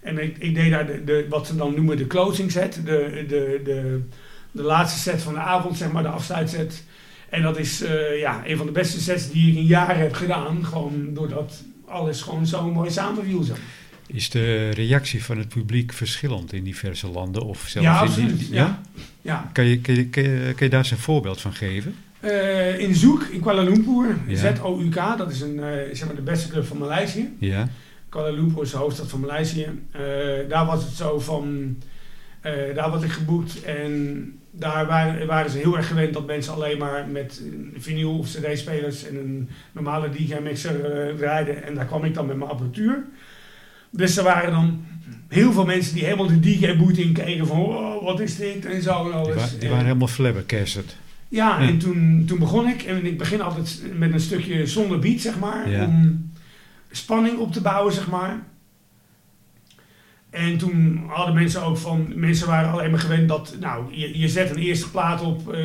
En 0.00 0.18
ik, 0.42 0.54
deed 0.54 0.70
daar 0.70 1.04
de, 1.04 1.26
wat 1.28 1.46
ze 1.46 1.56
dan 1.56 1.74
noemen 1.74 1.96
de 1.96 2.06
closing 2.06 2.50
set. 2.50 2.74
De, 2.84 3.24
de, 3.28 3.60
de, 3.64 4.02
de 4.50 4.62
laatste 4.62 4.98
set 4.98 5.22
van 5.22 5.32
de 5.32 5.38
avond, 5.38 5.76
zeg 5.76 5.92
maar, 5.92 6.02
de 6.02 6.08
afsluitset. 6.08 6.84
En 7.28 7.42
dat 7.42 7.58
is 7.58 7.82
uh, 7.82 8.18
ja, 8.18 8.42
een 8.44 8.56
van 8.56 8.66
de 8.66 8.72
beste 8.72 9.00
sets 9.00 9.30
die 9.30 9.50
ik 9.50 9.56
in 9.56 9.64
jaren 9.64 9.98
heb 9.98 10.14
gedaan. 10.14 10.64
Gewoon 10.64 11.14
doordat 11.14 11.62
alles 11.90 12.22
gewoon 12.22 12.46
zo 12.46 12.70
mooi 12.70 12.90
samenwiel 12.90 13.42
zijn. 13.42 13.58
Is 14.06 14.30
de 14.30 14.70
reactie 14.70 15.24
van 15.24 15.38
het 15.38 15.48
publiek 15.48 15.92
verschillend 15.92 16.52
in 16.52 16.64
diverse 16.64 17.08
landen? 17.08 17.42
Of 17.42 17.64
zelfs 17.66 17.88
ja, 17.88 17.98
absoluut. 17.98 18.30
In 18.30 18.36
die, 18.36 18.52
ja? 18.52 18.80
ja? 19.22 19.50
Kan, 19.52 19.64
je, 19.64 19.80
kan, 19.80 19.94
je, 19.94 20.08
kan, 20.08 20.22
je, 20.58 20.68
daar 20.68 20.78
eens 20.78 20.90
een 20.90 20.98
voorbeeld 20.98 21.40
van 21.40 21.52
geven? 21.52 21.94
Uh, 22.20 22.78
in 22.78 22.94
Zoek, 22.94 23.22
in 23.22 23.40
Kuala 23.40 23.62
Lumpur, 23.62 24.18
ja. 24.26 24.54
ZOUK, 24.54 24.94
dat 24.94 25.30
is 25.30 25.40
een, 25.40 25.56
uh, 25.56 25.64
zeg 25.92 26.06
maar 26.06 26.14
de 26.14 26.22
beste 26.22 26.48
club 26.48 26.66
van 26.66 26.78
Maleisië. 26.78 27.28
Ja. 27.38 27.68
Kuala 28.08 28.30
Lumpur 28.30 28.62
is 28.62 28.70
de 28.70 28.76
hoofdstad 28.76 29.08
van 29.08 29.20
Maleisië. 29.20 29.68
Uh, 29.96 30.00
daar 30.48 30.66
was 30.66 30.84
het 30.84 30.94
zo 30.94 31.18
van, 31.18 31.76
daar 32.74 32.90
was 32.90 33.02
ik 33.02 33.10
geboekt 33.10 33.62
en 33.62 34.24
daar 34.50 34.86
waren, 34.86 35.26
waren, 35.26 35.50
ze 35.50 35.58
heel 35.58 35.76
erg 35.76 35.86
gewend 35.86 36.12
dat 36.12 36.26
mensen 36.26 36.52
alleen 36.52 36.78
maar 36.78 37.08
met 37.08 37.42
vinyl 37.76 38.18
of 38.18 38.28
cd-spelers 38.28 39.06
en 39.06 39.16
een 39.16 39.48
normale 39.72 40.10
DJ-mixer 40.10 41.10
uh, 41.10 41.18
rijden. 41.18 41.64
En 41.64 41.74
daar 41.74 41.86
kwam 41.86 42.04
ik 42.04 42.14
dan 42.14 42.26
met 42.26 42.36
mijn 42.36 42.50
apparatuur. 42.50 43.04
Dus 43.90 44.16
er 44.16 44.24
waren 44.24 44.50
dan 44.50 44.84
heel 45.28 45.52
veel 45.52 45.64
mensen 45.64 45.94
die 45.94 46.04
helemaal 46.04 46.26
de 46.26 46.40
DJ-boot 46.40 46.96
in 46.96 47.12
kregen 47.12 47.46
van 47.46 47.58
oh, 47.58 48.04
wat 48.04 48.20
is 48.20 48.36
dit 48.36 48.66
en 48.66 48.82
zo 48.82 49.10
en 49.10 49.12
alles. 49.12 49.34
Die, 49.34 49.52
wa 49.52 49.58
die 49.58 49.68
waren 49.68 49.84
helemaal 49.84 50.08
flabbergasted. 50.08 50.96
Ja, 51.28 51.60
ja, 51.60 51.68
en 51.68 51.78
toen, 51.78 52.24
toen 52.26 52.38
begon 52.38 52.68
ik. 52.68 52.82
En 52.82 53.06
ik 53.06 53.18
begin 53.18 53.40
altijd 53.40 53.82
met 53.98 54.12
een 54.12 54.20
stukje 54.20 54.66
zonder 54.66 54.98
beat, 54.98 55.20
zeg 55.20 55.38
maar. 55.38 55.70
Ja. 55.70 55.84
Om 55.84 56.30
spanning 56.90 57.38
op 57.38 57.52
te 57.52 57.60
bouwen, 57.60 57.92
zeg 57.92 58.08
maar. 58.08 58.38
En 60.30 60.58
toen 60.58 61.04
hadden 61.06 61.34
mensen 61.34 61.62
ook 61.62 61.76
van, 61.76 62.12
mensen 62.14 62.46
waren 62.46 62.70
alleen 62.70 62.90
maar 62.90 63.00
gewend 63.00 63.28
dat, 63.28 63.56
nou, 63.60 63.84
je, 63.94 64.18
je 64.18 64.28
zet 64.28 64.50
een 64.50 64.62
eerste 64.62 64.90
plaat 64.90 65.22
op 65.22 65.54
uh, 65.54 65.60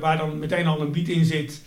waar 0.00 0.16
dan 0.16 0.38
meteen 0.38 0.66
al 0.66 0.80
een 0.80 0.92
beat 0.92 1.08
in 1.08 1.24
zit. 1.24 1.62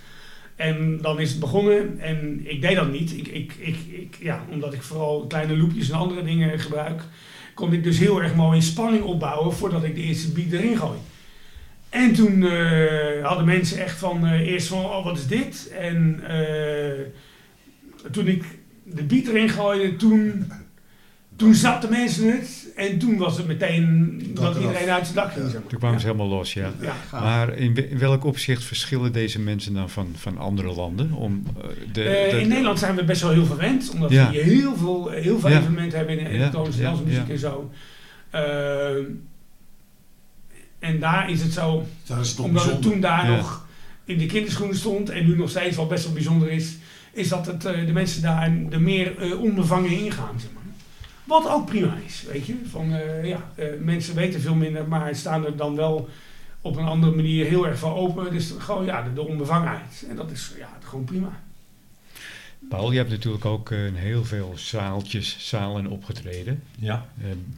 En 0.56 1.02
dan 1.02 1.20
is 1.20 1.30
het 1.30 1.40
begonnen. 1.40 1.99
En 1.99 2.41
ik 2.44 2.61
deed 2.61 2.76
dat 2.76 2.91
niet. 2.91 3.18
Ik, 3.18 3.28
ik, 3.28 3.53
ik, 3.60 3.78
ik, 3.91 4.18
ja, 4.20 4.45
omdat 4.49 4.74
ik 4.74 4.82
vooral 4.82 5.26
kleine 5.28 5.57
loopjes 5.57 5.90
en 5.90 5.98
andere 5.98 6.24
dingen 6.24 6.60
gebruik, 6.60 7.02
kon 7.53 7.74
ik 7.74 7.84
dus 7.84 7.98
heel 7.98 8.22
erg 8.22 8.36
mooi 8.36 8.61
spanning 8.61 9.03
opbouwen 9.03 9.53
voordat 9.53 9.84
ik 9.84 9.95
de 9.95 10.02
eerste 10.02 10.32
beat 10.32 10.52
erin 10.52 10.78
gooi. 10.78 10.98
En 11.90 12.14
toen 12.14 12.41
uh, 12.41 13.26
hadden 13.26 13.45
mensen 13.45 13.84
echt 13.84 13.98
van, 13.98 14.26
uh, 14.26 14.40
eerst 14.40 14.68
van, 14.68 14.86
oh 14.86 15.03
wat 15.03 15.18
is 15.18 15.28
dit? 15.28 15.72
En 15.78 16.24
toen 18.11 18.28
ik 18.28 18.44
de 18.84 19.03
beat 19.03 19.28
erin 19.28 19.49
gooide, 19.49 19.95
toen 19.95 20.45
toen 21.35 21.53
zapten 21.53 21.89
mensen 21.89 22.31
het 22.31 22.64
en 22.76 22.99
toen 22.99 23.18
was 23.18 23.38
het 23.38 23.47
meteen 23.47 24.22
dat, 24.34 24.55
iedereen 24.55 24.89
uit 24.89 25.03
zijn 25.03 25.15
dak 25.15 25.31
ging. 25.31 25.51
Toen 25.68 25.80
kwamen 25.80 25.99
ze 25.99 26.05
helemaal 26.05 26.27
los, 26.27 26.53
ja. 26.53 26.72
Maar 27.11 27.57
in, 27.57 27.97
welk 27.97 28.23
opzicht 28.23 28.64
verschillen 28.64 29.11
deze 29.11 29.39
mensen 29.39 29.73
dan 29.73 29.89
van, 29.89 30.07
van 30.15 30.38
andere 30.38 30.73
landen? 30.73 31.11
Om, 31.11 31.43
uh, 31.57 31.64
de, 31.93 32.38
in 32.41 32.47
Nederland 32.47 32.80
zijn 32.80 32.95
we 32.95 33.03
best 33.03 33.22
wel 33.22 33.31
heel 33.31 33.45
verwend, 33.45 33.89
omdat 33.93 34.10
we 34.10 34.27
hier 34.30 34.43
heel 34.43 34.76
veel, 34.76 35.10
heel 35.10 35.39
veel 35.39 35.49
evenementen 35.49 35.97
hebben 35.97 36.19
in 36.19 36.26
elektronische 36.26 36.81
dansmuziek 36.81 37.30
en 37.30 37.39
zo. 37.39 37.72
Uh, 38.35 38.39
en 40.80 40.99
daar 40.99 41.30
is 41.30 41.41
het 41.41 41.53
zo, 41.53 41.88
is 42.22 42.35
omdat 42.35 42.65
het 42.65 42.81
toen 42.81 43.01
daar 43.01 43.27
nog 43.27 43.65
in 44.05 44.18
de 44.18 44.26
kinderschoenen 44.26 44.76
stond 44.76 45.10
en 45.10 45.26
nu 45.26 45.35
nog 45.35 45.49
steeds 45.49 45.76
wel 45.76 45.88
best 45.88 46.03
wel 46.03 46.14
bijzonder 46.14 46.51
is, 46.51 46.77
is 47.14 47.30
dat 47.30 47.45
het, 47.45 47.65
uh, 47.65 47.85
de 47.85 47.93
mensen 47.93 48.22
daar 48.22 48.51
er 48.69 48.81
meer 48.81 49.38
onbevangen 49.39 49.91
ingaan. 49.91 50.39
Zeg 50.39 50.49
maar. 50.53 50.62
Wat 51.24 51.50
ook 51.50 51.66
prima 51.66 51.98
is, 52.06 52.24
weet 52.32 52.45
je. 52.45 52.56
Van, 52.70 52.94
uh, 52.94 53.26
ja, 53.26 53.52
uh, 53.56 53.66
mensen 53.80 54.16
weten 54.16 54.41
veel 54.41 54.56
minder, 54.56 54.88
maar 54.88 55.16
staan 55.16 55.45
er 55.45 55.56
dan 55.56 55.76
wel 55.76 56.10
op 56.62 56.78
een 56.78 56.86
andere 56.86 57.16
manier 57.16 57.45
heel 57.45 57.68
erg 57.68 57.80
voor 57.80 57.95
open. 57.95 58.32
Dus 58.32 58.54
gewoon 58.58 58.86
ja, 58.86 59.02
de, 59.02 59.14
de 59.14 59.28
onbevangenheid. 59.28 60.06
En 60.10 60.16
dat 60.16 60.32
is 60.32 60.52
ja, 60.58 60.70
gewoon 60.84 61.06
prima. 61.06 61.41
Paul, 62.70 62.91
je 62.91 62.98
hebt 62.98 63.10
natuurlijk 63.10 63.45
ook 63.45 63.70
uh, 63.70 63.80
heel 63.94 64.26
veel 64.26 64.54
zaaltjes, 64.56 65.36
zalen 65.40 65.88
opgetreden. 65.88 66.64
Ja. 66.80 67.06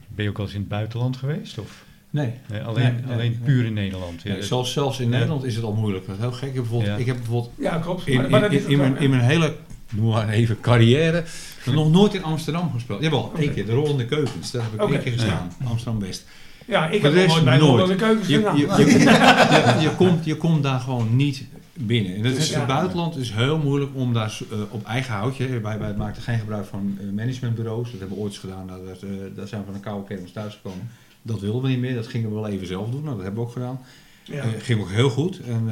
ben 0.08 0.24
je 0.24 0.30
ook 0.30 0.38
al 0.38 0.44
eens 0.44 0.54
in 0.54 0.60
het 0.60 0.68
buitenland 0.68 1.16
geweest? 1.16 1.58
Of? 1.58 1.84
Nee. 2.10 2.32
alleen 2.64 2.94
nee, 3.04 3.14
alleen 3.14 3.40
puur 3.44 3.64
in 3.64 3.72
Nederland. 3.72 4.22
Ja, 4.22 4.42
zelfs, 4.42 4.72
zelfs 4.72 5.00
in 5.00 5.08
Nederland 5.08 5.44
is 5.44 5.54
het 5.54 5.64
al 5.64 5.72
moeilijk. 5.72 6.06
Dat 6.06 6.16
is 6.16 6.20
heel 6.20 6.32
gek. 6.32 6.48
Ik 6.48 6.54
heb 6.54 6.62
bijvoorbeeld, 6.62 6.98
ik 6.98 7.06
heb 7.06 7.16
bijvoorbeeld 7.16 7.52
ja, 7.58 7.78
klopt. 7.78 8.06
In, 8.06 8.30
in, 8.30 8.52
in, 8.52 8.68
in, 8.68 8.78
mijn, 8.78 8.96
in 8.96 9.10
mijn 9.10 9.22
hele 9.22 9.56
noem 9.92 10.10
maar 10.10 10.28
even 10.28 10.60
carrière. 10.60 11.24
nog 11.64 11.90
nooit 11.90 12.14
in 12.14 12.22
Amsterdam 12.22 12.70
gespeeld. 12.72 13.02
Jawel, 13.02 13.22
okay. 13.22 13.42
één 13.42 13.52
keer. 13.54 13.66
De 13.66 13.72
Rollende 13.72 14.06
Keukens. 14.06 14.50
Daar 14.50 14.62
heb 14.62 14.72
ik 14.72 14.82
okay. 14.82 14.94
één 14.94 15.02
keer 15.02 15.12
gestaan. 15.12 15.52
Amsterdam-West. 15.64 16.24
Ja, 16.66 16.88
ik 16.88 17.02
heb 17.02 17.14
nooit 17.14 17.44
bij 17.44 17.58
de 17.58 17.64
Rollende 17.64 17.94
Keukens 17.94 18.28
je, 18.28 18.38
je, 18.38 18.56
je, 18.56 19.80
je, 19.80 19.90
komt, 19.96 20.24
je 20.24 20.36
komt 20.36 20.62
daar 20.62 20.80
gewoon 20.80 21.16
niet 21.16 21.44
binnen. 21.72 22.14
En 22.14 22.24
het, 22.24 22.36
is, 22.36 22.54
het 22.54 22.66
buitenland 22.66 23.16
is 23.16 23.30
heel 23.30 23.58
moeilijk 23.58 23.90
om 23.94 24.12
daar 24.12 24.38
uh, 24.52 24.58
op 24.70 24.84
eigen 24.84 25.14
houtje... 25.14 25.60
Wij, 25.60 25.78
wij 25.78 25.94
maakten 25.94 26.22
geen 26.22 26.38
gebruik 26.38 26.66
van 26.66 26.98
uh, 27.00 27.12
managementbureaus. 27.12 27.90
Dat 27.90 28.00
hebben 28.00 28.16
we 28.16 28.22
ooit 28.22 28.32
eens 28.32 28.40
gedaan. 28.40 28.66
Dat, 28.66 29.02
uh, 29.02 29.10
daar 29.34 29.48
zijn 29.48 29.60
we 29.60 29.66
van 29.66 29.74
een 29.74 29.80
koude 29.80 30.06
kermis 30.06 30.32
thuisgekomen. 30.32 30.88
Dat 31.22 31.40
wilden 31.40 31.62
we 31.62 31.68
niet 31.68 31.78
meer. 31.78 31.94
Dat 31.94 32.06
gingen 32.06 32.28
we 32.28 32.34
wel 32.34 32.48
even 32.48 32.66
zelf 32.66 32.90
doen. 32.90 33.02
Nou, 33.02 33.14
dat 33.14 33.24
hebben 33.24 33.42
we 33.42 33.48
ook 33.48 33.52
gedaan. 33.52 33.80
Ja. 34.22 34.44
ging 34.58 34.80
ook 34.80 34.90
heel 34.90 35.10
goed. 35.10 35.40
En 35.40 35.70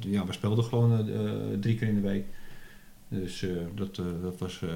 ja, 0.00 0.26
we 0.26 0.32
speelden 0.32 0.64
gewoon 0.64 1.08
drie 1.60 1.74
keer 1.74 1.88
in 1.88 1.94
de 1.94 2.08
week. 2.08 2.24
Dus 3.10 3.42
uh, 3.42 3.50
dat, 3.74 3.98
uh, 3.98 4.06
dat 4.22 4.38
was 4.38 4.60
uh, 4.64 4.70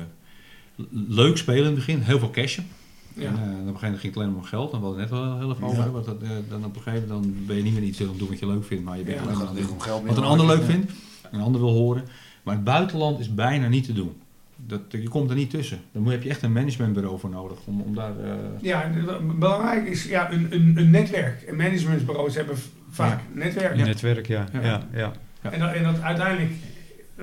leuk 1.08 1.36
spelen 1.36 1.60
in 1.60 1.66
het 1.66 1.74
begin, 1.74 2.00
heel 2.00 2.18
veel 2.18 2.30
cashen. 2.30 2.66
Ja. 3.14 3.26
En, 3.26 3.32
op 3.32 3.40
een 3.40 3.48
gegeven 3.48 3.80
moment 3.80 4.00
ging 4.00 4.14
het 4.14 4.16
alleen 4.16 4.34
om 4.34 4.42
geld, 4.42 4.72
hadden 4.72 4.90
we 4.90 4.96
net 4.96 5.10
wel 5.10 5.38
heel 5.38 5.50
even 5.50 5.64
over. 5.64 5.84
Ja. 5.84 5.90
Want 5.90 6.04
dat, 6.04 6.20
dan 6.48 6.64
op 6.64 6.76
een 6.76 6.82
gegeven 6.82 7.08
moment 7.08 7.34
dan 7.34 7.46
ben 7.46 7.56
je 7.56 7.62
niet 7.62 7.74
meer 7.74 7.82
iets 7.82 8.00
aan 8.00 8.08
het 8.08 8.18
doen 8.18 8.28
wat 8.28 8.38
je 8.38 8.46
leuk 8.46 8.64
vindt, 8.64 8.84
maar 8.84 8.98
je 8.98 9.04
bent 9.04 9.16
ja, 9.16 9.24
alleen 9.24 9.38
maar 9.38 9.70
om 9.70 9.80
geld 9.80 10.06
wat 10.06 10.16
een 10.16 10.24
ander 10.24 10.46
leuk 10.46 10.62
vindt, 10.62 10.92
een 11.30 11.40
ander 11.40 11.60
wil 11.60 11.72
horen. 11.72 12.04
Maar 12.42 12.54
het 12.54 12.64
buitenland 12.64 13.18
is 13.18 13.34
bijna 13.34 13.68
niet 13.68 13.84
te 13.84 13.92
doen. 13.92 14.12
Dat, 14.56 14.80
je 14.88 15.08
komt 15.08 15.30
er 15.30 15.36
niet 15.36 15.50
tussen. 15.50 15.78
Dan 15.92 16.06
heb 16.06 16.22
je 16.22 16.28
echt 16.28 16.42
een 16.42 16.52
managementbureau 16.52 17.18
voor 17.18 17.30
nodig 17.30 17.58
om, 17.64 17.80
om 17.80 17.94
daar... 17.94 18.12
Ja, 18.60 18.90
belangrijk 19.38 19.88
is 19.88 20.04
ja, 20.04 20.32
een, 20.32 20.46
een, 20.50 20.74
een 20.76 20.90
netwerk. 20.90 21.42
En 21.42 21.56
managementbureaus 21.56 22.34
hebben 22.34 22.56
vaak 22.90 23.20
netwerk. 23.32 23.78
Een 23.78 23.86
netwerk, 23.86 24.26
ja. 24.26 24.46
ja. 24.52 24.88
ja. 24.92 25.12
En, 25.40 25.60
dat, 25.60 25.72
en 25.72 25.82
dat 25.82 26.00
uiteindelijk 26.00 26.52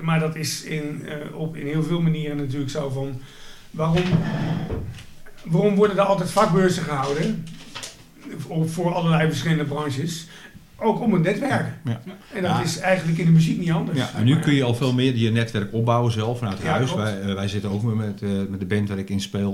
maar 0.00 0.20
dat 0.20 0.36
is 0.36 0.62
in, 0.62 1.02
uh, 1.04 1.38
op, 1.38 1.56
in 1.56 1.66
heel 1.66 1.82
veel 1.82 2.00
manieren 2.00 2.36
natuurlijk 2.36 2.70
zo 2.70 2.88
van... 2.88 3.20
Waarom, 3.70 4.02
waarom 5.44 5.74
worden 5.74 5.96
er 5.96 6.02
altijd 6.02 6.30
vakbeurzen 6.30 6.82
gehouden? 6.82 7.44
Voor 8.66 8.94
allerlei 8.94 9.28
verschillende 9.28 9.64
branches. 9.64 10.26
Ook 10.76 11.00
om 11.00 11.12
het 11.12 11.22
netwerken. 11.22 11.74
Ja. 11.84 12.00
En 12.34 12.42
dat 12.42 12.64
is 12.64 12.78
eigenlijk 12.78 13.18
in 13.18 13.24
de 13.26 13.32
muziek 13.32 13.58
niet 13.58 13.70
anders. 13.70 13.98
Ja, 13.98 14.10
en 14.14 14.24
nu 14.24 14.38
kun 14.38 14.54
je 14.54 14.64
al 14.64 14.74
veel 14.74 14.92
meer 14.92 15.16
je 15.16 15.30
netwerk 15.30 15.72
opbouwen 15.72 16.12
zelf 16.12 16.38
vanuit 16.38 16.62
huis. 16.62 16.94
Wij, 16.94 17.22
uh, 17.22 17.34
wij 17.34 17.48
zitten 17.48 17.70
ook 17.70 17.82
met, 17.82 18.22
uh, 18.22 18.30
met 18.48 18.60
de 18.60 18.66
band 18.66 18.88
waar 18.88 18.98
ik 18.98 19.10
in 19.10 19.20
speel 19.20 19.52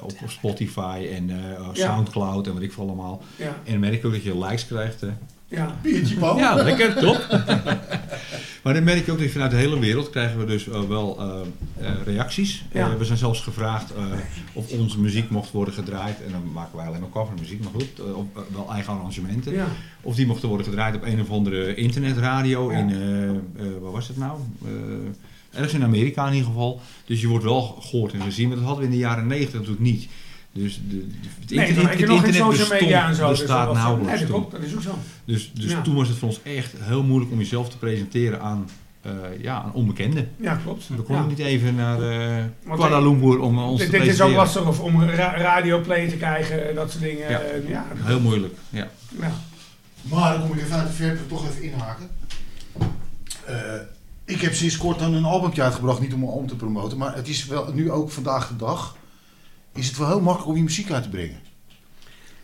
op, 0.00 0.12
op 0.22 0.30
Spotify 0.30 1.06
en 1.14 1.30
Soundcloud 1.72 2.46
en 2.46 2.52
wat 2.52 2.62
ik 2.62 2.72
voor 2.72 2.84
allemaal. 2.84 3.22
En 3.38 3.70
dan 3.70 3.80
merk 3.80 3.94
ik 3.94 4.04
ook 4.04 4.12
dat 4.12 4.22
je 4.22 4.38
likes 4.38 4.66
krijgt. 4.66 5.02
Ja. 5.48 5.78
Biertje, 5.82 6.16
Paul. 6.16 6.36
Ja, 6.38 6.54
lekker, 6.54 6.94
top. 6.94 7.26
maar 8.62 8.74
dan 8.74 8.84
merk 8.84 9.06
je 9.06 9.12
ook 9.12 9.18
dat 9.18 9.30
vanuit 9.30 9.50
de 9.50 9.56
hele 9.56 9.78
wereld 9.78 10.10
krijgen 10.10 10.38
we 10.38 10.44
dus 10.44 10.66
uh, 10.66 10.80
wel 10.80 11.16
uh, 11.20 11.40
uh, 11.80 11.90
reacties. 12.04 12.64
we 12.98 13.04
zijn 13.04 13.18
zelfs 13.18 13.40
gevraagd 13.40 13.92
of 14.52 14.70
onze 14.70 15.00
muziek 15.00 15.30
mocht 15.30 15.50
worden 15.50 15.74
gedraaid. 15.74 16.22
En 16.26 16.32
dan 16.32 16.52
maken 16.52 16.76
wij 16.76 16.86
alleen 16.86 17.00
maar 17.00 17.10
covermuziek, 17.10 17.62
maar 17.62 17.72
goed. 17.72 18.14
Of, 18.14 18.24
wel 18.52 18.72
eigen 18.72 18.92
arrangementen. 18.92 19.52
Ja. 19.52 19.66
Of 20.00 20.14
die 20.14 20.26
mochten 20.26 20.48
worden 20.48 20.66
gedraaid 20.66 20.94
op 20.94 21.04
een 21.04 21.20
of 21.20 21.30
andere 21.30 21.74
internetradio 21.74 22.68
in, 22.68 22.88
waar 23.80 23.92
was 23.92 24.08
het 24.08 24.16
nou? 24.16 24.40
ergens 25.56 25.74
in 25.74 25.82
Amerika 25.82 26.26
in 26.26 26.32
ieder 26.32 26.48
geval. 26.48 26.80
Dus 27.04 27.20
je 27.20 27.28
wordt 27.28 27.44
wel 27.44 27.62
gehoord 27.80 28.12
en 28.12 28.20
gezien. 28.20 28.48
Maar 28.48 28.56
dat 28.56 28.66
hadden 28.66 28.84
we 28.84 28.90
in 28.90 28.96
de 28.96 29.04
jaren 29.04 29.26
negentig 29.26 29.54
natuurlijk 29.54 29.80
niet. 29.80 30.08
Dus 30.56 30.80
de, 30.88 30.98
de, 30.98 31.04
het 31.40 31.50
nee, 31.50 31.68
internet, 31.68 31.92
het 31.92 32.00
internet 32.00 32.24
geen 32.24 32.54
social 32.54 32.80
media 32.80 33.08
en 33.08 33.14
zo. 33.14 33.28
bestaat 33.28 33.68
dus 33.68 33.78
nauwelijks. 33.78 34.20
Nee, 34.20 34.30
dat, 34.30 34.50
dat 34.50 34.62
is 34.62 34.74
ook 34.74 34.82
zo. 34.82 34.98
Dus, 35.24 35.52
dus 35.54 35.70
ja. 35.70 35.82
toen 35.82 35.94
was 35.94 36.08
het 36.08 36.16
voor 36.16 36.28
ons 36.28 36.40
echt 36.42 36.72
heel 36.78 37.02
moeilijk 37.02 37.32
om 37.32 37.38
jezelf 37.38 37.68
te 37.68 37.78
presenteren 37.78 38.40
aan, 38.40 38.68
uh, 39.06 39.12
ja, 39.40 39.62
aan 39.62 39.72
onbekenden. 39.72 40.28
Ja, 40.36 40.54
klopt. 40.54 40.88
We 40.88 40.94
konden 40.94 41.24
ja. 41.24 41.28
niet 41.28 41.38
even 41.38 41.74
naar 41.74 42.00
uh, 42.00 42.44
Kuala 42.74 43.00
Lumpur 43.00 43.38
om 43.38 43.58
ons 43.58 43.80
dit, 43.80 43.90
te 43.90 43.98
Dit 43.98 44.06
is 44.06 44.20
ook 44.20 44.34
lastig 44.34 44.80
om 44.80 45.02
ra 45.02 45.36
radioplay 45.36 46.08
te 46.08 46.16
krijgen, 46.16 46.74
dat 46.74 46.90
soort 46.90 47.02
dingen. 47.02 47.30
Ja, 47.30 47.40
ja. 47.68 47.86
heel 47.94 48.20
moeilijk. 48.20 48.54
Ja. 48.68 48.88
ja. 49.20 49.32
Maar 50.02 50.32
dan 50.32 50.48
kom 50.48 50.56
ik 50.56 50.64
even 50.64 50.76
uit 50.76 50.86
de 50.86 50.92
verf 50.92 51.20
toch 51.28 51.48
even 51.48 51.62
inhaken. 51.62 52.08
ik 54.24 54.40
heb 54.40 54.54
sinds 54.54 54.76
kort 54.76 54.98
dan 54.98 55.14
een 55.14 55.24
albumtje 55.24 55.62
uitgebracht, 55.62 56.00
niet 56.00 56.12
om 56.12 56.20
mijn 56.20 56.32
album 56.32 56.48
te 56.48 56.56
promoten, 56.56 56.98
maar 56.98 57.14
het 57.14 57.28
is 57.28 57.46
wel 57.46 57.72
nu 57.72 57.90
ook 57.90 58.10
vandaag 58.10 58.48
de 58.48 58.56
dag 58.56 58.96
is 59.76 59.86
het 59.86 59.98
wel 59.98 60.06
heel 60.06 60.20
makkelijk 60.20 60.50
om 60.50 60.56
je 60.56 60.62
muziek 60.62 60.90
uit 60.90 61.02
te 61.02 61.08
brengen. 61.08 61.38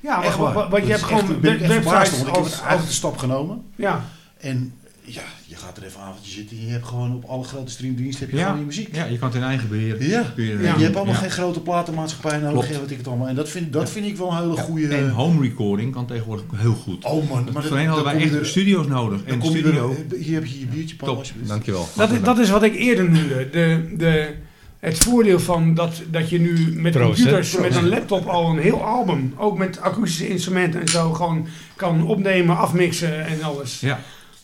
Ja, 0.01 0.23
echt 0.23 0.37
waar. 0.37 0.69
Want 0.69 0.87
je 0.87 0.91
hebt 0.91 1.03
gewoon 1.03 1.21
echt, 1.21 1.41
ben 1.41 1.69
websites. 1.69 2.21
ik 2.21 2.27
heb 2.27 2.45
het 2.45 2.61
eigenlijk 2.61 2.87
de 2.87 2.93
stap 2.93 3.17
genomen. 3.17 3.63
Ja. 3.77 4.05
En 4.39 4.75
ja, 5.05 5.23
je 5.47 5.57
gaat 5.57 5.77
er 5.77 5.85
even 5.85 6.01
avondje 6.01 6.31
zitten. 6.31 6.67
Je 6.67 6.71
hebt 6.71 6.87
gewoon 6.87 7.15
op 7.15 7.25
alle 7.25 7.45
grote 7.45 7.71
streamdiensten 7.71 8.27
heb 8.27 8.35
je 8.35 8.45
gewoon 8.45 8.59
je 8.59 8.65
muziek. 8.65 8.95
Ja, 8.95 9.05
je 9.05 9.19
kan 9.19 9.29
het 9.29 9.37
in 9.37 9.43
eigen 9.43 9.69
beheer. 9.69 10.03
Ja. 10.03 10.33
Je, 10.37 10.43
ja. 10.43 10.77
je 10.77 10.83
hebt 10.83 10.97
allemaal 10.97 11.15
geen 11.15 11.31
grote 11.31 11.61
platenmaatschappij 11.61 12.39
nodig. 12.39 12.79
Wat 12.79 12.91
ik 12.91 12.97
het 12.97 13.07
allemaal. 13.07 13.29
En 13.29 13.35
dat 13.35 13.49
vind, 13.49 13.73
dat 13.73 13.91
vind 13.91 14.07
ik 14.07 14.17
wel 14.17 14.31
een 14.31 14.37
hele 14.37 14.57
goede. 14.57 14.95
En 14.95 15.11
home 15.11 15.41
recording 15.41 15.93
kan 15.93 16.07
tegenwoordig 16.07 16.45
heel 16.55 16.75
goed. 16.75 17.05
Oh 17.05 17.29
man, 17.29 17.49
maar 17.53 17.63
Voorheen 17.63 17.87
hadden 17.87 18.05
wij 18.05 18.23
echt 18.23 18.47
studio's 18.47 18.87
nodig. 18.87 19.25
En 19.25 19.43
studio. 19.43 19.97
hier 20.21 20.35
heb 20.35 20.47
je 20.47 20.59
je 20.59 20.67
biertje, 20.67 20.97
Paul. 20.97 21.23
Dankjewel. 21.47 21.89
Dat 21.97 22.11
is, 22.11 22.23
dat 22.23 22.39
is 22.39 22.51
wat 22.51 22.63
ik 22.63 22.75
eerder 22.75 23.11
noemde. 23.11 23.49
De, 23.51 23.95
de, 23.97 24.35
het 24.83 24.99
voordeel 24.99 25.41
van 25.41 25.75
dat, 25.75 26.03
dat 26.11 26.31
je 26.31 26.41
nu 26.41 26.81
met 26.81 26.99
computers, 26.99 27.57
met 27.57 27.77
een 27.77 27.89
laptop 27.89 28.27
al 28.27 28.51
een 28.51 28.59
heel 28.59 28.85
album, 28.85 29.35
ook 29.37 29.59
met 29.59 29.81
akoestische 29.81 30.29
instrumenten 30.29 30.81
en 30.81 30.89
zo, 30.89 31.13
gewoon 31.13 31.47
kan 31.77 32.07
opnemen, 32.07 32.57
afmixen 32.57 33.27
en 33.27 33.43
alles. 33.43 33.81
Ja. 33.81 34.01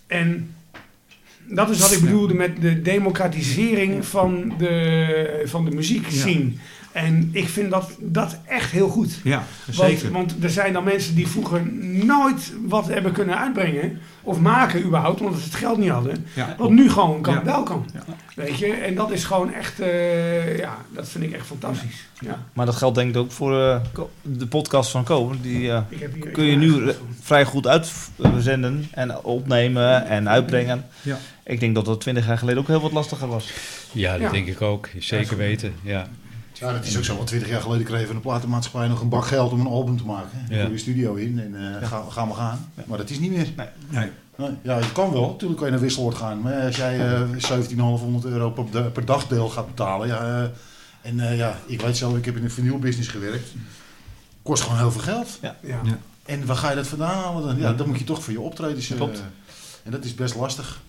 En 0.06 0.54
dat 1.48 1.70
is 1.70 1.80
wat 1.80 1.92
ik 1.92 2.00
bedoelde 2.00 2.34
met 2.34 2.60
de 2.60 2.82
democratisering 2.82 4.06
van 4.06 4.54
de, 4.58 5.42
van 5.44 5.64
de 5.64 5.70
muziek 5.70 6.06
zien. 6.08 6.60
En 7.04 7.28
ik 7.32 7.48
vind 7.48 7.70
dat, 7.70 7.90
dat 7.98 8.38
echt 8.44 8.70
heel 8.70 8.88
goed. 8.88 9.20
Ja, 9.24 9.44
zeker. 9.70 10.12
Want, 10.12 10.34
er 10.42 10.50
zijn 10.50 10.72
dan 10.72 10.84
mensen 10.84 11.14
die 11.14 11.28
vroeger 11.28 11.66
nooit 11.82 12.52
wat 12.66 12.88
hebben 12.88 13.12
kunnen 13.12 13.38
uitbrengen. 13.38 13.98
Of 14.22 14.40
maken 14.40 14.84
überhaupt, 14.84 15.20
omdat 15.20 15.38
ze 15.38 15.44
het 15.44 15.54
geld 15.54 15.78
niet 15.78 15.90
hadden. 15.90 16.26
Wat 16.58 16.70
nu 16.70 16.90
gewoon 16.90 17.20
kan, 17.20 17.44
wel 17.44 17.62
kan. 17.62 17.90
Weet 18.34 18.58
je, 18.58 18.66
en 18.66 18.94
dat 18.94 19.10
is 19.10 19.24
gewoon 19.24 19.52
echt, 19.52 19.80
uh, 19.80 20.58
ja, 20.58 20.76
dat 20.94 21.08
vind 21.08 21.24
ik 21.24 21.32
echt 21.32 21.46
fantastisch. 21.46 22.06
Ja. 22.20 22.44
Maar 22.52 22.66
dat 22.66 22.76
geldt 22.76 22.96
denk 22.96 23.10
ik 23.10 23.16
ook 23.16 23.32
voor 23.32 23.52
uh, 23.52 23.80
de 24.22 24.46
podcast 24.46 24.90
van 24.90 25.04
Ko. 25.04 25.32
Die 25.42 25.60
uh, 25.60 25.80
kun 26.32 26.44
je 26.44 26.56
nu 26.56 26.92
vrij 27.20 27.44
goed 27.44 27.66
uitzenden 27.66 28.88
en 28.90 29.24
opnemen 29.24 30.06
en 30.06 30.28
uitbrengen. 30.28 30.84
Ja. 31.02 31.18
Ik 31.44 31.60
denk 31.60 31.74
dat 31.74 31.84
dat 31.84 32.00
twintig 32.00 32.26
jaar 32.26 32.38
geleden 32.38 32.60
ook 32.60 32.68
heel 32.68 32.80
wat 32.80 32.92
lastiger 32.92 33.28
was. 33.28 33.52
Ja, 33.92 34.18
dat 34.18 34.30
denk 34.30 34.46
ik 34.46 34.62
ook. 34.62 34.88
Zeker 34.98 35.36
weten, 35.36 35.74
ja. 35.82 36.08
Ja, 36.60 36.72
dat 36.72 36.84
is 36.84 36.96
ook 36.96 37.04
zo. 37.04 37.16
Want 37.16 37.26
twintig 37.26 37.48
jaar 37.48 37.60
geleden 37.60 37.86
kreeg 37.86 38.06
van 38.06 38.14
de 38.14 38.20
platenmaatschappij 38.20 38.88
nog 38.88 39.00
een 39.00 39.08
bak 39.08 39.26
geld 39.26 39.52
om 39.52 39.60
een 39.60 39.66
album 39.66 39.96
te 39.96 40.04
maken. 40.04 40.46
Ja. 40.48 40.60
Gooi 40.60 40.72
je 40.72 40.78
studio 40.78 41.14
in 41.14 41.38
en 41.40 41.54
uh, 41.54 41.80
ja. 41.80 41.86
ga, 41.86 42.04
ga 42.10 42.24
maar 42.24 42.36
gaan. 42.36 42.72
Maar 42.86 42.98
dat 42.98 43.10
is 43.10 43.18
niet 43.18 43.30
meer. 43.30 43.48
Nee. 43.56 43.66
nee. 43.88 44.10
nee. 44.36 44.50
Ja, 44.62 44.76
het 44.76 44.92
kan 44.92 45.12
wel. 45.12 45.28
Natuurlijk 45.28 45.58
kan 45.58 45.66
je 45.66 45.72
naar 45.72 45.82
Wisseloord 45.82 46.16
gaan. 46.16 46.40
Maar 46.40 46.64
als 46.64 46.76
jij 46.76 46.96
uh, 46.96 47.20
eh, 47.20 47.28
17,500 47.38 48.24
euro 48.24 48.50
per, 48.50 48.90
per 48.90 49.04
dagdeel 49.04 49.48
gaat 49.48 49.66
betalen. 49.66 50.08
Ja, 50.08 50.42
uh, 50.42 50.48
en 51.02 51.18
uh, 51.18 51.36
ja, 51.36 51.58
ik 51.66 51.80
weet 51.80 51.96
zelf, 51.96 52.16
ik 52.16 52.24
heb 52.24 52.36
in 52.36 52.42
de 52.42 52.50
vernieuwbusiness 52.50 53.08
gewerkt. 53.08 53.48
Kost 54.42 54.62
gewoon 54.62 54.78
heel 54.78 54.92
veel 54.92 55.00
geld. 55.00 55.38
Ja. 55.42 55.56
ja. 55.62 55.80
En 56.24 56.46
waar 56.46 56.56
ga 56.56 56.70
je 56.70 56.76
dat 56.76 56.86
vandaan 56.86 57.22
halen 57.22 57.42
dan? 57.46 57.58
Ja, 57.58 57.72
dan 57.72 57.86
moet 57.88 57.98
je 57.98 58.04
toch 58.04 58.22
voor 58.22 58.32
je 58.32 58.40
optredens... 58.40 58.86
Klopt. 58.86 59.22
en 59.84 59.90
dat 59.90 60.04
is 60.04 60.14
best 60.14 60.34
lastig. 60.34 60.80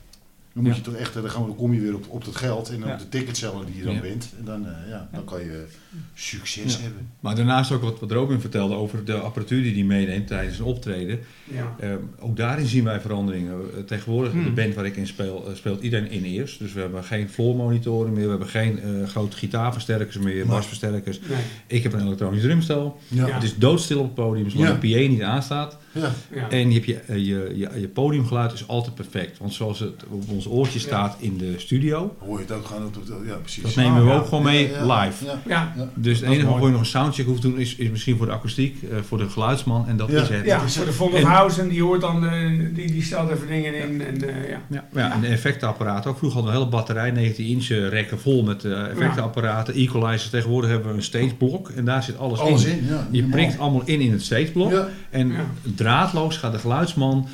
Dan 0.60 0.68
moet 0.68 0.78
je 0.78 0.92
toch 0.92 1.00
echt, 1.00 1.14
dan, 1.14 1.30
gaan 1.30 1.42
we, 1.42 1.48
dan 1.48 1.58
kom 1.58 1.74
je 1.74 1.80
weer 1.80 1.96
op, 1.96 2.06
op 2.10 2.26
het 2.26 2.36
geld 2.36 2.70
en 2.70 2.92
op 2.92 3.00
de 3.00 3.10
ticketseller 3.10 3.66
die 3.66 3.78
je 3.78 3.84
dan 3.84 4.00
bent. 4.02 4.30
En 4.38 4.46
dan, 4.46 4.66
uh, 4.66 4.90
ja, 4.90 5.10
dan 5.12 5.24
kan 5.24 5.40
je 5.40 5.66
succes 6.14 6.82
hebben. 6.82 7.08
Maar 7.20 7.36
daarnaast 7.36 7.72
ook 7.72 7.82
wat, 7.82 8.00
wat 8.00 8.12
Robin 8.12 8.40
vertelde 8.40 8.76
over 8.76 9.06
de 9.06 9.14
apparatuur 9.14 9.64
die 9.64 9.74
hij 9.74 9.84
meeneemt 9.84 10.28
tijdens 10.28 10.60
een 10.60 10.66
optreden. 10.66 11.20
Ja. 11.44 11.76
Uh, 11.84 11.94
ook 12.20 12.38
daarin 12.38 12.66
zien 12.66 12.84
wij 12.84 13.02
veranderingen. 13.02 13.62
Uh, 13.62 13.84
tegenwoordig, 13.84 14.32
hmm. 14.32 14.44
de 14.44 14.52
band 14.52 14.74
waar 14.74 14.86
ik 14.86 14.96
in 14.96 15.08
speel, 15.08 15.46
uh, 15.50 15.56
speelt 15.56 15.82
iedereen 15.82 16.12
in 16.12 16.24
eerst. 16.24 16.60
Dus 16.60 16.74
we 16.74 16.80
hebben 16.80 17.04
geen 17.04 17.30
floor 17.30 17.56
monitoren 17.56 18.14
meer, 18.14 18.24
we 18.24 18.30
hebben 18.30 18.48
geen 18.48 18.80
grote 19.08 19.38
gitaarversterkers 19.38 20.18
meer, 20.18 20.46
basversterkers. 20.46 21.20
Nee. 21.20 21.40
Ik 21.68 21.84
heb 21.84 21.94
een 21.94 22.06
elektronisch 22.06 22.42
drumstel. 22.42 23.00
Ja. 23.08 23.28
Het 23.28 23.44
is 23.44 23.58
doodstil 23.58 24.00
op 24.00 24.06
het 24.06 24.14
podium, 24.14 24.50
zolang 24.50 24.80
de 24.80 24.88
PA 24.88 25.10
niet 25.10 25.22
aanstaat. 25.22 25.78
Ja. 25.92 26.50
En 26.50 26.72
je, 26.72 26.74
hebt 26.74 26.86
je, 26.86 27.02
je, 27.08 27.52
je, 27.56 27.80
je, 27.80 27.88
podiumgeluid 27.88 28.54
is 28.54 28.68
altijd 28.68 28.96
perfect. 28.96 29.38
Want 29.38 29.54
zoals 29.54 29.80
het 29.80 30.04
op 30.10 30.30
ons 30.30 30.48
oortje 30.50 30.80
staat 30.80 31.16
in 31.20 31.38
de 31.38 31.54
studio. 31.58 32.16
Hoor 32.18 32.38
je 32.38 32.44
het 32.44 32.54
ook 32.54 32.66
gaan 32.66 32.86
op 32.86 32.94
de, 32.94 33.24
ja, 33.26 33.36
precies. 33.36 33.64
Dat 33.64 33.76
nemen 33.76 34.06
we 34.06 34.12
ook 34.12 34.26
gewoon 34.28 34.44
mee 34.44 34.72
live. 34.82 35.26
Ja. 35.48 35.74
Dus 35.96 36.20
het 36.20 36.30
enige 36.30 36.46
waarvoor 36.48 36.66
je 36.66 36.72
nog 36.72 36.82
een 36.82 36.88
soundcheck 36.88 37.26
hoeft 37.26 37.42
te 37.42 37.50
doen 37.50 37.60
is, 37.60 37.76
is 37.76 37.90
misschien 37.90 38.18
voor 38.18 38.26
de 38.26 38.32
akoestiek, 38.32 38.82
uh, 38.82 38.98
voor 39.08 39.18
de 39.18 39.30
geluidsman 39.30 39.88
en 39.88 39.98
dat 39.98 40.10
is 40.10 40.30
het. 40.30 40.46
Ja, 40.46 40.68
voor 40.68 40.86
de 40.86 40.94
Von 40.94 41.22
Housen, 41.22 41.70
die 41.70 41.84
hoort 41.84 42.02
dan, 42.02 42.24
uh, 42.24 42.76
die, 42.76 42.92
die 42.92 43.04
stelt 43.04 43.30
even 43.32 43.48
dingen 43.48 43.74
in. 43.76 44.02
En, 44.02 44.24
uh, 44.24 44.50
ja. 44.50 44.62
Ja, 44.70 44.86
ja, 44.94 45.14
en 45.14 45.22
de 45.22 45.28
effectenapparaten. 45.28 46.12
Ook 46.12 46.18
vroeger 46.18 46.42
hadden 46.42 46.56
we 46.56 46.60
een 46.60 46.66
hele 46.66 46.78
batterij, 46.78 47.12
19 47.12 47.46
inch 47.46 47.68
rekken 47.90 48.20
vol 48.20 48.44
met 48.44 48.66
effectenapparaten, 48.66 49.74
equalizers. 49.74 50.30
Tegenwoordig 50.30 50.70
hebben 50.70 50.90
we 50.90 50.96
een 50.96 51.04
stageblok 51.04 51.70
en 51.70 51.86
daar 51.86 52.04
zit 52.04 52.18
alles, 52.18 52.40
alles 52.40 52.66
in. 52.66 52.78
in 52.78 53.08
je 53.12 53.24
prikt 53.24 53.60
allemaal 53.60 53.82
in 53.86 54.02
in 54.02 54.12
het 54.12 54.24
stageblok. 54.24 54.86
En 55.10 55.34
draadloos 55.76 56.38
gaat 56.38 56.52
de 56.52 56.60
geluidsman 56.60 57.28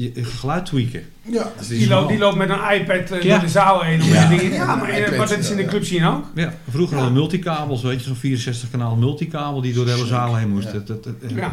je 0.00 0.24
geluid 0.24 0.66
tweaken. 0.66 1.02
Ja, 1.22 1.52
die, 1.68 1.88
loopt, 1.88 2.08
die 2.08 2.18
loopt 2.18 2.36
met 2.36 2.48
een 2.48 2.72
iPad 2.72 3.12
uh, 3.12 3.22
ja. 3.22 3.34
door 3.34 3.44
de 3.44 3.50
zaal 3.50 3.82
heen. 3.82 4.04
Ja, 4.04 4.28
dingen. 4.28 4.52
ja 4.52 4.76
maar, 4.76 4.98
iPad, 4.98 5.16
maar 5.16 5.28
dat 5.28 5.38
is 5.38 5.50
in 5.50 5.56
de 5.56 5.64
club 5.64 5.84
zien 5.84 6.04
ook. 6.04 6.24
Ja, 6.34 6.54
vroeger 6.68 6.96
hadden 6.96 7.14
we 7.14 7.20
multicabels, 7.20 7.82
weet 7.82 7.98
je, 7.98 8.04
zo'n 8.04 8.16
64 8.16 8.70
kanaal 8.70 8.96
multicabel 8.96 9.60
die 9.60 9.74
door 9.74 9.84
de 9.84 9.90
hele 9.90 10.06
zaal 10.06 10.36
heen 10.36 10.48
moest. 10.48 10.72
Dat, 10.72 10.86
dat, 10.86 11.04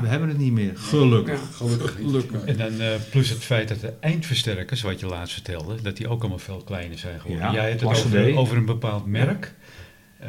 we 0.02 0.08
hebben 0.08 0.30
het 0.30 0.38
niet 0.38 0.52
meer, 0.52 0.72
gelukkig. 0.76 1.40
Gelukkig. 1.54 1.96
gelukkig. 1.96 2.44
En 2.44 2.58
dan 2.58 2.74
uh, 2.82 2.88
plus 3.12 3.30
het 3.30 3.44
feit 3.44 3.68
dat 3.68 3.82
de 3.82 3.94
eindversterkers, 4.00 4.82
wat 4.82 5.00
je 5.00 5.06
laatst 5.06 5.34
vertelde, 5.34 5.76
dat 5.82 5.98
die 5.98 6.08
ook 6.08 6.20
allemaal 6.20 6.40
veel 6.40 6.62
kleiner 6.66 6.98
zijn 6.98 7.20
geworden. 7.20 7.52
Jij 7.52 7.70
hebt 7.70 7.82
het 7.82 7.90
over, 7.90 8.36
over, 8.36 8.58
een 8.58 8.66
bepaald 8.66 9.06
merk. 9.06 9.54
Uh, 10.22 10.28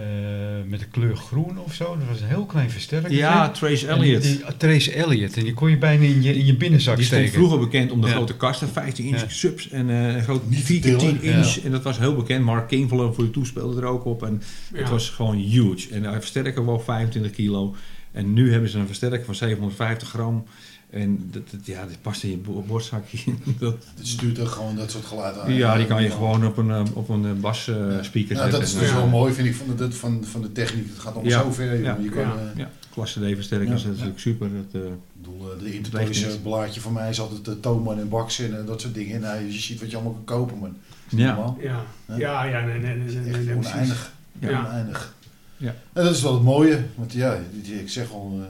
met 0.66 0.80
de 0.80 0.86
kleur 0.86 1.16
groen 1.16 1.58
of 1.58 1.74
zo. 1.74 1.96
Dat 1.98 2.08
was 2.08 2.20
een 2.20 2.26
heel 2.26 2.44
klein 2.44 2.70
versterker. 2.70 3.12
Ja, 3.12 3.50
Trace 3.50 3.86
Elliot. 3.86 4.22
Die, 4.22 4.40
Trace 4.56 4.92
Elliot. 4.92 5.36
En 5.36 5.44
die 5.44 5.54
kon 5.54 5.70
je 5.70 5.78
bijna 5.78 6.04
in 6.04 6.22
je, 6.22 6.34
in 6.34 6.46
je 6.46 6.56
binnenzak 6.56 6.96
die 6.96 7.04
steken. 7.04 7.24
Die 7.24 7.32
stond 7.32 7.46
vroeger 7.46 7.70
bekend 7.70 7.90
om 7.90 8.00
de 8.00 8.06
grote 8.06 8.36
kasten. 8.36 8.68
15 8.68 9.04
inch 9.04 9.20
ja. 9.20 9.28
subs 9.28 9.68
en 9.70 9.88
uh, 9.88 10.14
een 10.14 10.22
groot 10.22 10.42
4 10.50 10.80
10 10.98 11.22
inch. 11.22 11.56
En 11.56 11.70
dat 11.70 11.82
was 11.82 11.98
heel 11.98 12.14
bekend. 12.14 12.44
Mark 12.44 12.68
Kingville 12.68 13.12
voor 13.12 13.24
de 13.24 13.30
toespeelde 13.30 13.80
er 13.80 13.86
ook 13.86 14.04
op. 14.04 14.22
En 14.22 14.42
het 14.74 14.88
was 14.88 15.10
gewoon 15.10 15.36
huge. 15.36 15.88
En 15.90 16.02
de 16.02 16.12
versterker 16.12 16.64
woog 16.64 16.84
25 16.84 17.32
kilo. 17.32 17.74
En 18.12 18.32
nu 18.32 18.52
hebben 18.52 18.70
ze 18.70 18.78
een 18.78 18.86
versterker 18.86 19.24
van 19.24 19.34
750 19.34 20.08
gram. 20.08 20.44
En 20.90 21.28
dat, 21.30 21.50
dat, 21.50 21.66
ja, 21.66 21.84
dat 21.84 22.02
past 22.02 22.22
in 22.22 22.30
je 22.30 22.36
borstzakje. 22.66 23.18
dat, 23.58 23.76
het 23.96 24.06
stuurt 24.06 24.40
ook 24.40 24.48
gewoon 24.48 24.76
dat 24.76 24.90
soort 24.90 25.04
geluiden 25.04 25.42
aan. 25.42 25.52
Ja, 25.52 25.76
die 25.76 25.86
kan 25.86 26.02
je 26.02 26.10
gewoon 26.10 26.46
op 26.46 26.56
een, 26.56 26.70
eh, 26.70 26.82
op 26.92 27.08
een 27.08 27.24
eh, 27.24 27.32
basspeaker 27.32 28.12
ja. 28.12 28.26
zetten. 28.26 28.44
Ja, 28.44 28.50
dat 28.50 28.62
is 28.62 28.78
dus 28.78 28.92
wel 28.92 29.06
mooi, 29.06 29.34
vind 29.34 29.48
ik, 29.48 29.54
van 29.54 29.76
de, 29.76 29.92
van, 29.92 30.24
van 30.24 30.42
de 30.42 30.52
techniek. 30.52 30.88
Het 30.88 30.98
gaat 30.98 31.14
om 31.14 31.30
zo 31.30 31.52
ver. 31.52 31.82
Ja. 31.82 31.98
Je 32.02 32.08
kan, 32.08 32.22
ja. 32.22 32.34
Uh, 32.34 32.56
ja. 32.56 32.70
Klasse 32.92 33.20
dat 33.20 33.28
is 33.28 33.48
natuurlijk 33.84 34.18
super. 34.18 34.48
Dat, 34.52 34.82
uh, 34.82 34.88
bedoel, 35.12 35.58
de 35.58 35.74
Intertoys 35.74 36.38
blaadje 36.42 36.80
van 36.80 36.92
mij 36.92 37.10
is 37.10 37.20
altijd 37.20 37.44
de 37.44 37.60
Thomann 37.60 38.00
en 38.00 38.08
Baxen 38.08 38.58
en 38.58 38.66
dat 38.66 38.80
soort 38.80 38.94
dingen. 38.94 39.20
Nou, 39.20 39.44
je 39.44 39.52
ziet 39.52 39.80
wat 39.80 39.90
je 39.90 39.96
allemaal 39.96 40.20
kan 40.24 40.36
kopen, 40.36 40.58
man. 40.58 40.76
Ja. 41.08 41.54
Ja. 41.60 41.84
ja, 42.16 42.44
ja, 42.44 42.64
nee, 42.64 42.78
nee, 42.78 42.96
nee, 42.96 43.16
nee, 43.16 43.44
nee, 43.44 43.56
oneindig. 43.56 44.12
Ja. 44.38 44.66
Oneindig. 44.66 45.14
Ja. 45.56 45.74
En 45.92 46.04
dat 46.04 46.14
is 46.14 46.22
wel 46.22 46.34
het 46.34 46.42
mooie, 46.42 46.84
want 46.94 47.12
ja, 47.12 47.38
ik 47.62 47.88
zeg 47.88 48.12
al 48.12 48.40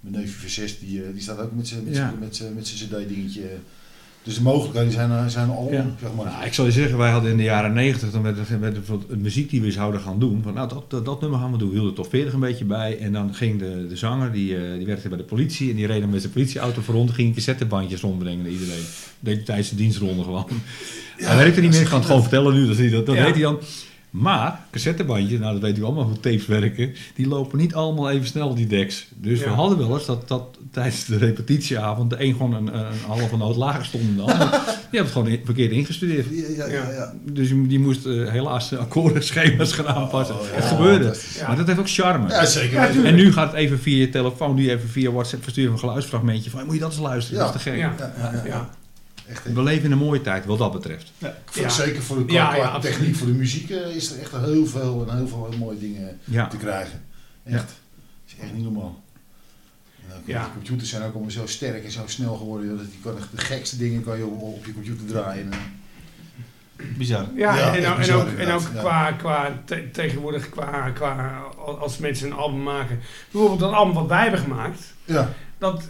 mijn 0.00 0.14
neefje 0.14 0.68
V6 0.68 0.78
die, 0.80 1.02
eh, 1.02 1.12
die 1.12 1.22
staat 1.22 1.38
ook 1.38 1.52
met 1.54 1.68
zijn 1.68 1.84
met 1.84 1.96
ja. 1.96 2.14
met 2.20 2.42
met 2.54 2.64
cd-dingetje. 2.64 3.42
Dus 4.22 4.34
de 4.34 4.42
mogelijkheden 4.42 4.92
zijn, 4.92 5.10
eh, 5.10 5.26
zijn 5.26 5.48
al, 5.48 5.68
ja. 5.70 5.86
zeg 6.00 6.14
maar. 6.16 6.24
Nou, 6.24 6.44
ik 6.44 6.54
zal 6.54 6.64
je 6.64 6.72
zeggen, 6.72 6.98
wij 6.98 7.10
hadden 7.10 7.30
in 7.30 7.36
de 7.36 7.42
jaren 7.42 7.72
90 7.72 8.10
dan 8.10 8.22
met, 8.22 8.60
met 8.60 8.74
de 9.08 9.16
muziek 9.16 9.50
die 9.50 9.60
we 9.60 9.70
zouden 9.70 10.00
gaan 10.00 10.18
doen. 10.18 10.40
Van, 10.42 10.54
nou, 10.54 10.68
dat, 10.88 11.04
dat, 11.04 11.20
nummer 11.20 11.38
gaan 11.38 11.52
we 11.52 11.58
doen. 11.58 11.68
We 11.68 11.74
hielden 11.74 11.94
top 11.94 12.10
40 12.10 12.32
een 12.32 12.40
beetje 12.40 12.64
bij. 12.64 12.98
En 12.98 13.12
dan 13.12 13.34
ging 13.34 13.58
de, 13.58 13.86
de 13.88 13.96
zanger, 13.96 14.32
die, 14.32 14.52
uh, 14.52 14.76
die 14.76 14.86
werkte 14.86 15.08
bij 15.08 15.18
de 15.18 15.24
politie. 15.24 15.70
En 15.70 15.76
die 15.76 15.86
reed 15.86 16.00
dan 16.00 16.10
met 16.10 16.20
zijn 16.20 16.32
politieauto 16.32 16.80
voor 16.80 16.94
rond. 16.94 17.10
Ging 17.10 17.34
cassettebandjes 17.34 18.00
rondbrengen 18.00 18.42
naar 18.42 18.52
iedereen. 18.52 18.84
Deed 19.20 19.44
tijdens 19.44 19.68
de 19.68 19.76
dienstronde 19.76 20.22
gewoon. 20.22 20.46
Ja, 21.18 21.26
hij 21.26 21.36
werkte 21.36 21.60
niet 21.60 21.70
meer, 21.70 21.80
ik 21.80 21.86
kan 21.86 21.98
het 21.98 22.06
gewoon 22.06 22.22
vertellen 22.22 22.54
nu. 22.54 22.90
Dat, 22.90 23.06
dat, 23.06 23.16
hij 23.16 23.32
dan. 23.32 23.58
Maar 24.10 24.60
cassettebandjes, 24.70 25.38
nou 25.38 25.52
dat 25.52 25.62
weet 25.62 25.78
u 25.78 25.82
allemaal 25.82 26.04
hoe 26.04 26.20
tapes 26.20 26.46
werken, 26.46 26.94
die 27.14 27.28
lopen 27.28 27.58
niet 27.58 27.74
allemaal 27.74 28.10
even 28.10 28.26
snel 28.26 28.54
die 28.54 28.66
decks. 28.66 29.06
Dus 29.14 29.40
we 29.40 29.48
hadden 29.48 29.78
wel 29.78 29.94
eens 29.94 30.06
dat, 30.06 30.28
dat 30.28 30.58
tijdens 30.70 31.04
de 31.04 31.16
repetitieavond 31.16 32.10
de 32.10 32.24
een 32.24 32.32
gewoon 32.32 32.54
een, 32.54 32.78
een 32.78 32.98
halve 33.06 33.36
noot 33.36 33.56
lager 33.56 33.84
stond 33.84 34.16
dan 34.16 34.26
de 34.26 34.32
ander. 34.32 34.60
Die 34.90 35.00
het 35.00 35.10
gewoon 35.10 35.38
verkeerd 35.44 35.70
ingestudeerd. 35.70 36.26
Ja, 36.56 36.66
ja, 36.66 36.90
ja, 36.90 37.14
Dus 37.22 37.48
die 37.48 37.78
moest 37.78 38.06
uh, 38.06 38.30
helaas 38.30 38.76
akkoordenschema's 38.76 39.72
gaan 39.72 39.86
aanpassen. 39.86 40.34
Oh, 40.34 40.40
het 40.50 40.64
gebeurde. 40.64 41.16
Maar 41.46 41.56
dat 41.56 41.66
heeft 41.66 41.78
ook 41.78 41.88
charme. 41.88 42.28
Ja, 42.28 42.46
zeker. 42.46 43.04
en 43.04 43.14
nu 43.14 43.32
gaat 43.32 43.50
het 43.50 43.56
even 43.56 43.78
via 43.78 43.96
je 44.00 44.08
telefoon, 44.08 44.54
nu 44.54 44.70
even 44.70 44.88
via 44.88 45.10
WhatsApp 45.10 45.42
versturen 45.42 45.72
een 45.72 45.78
geluidsfragmentje 45.78 46.50
van 46.50 46.64
moet 46.64 46.74
je 46.74 46.80
dat 46.80 46.90
eens 46.90 47.00
luisteren, 47.00 47.40
dat 47.40 47.54
is 47.54 47.62
te 47.62 47.70
gek. 47.70 47.88
Echt, 49.30 49.52
we 49.52 49.62
leven 49.62 49.84
in 49.84 49.92
een 49.92 49.98
mooie 49.98 50.20
tijd 50.20 50.44
wat 50.44 50.58
dat 50.58 50.72
betreft. 50.72 51.12
Ja, 51.18 51.36
voor, 51.44 51.70
Zeker 51.70 52.02
voor 52.02 52.16
de 52.16 52.24
qua, 52.24 52.78
techniek, 52.78 53.14
voor 53.14 53.26
de 53.26 53.32
muziek 53.32 53.70
uh, 53.70 53.96
is 53.96 54.10
er 54.10 54.20
echt 54.20 54.32
heel 54.36 54.66
veel 54.66 55.06
en 55.08 55.16
heel 55.16 55.28
veel 55.28 55.46
heel 55.50 55.58
mooie 55.58 55.78
dingen 55.78 56.18
te 56.24 56.56
krijgen. 56.56 57.02
Echt. 57.44 57.58
Dat 57.58 57.74
is 58.26 58.34
echt 58.42 58.52
niet 58.52 58.62
normaal. 58.62 59.02
Ja. 60.24 60.44
De 60.44 60.50
computers 60.52 60.90
zijn 60.90 61.02
ook 61.02 61.12
allemaal 61.12 61.30
zo 61.30 61.46
sterk 61.46 61.84
en 61.84 61.90
zo 61.90 62.02
snel 62.06 62.36
geworden. 62.36 62.76
Dat 62.76 62.86
je 62.92 62.98
kan 63.02 63.14
de 63.30 63.38
gekste 63.38 63.76
dingen 63.76 64.02
kan 64.04 64.18
je 64.18 64.24
op, 64.24 64.42
op 64.42 64.64
je 64.66 64.72
computer 64.72 65.06
draaien. 65.06 65.50
Bizar. 66.96 67.26
Ja, 67.34 67.56
ja 67.56 67.76
en, 67.76 67.84
en, 67.84 68.12
ook, 68.14 68.28
en 68.28 68.50
ook 68.50 68.62
qua, 68.76 69.12
qua 69.12 69.62
te, 69.64 69.90
tegenwoordig 69.92 70.48
qua, 70.48 70.90
qua 70.90 71.42
als 71.56 71.98
mensen 71.98 72.26
een 72.26 72.36
album 72.36 72.62
maken. 72.62 73.00
Bijvoorbeeld 73.30 73.60
dat 73.60 73.72
album 73.72 73.94
wat 73.94 74.06
wij 74.06 74.22
hebben 74.22 74.40
gemaakt. 74.40 74.94
Ja. 75.04 75.32
Dat, 75.58 75.88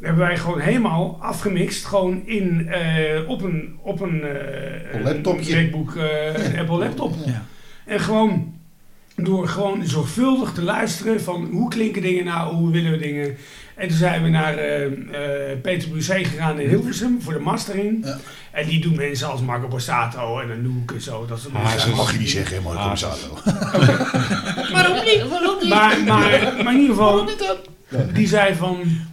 hebben 0.00 0.26
wij 0.26 0.38
gewoon 0.38 0.60
helemaal 0.60 1.18
afgemixt. 1.20 1.84
Gewoon 1.84 2.26
in, 2.26 2.68
uh, 2.68 3.28
op 3.28 3.42
een, 3.42 3.78
op 3.82 4.00
een, 4.00 4.20
uh, 4.20 4.92
een 4.92 5.02
laptopje. 5.02 5.62
MacBook, 5.62 5.94
uh, 5.94 6.44
een 6.44 6.58
Apple 6.58 6.78
laptop. 6.78 7.14
Ja. 7.26 7.44
En 7.84 8.00
gewoon 8.00 8.58
door 9.16 9.48
gewoon 9.48 9.86
zorgvuldig 9.86 10.52
te 10.52 10.62
luisteren 10.62 11.20
van 11.20 11.48
hoe 11.52 11.68
klinken 11.68 12.02
dingen 12.02 12.24
nou, 12.24 12.54
hoe 12.54 12.70
willen 12.70 12.90
we 12.90 12.98
dingen. 12.98 13.36
En 13.74 13.88
toen 13.88 13.96
zijn 13.96 14.22
we 14.22 14.28
naar 14.28 14.54
Peter 15.62 15.88
Brusé 15.88 16.24
gegaan 16.24 16.60
in 16.60 16.68
Hilversum 16.68 17.22
voor 17.22 17.32
de 17.32 17.38
mastering. 17.38 18.04
Ja. 18.04 18.18
En 18.50 18.66
die 18.66 18.80
doen 18.80 18.96
mensen 18.96 19.30
als 19.30 19.40
Marco 19.40 19.68
Borsato 19.68 20.40
en 20.40 20.50
Anouk 20.50 20.90
en 20.90 21.00
zo. 21.00 21.26
Dat, 21.26 21.48
ah, 21.52 21.76
dat 21.76 21.94
mag 21.94 22.12
je 22.12 22.18
niet 22.18 22.30
zeggen, 22.30 22.62
Marco 22.62 22.88
Borsato. 22.88 23.38
Waarom 24.72 25.04
niet? 25.04 25.28
Waarom 25.28 25.58
niet? 25.60 25.68
Maar, 25.68 26.02
maar, 26.06 26.54
maar 26.64 26.74
in 26.74 26.80
ieder 26.80 26.96
geval, 26.96 27.28
die 28.12 28.28
zei 28.28 28.54
van... 28.54 29.08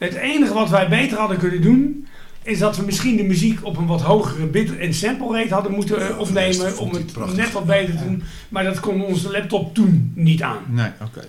Het 0.00 0.14
enige 0.14 0.54
wat 0.54 0.70
wij 0.70 0.88
beter 0.88 1.18
hadden 1.18 1.38
kunnen 1.38 1.62
doen, 1.62 2.06
is 2.42 2.58
dat 2.58 2.76
we 2.76 2.84
misschien 2.84 3.16
de 3.16 3.22
muziek 3.22 3.64
op 3.64 3.76
een 3.76 3.86
wat 3.86 4.02
hogere 4.02 4.46
bit- 4.46 4.78
en 4.78 4.94
sample 4.94 5.36
rate 5.36 5.54
hadden 5.54 5.72
moeten 5.72 6.18
opnemen 6.18 6.78
om 6.78 6.94
het 6.94 7.36
net 7.36 7.52
wat 7.52 7.66
beter 7.66 7.96
te 7.96 8.04
doen. 8.04 8.22
Maar 8.48 8.64
dat 8.64 8.80
kon 8.80 9.04
onze 9.04 9.30
laptop 9.30 9.74
toen 9.74 10.12
niet 10.14 10.42
aan. 10.42 10.62
Nee, 10.68 10.90
oké. 11.02 11.24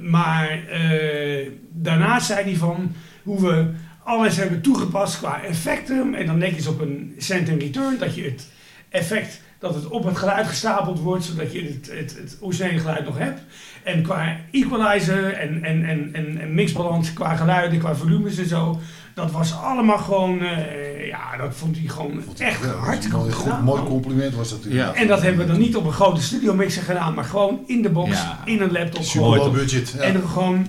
Maar 0.00 0.62
uh, 0.72 1.48
daarnaast 1.72 2.26
zei 2.26 2.44
hij 2.44 2.56
van 2.56 2.92
hoe 3.22 3.40
we 3.40 3.70
alles 4.04 4.36
hebben 4.36 4.60
toegepast 4.60 5.18
qua 5.18 5.42
effecten. 5.42 6.14
En 6.14 6.26
dan 6.26 6.38
netjes 6.38 6.66
op 6.66 6.80
een 6.80 7.14
send 7.18 7.48
and 7.48 7.62
return 7.62 7.98
dat 7.98 8.14
je 8.14 8.22
het 8.22 8.48
effect 8.88 9.40
dat 9.58 9.74
het 9.74 9.88
op 9.88 10.04
het 10.04 10.16
geluid 10.16 10.46
gestapeld 10.46 10.98
wordt, 10.98 11.24
zodat 11.24 11.52
je 11.52 11.62
het, 11.62 11.90
het, 11.92 12.38
het 12.40 12.56
geluid 12.80 13.04
nog 13.04 13.18
hebt. 13.18 13.40
En 13.82 14.02
qua 14.02 14.36
equalizer 14.50 15.32
en, 15.32 15.64
en, 15.64 15.84
en, 15.84 16.10
en, 16.12 16.40
en 16.40 16.54
mixbalans 16.54 17.12
qua 17.12 17.36
geluiden, 17.36 17.78
qua 17.78 17.94
volumes 17.94 18.38
en 18.38 18.48
zo. 18.48 18.80
Dat 19.14 19.30
was 19.30 19.54
allemaal 19.54 19.98
gewoon, 19.98 20.42
uh, 20.42 21.06
ja, 21.06 21.36
dat 21.36 21.54
vond 21.54 21.76
hij 21.76 21.86
gewoon 21.88 22.22
echt 22.38 22.64
ja, 22.64 22.68
hartstikke 22.68 23.16
mooi, 23.16 23.32
goed 23.32 23.62
Mooi 23.62 23.82
compliment 23.82 24.34
was 24.34 24.50
dat 24.50 24.58
natuurlijk. 24.58 24.94
Ja. 24.94 25.00
En 25.00 25.06
dat 25.06 25.22
hebben 25.22 25.46
we 25.46 25.52
dan 25.52 25.60
niet 25.60 25.76
op 25.76 25.84
een 25.84 25.92
grote 25.92 26.22
studio 26.22 26.54
mixer 26.54 26.82
gedaan, 26.82 27.14
maar 27.14 27.24
gewoon 27.24 27.60
in 27.66 27.82
de 27.82 27.90
box, 27.90 28.26
in 28.44 28.60
een 28.60 28.72
laptop. 28.72 29.02
Super 29.02 29.50
budget. 29.50 29.96
En 29.98 30.28
gewoon, 30.28 30.66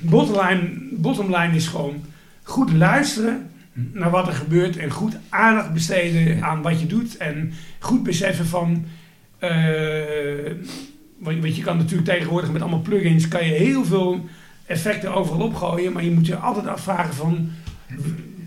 bottomline, 0.00 0.70
bottomline 0.92 1.54
is 1.54 1.66
gewoon 1.66 2.04
goed 2.42 2.72
luisteren 2.72 3.50
naar 3.72 4.10
wat 4.10 4.26
er 4.26 4.32
gebeurt 4.32 4.76
en 4.76 4.90
goed 4.90 5.16
aandacht 5.28 5.72
besteden 5.72 6.42
aan 6.44 6.62
wat 6.62 6.80
je 6.80 6.86
doet. 6.86 7.16
En 7.16 7.52
goed 7.78 8.02
beseffen 8.02 8.46
van, 8.46 8.84
uh, 9.40 9.50
want 11.20 11.56
je 11.56 11.62
kan 11.62 11.76
natuurlijk 11.76 12.08
tegenwoordig 12.08 12.52
met 12.52 12.62
allemaal 12.62 12.80
plugins, 12.80 13.28
kan 13.28 13.46
je 13.46 13.52
heel 13.52 13.84
veel 13.84 14.28
effecten 14.66 15.14
overal 15.14 15.40
opgooien, 15.40 15.92
maar 15.92 16.04
je 16.04 16.10
moet 16.10 16.26
je 16.26 16.36
altijd 16.36 16.66
afvragen 16.66 17.14
van... 17.14 17.50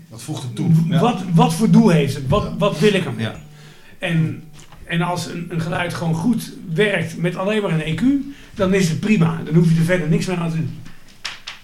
Wat 0.08 0.22
voegt 0.22 0.42
het 0.42 0.56
toe? 0.56 0.70
Wat, 0.88 1.22
wat 1.34 1.54
voor 1.54 1.70
doel 1.70 1.88
heeft 1.88 2.14
het? 2.14 2.28
Wat, 2.28 2.52
wat 2.58 2.78
wil 2.78 2.92
ik 2.92 3.04
ermee? 3.04 3.26
Ja. 3.26 3.34
En, 3.98 4.42
en 4.84 5.02
als 5.02 5.26
een, 5.26 5.46
een 5.48 5.60
geluid 5.60 5.94
gewoon 5.94 6.14
goed 6.14 6.52
werkt 6.74 7.16
met 7.16 7.36
alleen 7.36 7.62
maar 7.62 7.80
een 7.80 7.98
EQ, 7.98 8.04
dan 8.54 8.74
is 8.74 8.88
het 8.88 9.00
prima. 9.00 9.40
Dan 9.44 9.54
hoef 9.54 9.72
je 9.72 9.78
er 9.78 9.84
verder 9.84 10.08
niks 10.08 10.26
meer 10.26 10.36
aan 10.36 10.50
te 10.50 10.56
doen. 10.56 10.80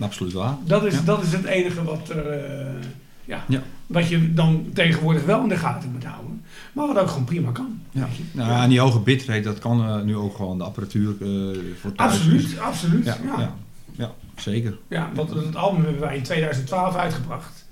Absoluut 0.00 0.32
waar. 0.32 0.56
Dat 0.64 0.84
is, 0.84 1.04
dat 1.04 1.22
is 1.22 1.32
het 1.32 1.44
enige 1.44 1.84
wat, 1.84 2.08
er, 2.08 2.26
uh, 2.26 2.82
ja, 3.24 3.44
ja. 3.48 3.62
wat 3.86 4.08
je 4.08 4.34
dan 4.34 4.70
tegenwoordig 4.74 5.24
wel 5.24 5.42
in 5.42 5.48
de 5.48 5.56
gaten 5.56 5.90
moet 5.90 6.04
houden. 6.04 6.39
Maar 6.72 6.86
wat 6.86 6.98
ook 6.98 7.08
gewoon 7.08 7.24
prima 7.24 7.50
kan. 7.50 7.80
Ja. 7.90 8.08
Nou, 8.32 8.62
En 8.62 8.68
die 8.68 8.80
hoge 8.80 9.00
bitrate, 9.00 9.40
dat 9.40 9.58
kan 9.58 9.80
uh, 9.80 10.02
nu 10.02 10.16
ook 10.16 10.36
gewoon 10.36 10.58
de 10.58 10.64
apparatuur 10.64 11.14
uh, 11.20 11.58
voor 11.80 11.92
thuis. 11.92 12.12
Absoluut, 12.12 12.58
absoluut. 12.58 13.04
Ja, 13.04 13.16
ja. 13.24 13.54
ja. 13.92 14.12
zeker. 14.36 14.78
Ja, 14.88 15.10
want 15.14 15.30
het 15.30 15.56
album 15.56 15.82
hebben 15.82 16.00
wij 16.00 16.16
in 16.16 16.22
2012 16.22 16.96
uitgebracht. 16.96 17.66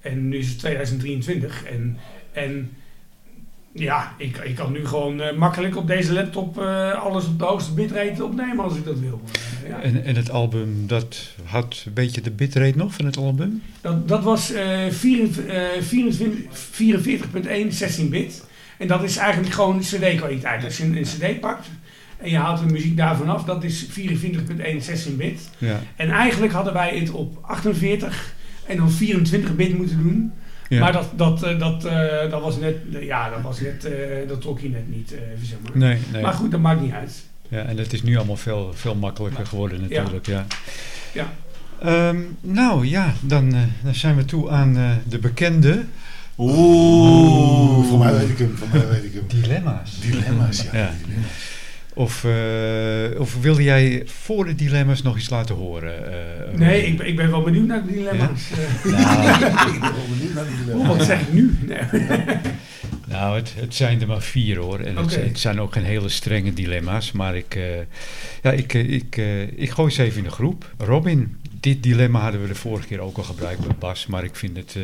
En 0.00 0.28
nu 0.28 0.38
is 0.38 0.48
het 0.48 0.58
2023. 0.58 1.64
En, 1.64 1.98
en 2.32 2.70
ja, 3.72 4.14
ik, 4.18 4.36
ik 4.36 4.54
kan 4.54 4.72
nu 4.72 4.86
gewoon 4.86 5.20
uh, 5.20 5.32
makkelijk 5.36 5.76
op 5.76 5.86
deze 5.86 6.12
laptop 6.12 6.58
uh, 6.58 6.92
alles 6.92 7.26
op 7.26 7.38
de 7.38 7.44
hoogste 7.44 7.72
bitrate 7.72 8.24
opnemen 8.24 8.64
als 8.64 8.76
ik 8.76 8.84
dat 8.84 8.98
wil. 8.98 9.20
Uh, 9.62 9.68
ja. 9.68 9.80
en, 9.80 10.04
en 10.04 10.16
het 10.16 10.30
album, 10.30 10.86
dat 10.86 11.34
had 11.44 11.82
een 11.86 11.92
beetje 11.92 12.20
de 12.20 12.30
bitrate 12.30 12.76
nog 12.76 12.94
van 12.94 13.04
het 13.04 13.16
album? 13.16 13.62
Dat, 13.80 14.08
dat 14.08 14.22
was 14.22 14.52
44.1 14.52 14.58
16 17.68 18.08
bit. 18.08 18.44
En 18.78 18.88
dat 18.88 19.02
is 19.02 19.16
eigenlijk 19.16 19.54
gewoon 19.54 19.80
cd-kwaliteit. 19.80 20.64
Als 20.64 20.76
je 20.76 20.84
een, 20.84 20.96
een 20.96 21.02
cd 21.02 21.40
pakt 21.40 21.68
en 22.16 22.30
je 22.30 22.36
haalt 22.36 22.58
de 22.58 22.66
muziek 22.72 22.96
daarvan 22.96 23.28
af, 23.28 23.44
dat 23.44 23.64
is 23.64 23.86
24.1 23.86 24.76
16 24.78 25.16
bit. 25.16 25.50
Ja. 25.58 25.80
En 25.96 26.10
eigenlijk 26.10 26.52
hadden 26.52 26.72
wij 26.72 26.98
het 26.98 27.10
op 27.10 27.38
48 27.40 28.34
en 28.66 28.76
dan 28.76 28.90
24 28.90 29.56
bit 29.56 29.76
moeten 29.76 30.02
doen. 30.02 30.32
Maar 30.80 30.92
dat, 30.92 31.08
dat, 31.16 31.42
eh, 31.42 31.58
dat, 31.58 31.84
uh, 31.84 32.30
dat 32.30 32.40
was 32.40 32.56
net, 32.56 32.76
ja, 33.00 33.30
dat 33.30 33.40
was 33.40 33.60
net, 33.60 33.84
uh, 33.84 34.28
dat 34.28 34.40
trok 34.40 34.60
je 34.60 34.68
net 34.68 34.88
niet, 34.88 35.10
even 35.10 35.46
zeg 35.46 35.58
maar. 35.62 35.70
Nee, 35.74 35.98
nee. 36.12 36.22
Maar 36.22 36.32
goed, 36.32 36.50
dat 36.50 36.60
maakt 36.60 36.80
niet 36.80 36.92
uit. 36.92 37.24
Ja, 37.48 37.62
en 37.62 37.78
het 37.78 37.92
is 37.92 38.02
nu 38.02 38.16
allemaal 38.16 38.36
veel, 38.36 38.72
veel 38.74 38.94
makkelijker 38.94 39.46
geworden 39.46 39.80
natuurlijk, 39.80 40.26
ja. 40.26 40.46
ja. 41.12 41.32
Um, 42.08 42.36
nou 42.40 42.86
ja, 42.86 43.12
dan, 43.20 43.54
dan 43.82 43.94
zijn 43.94 44.16
we 44.16 44.24
toe 44.24 44.50
aan 44.50 45.00
de 45.08 45.18
bekende... 45.18 45.84
Oeh, 46.38 47.88
voor 47.88 47.98
mij 47.98 48.12
weet 48.12 48.28
ik 48.28 48.38
hem, 48.38 48.56
voor 48.56 48.68
mij 48.72 48.88
weet 48.88 49.04
ik 49.04 49.12
hem. 49.12 49.24
Dilemma's. 49.26 50.00
Dilemma's, 50.00 50.62
ja. 50.62 50.78
ja. 50.78 50.90
Dilemma's. 51.04 51.51
Of, 51.94 52.24
uh, 52.24 53.20
of 53.20 53.40
wilde 53.40 53.62
jij 53.62 54.02
voor 54.06 54.44
de 54.44 54.54
dilemma's 54.54 55.02
nog 55.02 55.16
iets 55.16 55.30
laten 55.30 55.54
horen? 55.54 55.94
Uh, 56.52 56.58
nee, 56.58 56.86
ik, 56.86 57.00
ik 57.00 57.16
ben 57.16 57.30
wel 57.30 57.42
benieuwd 57.42 57.66
naar 57.66 57.86
de 57.86 57.92
dilemma's. 57.92 58.48
Ja? 58.84 58.90
nou, 58.90 59.44
ik 59.74 59.80
ben 59.80 59.92
wel 59.92 60.06
benieuwd 60.08 60.34
naar 60.34 60.44
de 60.44 60.56
dilemma's. 60.64 60.96
wat 60.96 61.06
zeg 61.06 61.20
ik 61.20 61.32
nu? 61.32 61.58
Nee. 61.66 62.06
nou, 63.08 63.36
het, 63.36 63.54
het 63.56 63.74
zijn 63.74 64.00
er 64.00 64.06
maar 64.06 64.22
vier 64.22 64.58
hoor. 64.58 64.80
En 64.80 64.98
okay. 64.98 65.04
het, 65.04 65.24
het, 65.24 65.38
zijn 65.38 65.60
ook 65.60 65.72
geen 65.72 65.84
hele 65.84 66.08
strenge 66.08 66.52
dilemma's. 66.52 67.12
Maar 67.12 67.36
ik, 67.36 67.54
uh, 67.54 67.64
ja, 68.42 68.52
ik, 68.52 68.74
ik, 68.74 69.16
ik 69.56 69.70
gooi 69.70 69.90
ze 69.90 70.02
even 70.02 70.18
in 70.18 70.24
de 70.24 70.30
groep. 70.30 70.74
Robin, 70.78 71.36
dit 71.60 71.82
dilemma 71.82 72.20
hadden 72.20 72.42
we 72.42 72.48
de 72.48 72.54
vorige 72.54 72.86
keer 72.86 73.00
ook 73.00 73.16
al 73.16 73.22
gebruikt 73.22 73.66
met 73.66 73.78
Bas. 73.78 74.06
Maar 74.06 74.24
ik 74.24 74.36
vind 74.36 74.56
het 74.56 74.76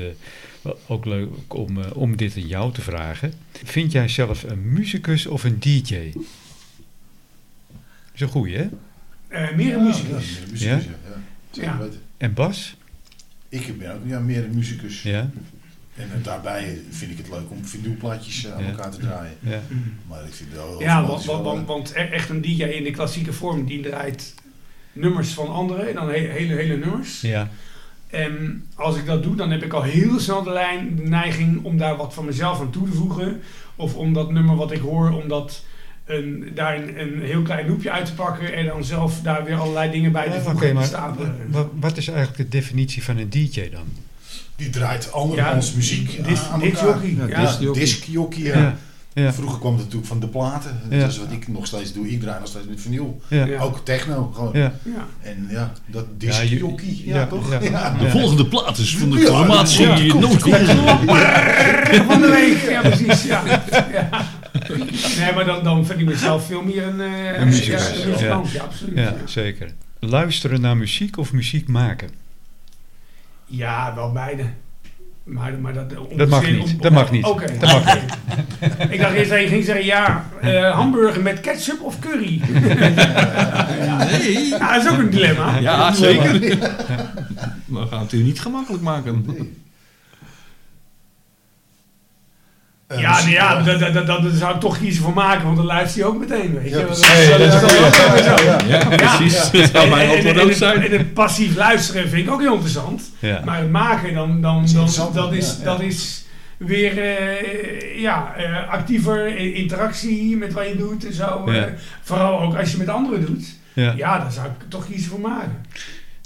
ook 0.87 1.05
leuk 1.05 1.29
om, 1.47 1.79
om 1.95 2.17
dit 2.17 2.37
aan 2.37 2.47
jou 2.47 2.73
te 2.73 2.81
vragen. 2.81 3.33
Vind 3.65 3.93
jij 3.93 4.09
zelf 4.09 4.43
een 4.43 4.73
muzikus 4.73 5.27
of 5.27 5.45
een 5.45 5.59
DJ? 5.59 6.13
Is 8.21 8.27
een 8.27 8.33
goeie, 8.33 8.57
hè? 8.57 8.69
Uh, 9.29 9.57
meer 9.57 9.77
een 9.77 9.85
muzikus. 9.85 10.39
Ja, 10.53 10.81
ja. 11.51 11.79
En 12.17 12.35
Bas? 12.35 12.77
Ik 13.49 13.79
ben 13.79 13.95
ook 13.95 14.01
ja, 14.05 14.19
meer 14.19 14.45
een 14.45 14.55
muzikus. 14.55 15.03
Ja. 15.03 15.31
En 15.97 16.09
uh, 16.19 16.25
daarbij 16.25 16.81
vind 16.91 17.11
ik 17.11 17.17
het 17.17 17.29
leuk 17.29 17.51
om 17.51 17.65
vinylplaatjes 17.65 18.45
uh, 18.45 18.55
aan 18.55 18.63
ja. 18.63 18.69
elkaar 18.69 18.91
te 18.91 18.99
draaien. 18.99 19.37
Ja. 19.41 19.61
Maar 20.09 20.25
ik 20.25 20.33
vind 20.33 20.53
wel... 20.53 20.81
Ja, 20.81 21.07
want, 21.07 21.25
want, 21.25 21.45
want, 21.45 21.67
want, 21.67 21.91
e-, 21.91 22.01
echt 22.01 22.29
een 22.29 22.41
DJ 22.41 22.63
in 22.63 22.85
de 22.85 22.91
klassieke 22.91 23.33
vorm, 23.33 23.67
die 23.67 23.81
draait 23.81 24.35
nummers 24.93 25.29
van 25.29 25.49
anderen. 25.49 25.89
En 25.89 25.95
dan 25.95 26.11
hele, 26.11 26.29
hele, 26.29 26.55
hele 26.55 26.77
nummers. 26.77 27.21
Ja. 27.21 27.49
En 28.07 28.65
als 28.75 28.97
ik 28.97 29.07
dat 29.07 29.23
doe, 29.23 29.37
dan 29.37 29.51
heb 29.51 29.63
ik 29.63 29.73
al 29.73 29.83
heel 29.83 30.21
snel 30.21 30.43
de, 30.43 30.53
lijn, 30.53 30.97
de 30.97 31.03
neiging 31.03 31.65
om 31.65 31.79
daar 31.79 31.97
wat 31.97 32.15
van 32.15 32.25
mezelf 32.25 32.61
aan 32.61 32.71
toe 32.71 32.89
te 32.89 32.97
voegen. 32.97 33.41
Of 33.77 33.95
om 33.95 34.13
dat 34.13 34.33
nummer 34.33 34.57
wat 34.57 34.73
ik 34.73 34.81
hoor, 34.81 35.11
om 35.11 35.29
dat 35.29 35.63
een, 36.09 36.51
daar 36.55 36.77
een, 36.77 37.01
een, 37.01 37.21
heel 37.23 37.43
klein 37.43 37.69
loepje 37.69 37.91
uit 37.91 38.07
te 38.07 38.15
pakken 38.15 38.55
en 38.55 38.67
dan 38.67 38.85
zelf 38.85 39.21
daar 39.23 39.45
weer 39.45 39.57
allerlei 39.57 39.91
dingen 39.91 40.13
bij 40.13 40.25
te 40.31 40.41
voegen. 40.41 40.55
Okay, 40.55 40.73
maar 40.73 41.15
wat, 41.49 41.69
wat 41.81 41.97
is 41.97 42.09
eigenlijk 42.09 42.39
de 42.39 42.59
definitie 42.59 43.05
van 43.05 43.19
een 43.19 43.31
DJ 43.31 43.71
dan? 43.71 43.87
Die 44.57 44.71
draait 44.71 45.13
andermans 45.13 45.71
ja, 45.71 45.77
muziek 45.77 46.25
dis, 46.25 46.41
aan 46.53 46.63
elkaar. 46.63 47.07
Ja, 47.07 47.57
ja. 47.61 47.73
Discjockey, 47.73 48.43
ja. 48.43 48.77
Ja. 49.13 49.33
Vroeger 49.33 49.59
kwam 49.59 49.73
het 49.73 49.81
natuurlijk 49.81 50.09
van 50.09 50.21
de 50.21 50.29
platen. 50.29 50.81
Dat 50.89 51.11
is 51.11 51.19
wat 51.19 51.31
ik 51.31 51.49
nog 51.49 51.67
steeds 51.67 51.93
doe. 51.93 52.11
Ik 52.11 52.21
draai 52.21 52.39
nog 52.39 52.49
steeds 52.49 52.67
met 52.67 52.81
vinyl. 52.81 53.21
Ook 53.61 53.81
techno 53.85 54.33
gewoon. 54.35 54.55
En 54.55 55.47
ja, 55.51 55.73
dat 55.87 56.07
discjockey. 56.17 57.01
Ja, 57.05 57.27
toch? 57.27 57.59
De 57.59 58.11
volgende 58.11 58.47
plaat 58.47 58.79
is 58.79 58.97
van 58.97 59.11
de 59.11 59.19
formatie 59.19 59.87
ja, 59.87 59.97
ja. 59.97 60.11
Van 62.07 62.21
de 62.21 62.29
week. 62.31 62.71
Ja, 62.71 62.81
precies. 62.81 63.25
Ja. 63.25 63.43
Nee, 65.19 65.33
maar 65.35 65.45
dan, 65.45 65.65
dan 65.65 65.87
vind 65.87 66.01
ik 66.01 66.07
mezelf 66.07 66.47
veel 66.47 66.63
meer 66.63 66.87
een, 66.87 67.01
uh, 67.01 67.39
een 67.39 67.47
muzikus. 67.47 68.05
Ja, 68.05 68.27
ja. 68.27 68.43
ja, 68.53 68.63
absoluut. 68.63 68.99
Ja, 68.99 69.15
zeker. 69.25 69.73
Luisteren 69.99 70.61
naar 70.61 70.77
muziek 70.77 71.17
of 71.17 71.33
muziek 71.33 71.69
maken? 71.69 72.11
Ja, 73.47 73.95
wel 73.95 74.13
beide. 74.13 74.45
Maar, 75.29 75.59
maar 75.61 75.73
dat, 75.73 75.91
dat 76.17 76.29
mag 76.29 76.51
niet. 76.51 76.63
Om, 76.63 76.81
dat 76.81 76.93
mag 76.93 77.11
niet. 77.11 77.25
Oké. 77.25 77.45
Okay. 77.45 77.59
Dat 77.59 77.73
mag 77.73 77.95
niet. 77.95 78.15
ik 78.93 79.01
dacht 79.01 79.15
eerst 79.15 79.31
dat 79.31 79.41
je 79.41 79.47
ging 79.47 79.65
zeggen, 79.65 79.85
ja, 79.85 80.27
uh, 80.45 80.75
hamburger 80.75 81.23
met 81.23 81.41
ketchup 81.41 81.81
of 81.81 81.99
curry? 81.99 82.41
nee. 84.11 84.47
Ja, 84.49 84.75
dat 84.75 84.85
is 84.85 84.91
ook 84.91 84.99
een 84.99 85.11
dilemma. 85.11 85.59
Ja, 85.59 85.93
zeker. 85.93 86.41
we 87.65 87.87
gaan 87.91 88.01
het 88.01 88.13
u 88.13 88.23
niet 88.23 88.41
gemakkelijk 88.41 88.83
maken. 88.83 89.25
Nee. 89.27 89.57
Uh, 92.93 93.01
ja, 93.01 93.25
nee, 93.25 93.33
ja, 93.33 93.63
dat, 93.63 93.81
dat, 93.81 93.95
dat, 93.95 94.07
dat, 94.07 94.33
zou 94.33 94.55
ik 94.55 94.61
toch 94.61 94.79
kiezen 94.79 95.03
voor 95.03 95.13
maken, 95.13 95.45
want 95.45 95.57
dan 95.57 95.67
luister 95.67 96.01
je 96.01 96.07
ook 96.07 96.19
meteen, 96.19 96.55
weet 96.55 96.71
je. 96.71 96.79
Ja, 96.79 96.85
precies. 96.85 97.07
Dat 99.51 99.71
zou 99.71 99.89
mijn 99.89 100.11
antwoord 100.11 100.41
ook 100.41 100.53
zijn. 100.53 100.83
En 100.83 100.91
het 100.91 101.15
passief 101.15 101.57
luisteren 101.57 102.09
vind 102.09 102.27
ik 102.27 102.33
ook 102.33 102.41
heel 102.41 102.53
interessant. 102.53 103.11
Ja. 103.19 103.43
Maar 103.45 103.59
het 103.59 103.71
maken, 103.71 104.15
dan, 104.15 104.41
dan, 104.41 104.67
dan, 104.73 105.13
dat, 105.13 105.33
is, 105.33 105.63
dat 105.63 105.81
is 105.81 106.25
weer 106.57 106.99
uh, 106.99 108.01
ja, 108.01 108.35
uh, 108.39 108.69
actiever 108.69 109.37
interactie 109.37 110.37
met 110.37 110.53
wat 110.53 110.69
je 110.69 110.77
doet 110.77 111.07
en 111.07 111.13
zo. 111.13 111.49
Uh, 111.49 111.65
vooral 112.03 112.41
ook 112.41 112.57
als 112.57 112.71
je 112.71 112.79
met 112.79 112.89
anderen 112.89 113.27
doet. 113.27 113.57
Ja. 113.73 113.93
ja, 113.97 114.19
dan 114.19 114.33
zou 114.33 114.47
ik 114.47 114.69
toch 114.69 114.87
kiezen 114.87 115.11
voor 115.11 115.21
maken. 115.21 115.57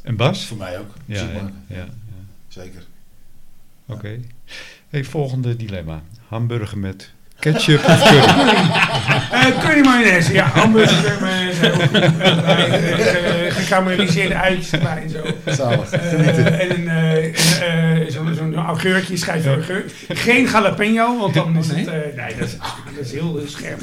En 0.02 0.16
Bas? 0.16 0.47
Voor 0.47 0.56
mij 0.56 0.78
ook. 0.78 0.94
Ja, 1.05 1.26
ja, 1.66 1.86
Zeker. 2.48 2.82
Oké. 3.86 3.98
Okay. 3.98 4.24
Hey, 4.89 5.05
volgende 5.05 5.56
dilemma. 5.56 6.02
Hamburger 6.32 6.78
met 6.78 7.12
ketchup 7.43 7.82
of 7.85 8.01
curry? 8.02 8.19
uh, 9.32 9.60
curry 9.60 9.82
mayonaise, 9.82 10.32
ja. 10.32 10.44
Hamburger 10.55 11.20
mayonaise. 11.20 11.62
Uh, 11.62 13.52
gekarameliseerde 13.55 14.35
uitjes 14.35 14.73
erbij 14.73 15.02
en 15.02 15.10
zo. 15.10 15.19
Zalig. 15.47 15.90
en 15.93 16.89
een, 16.89 18.12
zo'n 18.12 18.35
zo 18.35 18.60
augurkje, 18.60 19.16
schijf 19.16 19.47
augurk. 19.47 19.90
Geen 20.09 20.47
jalapeno, 20.47 21.19
want 21.19 21.35
dan 21.35 21.56
is 21.56 21.69
het... 21.69 21.77
nee, 21.77 22.35
dat 22.39 22.48
is, 22.48 22.56
ah, 22.59 22.70
dat 22.97 23.05
is 23.05 23.12
heel 23.12 23.40
scherp. 23.47 23.81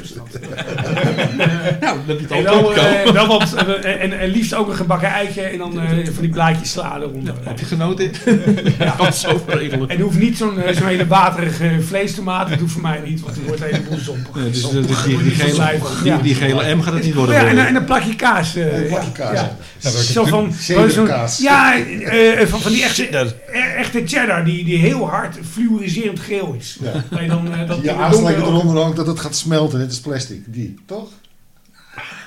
nou, 1.80 1.98
dan 2.06 2.16
heb 2.16 2.20
je 2.20 2.34
het 2.34 2.48
al 2.48 2.74
en, 2.74 3.14
dan, 3.14 3.28
wat, 3.28 3.54
en, 3.82 4.18
en, 4.18 4.28
liefst 4.28 4.54
ook 4.54 4.68
een 4.68 4.74
gebakken 4.74 5.08
eitje 5.08 5.42
en 5.42 5.58
dan 5.58 5.72
van 6.12 6.20
die 6.20 6.30
blaadjes 6.30 6.70
sla 6.70 6.96
eronder. 6.96 7.34
heb 7.44 7.58
je 7.58 7.64
genoten? 7.64 8.10
ja. 8.78 8.94
Dat 8.98 9.08
is 9.08 9.20
zo. 9.20 9.44
En 9.86 10.00
hoeft 10.00 10.18
niet 10.18 10.36
zo'n 10.36 10.62
zo'n 10.72 10.86
hele 10.86 11.06
waterige 11.06 11.80
vleestomaat. 11.80 12.48
Dat 12.48 12.58
doet 12.58 12.70
voor 12.70 12.82
mij 12.82 13.00
niet, 13.04 13.20
want 13.20 13.36
die 13.50 13.58
wordt 13.58 13.76
helemaal 13.76 13.98
zompig. 13.98 14.36
Ja, 14.36 14.42
dus, 14.42 14.68
dus 14.70 15.02
die, 15.04 15.22
die, 15.22 15.30
gele, 15.30 15.78
die, 16.02 16.20
die, 16.22 16.34
gele 16.34 16.74
M 16.74 16.82
gaat 16.82 16.94
het 16.94 17.04
niet 17.04 17.14
worden. 17.14 17.34
Ja, 17.34 17.46
en, 17.46 17.66
en 17.66 17.74
een 17.74 17.84
plakje 17.84 18.16
kaas. 18.16 18.56
Uh, 18.56 18.78
een 18.78 18.86
plakje 18.86 19.12
kaas. 19.12 19.32
Ja. 19.32 19.56
Ja. 19.78 19.90
Zo 19.90 20.24
van, 20.24 20.52
zo, 20.52 21.06
ja, 21.38 21.78
uh, 21.78 22.46
van, 22.46 22.60
van 22.60 22.72
die 22.72 22.82
echte, 22.82 23.34
echte 23.76 24.02
cheddar 24.06 24.44
die, 24.44 24.64
die 24.64 24.78
heel 24.78 25.08
hard 25.08 25.38
fluoriserend 25.50 26.20
geel 26.20 26.54
is. 26.58 26.78
Ja. 26.80 27.26
dan, 27.26 27.46
uh, 27.46 27.68
dat 27.68 27.82
je 27.82 27.92
aansluiting 27.92 28.46
eronder 28.46 28.82
hangt 28.82 28.96
dat 28.96 29.06
het 29.06 29.20
gaat 29.20 29.36
smelten. 29.36 29.78
Dit 29.78 29.92
is 29.92 30.00
plastic. 30.00 30.42
Die, 30.46 30.76
toch? 30.86 31.08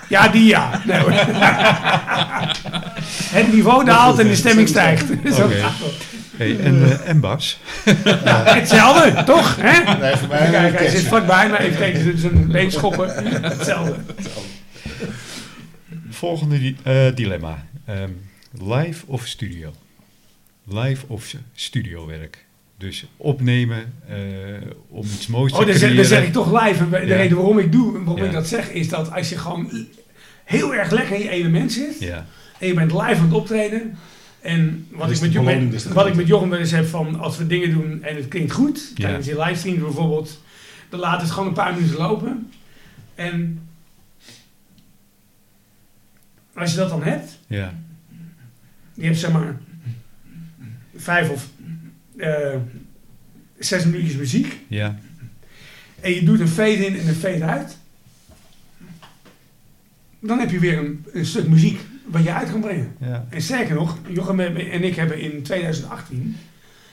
Ja, 0.10 0.28
die 0.28 0.46
ja. 0.46 0.82
Nee, 0.86 0.98
het 3.40 3.54
niveau 3.54 3.86
daalt 3.86 4.20
en 4.20 4.28
de 4.28 4.36
stemming 4.36 4.68
stijgt. 4.68 5.06
Okay. 5.32 5.64
Hey, 6.44 6.60
en, 6.60 6.76
uh, 6.76 7.10
en 7.10 7.20
Bas? 7.20 7.60
hetzelfde, 8.60 9.24
toch? 9.24 9.56
Hè? 9.60 9.98
Nee, 10.00 10.16
voor 10.16 10.28
mij 10.28 10.50
Kijk, 10.50 10.78
hij 10.78 10.90
zit 10.90 11.02
vlakbij, 11.02 11.50
maar 11.50 11.60
even 11.60 11.78
tegen 11.78 12.18
zijn 12.18 12.48
been 12.48 12.72
schoppen. 12.72 13.10
Hetzelfde. 13.42 13.96
Volgende 16.10 16.76
uh, 16.88 17.16
dilemma. 17.16 17.66
Um, 17.90 18.22
live 18.62 19.04
of 19.08 19.28
studio? 19.28 19.74
Live 20.64 21.06
of 21.08 21.36
studiowerk? 21.54 22.46
Dus 22.78 23.06
opnemen 23.18 23.94
uh, 24.10 24.16
om 24.90 25.06
iets 25.06 25.28
moois 25.28 25.52
oh, 25.52 25.60
te 25.60 25.66
creëren. 25.66 25.90
Oh, 25.90 25.96
dan 25.96 26.06
zeg 26.06 26.26
ik 26.26 26.34
toch 26.34 26.64
live. 26.64 26.90
De 26.90 26.98
ja. 26.98 27.16
reden 27.16 27.38
waarom 27.38 27.60
ik 27.60 27.72
doe, 27.72 28.04
waarom 28.04 28.26
ik 28.26 28.32
dat 28.32 28.48
zeg, 28.48 28.70
is 28.70 28.90
dat 28.90 29.12
als 29.12 29.30
je 29.30 29.38
gewoon 29.38 29.88
heel 30.44 30.76
erg 30.76 30.92
lekker 30.92 31.16
in 31.16 31.22
je 31.22 31.30
element 31.30 31.72
zit... 31.72 32.00
Ja. 32.00 32.26
en 32.60 32.68
je 32.68 32.74
bent 32.74 32.92
live 32.92 33.04
aan 33.04 33.26
het 33.26 33.34
optreden 33.34 33.98
en 34.44 34.88
wat, 34.92 35.12
ik 35.12 35.22
met, 35.22 35.32
Jochem, 35.32 35.72
wat 35.94 36.08
ik 36.08 36.16
met 36.16 36.28
Jochem 36.28 36.50
wel 36.50 36.60
eens 36.60 36.72
heb 36.72 36.86
van 36.86 37.20
als 37.20 37.38
we 37.38 37.48
dingen 37.48 37.72
doen 37.72 38.04
en 38.04 38.16
het 38.16 38.28
klinkt 38.28 38.52
goed, 38.52 38.96
tijdens 38.96 39.26
je 39.26 39.44
livestream 39.44 39.80
bijvoorbeeld, 39.80 40.42
dan 40.90 41.00
laat 41.00 41.22
het 41.22 41.32
gewoon 41.32 41.48
een 41.48 41.54
paar 41.54 41.74
minuten 41.74 41.98
lopen. 41.98 42.52
En 43.16 43.62
als 46.54 46.72
je 46.72 46.78
dat 46.78 46.90
dan 46.90 47.04
hebt, 47.04 47.40
ja. 47.48 47.74
je 48.94 49.06
hebt 49.06 49.18
zeg 49.18 49.32
maar 49.32 49.60
vijf 50.96 51.30
of 51.30 51.50
uh, 52.16 52.56
zes 53.60 53.86
minuutjes 53.86 54.16
muziek. 54.16 54.60
Ja. 54.68 55.00
En 56.00 56.12
je 56.12 56.24
doet 56.24 56.40
een 56.40 56.48
fade 56.48 56.86
in 56.86 57.00
en 57.00 57.08
een 57.08 57.16
fade 57.16 57.44
uit. 57.44 57.78
Dan 60.20 60.40
heb 60.40 60.50
je 60.50 60.60
weer 60.60 60.78
een, 60.78 61.06
een 61.14 61.26
stuk 61.26 61.48
muziek 61.48 61.80
wat 62.06 62.24
je 62.24 62.34
uit 62.34 62.52
kan 62.52 62.62
brengen. 62.62 62.96
Ja. 63.00 63.26
En 63.30 63.42
sterker 63.42 63.76
nog, 63.76 63.98
Jochem 64.08 64.40
en 64.40 64.84
ik 64.84 64.96
hebben 64.96 65.20
in 65.20 65.44
2018 65.44 66.36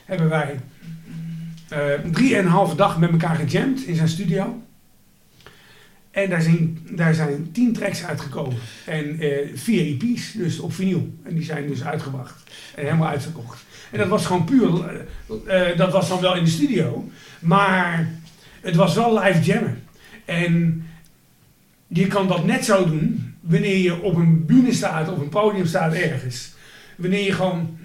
hebben 0.04 0.28
wij 0.28 0.60
uh, 1.72 2.12
drie 2.12 2.36
en 2.36 2.44
een 2.44 2.50
halve 2.50 2.74
dag 2.74 2.98
met 2.98 3.10
elkaar 3.10 3.36
gejamd 3.36 3.84
in 3.84 3.94
zijn 3.94 4.08
studio. 4.08 4.62
En 6.10 6.30
daar 6.30 6.42
zijn, 6.42 6.78
daar 6.90 7.14
zijn 7.14 7.52
tien 7.52 7.72
tracks 7.72 8.04
uitgekomen. 8.04 8.56
En 8.86 9.24
uh, 9.24 9.36
vier 9.54 9.84
EP's, 9.86 10.32
dus 10.32 10.58
op 10.58 10.72
vinyl. 10.72 11.14
En 11.22 11.34
die 11.34 11.44
zijn 11.44 11.66
dus 11.66 11.84
uitgebracht. 11.84 12.50
En 12.74 12.84
helemaal 12.84 13.08
uitverkocht. 13.08 13.64
En 13.90 13.98
dat 13.98 14.08
was 14.08 14.26
gewoon 14.26 14.44
puur, 14.44 15.04
uh, 15.46 15.76
dat 15.76 15.92
was 15.92 16.08
dan 16.08 16.20
wel 16.20 16.36
in 16.36 16.44
de 16.44 16.50
studio. 16.50 17.10
Maar 17.38 18.08
het 18.60 18.76
was 18.76 18.94
wel 18.94 19.20
live 19.20 19.40
jammen. 19.40 19.82
En 20.24 20.84
je 21.86 22.06
kan 22.06 22.28
dat 22.28 22.44
net 22.44 22.64
zo 22.64 22.84
doen 22.84 23.29
wanneer 23.50 23.76
je 23.76 24.02
op 24.02 24.16
een 24.16 24.46
bühne 24.46 24.72
staat, 24.72 25.12
of 25.12 25.18
een 25.18 25.28
podium 25.28 25.66
staat 25.66 25.92
ergens. 25.92 26.52
Wanneer 26.96 27.24
je 27.24 27.32
gewoon 27.32 27.78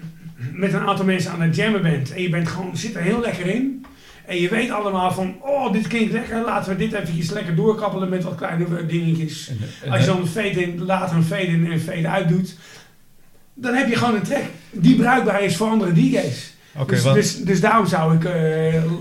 met 0.52 0.72
een 0.72 0.86
aantal 0.86 1.04
mensen 1.04 1.30
aan 1.30 1.40
het 1.40 1.56
jammen 1.56 1.82
bent 1.82 2.12
en 2.12 2.22
je 2.22 2.28
bent 2.28 2.48
gewoon, 2.48 2.76
zit 2.76 2.94
er 2.94 3.02
heel 3.02 3.20
lekker 3.20 3.46
in. 3.46 3.84
En 4.26 4.40
je 4.40 4.48
weet 4.48 4.70
allemaal 4.70 5.12
van, 5.12 5.36
oh, 5.40 5.72
dit 5.72 5.86
klinkt 5.86 6.12
lekker, 6.12 6.44
laten 6.44 6.72
we 6.72 6.78
dit 6.78 6.92
eventjes 6.92 7.30
lekker 7.30 7.54
doorkappelen 7.54 8.08
met 8.08 8.24
wat 8.24 8.34
kleine 8.34 8.86
dingetjes. 8.86 9.50
Als 9.90 10.00
je 10.00 10.06
dan 10.06 10.20
een 10.20 10.26
fade 10.26 10.62
in, 10.62 10.84
later 10.84 11.16
een 11.16 11.24
fade 11.24 11.46
in 11.46 11.64
en 11.64 11.72
een 11.72 11.80
fade 11.80 12.08
uit 12.08 12.28
doet, 12.28 12.56
dan 13.54 13.74
heb 13.74 13.88
je 13.88 13.96
gewoon 13.96 14.14
een 14.14 14.22
track 14.22 14.44
die 14.70 14.96
bruikbaar 14.96 15.42
is 15.42 15.56
voor 15.56 15.68
andere 15.68 15.92
DJ's. 15.92 16.54
Okay, 16.78 17.02
dus, 17.02 17.12
dus, 17.12 17.36
dus, 17.36 17.60
daarom 17.60 17.86
zou 17.86 18.16
ik 18.16 18.24
uh, 18.24 18.32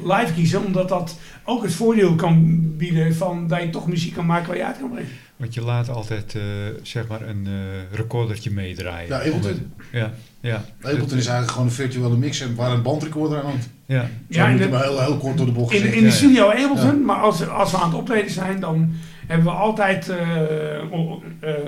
live 0.04 0.34
kiezen, 0.34 0.66
omdat 0.66 0.90
dat 0.90 1.20
ook 1.44 1.64
het 1.64 1.74
voordeel 1.74 2.16
kan 2.16 2.62
bieden 2.78 3.16
van 3.16 3.48
dat 3.48 3.62
je 3.62 3.70
toch 3.70 3.88
muziek 3.88 4.14
kan 4.14 4.26
maken 4.26 4.48
waar 4.48 4.58
je 4.58 4.66
uit 4.66 4.80
kan 4.80 4.90
brengen. 4.90 5.10
Want 5.36 5.54
je 5.54 5.62
laat 5.62 5.90
altijd 5.90 6.34
uh, 6.34 6.44
zeg 6.82 7.08
maar 7.08 7.22
een 7.22 7.46
uh, 7.48 7.54
recordertje 7.92 8.52
meedraaien. 8.52 9.08
Ja, 9.08 9.18
Ableton. 9.18 9.74
Ja, 9.92 10.14
ja. 10.40 10.66
Ableton 10.82 11.18
is 11.18 11.26
eigenlijk 11.26 11.52
gewoon 11.52 11.68
een 11.68 11.74
virtuele 11.74 12.18
mixer 12.18 12.56
waar 12.56 12.72
een 12.72 12.82
bandrecorder 12.82 13.38
aan 13.38 13.46
hangt. 13.46 13.70
Ja, 13.86 14.10
ja 14.28 14.48
moet 14.48 14.58
de, 14.58 14.78
heel, 14.78 15.02
heel 15.02 15.18
kort 15.18 15.38
door 15.38 15.46
de 15.46 15.52
bocht 15.52 15.74
In, 15.74 15.94
in 15.94 16.04
de 16.04 16.12
studio 16.12 16.50
Ableton, 16.50 17.06
maar 17.06 17.20
als, 17.20 17.48
als 17.48 17.72
we 17.72 17.78
aan 17.78 17.90
het 17.90 18.00
optreden 18.00 18.32
zijn, 18.32 18.60
dan 18.60 18.94
hebben 19.28 19.46
we 19.46 19.52
altijd, 19.52 20.10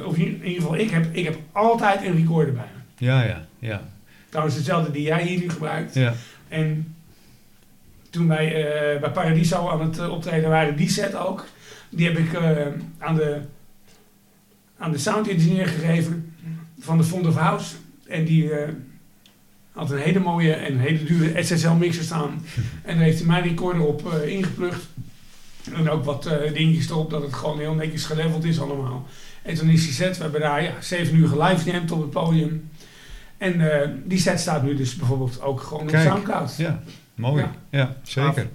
of 0.06 0.18
in 0.18 0.44
ieder 0.44 0.62
geval 0.62 0.78
ik 0.78 0.90
heb, 0.90 1.06
ik 1.12 1.24
heb 1.24 1.38
altijd 1.52 2.06
een 2.06 2.16
recorder 2.16 2.54
bij 2.54 2.66
me. 2.76 3.06
Ja, 3.06 3.24
ja, 3.24 3.46
ja. 3.60 3.82
Trouwens 4.30 4.56
hetzelfde 4.58 4.92
die 4.92 5.04
jij 5.04 5.24
hier 5.24 5.40
nu 5.40 5.50
gebruikt. 5.50 5.94
Ja. 5.94 6.14
En 6.48 6.96
toen 8.10 8.28
wij 8.28 8.48
uh, 8.48 9.02
bij 9.02 9.12
Paradiso 9.12 9.70
aan 9.70 9.82
het 9.82 10.10
optreden 10.10 10.50
waren, 10.50 10.76
die 10.76 10.90
set 10.90 11.16
ook. 11.16 11.46
Die 11.90 12.08
heb 12.08 12.18
ik 12.18 12.34
uh, 12.34 12.58
aan, 12.98 13.16
de, 13.16 13.40
aan 14.78 14.92
de 14.92 14.98
sound 14.98 15.28
engineer 15.28 15.68
gegeven 15.68 16.34
van 16.80 16.98
de 16.98 17.04
Fond 17.04 17.28
of 17.28 17.36
House. 17.36 17.76
En 18.08 18.26
die 18.26 18.52
had 19.72 19.92
een 19.92 19.98
hele 19.98 20.20
mooie 20.20 20.54
en 20.54 20.80
hele 20.80 21.04
dure 21.04 21.44
SSL 21.44 21.70
mixer 21.70 22.04
staan. 22.04 22.46
en 22.84 22.96
daar 22.96 23.06
heeft 23.06 23.18
hij 23.18 23.28
mijn 23.28 23.44
recorder 23.44 23.82
op 23.82 24.14
ingeplucht. 24.14 24.88
En 25.74 25.90
ook 25.90 26.04
wat 26.04 26.30
dingetjes 26.54 26.90
erop, 26.90 27.10
dat 27.10 27.22
het 27.22 27.34
gewoon 27.34 27.60
heel 27.60 27.74
netjes 27.74 28.06
geleveld 28.06 28.44
is 28.44 28.60
allemaal. 28.60 29.08
En 29.42 29.56
toen 29.56 29.70
is 29.70 29.84
die 29.84 29.94
set, 29.94 30.18
we 30.18 30.24
hebben 30.24 30.42
daar 30.42 30.64
ja, 30.64 30.74
7 30.82 31.16
uur 31.16 31.28
gelivestreamd 31.28 31.92
op 31.92 32.02
het 32.02 32.10
podium. 32.10 32.70
En 33.38 33.60
uh, 33.60 33.82
die 34.06 34.20
set 34.20 34.40
staat 34.40 34.64
nu 34.64 34.76
dus 34.76 34.96
bijvoorbeeld 34.96 35.42
ook 35.42 35.62
gewoon 35.62 35.86
Kijk, 35.86 36.06
op 36.06 36.12
Soundcloud. 36.12 36.56
Ja, 36.58 36.82
mooi. 37.16 37.42
Ja, 37.42 37.52
ja 37.70 37.96
zeker. 38.04 38.48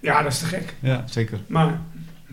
Ja, 0.00 0.22
dat 0.22 0.32
is 0.32 0.38
te 0.38 0.44
gek. 0.44 0.74
Ja, 0.80 1.04
zeker. 1.06 1.38
Maar 1.46 1.80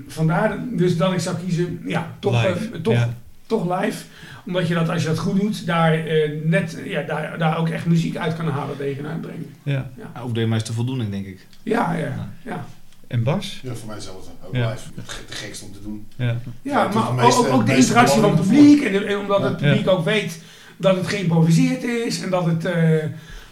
vandaar 0.08 0.58
dus 0.72 0.98
dat 0.98 1.14
ik 1.14 1.20
zou 1.20 1.36
kiezen, 1.46 1.82
ja, 1.86 2.16
toch 2.20 2.46
live. 2.46 2.70
Uh, 2.74 2.82
toch, 2.82 3.08
toch 3.46 3.82
live. 3.82 4.04
Omdat 4.46 4.68
je 4.68 4.74
dat, 4.74 4.90
als 4.90 5.02
je 5.02 5.08
dat 5.08 5.20
goed 5.20 5.40
doet, 5.40 5.66
daar, 5.66 6.08
uh, 6.08 6.30
net, 6.44 6.78
ja, 6.86 7.02
daar, 7.02 7.38
daar 7.38 7.58
ook 7.58 7.70
echt 7.70 7.86
muziek 7.86 8.18
uit 8.18 8.36
kan 8.36 8.48
halen 8.48 8.78
tegen 8.78 9.06
uitbrengen. 9.06 9.46
Ja. 9.64 9.90
ja. 9.98 10.22
Ook 10.22 10.36
de 10.36 10.46
meeste 10.46 10.74
voldoening, 10.74 11.12
denk 11.12 11.26
ik. 11.26 11.48
Ja, 11.64 11.94
ja, 11.94 12.30
ja. 12.44 12.66
En 13.08 13.24
Bas? 13.24 13.60
Ja, 13.64 13.74
voor 13.74 13.88
mij 13.88 13.96
hetzelfde. 13.96 14.32
Ook 14.46 14.54
live. 14.54 14.90
Het 14.96 15.36
gekste 15.36 15.66
om 15.66 15.72
te 15.72 15.82
doen. 15.82 16.08
Ja, 16.16 16.38
ja, 16.62 16.88
maar 16.88 17.26
ook, 17.26 17.48
ook 17.48 17.66
de 17.66 17.76
interactie 17.76 18.22
van 18.22 18.32
het 18.32 18.42
publiek. 18.42 18.84
En, 18.84 19.08
en 19.08 19.18
omdat 19.18 19.44
het 19.44 19.58
publiek 19.58 19.88
ook 19.88 20.06
weet 20.06 20.42
dat 20.78 20.96
het 20.96 21.08
geïmproviseerd 21.08 21.84
is 21.84 22.22
en 22.22 22.30
dat, 22.30 22.46
het, 22.46 22.66
uh, 22.66 23.04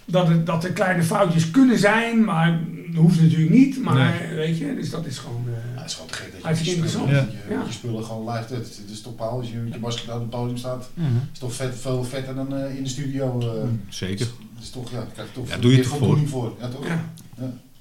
dat, 0.05 0.27
het, 0.27 0.45
dat 0.45 0.63
er 0.63 0.71
kleine 0.71 1.03
foutjes 1.03 1.51
kunnen 1.51 1.79
zijn, 1.79 2.23
maar 2.23 2.59
dat 2.87 3.01
hoeft 3.01 3.21
natuurlijk 3.21 3.51
niet. 3.51 3.83
Maar 3.83 4.13
weet 4.35 4.57
je, 4.57 4.75
dus 4.75 4.89
dat 4.89 5.05
is 5.05 5.17
gewoon. 5.17 5.45
Uh, 5.47 5.78
is 5.89 5.95
gewoon 5.95 6.09
te 6.09 6.15
gek 6.15 6.31
dat 6.31 6.59
je, 6.59 6.81
je, 6.81 6.87
spullen, 6.87 7.15
ja. 7.15 7.27
je, 7.49 7.65
je 7.65 7.71
spullen 7.71 8.03
gewoon 8.03 8.29
live. 8.29 8.53
Het, 8.53 8.77
het 8.77 8.89
is 8.89 9.01
toch 9.01 9.15
paal 9.15 9.39
als 9.39 9.49
je 9.49 9.55
met 9.55 9.73
je 9.73 9.79
basket 9.79 10.13
op 10.13 10.19
het 10.19 10.29
podium 10.29 10.57
staat. 10.57 10.89
Mm 10.93 11.05
-hmm. 11.05 11.29
is 11.33 11.39
toch 11.39 11.53
vet, 11.53 11.75
veel 11.79 12.03
vetter 12.03 12.35
dan 12.35 12.53
uh, 12.53 12.75
in 12.75 12.83
de 12.83 12.89
studio. 12.89 13.39
Uh, 13.41 13.69
Zeker. 13.89 14.17
Dus, 14.17 14.63
is 14.63 14.69
toch, 14.69 14.91
ja, 14.91 15.05
krijg 15.13 15.27
je 15.27 15.33
toch 15.33 15.49
ja, 15.49 15.57
doe 15.57 15.71
je 15.71 15.77
het 15.77 15.87
voor. 15.87 16.27
voor. 16.27 16.53
Ja, 16.59 16.67
toch? 16.67 16.87
Ja. 16.87 17.03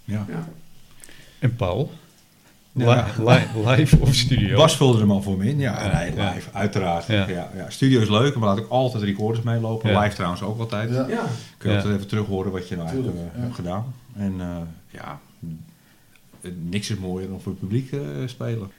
ja. 0.04 0.24
ja. 0.28 0.48
En 1.38 1.56
Paul? 1.56 1.90
live 2.74 3.98
of 4.00 4.14
studio? 4.14 4.56
Bas 4.56 4.76
vulde 4.76 4.98
hem 4.98 5.10
al 5.10 5.22
voor 5.22 5.36
me 5.36 5.48
in. 5.48 5.58
Ja, 5.58 5.92
nee, 5.92 6.10
live, 6.10 6.50
uiteraard. 6.52 7.06
Ja. 7.06 7.26
Ja, 7.28 7.50
Studio 7.68 8.00
is 8.00 8.08
leuk, 8.08 8.34
maar 8.34 8.48
laat 8.48 8.58
ik 8.58 8.68
altijd 8.68 9.02
recorders 9.02 9.44
meelopen. 9.44 9.98
Live 9.98 10.14
trouwens 10.14 10.42
ook 10.42 10.58
altijd. 10.58 10.90
Ja. 10.90 11.06
Kun 11.56 11.70
je 11.70 11.76
altijd 11.76 11.94
even 11.94 12.08
terug 12.08 12.26
horen 12.26 12.52
wat 12.52 12.68
je 12.68 12.76
nou 12.76 12.88
eigenlijk 12.88 13.18
uh, 13.18 13.42
hebt 13.42 13.54
gedaan. 13.54 13.94
En 14.16 14.34
uh, 14.38 14.56
ja, 14.90 15.20
niks 16.58 16.90
is 16.90 16.98
mooier 16.98 17.28
dan 17.28 17.40
voor 17.40 17.52
het 17.52 17.60
publiek 17.60 17.92
uh, 17.92 18.00
spelen. 18.26 18.70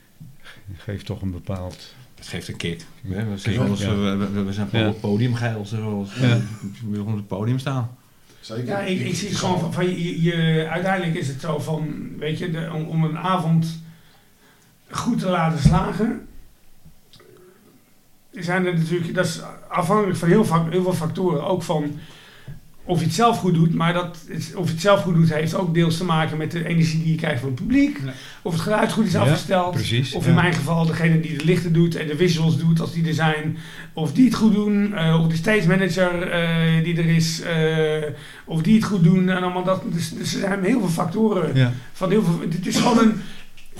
Geeft 0.77 1.05
toch 1.05 1.21
een 1.21 1.31
bepaald... 1.31 1.93
Het 2.15 2.27
geeft 2.27 2.47
een 2.47 2.57
kick. 2.57 2.85
We, 3.01 3.15
we, 3.23 4.43
we, 4.43 4.53
zijn 4.53 4.67
op 4.67 4.73
het 4.73 4.99
podium 4.99 5.35
geil, 5.35 5.65
zoals 5.65 6.15
we 6.15 6.41
willen 6.89 7.05
op 7.05 7.15
het 7.15 7.27
podium 7.27 7.59
staan. 7.59 7.97
Zeker. 8.39 8.65
Ja, 8.65 8.79
ik, 8.79 8.99
ik 8.99 9.15
zie 9.15 9.27
het 9.27 9.37
gewoon 9.37 9.59
van, 9.59 9.73
van 9.73 9.85
je, 9.85 10.21
je, 10.21 10.67
uiteindelijk 10.69 11.15
is 11.17 11.27
het 11.27 11.41
zo 11.41 11.59
van, 11.59 12.09
weet 12.17 12.37
je, 12.37 12.51
de, 12.51 12.69
om, 12.73 12.87
om, 12.87 13.03
een 13.03 13.17
avond 13.17 13.81
goed 14.89 15.19
te 15.19 15.29
laten 15.29 15.59
slagen, 15.59 16.27
zijn 18.31 18.65
er 18.65 18.77
natuurlijk, 18.77 19.13
dat 19.13 19.25
is 19.25 19.41
afhankelijk 19.69 20.17
van 20.17 20.27
heel, 20.27 20.45
heel 20.69 20.83
veel 20.83 20.93
factoren. 20.93 21.43
Ook 21.43 21.63
van 21.63 21.99
of 22.89 22.99
je 22.99 23.05
het 23.05 23.13
zelf 23.13 23.37
goed 23.37 23.53
doet, 23.53 23.73
maar 23.73 23.93
dat 23.93 24.17
of 24.55 24.65
je 24.65 24.71
het 24.71 24.81
zelf 24.81 25.01
goed 25.01 25.13
doet, 25.13 25.33
heeft 25.33 25.55
ook 25.55 25.73
deels 25.73 25.97
te 25.97 26.03
maken 26.03 26.37
met 26.37 26.51
de 26.51 26.67
energie 26.67 27.03
die 27.03 27.11
je 27.11 27.17
krijgt 27.17 27.39
van 27.39 27.49
het 27.49 27.59
publiek. 27.59 27.99
Of 28.41 28.53
het 28.53 28.61
geluid 28.61 28.91
goed 28.91 29.05
is 29.05 29.15
afgesteld. 29.15 29.71
Precies, 29.71 30.13
of 30.13 30.27
in 30.27 30.33
mijn 30.33 30.53
geval 30.53 30.85
degene 30.85 31.19
die 31.19 31.37
de 31.37 31.45
lichten 31.45 31.73
doet 31.73 31.95
en 31.95 32.07
de 32.07 32.15
visuals 32.15 32.57
doet 32.57 32.79
als 32.79 32.93
die 32.93 33.07
er 33.07 33.13
zijn. 33.13 33.57
Of 33.93 34.13
die 34.13 34.25
het 34.25 34.35
goed 34.35 34.53
doen. 34.53 34.91
Uh, 34.91 35.21
of 35.21 35.27
de 35.27 35.35
stage 35.35 35.67
manager 35.67 36.27
uh, 36.27 36.83
die 36.83 36.97
er 36.97 37.05
is. 37.05 37.41
Uh, 37.41 38.09
of 38.45 38.61
die 38.61 38.75
het 38.75 38.83
goed 38.83 39.03
doen. 39.03 39.29
En 39.29 39.43
allemaal 39.43 39.63
dat. 39.63 39.83
Dus, 39.93 40.09
dus 40.09 40.33
er 40.33 40.39
zijn 40.39 40.63
heel 40.63 40.79
veel 40.79 40.89
factoren. 40.89 41.73
Van 41.93 42.09
heel 42.09 42.23
veel, 42.23 42.39
het 42.49 42.67
is 42.67 42.77
gewoon 42.77 42.99
een 42.99 43.21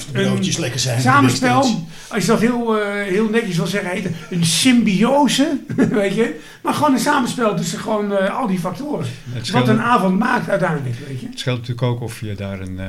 broodjes 0.12 0.58
lekker 0.58 0.80
zijn. 0.80 1.02
Samenspel, 1.02 1.88
als 2.08 2.26
je 2.26 2.32
dat 2.32 2.40
heel, 2.40 2.78
uh, 2.78 2.84
heel 3.04 3.30
netjes 3.30 3.58
wil 3.58 3.68
zeggen, 3.68 3.90
heet 3.90 4.10
een 4.30 4.46
symbiose, 4.46 5.58
weet 5.76 6.16
je. 6.16 6.40
Maar 6.62 6.74
gewoon 6.74 6.94
een 6.94 7.00
samenspel 7.00 7.56
tussen 7.56 7.80
gewoon 7.80 8.12
uh, 8.12 8.40
al 8.40 8.48
die 8.48 8.60
factoren. 8.60 9.08
Wat 9.52 9.68
een 9.68 9.82
avond 9.82 10.20
maakt 10.20 10.50
uiteindelijk, 10.50 10.96
weet 11.08 11.20
je. 11.20 11.28
Het 11.28 11.40
scheelt 11.40 11.58
natuurlijk 11.58 11.88
ook 11.88 12.02
of 12.02 12.20
je 12.20 12.36
daar 12.36 12.60
een 12.60 12.78
uh, 12.80 12.86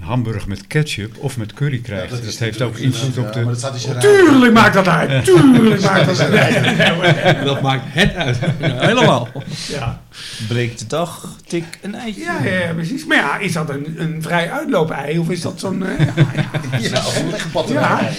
hamburger 0.00 0.48
met 0.48 0.66
ketchup 0.66 1.16
of 1.18 1.36
met 1.36 1.52
curry 1.52 1.78
krijgt. 1.78 2.10
Ja, 2.10 2.16
dat, 2.16 2.24
dat 2.24 2.38
heeft 2.38 2.62
ook 2.62 2.76
invloed 2.76 3.18
op 3.18 3.32
de... 3.32 3.40
Maar 3.40 3.54
dat 3.58 3.78
staat 3.80 4.00
Tuurlijk 4.00 4.52
maakt 4.52 4.74
dat 4.74 4.88
uit, 4.88 5.24
tuurlijk 5.24 5.80
maakt 5.80 6.06
dat 6.06 6.20
uit. 6.30 7.44
dat 7.44 7.62
maakt 7.62 7.82
het 7.86 8.14
uit, 8.14 8.38
helemaal. 8.60 9.28
Ja. 9.68 10.00
Breekt 10.48 10.78
de 10.78 10.86
dag, 10.86 11.36
tik 11.46 11.78
een 11.82 11.94
eitje. 11.94 12.20
Ja, 12.20 12.44
ja, 12.44 12.72
precies. 12.72 13.04
Maar 13.04 13.16
ja, 13.16 13.38
is 13.38 13.52
dat 13.52 13.70
een, 13.70 13.94
een 14.02 14.22
vrij 14.22 14.50
uitloop-ei 14.50 15.18
of 15.18 15.30
is 15.30 15.40
dat 15.40 15.60
zo'n... 15.60 15.84
ja, 16.80 17.06
of 17.06 17.18
een 17.22 17.30
legbatterij. 17.30 18.16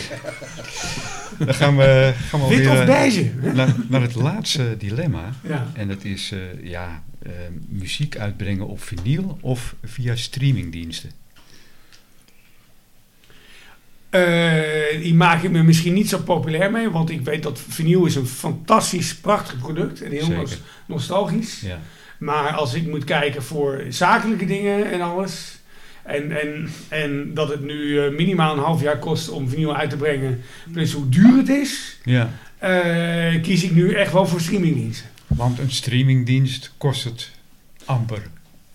Dan 1.38 1.54
gaan 1.54 1.78
we, 1.78 2.14
gaan 2.30 2.40
we 2.40 2.48
Wit 2.48 2.68
of 2.68 2.86
beige? 2.86 3.32
Naar, 3.54 3.76
naar, 3.88 4.02
het 4.02 4.16
laatste 4.16 4.76
dilemma. 4.78 5.30
Ja. 5.48 5.68
En 5.74 5.88
dat 5.88 6.04
is 6.04 6.32
uh, 6.32 6.40
ja, 6.70 7.04
uh, 7.24 7.32
muziek 7.68 8.18
uitbrengen 8.18 8.68
op 8.68 8.84
vinyl 8.84 9.38
of 9.42 9.76
via 9.84 10.16
streamingdiensten. 10.16 11.12
Uh, 14.12 15.02
die 15.02 15.14
maak 15.14 15.44
ik 15.44 15.52
me 15.52 15.64
misschien 15.64 15.94
niet 15.94 16.10
zo 16.10 16.18
populair 16.20 16.72
mee, 16.72 16.90
want 16.90 17.10
ik 17.10 17.22
weet 17.22 17.44
dat 17.44 17.62
vinyl 17.68 18.06
is 18.06 18.16
een 18.16 18.28
fantastisch, 18.28 19.16
prachtig 19.16 19.58
product 19.58 20.02
en 20.02 20.12
heel 20.12 20.46
nostalgisch. 20.86 21.62
Ja. 21.62 21.80
Maar 22.18 22.54
als 22.54 22.74
ik 22.74 22.88
moet 22.88 23.04
kijken 23.04 23.44
voor 23.44 23.84
zakelijke 23.90 24.46
dingen 24.46 24.92
en 24.92 25.02
alles, 25.02 25.60
en, 26.04 26.42
en, 26.42 26.70
en 26.88 27.34
dat 27.34 27.50
het 27.50 27.62
nu 27.62 27.74
uh, 27.74 28.12
minimaal 28.12 28.54
een 28.54 28.64
half 28.64 28.82
jaar 28.82 29.00
kost 29.00 29.30
om 29.30 29.50
vinyl 29.50 29.76
uit 29.76 29.90
te 29.90 29.98
brengen, 29.98 30.42
plus 30.72 30.94
hoe 30.94 31.10
duur 31.10 31.38
het 31.38 31.50
is, 31.50 32.00
ja. 32.04 32.30
Uh, 32.64 33.42
kies 33.42 33.64
ik 33.64 33.72
nu 33.72 33.94
echt 33.94 34.14
wel 34.14 34.28
voor 34.28 34.42
streamingdiensten. 34.42 35.10
Want 35.28 35.60
een 35.60 35.72
streamingdienst 35.72 36.74
kost 36.78 37.04
het 37.04 37.32
amper 37.86 38.22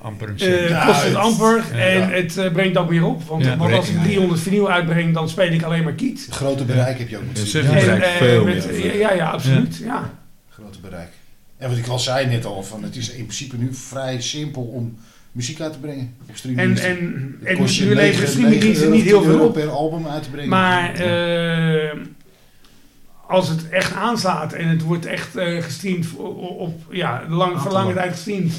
amper 0.04 0.28
een 0.28 0.70
uh, 0.70 0.86
kost 0.86 1.02
het 1.02 1.14
amper 1.14 1.64
en 1.72 2.10
het 2.10 2.36
uh, 2.36 2.52
brengt 2.52 2.76
ook 2.76 2.88
weer 2.88 3.04
op. 3.04 3.22
Want, 3.22 3.56
want 3.56 3.72
als 3.72 3.88
ik 3.88 4.02
300 4.02 4.40
vinyl 4.40 4.70
uitbreng, 4.70 5.14
dan 5.14 5.28
speel 5.28 5.52
ik 5.52 5.62
alleen 5.62 5.84
maar 5.84 5.92
kiet. 5.92 6.26
Grote 6.30 6.64
bereik 6.64 6.98
heb 6.98 7.08
je 7.08 7.16
ook 7.16 7.26
met 7.26 7.50
ja, 7.50 7.62
bereik 7.62 8.02
uh, 8.02 8.08
veel 8.08 8.44
met, 8.44 8.68
ja. 8.94 9.12
ja, 9.12 9.30
absoluut. 9.30 9.76
Ja. 9.76 10.10
Grote 10.48 10.80
bereik. 10.80 11.08
En 11.56 11.68
wat 11.68 11.78
ik 11.78 11.86
al 11.86 11.98
zei 11.98 12.26
net 12.26 12.44
al, 12.44 12.62
van, 12.62 12.82
het 12.82 12.96
is 12.96 13.10
in 13.10 13.24
principe 13.26 13.56
nu 13.56 13.74
vrij 13.74 14.20
simpel 14.20 14.62
om 14.62 14.98
muziek 15.32 15.60
uit 15.60 15.72
te 15.72 15.78
brengen 15.78 16.14
op 16.28 16.34
En, 16.56 16.78
en, 16.78 17.38
en 17.44 17.58
nu 17.58 17.94
leveren 17.94 18.28
streamingdiensten 18.28 18.90
niet 18.90 19.04
heel 19.04 19.22
veel 19.22 19.40
op. 19.40 19.52
per 19.52 19.68
album 19.68 20.06
uit 20.06 20.22
te 20.22 20.30
brengen. 20.30 20.48
Maar 20.48 20.94
als 23.28 23.48
het 23.48 23.68
echt 23.68 23.94
aanslaat 23.94 24.52
en 24.52 24.68
het 24.68 24.82
wordt 24.82 25.06
echt 25.06 25.36
uh, 25.36 25.62
gestreamd 25.62 26.16
op, 26.16 26.80
ja, 26.90 27.22
lang, 27.28 27.60
voor 27.60 27.72
lange 27.72 27.94
tijd 27.94 28.12
gestreamd. 28.12 28.54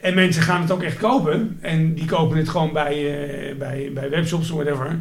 En 0.00 0.14
mensen 0.14 0.42
gaan 0.42 0.60
het 0.60 0.70
ook 0.70 0.82
echt 0.82 0.96
kopen. 0.96 1.58
En 1.60 1.94
die 1.94 2.04
kopen 2.04 2.36
het 2.36 2.48
gewoon 2.48 2.72
bij, 2.72 2.94
uh, 2.94 3.58
bij, 3.58 3.90
bij 3.94 4.10
webshops 4.10 4.50
of 4.50 4.62
whatever. 4.62 4.98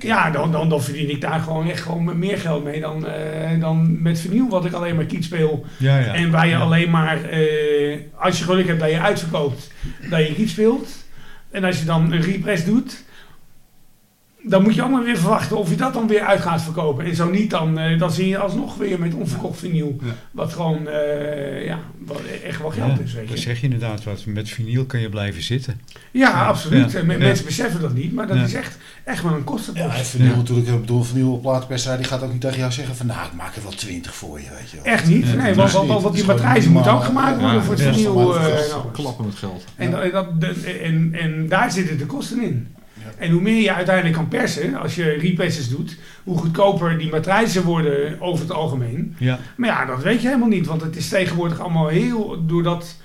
Ja, 0.00 0.30
dan, 0.30 0.52
dan, 0.52 0.68
dan 0.68 0.82
verdien 0.82 1.10
ik 1.10 1.20
daar 1.20 1.40
gewoon 1.40 1.70
echt 1.70 1.82
gewoon 1.82 2.18
meer 2.18 2.38
geld 2.38 2.64
mee 2.64 2.80
dan, 2.80 3.06
uh, 3.06 3.60
dan 3.60 4.02
met 4.02 4.20
vernieuw 4.20 4.48
wat 4.48 4.64
ik 4.64 4.72
alleen 4.72 4.96
maar 4.96 5.04
kiet 5.04 5.24
speel. 5.24 5.64
Ja, 5.76 5.98
ja. 5.98 6.14
En 6.14 6.30
waar 6.30 6.48
je 6.48 6.56
alleen 6.56 6.90
maar, 6.90 7.18
als 8.14 8.38
je 8.38 8.44
geluk 8.44 8.66
hebt 8.66 8.80
dat 8.80 8.90
je 8.90 9.00
uitverkoopt, 9.00 9.70
dat 10.10 10.26
je 10.26 10.34
kiet 10.34 10.50
speelt. 10.50 10.88
En 11.50 11.64
als 11.64 11.78
je 11.78 11.84
dan 11.84 12.12
een 12.12 12.22
repress 12.22 12.64
doet, 12.64 13.04
dan 14.42 14.62
moet 14.62 14.74
je 14.74 14.82
allemaal 14.82 15.02
weer 15.02 15.18
verwachten 15.18 15.56
of 15.56 15.70
je 15.70 15.76
dat 15.76 15.92
dan 15.92 16.06
weer 16.06 16.20
uit 16.20 16.40
gaat 16.40 16.62
verkopen. 16.62 17.04
En 17.04 17.14
zo 17.14 17.30
niet, 17.30 17.50
dan, 17.50 17.78
uh, 17.78 17.98
dan 17.98 18.12
zie 18.12 18.28
je 18.28 18.38
alsnog 18.38 18.76
weer 18.76 18.98
met 18.98 19.14
onverkocht 19.14 19.58
vinyl. 19.58 19.98
Wat 20.30 20.52
gewoon 20.52 20.86
uh, 20.86 21.64
ja, 21.66 21.78
wat 21.98 22.20
echt 22.44 22.60
wel 22.60 22.70
geld 22.70 23.00
is. 23.00 23.12
Weet 23.12 23.28
je. 23.28 23.34
Dat 23.34 23.38
zeg 23.38 23.56
je 23.58 23.64
inderdaad 23.64 24.04
wat. 24.04 24.24
Met 24.26 24.48
vinyl 24.48 24.84
kan 24.84 25.00
je 25.00 25.08
blijven 25.08 25.42
zitten. 25.42 25.80
Ja, 26.10 26.46
absoluut. 26.46 26.94
En 26.94 27.06
mensen 27.06 27.44
beseffen 27.44 27.80
dat 27.80 27.94
niet, 27.94 28.12
maar 28.12 28.26
dat 28.26 28.36
is 28.36 28.54
echt, 28.54 28.76
echt 29.04 29.22
wel 29.22 29.32
een 29.32 29.44
kostenpost. 29.44 29.96
Ja, 29.96 30.04
vinyl 30.04 30.36
natuurlijk. 30.36 30.68
Ik 30.68 30.80
bedoel, 30.80 31.02
vinyl 31.02 31.40
die 31.96 32.04
gaat 32.04 32.22
ook 32.22 32.32
niet 32.32 32.40
tegen 32.40 32.58
jou 32.58 32.72
zeggen 32.72 32.96
van 32.96 33.06
nou, 33.06 33.26
ik 33.26 33.32
maak 33.32 33.56
er 33.56 33.62
wel 33.62 33.74
twintig 33.74 34.14
voor 34.14 34.40
je. 34.40 34.46
Weet 34.58 34.70
je 34.70 34.76
wel. 34.76 34.84
Echt 34.84 35.06
niet? 35.06 35.36
nee, 35.36 35.54
want, 35.54 35.72
want, 35.72 36.02
want 36.02 36.14
die 36.14 36.24
matrijzen 36.24 36.72
moeten 36.72 36.92
ook 36.92 37.04
gemaakt 37.04 37.40
worden 37.40 37.62
voor 37.62 37.74
het 37.74 37.82
vinyl. 37.82 38.36
Uh, 38.36 38.44
klappen 38.92 39.24
met 39.24 39.34
geld. 39.34 39.64
En, 39.76 39.90
dat, 39.90 40.56
en, 40.82 41.10
en 41.12 41.48
daar 41.48 41.72
zitten 41.72 41.98
de 41.98 42.06
kosten 42.06 42.42
in. 42.42 42.68
En 43.20 43.30
hoe 43.30 43.42
meer 43.42 43.62
je 43.62 43.72
uiteindelijk 43.74 44.16
kan 44.16 44.28
persen, 44.28 44.74
als 44.74 44.94
je 44.94 45.04
represses 45.04 45.68
doet, 45.68 45.96
hoe 46.24 46.38
goedkoper 46.38 46.98
die 46.98 47.10
matrijzen 47.10 47.62
worden 47.62 48.20
over 48.20 48.44
het 48.44 48.52
algemeen. 48.52 49.16
Ja. 49.18 49.38
Maar 49.56 49.68
ja, 49.68 49.84
dat 49.84 50.02
weet 50.02 50.20
je 50.20 50.26
helemaal 50.26 50.48
niet, 50.48 50.66
want 50.66 50.82
het 50.82 50.96
is 50.96 51.08
tegenwoordig 51.08 51.60
allemaal 51.60 51.88
heel, 51.88 52.46
doordat 52.46 52.96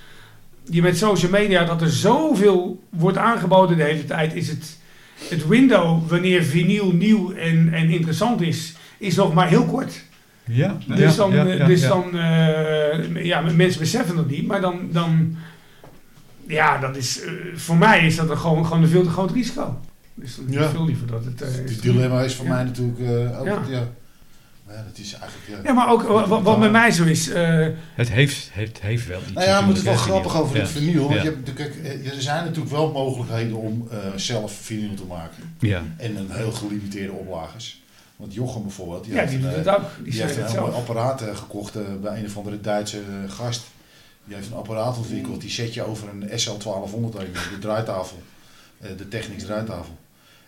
je 0.63 0.81
met 0.81 0.97
social 0.97 1.31
media, 1.31 1.63
dat 1.63 1.81
er 1.81 1.89
zoveel 1.89 2.83
wordt 2.89 3.17
aangeboden 3.17 3.77
de 3.77 3.83
hele 3.83 4.05
tijd, 4.05 4.35
is 4.35 4.47
het, 4.47 4.79
het 5.29 5.47
window 5.47 6.09
wanneer 6.09 6.43
vinyl 6.43 6.91
nieuw 6.91 7.31
en, 7.31 7.73
en 7.73 7.89
interessant 7.89 8.41
is, 8.41 8.75
is 8.97 9.15
nog 9.15 9.33
maar 9.33 9.47
heel 9.47 9.65
kort. 9.65 10.03
Ja, 10.43 10.77
dus 10.87 11.15
dan, 11.15 11.31
ja, 11.31 11.65
dus 11.65 11.81
dan 11.81 12.05
uh, 12.13 13.25
ja, 13.25 13.41
mensen 13.41 13.79
beseffen 13.79 14.15
dat 14.15 14.29
niet, 14.29 14.47
maar 14.47 14.61
dan, 14.61 14.79
dan 14.91 15.35
ja, 16.47 16.77
dat 16.77 16.97
is, 16.97 17.23
uh, 17.23 17.31
voor 17.55 17.77
mij 17.77 18.05
is 18.05 18.15
dat 18.15 18.37
gewoon, 18.37 18.65
gewoon 18.65 18.83
een 18.83 18.89
veel 18.89 19.03
te 19.03 19.09
groot 19.09 19.31
risico. 19.31 19.79
Dus 20.15 20.39
ja. 20.47 20.69
veel 20.69 20.85
liever 20.85 21.07
dat 21.07 21.25
het... 21.25 21.41
Uh, 21.41 21.47
het 21.47 21.81
dilemma 21.81 22.21
is 22.21 22.35
voor 22.35 22.47
mij 22.47 22.63
natuurlijk 22.63 22.99
uh, 22.99 23.39
ook... 23.39 23.45
Ja. 23.45 23.61
ja. 23.69 23.87
Ja, 24.69 24.83
dat 24.87 24.97
is 24.97 25.13
eigenlijk, 25.13 25.49
ja. 25.49 25.69
ja, 25.69 25.73
maar 25.73 25.91
ook 25.91 26.01
wat, 26.27 26.41
wat 26.41 26.59
met 26.59 26.71
mij 26.71 26.91
zo 26.91 27.03
is. 27.03 27.29
Uh, 27.29 27.67
het, 27.93 28.09
heeft, 28.09 28.49
het 28.51 28.81
heeft 28.81 29.07
wel 29.07 29.19
iets. 29.21 29.31
Nou 29.31 29.47
ja, 29.47 29.59
we 29.59 29.65
moeten 29.65 29.83
het 29.83 29.93
wel 29.93 30.03
grappig 30.03 30.37
over 30.37 30.57
het 30.57 30.69
vinyl. 30.69 31.07
Want 31.07 31.21
je 31.21 31.27
hebt, 31.29 31.53
kijk, 31.53 31.75
er 32.05 32.21
zijn 32.21 32.43
natuurlijk 32.43 32.75
wel 32.75 32.91
mogelijkheden 32.91 33.57
om 33.57 33.87
uh, 33.91 33.97
zelf 34.15 34.53
vinyl 34.53 34.95
te 34.95 35.03
maken. 35.03 35.55
Ja. 35.59 35.83
En 35.97 36.15
een 36.15 36.31
heel 36.31 36.51
gelimiteerde 36.51 37.13
oplages. 37.13 37.83
Want 38.15 38.33
Jochem 38.33 38.61
bijvoorbeeld, 38.61 39.03
die, 39.03 39.13
ja, 39.13 39.19
heeft, 39.19 39.31
die 39.31 39.41
doet 39.41 39.55
het 39.55 39.67
ook. 39.67 39.83
Die, 40.03 40.11
die 40.11 40.21
heeft 40.21 40.37
een 40.37 40.59
apparaat 40.59 41.23
gekocht 41.33 42.01
bij 42.01 42.19
een 42.19 42.25
of 42.25 42.37
andere 42.37 42.61
Duitse 42.61 43.01
gast. 43.27 43.63
Die 44.25 44.35
heeft 44.35 44.47
een 44.47 44.57
apparaat 44.57 44.97
ontwikkeld. 44.97 45.41
Die 45.41 45.49
zet 45.49 45.73
je 45.73 45.83
over 45.83 46.07
een 46.09 46.29
SL1200 46.29 47.17
de 47.31 47.57
draaitafel. 47.59 48.21
de 48.97 49.07
Technics 49.07 49.43
draaitafel. 49.43 49.97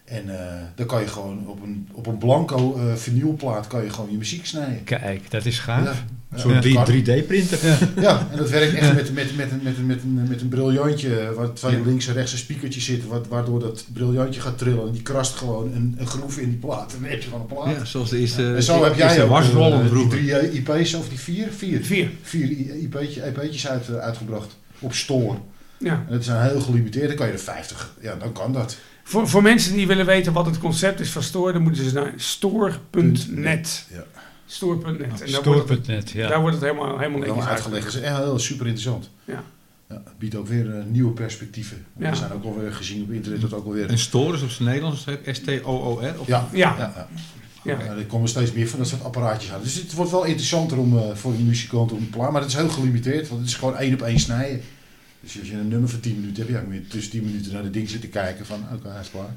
En 0.08 0.26
uh, 0.26 0.36
dan 0.76 0.86
kan 0.86 1.02
je 1.02 1.08
gewoon 1.08 1.48
op 1.48 1.64
een, 1.64 1.90
op 1.92 2.08
een 2.08 2.18
blanco 2.18 2.78
uh, 2.78 2.94
vinylplaat 2.94 3.68
kan 3.68 3.84
je 3.84 3.90
gewoon 3.90 4.12
je 4.12 4.18
muziek 4.18 4.46
snijden. 4.46 4.84
Kijk, 4.84 5.32
dat 5.32 5.46
is 5.46 5.60
gaaf. 5.60 5.84
Ja. 5.84 6.06
Een 6.32 6.40
soort 6.40 6.92
3D-printer. 6.92 7.60
Ja. 7.66 7.78
ja, 8.08 8.28
en 8.32 8.38
dat 8.38 8.50
werkt 8.50 8.74
echt 8.74 8.94
met, 8.94 9.14
met, 9.14 9.36
met, 9.36 9.52
met, 9.52 9.64
met, 9.64 9.86
met, 9.86 10.04
een, 10.04 10.28
met 10.28 10.42
een 10.42 10.48
briljantje, 10.48 11.34
waar 11.36 11.54
twee 11.54 11.82
links 11.86 12.08
en 12.08 12.14
rechts 12.14 12.32
een 12.32 12.38
speakertje 12.38 12.82
zitten, 12.82 13.10
wat, 13.10 13.28
waardoor 13.28 13.60
dat 13.60 13.86
briljantje 13.94 14.42
gaat 14.42 14.58
trillen. 14.58 14.88
En 14.88 14.92
die 14.92 15.02
krast 15.02 15.36
gewoon 15.36 15.74
een, 15.74 15.96
een 15.98 16.08
groef 16.08 16.38
in 16.38 16.50
die 16.50 16.60
plaat. 16.60 16.94
En 16.94 17.02
dan 17.02 17.10
heb 17.10 17.22
je 17.22 17.30
gewoon 17.30 17.42
een 17.42 17.56
plaat. 17.56 17.76
Ja, 17.76 17.86
zoals 17.86 18.10
de 18.10 18.18
eerste. 18.18 18.54
En 18.56 18.64
zo 18.64 18.84
heb 18.84 18.96
jij 18.96 19.24
ook 19.24 19.42
uh, 19.42 19.92
die 19.92 20.08
drie 20.08 20.52
IP's, 20.52 20.94
of 20.94 21.10
die 21.10 21.20
vier? 21.20 21.48
Vier. 21.52 21.84
Vier, 21.84 22.10
vier 22.22 22.50
IP'tjes, 22.76 23.24
IP'tjes 23.24 23.68
uit, 23.68 23.96
uitgebracht 23.96 24.58
op 24.80 24.94
store. 24.94 25.38
Ja. 25.78 26.04
En 26.08 26.14
dat 26.14 26.24
zijn 26.24 26.50
heel 26.50 26.62
gelimiteerd, 26.62 27.08
dan 27.08 27.16
kan 27.16 27.28
je 27.28 27.34
er 27.34 27.40
50, 27.40 27.94
ja, 28.02 28.16
dan 28.16 28.32
kan 28.32 28.54
dat. 28.54 28.78
Voor, 29.08 29.28
voor 29.28 29.42
mensen 29.42 29.74
die 29.74 29.88
willen 29.88 30.06
weten 30.06 30.34
wat 30.34 30.46
het 30.46 30.58
concept 30.58 31.00
is 31.00 31.12
van 31.12 31.24
Store, 31.24 31.54
dan 31.54 31.62
moeten 31.62 31.84
ze 31.84 31.94
naar 31.94 32.14
store.net. 32.16 33.88
Ja. 33.92 34.04
Store.net. 34.46 35.22
Store.net, 35.24 36.10
ja. 36.12 36.28
Daar 36.28 36.40
wordt 36.40 36.56
het 36.56 36.64
helemaal, 36.64 36.98
helemaal 37.00 37.20
netjes 37.20 37.46
uitgelegd. 37.46 37.86
Dat 37.86 37.94
is 37.94 38.02
echt 38.02 38.18
heel 38.18 38.40
super 38.40 38.66
interessant. 38.66 39.10
Ja. 39.26 39.44
Ja, 39.90 39.96
het 39.96 40.18
biedt 40.18 40.36
ook 40.36 40.48
weer 40.48 40.66
uh, 40.66 40.84
nieuwe 40.86 41.12
perspectieven. 41.12 41.86
Ja. 41.98 42.10
We 42.10 42.16
zijn 42.16 42.32
ook 42.32 42.44
alweer 42.44 42.74
gezien 42.74 43.04
op 43.04 43.12
internet 43.12 43.42
dat 43.42 43.54
ook 43.54 43.66
alweer. 43.66 43.90
En 43.90 43.98
Store 43.98 44.36
is 44.36 44.42
op 44.42 44.50
zijn 44.50 44.70
Nederlands 44.70 45.06
S-T-O-O-R? 45.32 46.04
Ja. 46.04 46.14
Ja. 46.26 46.48
ja. 46.54 47.08
ja. 47.64 47.80
ja. 47.84 47.96
er 47.96 48.06
komen 48.06 48.30
steeds 48.30 48.52
meer 48.52 48.68
van 48.68 48.80
dat 48.80 48.88
soort 48.88 49.04
apparaatjes 49.04 49.52
uit. 49.52 49.64
Dus 49.64 49.76
het 49.76 49.94
wordt 49.94 50.12
wel 50.12 50.24
interessanter 50.24 50.78
om 50.78 50.98
uh, 50.98 51.02
voor 51.14 51.32
de 51.38 51.44
muzikanten 51.44 51.98
om 51.98 52.04
te 52.04 52.10
plaatsen. 52.10 52.34
Maar 52.34 52.42
het 52.42 52.52
is 52.52 52.58
heel 52.58 52.70
gelimiteerd, 52.70 53.28
want 53.28 53.42
het 53.42 53.50
is 53.50 53.56
gewoon 53.56 53.78
één 53.78 53.94
op 53.94 54.02
één 54.02 54.20
snijden. 54.20 54.62
Dus 55.20 55.40
als 55.40 55.50
je 55.50 55.54
een 55.54 55.68
nummer 55.68 55.90
van 55.90 56.00
10 56.00 56.20
minuten 56.20 56.46
hebt, 56.46 56.58
ja, 56.58 56.64
moet 56.66 56.74
je 56.74 56.88
tussen 56.88 57.12
10 57.12 57.24
minuten 57.24 57.54
naar 57.54 57.64
de 57.64 57.70
ding 57.70 57.90
zitten 57.90 58.10
kijken 58.10 58.46
van 58.46 58.64
oké, 58.74 58.90
hij 58.90 59.02
is 59.02 59.10
klaar. 59.10 59.34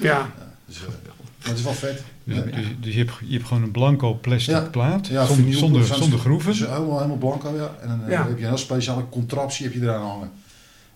Ja. 0.00 0.02
ja 0.02 0.32
dus, 0.66 0.76
uh, 0.80 0.86
maar 0.86 1.48
het 1.48 1.58
is 1.58 1.62
wel 1.62 1.72
vet. 1.72 2.02
Dus, 2.24 2.44
dus, 2.44 2.66
dus, 2.80 2.94
je, 2.94 2.98
hebt, 2.98 3.12
je 3.24 3.32
hebt 3.32 3.46
gewoon 3.46 3.62
een 3.62 3.70
blanco 3.70 4.14
plastic 4.14 4.70
plaat, 4.70 5.06
zonder, 5.06 5.54
zonder, 5.54 5.84
zonder 5.84 6.18
groeven. 6.18 6.50
Dus 6.50 6.60
helemaal, 6.60 6.96
helemaal 6.96 7.16
blanco, 7.16 7.56
ja. 7.56 7.76
En 7.80 7.88
dan 7.88 8.00
heb 8.00 8.38
je 8.38 8.42
een 8.42 8.48
heel 8.48 8.58
speciale 8.58 9.08
contraptie 9.08 9.64
heb 9.64 9.74
je 9.74 9.80
eraan 9.80 10.06
hangen. 10.06 10.30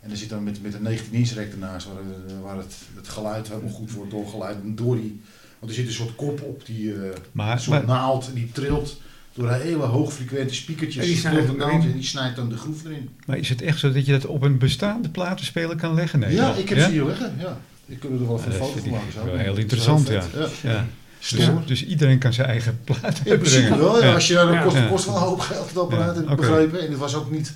En 0.01 0.11
er 0.11 0.17
zit 0.17 0.29
dan 0.29 0.45
met, 0.45 0.63
met 0.63 0.75
een 0.75 0.83
19 0.83 1.13
inch 1.13 1.31
rek 1.31 1.53
ernaast, 1.53 1.87
waar, 1.87 2.43
waar 2.43 2.57
het, 2.57 2.75
het 2.95 3.09
geluid 3.09 3.49
helemaal 3.49 3.71
goed 3.71 3.93
wordt 3.93 4.11
doorgeleid. 4.11 4.57
Door 4.65 4.97
die, 4.97 5.21
want 5.59 5.73
er 5.73 5.79
zit 5.79 5.87
een 5.87 5.93
soort 5.93 6.15
kop 6.15 6.43
op, 6.43 6.67
die, 6.67 6.85
uh, 6.85 7.03
maar, 7.33 7.61
soort 7.61 7.87
maar, 7.87 7.97
naald, 7.97 8.31
die 8.35 8.53
trilt 8.53 9.01
door 9.35 9.51
hele 9.51 9.85
hoogfrequente 9.85 10.55
speakertjes. 10.55 11.03
En 11.05 11.09
die, 11.09 11.19
snijdt 11.19 11.57
en 11.59 11.93
die 11.93 12.03
snijdt 12.03 12.37
dan 12.37 12.49
de 12.49 12.57
groef 12.57 12.85
erin. 12.85 13.09
Maar 13.27 13.39
is 13.39 13.49
het 13.49 13.63
echt 13.63 13.79
zo 13.79 13.93
dat 13.93 14.07
je 14.07 14.13
dat 14.13 14.27
op 14.27 14.43
een 14.43 14.59
bestaande 14.59 15.09
platenspeler 15.09 15.77
kan 15.77 15.95
leggen? 15.95 16.19
Nee, 16.19 16.35
ja, 16.35 16.55
ik 16.55 16.69
heb 16.69 16.79
ze 16.79 16.91
hier 16.91 17.05
liggen. 17.05 17.35
Ja. 17.39 17.61
Ik 17.87 18.01
kan 18.01 18.13
er 18.13 18.27
wel 18.27 18.43
een 18.47 18.53
foto 18.53 18.81
van 18.81 18.91
maken. 18.91 19.39
Heel 19.39 19.57
interessant, 19.57 20.09
ja. 20.09 20.23
ja. 20.63 20.87
Dus, 21.19 21.49
dus, 21.67 21.87
iedereen 21.87 22.19
kan 22.19 22.33
zijn 22.33 22.47
eigen 22.47 22.81
plaat 22.85 23.21
ja, 23.25 23.37
brengen. 23.37 23.79
Wel, 23.79 24.03
ja. 24.03 24.15
Als 24.15 24.27
je, 24.27 24.35
dan 24.35 24.63
kost, 24.63 24.89
kost 24.89 25.05
wel 25.05 25.17
een 25.17 25.23
hoop 25.23 25.41
geld 25.41 25.69
het 25.69 25.79
apparaat, 25.79 26.17
heb 26.17 26.31
ik 26.31 26.37
begrepen. 26.37 26.81
En 26.81 26.91
het 26.91 26.99
was 26.99 27.15
ook 27.15 27.31
niet 27.31 27.53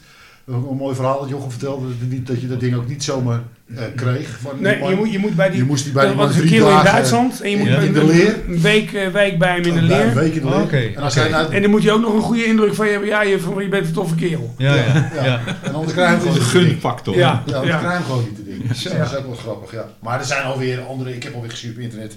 een 0.46 0.76
mooi 0.76 0.94
verhaal 0.94 1.20
dat 1.20 1.28
Jochem 1.28 1.50
vertelde, 1.50 1.86
dat 2.22 2.40
je 2.40 2.46
dat 2.46 2.60
ding 2.60 2.74
ook 2.74 2.88
niet 2.88 3.04
zomaar 3.04 3.42
uh, 3.66 3.80
kreeg. 3.96 4.38
Van 4.40 4.50
nee, 4.58 4.84
je 4.84 4.94
moet, 4.94 5.12
je 5.12 5.18
moet 5.18 5.36
bij 5.36 5.50
die... 5.50 5.58
Je 5.58 5.64
moest 5.64 5.84
die 5.84 5.92
bij 5.92 6.06
die 6.06 6.16
was 6.16 6.36
een 6.36 6.46
keer 6.46 6.60
in 6.60 6.84
Duitsland 6.84 7.40
en 7.40 7.50
je 7.50 7.56
moet 7.56 7.68
in 7.68 7.92
de 7.92 8.04
leer. 8.04 8.36
Een 8.48 8.60
week, 8.60 8.92
uh, 8.92 9.06
week 9.08 9.38
bij 9.38 9.54
hem 9.54 9.62
in 9.62 9.74
de 9.74 9.82
leer. 9.82 10.06
Een 10.06 10.14
week 10.14 10.34
in 10.34 10.42
de 10.42 10.48
leer. 10.48 10.54
Oh, 10.54 10.62
okay. 10.62 10.94
en, 10.94 11.02
als 11.02 11.16
okay. 11.16 11.30
nou, 11.30 11.54
en 11.54 11.62
dan 11.62 11.70
moet 11.70 11.82
je 11.82 11.92
ook 11.92 12.00
nog 12.00 12.14
een 12.14 12.20
goede 12.20 12.44
indruk 12.44 12.74
van 12.74 12.86
je 12.86 12.92
hebben. 12.92 13.08
Ja, 13.08 13.22
je, 13.22 13.38
je 13.58 13.68
bent 13.68 13.86
een 13.86 13.92
toffe 13.92 14.14
kerel. 14.14 14.54
Ja, 14.58 14.74
ja. 14.74 15.10
ja. 15.14 15.24
ja. 15.24 15.40
En 15.62 15.74
anders 15.74 15.92
krijg 15.92 16.14
je 16.14 16.20
gewoon 16.20 16.36
een 16.36 16.42
gunfactor. 16.42 17.16
Ja, 17.16 17.42
ja, 17.46 17.52
dan 17.52 17.62
krijg 17.62 17.80
je 17.80 17.88
hem 17.88 18.02
gewoon 18.02 18.24
niet 18.24 18.36
te 18.36 18.44
ding. 18.44 18.68
Dat 18.68 19.12
is 19.12 19.16
ook 19.16 19.26
wel 19.26 19.34
grappig, 19.34 19.72
ja. 19.72 19.88
Maar 19.98 20.18
er 20.18 20.26
zijn 20.26 20.44
alweer 20.44 20.80
andere, 20.80 21.14
ik 21.14 21.22
heb 21.22 21.34
alweer 21.34 21.50
gezien 21.50 21.70
op 21.70 21.78
internet 21.78 22.16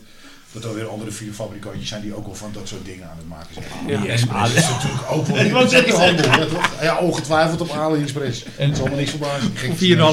dat 0.62 0.72
er 0.72 0.78
weer 0.78 0.88
andere 0.88 1.12
fabrikantjes 1.12 1.88
zijn 1.88 2.02
die 2.02 2.16
ook 2.16 2.28
al 2.28 2.36
van 2.36 2.50
dat 2.54 2.68
soort 2.68 2.86
dingen 2.86 3.10
aan 3.10 3.18
het 3.18 3.28
maken 3.28 3.54
zijn. 3.54 3.66
Ja, 3.88 4.44
dat 4.44 4.56
is 4.56 4.70
natuurlijk 4.70 5.12
ook 5.12 5.28
wel 5.28 5.38
een 5.46 5.92
handel. 5.92 6.26
Ja, 6.26 6.46
toch? 6.46 6.82
ja, 6.82 6.98
ongetwijfeld 6.98 7.62
op 7.62 7.72
AliExpress. 7.72 8.46
En 8.58 8.76
zal 8.76 8.88
me 8.88 8.96
niks 8.96 9.10
verbazen. 9.10 9.52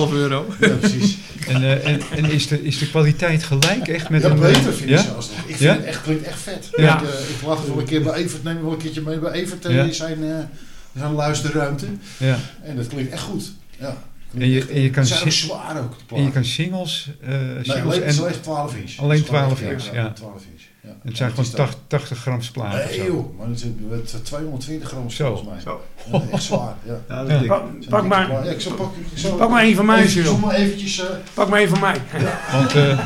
4,5 0.08 0.12
euro. 0.12 0.46
Ja, 0.60 0.68
precies. 0.68 1.16
En, 1.48 1.62
uh, 1.62 1.86
en, 1.86 2.00
en, 2.10 2.24
is, 2.24 2.46
de, 2.46 2.62
is 2.62 2.78
de 2.78 2.88
kwaliteit 2.88 3.42
gelijk 3.42 3.88
echt 3.88 4.08
met 4.08 4.22
ja, 4.22 4.30
een... 4.30 4.40
beter 4.40 4.74
vind 4.74 4.90
ik 4.90 4.98
zelfs 4.98 5.28
nog. 5.28 5.38
Ik 5.38 5.44
vind 5.44 5.58
ja? 5.58 5.74
het 5.74 5.84
echt, 5.84 6.02
klinkt 6.02 6.26
echt 6.26 6.40
vet. 6.40 6.68
Ja. 6.76 6.96
Ik, 6.96 7.02
uh, 7.02 7.08
ik 7.08 7.42
laat 7.46 7.58
het 7.58 7.68
wel 7.68 7.78
een 7.78 7.84
keer 7.84 8.02
bij 8.02 8.12
Evert, 8.12 8.42
neem 8.42 8.62
wel 8.62 8.72
een 8.72 8.78
keertje 8.78 9.00
mee 9.00 9.18
bij 9.18 9.32
Evert 9.32 9.66
uh, 9.66 9.84
zijn, 9.90 10.48
zijn 10.94 11.12
luisterruimte. 11.12 11.86
Ja. 12.16 12.38
En 12.62 12.76
dat 12.76 12.86
klinkt 12.86 13.12
echt 13.12 13.22
goed. 13.22 13.52
Ja. 13.78 13.96
En 14.38 14.48
je, 14.48 14.66
en 14.66 14.80
je 14.80 14.90
kan 14.90 15.06
zijn 15.06 15.22
ook 15.22 15.30
zwaar 15.30 15.78
ook. 15.78 15.94
En 16.16 16.22
je 16.22 16.30
kan 16.30 16.44
singles. 16.44 17.10
Uh, 17.22 17.30
singles 17.30 17.66
nee, 17.66 17.82
alleen, 17.82 18.02
en, 18.02 18.18
alleen 18.18 18.40
12 18.40 18.76
inch. 18.76 18.98
Alleen 18.98 19.24
12 19.24 19.60
inch, 19.60 19.92
ja. 19.92 20.12
12 20.12 20.42
inch. 20.52 20.62
Ja. 20.80 20.96
Het 21.02 21.16
zijn 21.16 21.30
gewoon 21.30 21.50
80, 21.50 21.78
80 21.86 22.18
gram 22.18 22.40
platen. 22.52 22.86
Nee 22.88 23.04
joh, 23.04 23.38
maar 23.38 23.46
het 23.46 23.64
is 24.04 24.20
220 24.22 24.88
gram 24.88 25.10
volgens 25.10 25.48
mij. 25.48 25.60
Zo. 25.60 25.84
Ja, 26.12 26.22
echt 26.30 26.42
zwaar. 26.42 26.74
Ja. 26.82 27.00
ja 27.08 27.24
dat 27.24 27.40
ja. 27.40 27.46
Pak, 27.46 27.88
pak 27.88 28.06
maar. 28.06 28.30
Ja, 28.30 28.50
ik 28.50 28.60
zal 28.60 28.72
pak, 28.72 28.92
ik 29.12 29.18
zal 29.18 29.36
pak 29.36 29.50
maar 29.50 29.64
een 29.64 29.74
van 29.74 29.86
mij, 29.86 30.06
Jules. 30.06 30.38
maar 30.38 30.54
eventjes. 30.54 30.98
Uh, 30.98 31.04
pak 31.34 31.48
maar 31.48 31.60
een 31.60 31.68
van 31.68 31.80
mij. 31.80 31.96
Ja. 32.18 32.40
Want, 32.58 32.74
uh, 32.74 32.98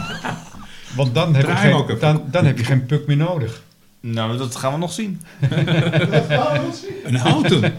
want 0.97 1.15
dan, 1.15 1.35
heb 1.35 1.47
je 1.47 1.57
geen, 1.57 1.99
dan, 2.01 2.25
dan 2.31 2.45
heb 2.45 2.59
je 2.59 2.65
geen 2.65 2.87
puk 2.87 3.07
meer 3.07 3.17
nodig. 3.17 3.63
Nou, 4.01 4.37
dat 4.37 4.57
gaan 4.57 4.73
we 4.73 4.79
nog 4.79 4.93
zien. 4.93 5.23
een 7.05 7.17
houten. 7.17 7.63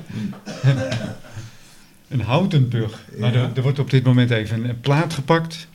een 2.10 2.22
houten 2.22 2.68
pug. 2.68 3.02
Maar 3.18 3.36
er, 3.36 3.50
er, 3.56 3.62
wordt 3.62 3.80
op 3.80 3.90
dit 3.90 4.04
moment 4.04 4.32
even 4.32 4.70
een 4.70 4.80
plaat 4.80 5.14
gepakt. 5.14 5.68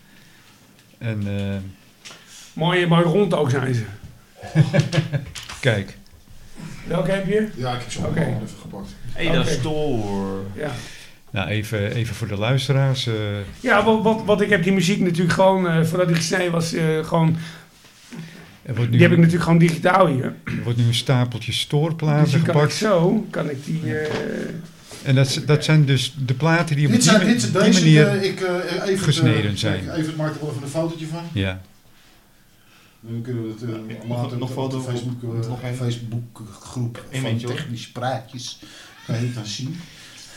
En... 0.99 1.23
Uh, 1.27 1.57
mooi, 2.53 2.87
mooi 2.87 3.05
rond 3.05 3.35
ook 3.35 3.51
zijn 3.51 3.75
ze. 3.75 3.85
Kijk. 5.61 5.97
Welke 6.87 7.11
heb 7.11 7.27
je? 7.27 7.49
Ja, 7.57 7.73
ik 7.73 7.81
heb 7.81 7.93
ze 7.93 7.99
ook 7.99 8.07
okay. 8.07 8.27
even 8.27 8.49
gepakt. 8.61 8.95
Hey, 9.13 9.33
dat 9.33 9.47
is 9.47 9.63
door. 9.63 10.45
Ja. 10.55 10.71
Nou, 11.31 11.49
even, 11.49 11.93
even 11.93 12.15
voor 12.15 12.29
de 12.29 12.37
luisteraars. 12.37 13.07
Uh... 13.07 13.15
Ja, 13.61 13.85
want, 13.85 14.05
want, 14.05 14.25
want, 14.25 14.41
ik 14.41 14.51
heb 14.51 14.63
die 14.63 14.73
muziek 14.73 15.01
natuurlijk 15.01 15.33
gewoon, 15.33 15.67
uh, 15.67 15.85
voordat 15.85 16.07
die 16.07 16.17
gesneden 16.17 16.53
was, 16.53 16.75
uh, 16.75 17.05
gewoon... 17.05 17.37
Nu, 18.67 18.89
die 18.89 19.01
heb 19.01 19.11
ik 19.11 19.17
natuurlijk 19.17 19.45
gewoon 19.45 19.59
digitaal 19.59 20.07
hier. 20.07 20.35
Er 20.45 20.63
wordt 20.63 20.79
nu 20.79 20.87
een 20.87 20.95
stapeltje 20.95 21.53
stoorplaten 21.53 22.25
dus 22.25 22.33
gepakt. 22.33 22.57
Kan 22.57 22.65
ik 22.65 22.71
zo, 22.71 23.27
kan 23.31 23.51
ik 23.51 23.65
die... 23.65 23.83
En 25.05 25.15
dat, 25.15 25.43
dat 25.47 25.65
zijn 25.65 25.85
dus 25.85 26.15
de 26.27 26.35
platen 26.35 26.77
die 26.77 26.87
op 26.87 26.93
dit 26.93 27.03
die, 27.03 27.11
zijn, 27.11 27.27
dit 27.27 27.41
die 27.41 27.53
deze, 27.53 27.81
manier 27.81 28.23
ik, 28.23 28.41
even, 28.85 29.05
gesneden 29.05 29.59
zijn. 29.59 29.91
Even 29.91 30.17
maak 30.17 30.35
er 30.35 30.41
wel 30.41 30.51
even 30.51 30.63
een 30.63 30.69
fotootje 30.69 31.07
van. 31.07 31.25
Ja. 31.33 31.61
Dan 33.01 33.23
kunnen 33.23 33.43
we 33.43 33.51
het 33.51 33.63
uh, 33.63 34.09
later 34.09 34.39
nog 34.39 34.53
foto 34.53 34.79
op 34.79 34.85
Facebook, 34.85 35.23
uh, 35.23 35.49
nog 35.49 35.63
een 35.63 35.75
Facebookgroep 35.75 37.05
van 37.11 37.39
technische 37.39 37.93
praatjes. 37.93 38.59
Kan 39.07 39.15
je 39.15 39.27
het 39.27 39.35
dan 39.35 39.47
zien? 39.47 39.77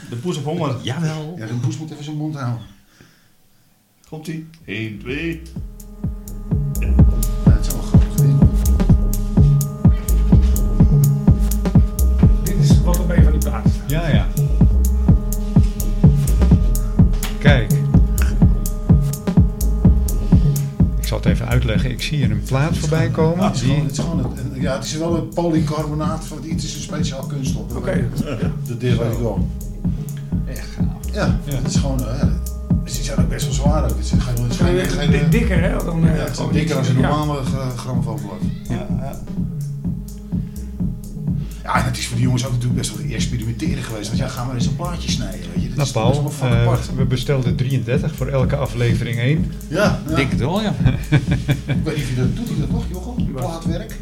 De 0.10 0.16
poes 0.16 0.38
op 0.38 0.44
honger. 0.44 0.76
Jawel. 0.84 1.36
Ja, 1.38 1.46
de 1.46 1.54
poes 1.54 1.78
moet 1.78 1.92
even 1.92 2.04
zijn 2.04 2.18
mond 2.18 2.36
houden. 2.36 2.66
Komt 4.10 4.28
ie? 4.28 4.48
1, 4.66 5.00
2. 5.00 5.42
Uitleggen. 21.78 21.92
Ik 21.92 22.02
zie 22.02 22.18
hier 22.18 22.32
een 22.32 22.44
plaat 22.44 22.78
voorbij 22.78 23.10
komen. 23.10 23.44
Ja, 23.44 23.48
het, 23.48 23.56
is 23.56 23.62
gewoon, 23.62 23.84
het, 23.84 23.92
is 23.92 24.00
gewoon 24.00 24.20
een, 24.20 24.62
ja, 24.62 24.76
het 24.76 24.86
is 24.86 24.98
wel 24.98 25.16
een 25.16 25.28
polycarbonaat. 25.28 26.26
Van, 26.26 26.38
het 26.38 26.64
is 26.64 26.76
een 26.76 26.82
speciaal 26.82 27.26
kunststof. 27.26 27.70
Oké. 27.70 27.78
Okay. 27.78 28.06
Dat 28.68 28.80
deel 28.80 28.98
weet 28.98 29.12
ik 29.12 29.20
wel. 29.20 29.48
Echt 30.46 30.68
gaaf. 30.76 31.14
Ja, 31.14 31.40
ja. 31.46 31.56
het 31.56 31.68
is 31.68 31.76
gewoon... 31.76 32.00
Uh, 32.00 32.24
die 32.84 33.04
zijn 33.04 33.20
ook 33.20 33.30
best 33.30 33.46
wel 33.46 33.54
zwaar. 33.54 33.84
Het 33.84 33.98
is 34.00 34.10
geen, 34.10 34.44
het 34.44 34.52
is 34.52 34.58
geen, 34.58 34.80
geen, 34.80 35.12
geen, 35.12 35.30
dikker, 35.30 35.62
hè? 35.62 35.84
Dan, 35.84 36.02
ja, 36.02 36.08
het 36.08 36.40
is 36.40 36.46
dikker 36.52 36.76
dan 36.76 36.86
een 36.86 37.02
normale 37.02 37.42
ja. 37.52 37.70
grammofoonplaat. 37.70 38.40
Ja, 38.70 38.88
ja. 39.00 39.20
Ja, 41.68 41.76
en 41.76 41.86
het 41.86 41.98
is 41.98 42.08
voor 42.08 42.16
die 42.16 42.26
jongens 42.26 42.46
ook 42.46 42.52
natuurlijk 42.52 42.80
best 42.80 42.98
wel 42.98 43.12
experimenteren 43.12 43.84
geweest. 43.84 44.08
Want 44.08 44.20
ja, 44.20 44.28
gaan 44.28 44.48
we 44.48 44.54
eens 44.54 44.66
een 44.66 44.76
plaatje 44.76 45.12
snijden, 45.12 45.40
weet 45.54 45.64
je. 45.64 45.74
Dat 45.74 45.94
nou 45.94 46.14
Paul, 46.14 46.52
uh, 46.52 46.78
we 46.96 47.06
bestelden 47.06 47.56
33 47.56 48.16
voor 48.16 48.28
elke 48.28 48.56
aflevering 48.56 49.18
1. 49.20 49.52
Ja. 49.68 50.00
ja. 50.10 50.16
Denk 50.16 50.32
het 50.32 50.40
wel, 50.40 50.62
ja. 50.62 50.74
ik 51.66 51.84
weet 51.84 51.96
niet 51.96 52.04
of 52.04 52.10
je 52.10 52.16
dat 52.16 52.36
doet, 52.36 52.48
hij 52.48 52.58
dat 52.60 52.70
nog, 52.70 52.84
Jochem? 52.90 53.32
Plaatwerk? 53.32 53.96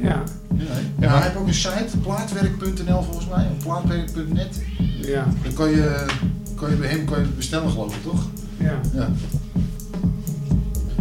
Ja. 0.00 0.22
Nee. 0.48 0.66
Ja, 0.98 1.08
hij 1.08 1.22
heeft 1.22 1.36
ook 1.36 1.46
een 1.46 1.54
site, 1.54 1.98
plaatwerk.nl 2.02 3.02
volgens 3.02 3.28
mij, 3.28 3.46
of 3.56 3.64
plaatwerk.net. 3.64 4.62
Ja. 5.00 5.26
Dan 5.42 5.52
kan 5.52 5.70
je, 5.70 6.06
kan 6.54 6.70
je 6.70 6.76
bij 6.76 6.88
hem 6.88 7.04
kan 7.04 7.20
je 7.20 7.26
bestellen, 7.26 7.70
geloof 7.70 7.96
ik, 7.96 8.02
toch? 8.02 8.26
Ja. 8.58 8.80
ja. 8.94 9.08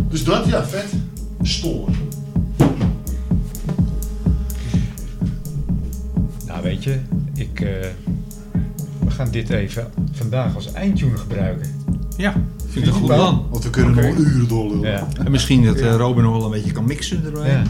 Dus 0.09 0.23
dat, 0.23 0.45
ja, 0.45 0.65
vet. 0.65 0.93
Storen. 1.41 2.10
Nou, 6.61 6.73
weet 6.73 6.83
je, 6.83 6.99
ik, 7.33 7.59
uh, 7.59 7.69
we 9.03 9.11
gaan 9.11 9.31
dit 9.31 9.49
even 9.49 9.87
vandaag 10.11 10.55
als 10.55 10.73
eindtune 10.73 11.17
gebruiken. 11.17 11.69
Ja, 12.17 12.33
vind 12.67 12.85
ik 12.85 12.91
een 12.93 12.99
goed 12.99 13.07
plan. 13.07 13.47
Want 13.49 13.63
we 13.63 13.69
kunnen 13.69 13.93
okay. 13.93 14.09
nog 14.09 14.17
uren 14.17 14.47
doorlopen. 14.47 14.89
Ja. 14.89 15.07
En 15.23 15.31
misschien 15.31 15.63
dat 15.63 15.79
uh, 15.79 15.95
Robin 15.95 16.23
nog 16.23 16.33
wel 16.33 16.45
een 16.45 16.51
beetje 16.51 16.71
kan 16.71 16.85
mixen 16.85 17.25
erbij. 17.25 17.49
Ja. 17.49 17.63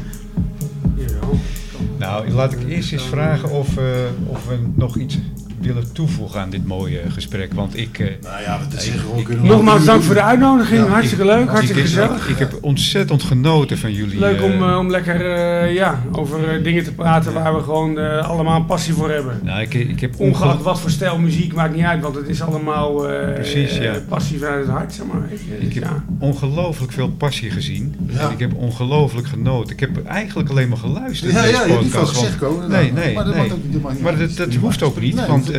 Nou, 1.97 2.29
laat 2.29 2.53
ik 2.53 2.63
eerst 2.67 2.91
eens 2.91 3.03
vragen 3.03 3.51
of, 3.51 3.77
uh, 3.77 3.83
of 4.25 4.47
we 4.47 4.59
nog 4.75 4.97
iets 4.97 5.19
willen 5.61 5.91
toevoegen 5.91 6.39
aan 6.39 6.49
dit 6.49 6.65
mooie 6.65 6.99
gesprek. 7.09 7.53
Want 7.53 7.77
ik. 7.77 7.99
Uh, 7.99 8.07
nou 8.21 8.41
ja, 8.41 8.59
dat 8.69 8.81
is 8.81 8.89
gewoon 8.89 9.47
Nogmaals 9.47 9.85
dank 9.85 10.03
voor 10.03 10.15
de 10.15 10.21
uitnodiging. 10.21 10.81
Ja, 10.81 10.87
hartstikke 10.87 11.25
leuk, 11.25 11.49
hartstikke 11.49 11.81
ik, 11.81 11.87
gezellig. 11.87 12.29
Ik 12.29 12.37
heb 12.37 12.57
ontzettend 12.61 13.23
genoten 13.23 13.77
van 13.77 13.93
jullie. 13.93 14.19
Leuk 14.19 14.41
om, 14.41 14.63
uh, 14.63 14.77
om 14.77 14.89
lekker 14.89 15.21
uh, 15.21 15.73
ja, 15.73 16.01
over 16.11 16.63
dingen 16.63 16.83
te 16.83 16.93
praten 16.93 17.33
waar 17.33 17.55
we 17.55 17.61
gewoon 17.63 17.97
allemaal 18.23 18.55
een 18.55 18.65
passie 18.65 18.93
voor 18.93 19.09
hebben. 19.09 19.39
Nou, 19.43 19.61
ik, 19.61 19.73
ik 19.73 19.99
heb 19.99 20.19
Ongeacht 20.19 20.61
wat 20.61 20.79
voor 20.79 20.89
stijl 20.89 21.17
muziek, 21.17 21.53
maakt 21.53 21.75
niet 21.75 21.83
uit, 21.83 22.01
want 22.01 22.15
het 22.15 22.27
is 22.27 22.41
allemaal 22.41 23.05
Precies, 23.33 23.77
ja. 23.77 23.93
passie 24.07 24.39
vanuit 24.39 24.65
het 24.65 24.75
hart. 24.75 24.93
Zeg 24.93 25.05
maar. 25.05 25.21
Ik 25.59 25.73
heb 25.73 25.87
ongelooflijk 26.19 26.91
veel 26.91 27.09
passie 27.09 27.51
gezien. 27.51 27.95
En 28.17 28.31
ik 28.31 28.39
heb 28.39 28.53
ongelooflijk 28.55 29.27
genoten. 29.27 29.73
Ik 29.73 29.79
heb 29.79 30.05
eigenlijk 30.05 30.49
alleen 30.49 30.69
maar 30.69 30.77
geluisterd. 30.77 31.31
Ja, 31.31 31.43
ja, 31.43 31.49
je 31.65 31.71
hebt 31.71 31.81
niet 31.81 31.91
veel 31.91 32.05
gezegd 32.05 32.37
komen. 32.37 32.69
Nee, 32.69 32.91
nee. 32.93 33.13
Maar 33.13 33.25
dat, 33.25 33.35
nee. 33.35 33.51
Ook, 33.51 33.99
maar 34.01 34.17
dat, 34.17 34.35
dat 34.37 34.53
hoeft 34.53 34.83
ook 34.83 35.01
niet, 35.01 35.27
want 35.27 35.50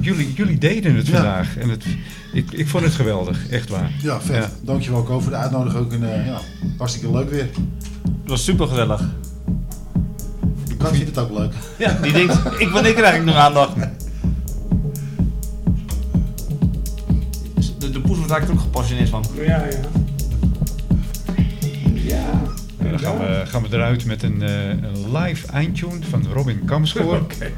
jullie, 0.00 0.32
jullie 0.32 0.58
deden 0.58 0.94
het 0.94 1.08
vandaag. 1.08 1.56
En 1.56 1.68
het, 1.68 1.84
ik, 2.32 2.52
ik 2.52 2.68
vond 2.68 2.84
het 2.84 2.92
geweldig, 2.92 3.48
echt 3.48 3.68
waar. 3.68 3.90
Ja, 4.02 4.20
vet. 4.20 4.36
Ja. 4.36 4.50
Dankjewel 4.62 5.02
Ko 5.02 5.20
voor 5.20 5.30
de 5.30 5.36
uitnodiging. 5.36 5.84
Ook 5.84 5.92
een, 5.92 6.02
uh, 6.02 6.26
ja, 6.26 6.40
hartstikke 6.78 7.10
leuk 7.10 7.30
weer. 7.30 7.48
Het 8.02 8.30
was 8.30 8.44
super 8.44 8.66
gezellig. 8.66 9.00
De 10.68 10.76
kat 10.76 10.90
vindt 10.90 11.06
het 11.06 11.18
ook 11.18 11.38
leuk. 11.38 11.52
Ja, 11.78 11.98
die 12.02 12.12
denkt, 12.12 12.36
ik, 12.58 12.68
wanneer 12.68 12.94
krijg 12.94 13.16
ik 13.16 13.24
nog 13.24 13.34
aandacht? 13.34 13.76
raak 18.28 18.42
ik 18.42 18.48
er 18.48 18.54
ook 18.54 18.60
gepassioneerd 18.60 19.08
van. 19.08 19.24
Ja, 19.34 19.44
ja. 19.44 19.80
Ja. 21.94 22.42
dan 22.78 22.98
gaan 22.98 23.18
we, 23.18 23.42
gaan 23.46 23.62
we 23.62 23.68
eruit 23.70 24.04
met 24.04 24.22
een, 24.22 24.42
uh, 24.42 24.68
een 24.68 25.16
live 25.16 25.46
eindtune 25.46 25.98
van 26.10 26.26
Robin 26.32 26.64
Kamschoor. 26.64 27.20
Okay. 27.20 27.52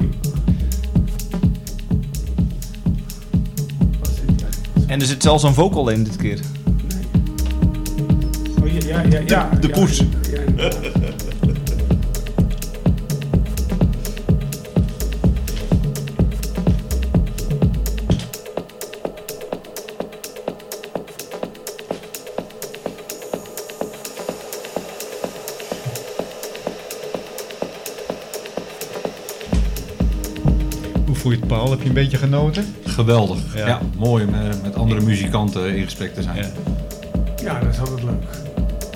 En 4.91 4.99
er 4.99 5.05
zit 5.05 5.23
zelfs 5.23 5.43
een 5.43 5.53
vocal 5.53 5.89
in 5.89 6.03
dit 6.03 6.15
keer. 6.15 6.39
Nee. 6.87 7.05
Oh 8.61 8.81
ja, 8.81 9.01
ja, 9.01 9.19
ja. 9.25 9.49
De, 9.49 9.59
de 9.59 9.67
ja, 9.67 9.73
poes. 9.73 10.03
Paul? 31.51 31.69
Heb 31.69 31.81
je 31.81 31.87
een 31.87 31.93
beetje 31.93 32.17
genoten? 32.17 32.75
Geweldig. 32.85 33.39
Ja, 33.55 33.81
mooi 33.97 34.25
om 34.25 34.31
met, 34.31 34.63
met 34.63 34.75
andere 34.75 35.01
muzikanten 35.01 35.75
in 35.75 35.83
gesprek 35.83 36.13
te 36.13 36.21
zijn. 36.21 36.37
Ja, 36.37 36.49
ja 37.43 37.59
dat 37.59 37.73
is 37.73 37.79
altijd 37.79 38.03
leuk. 38.03 38.21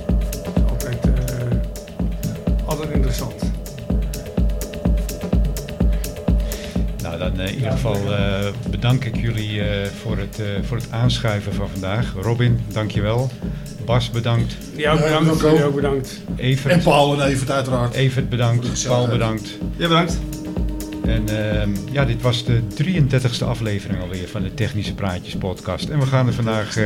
Dat 0.08 0.56
is 0.56 0.64
altijd, 0.70 1.06
uh, 1.06 2.66
altijd 2.66 2.90
interessant. 2.90 3.52
Nou, 7.02 7.18
dan 7.18 7.40
uh, 7.40 7.48
in 7.48 7.56
ieder 7.56 7.72
geval 7.72 7.96
uh, 7.96 8.20
bedank 8.70 9.06
ik 9.06 9.16
jullie 9.16 9.62
voor, 10.02 10.18
het, 10.18 10.42
voor 10.62 10.78
het 10.78 10.88
aanschuiven 10.92 11.54
van 11.54 11.70
vandaag. 11.70 12.14
Robin, 12.22 12.60
dankjewel. 12.68 13.30
Bas, 13.86 14.10
bedankt. 14.10 14.58
Ja, 14.76 14.92
ook 14.92 15.00
bedankt. 15.00 15.42
Ja, 15.42 15.64
ook 15.64 15.76
bedankt. 15.76 16.22
Evert. 16.36 16.74
En 16.74 16.82
Paul 16.82 17.22
en 17.22 17.28
Evert 17.28 17.52
uiteraard. 17.52 17.94
Evert 17.94 18.30
bedankt. 18.30 18.88
Paul 18.88 19.08
bedankt. 19.08 19.50
Ja, 19.78 19.88
bedankt. 19.88 20.18
En 21.08 21.24
uh, 21.30 21.76
ja, 21.92 22.06
dit 22.06 22.22
was 22.22 22.46
de 22.46 22.62
33ste 22.84 23.46
aflevering 23.46 24.02
alweer 24.02 24.28
van 24.28 24.44
de 24.44 24.54
Technische 24.54 24.94
Praatjes 24.94 25.36
podcast. 25.36 25.90
En 25.90 26.00
we 26.00 26.06
gaan 26.06 26.28
er 26.28 26.34
vandaag 26.34 26.78
uh, 26.78 26.86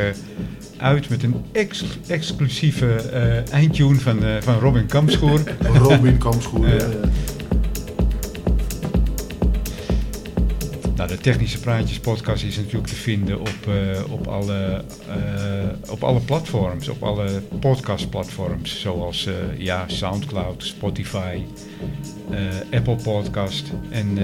uit 0.78 1.10
met 1.10 1.24
een 1.24 1.36
ex 1.52 1.86
exclusieve 2.08 2.96
uh, 3.14 3.54
eindtune 3.54 4.00
van, 4.00 4.20
van 4.40 4.60
Robin 4.60 4.86
Kampschoor. 4.86 5.40
Robin 5.74 6.18
Kampschoor, 6.18 6.68
ja. 6.68 6.88
Technische 11.22 11.60
Praatjes 11.60 12.00
podcast 12.00 12.44
is 12.44 12.58
natuurlijk 12.58 12.88
te 12.88 12.96
vinden 12.96 13.40
op, 13.40 13.66
uh, 13.68 14.12
op, 14.12 14.28
alle, 14.28 14.84
uh, 15.08 15.92
op 15.92 16.04
alle 16.04 16.20
platforms, 16.20 16.88
op 16.88 17.04
alle 17.04 17.42
podcastplatforms, 17.60 18.82
zoals 18.82 19.28
uh, 19.28 19.34
ja, 19.58 19.88
Soundcloud, 19.88 20.64
Spotify, 20.64 21.42
Apple 22.72 22.96
Podcast. 22.96 23.72
En 23.90 24.18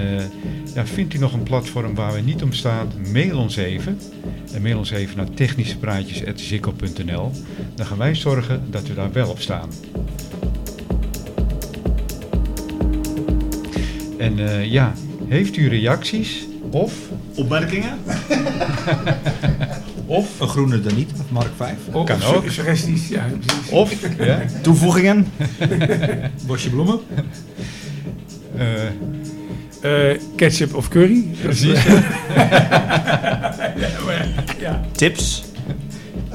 ja, 0.74 0.86
vindt 0.86 1.14
u 1.14 1.18
nog 1.18 1.32
een 1.32 1.42
platform 1.42 1.94
waar 1.94 2.12
we 2.12 2.20
niet 2.20 2.42
om 2.42 2.52
staan, 2.52 2.92
mail 3.12 3.38
ons 3.38 3.56
even. 3.56 3.98
En 4.52 4.62
mail 4.62 4.78
ons 4.78 4.90
even 4.90 5.16
naar 5.16 5.30
technischepraatjes.zikko.nl. 5.30 7.30
Dan 7.74 7.86
gaan 7.86 7.98
wij 7.98 8.14
zorgen 8.14 8.70
dat 8.70 8.86
we 8.86 8.94
daar 8.94 9.12
wel 9.12 9.28
op 9.28 9.40
staan. 9.40 9.70
En 14.18 14.64
ja, 14.70 14.94
heeft 15.28 15.56
u 15.56 15.68
reacties? 15.68 16.46
Of? 16.70 16.92
Opmerkingen? 17.34 17.98
of? 20.06 20.40
Een 20.40 20.48
groene 20.48 20.80
dan 20.80 20.94
niet, 20.94 21.10
Mark 21.30 21.50
5. 21.56 21.72
Of, 21.92 22.06
kan 22.06 22.22
ook. 22.22 22.50
Suggesties, 22.50 23.08
ja. 23.08 23.26
Of? 23.70 23.92
Ja. 24.18 24.40
Toevoegingen? 24.62 25.26
Bosje 26.46 26.70
bloemen? 26.70 27.00
Uh, 28.56 28.62
uh, 30.10 30.18
ketchup 30.36 30.74
of 30.74 30.88
curry. 30.88 31.24
Precies. 31.42 31.84
ja. 34.58 34.80
Tips? 34.92 35.42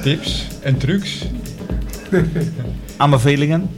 Tips 0.02 0.48
en 0.62 0.78
trucs. 0.78 1.26
Aanbevelingen? 2.98 3.70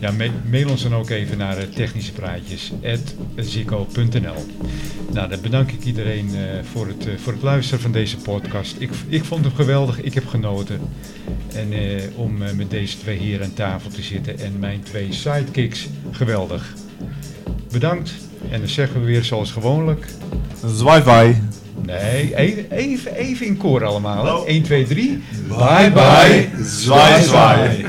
Ja, 0.00 0.12
mail 0.50 0.68
ons 0.68 0.82
dan 0.82 0.94
ook 0.94 1.10
even 1.10 1.38
naar 1.38 1.68
technischepraatjes.zico.nl 1.68 4.46
Nou, 5.12 5.28
dan 5.28 5.40
bedank 5.40 5.70
ik 5.70 5.84
iedereen 5.84 6.28
uh, 6.28 6.38
voor, 6.72 6.86
het, 6.86 7.06
uh, 7.06 7.12
voor 7.16 7.32
het 7.32 7.42
luisteren 7.42 7.80
van 7.80 7.92
deze 7.92 8.16
podcast. 8.16 8.76
Ik, 8.78 8.90
ik 9.08 9.24
vond 9.24 9.44
hem 9.44 9.54
geweldig, 9.54 10.00
ik 10.00 10.14
heb 10.14 10.26
genoten. 10.26 10.80
En 11.54 11.72
uh, 11.72 12.02
om 12.14 12.36
met 12.36 12.70
deze 12.70 12.98
twee 12.98 13.18
hier 13.18 13.42
aan 13.42 13.54
tafel 13.54 13.90
te 13.90 14.02
zitten 14.02 14.38
en 14.38 14.58
mijn 14.58 14.82
twee 14.82 15.12
sidekicks, 15.12 15.88
geweldig. 16.10 16.74
Bedankt 17.72 18.14
en 18.50 18.58
dan 18.58 18.68
zeggen 18.68 19.00
we 19.00 19.06
weer 19.06 19.24
zoals 19.24 19.50
gewoonlijk... 19.50 20.06
Zwaai 20.66 21.36
Nee, 21.82 22.36
even, 22.36 22.70
even, 22.70 23.14
even 23.14 23.46
in 23.46 23.56
koor 23.56 23.84
allemaal. 23.84 24.38
Oh. 24.38 24.46
1, 24.46 24.62
2, 24.62 24.86
3. 24.86 25.22
Bye 25.48 25.90
bye, 25.92 26.48
zwaai 26.62 27.22
zwaai. 27.22 27.84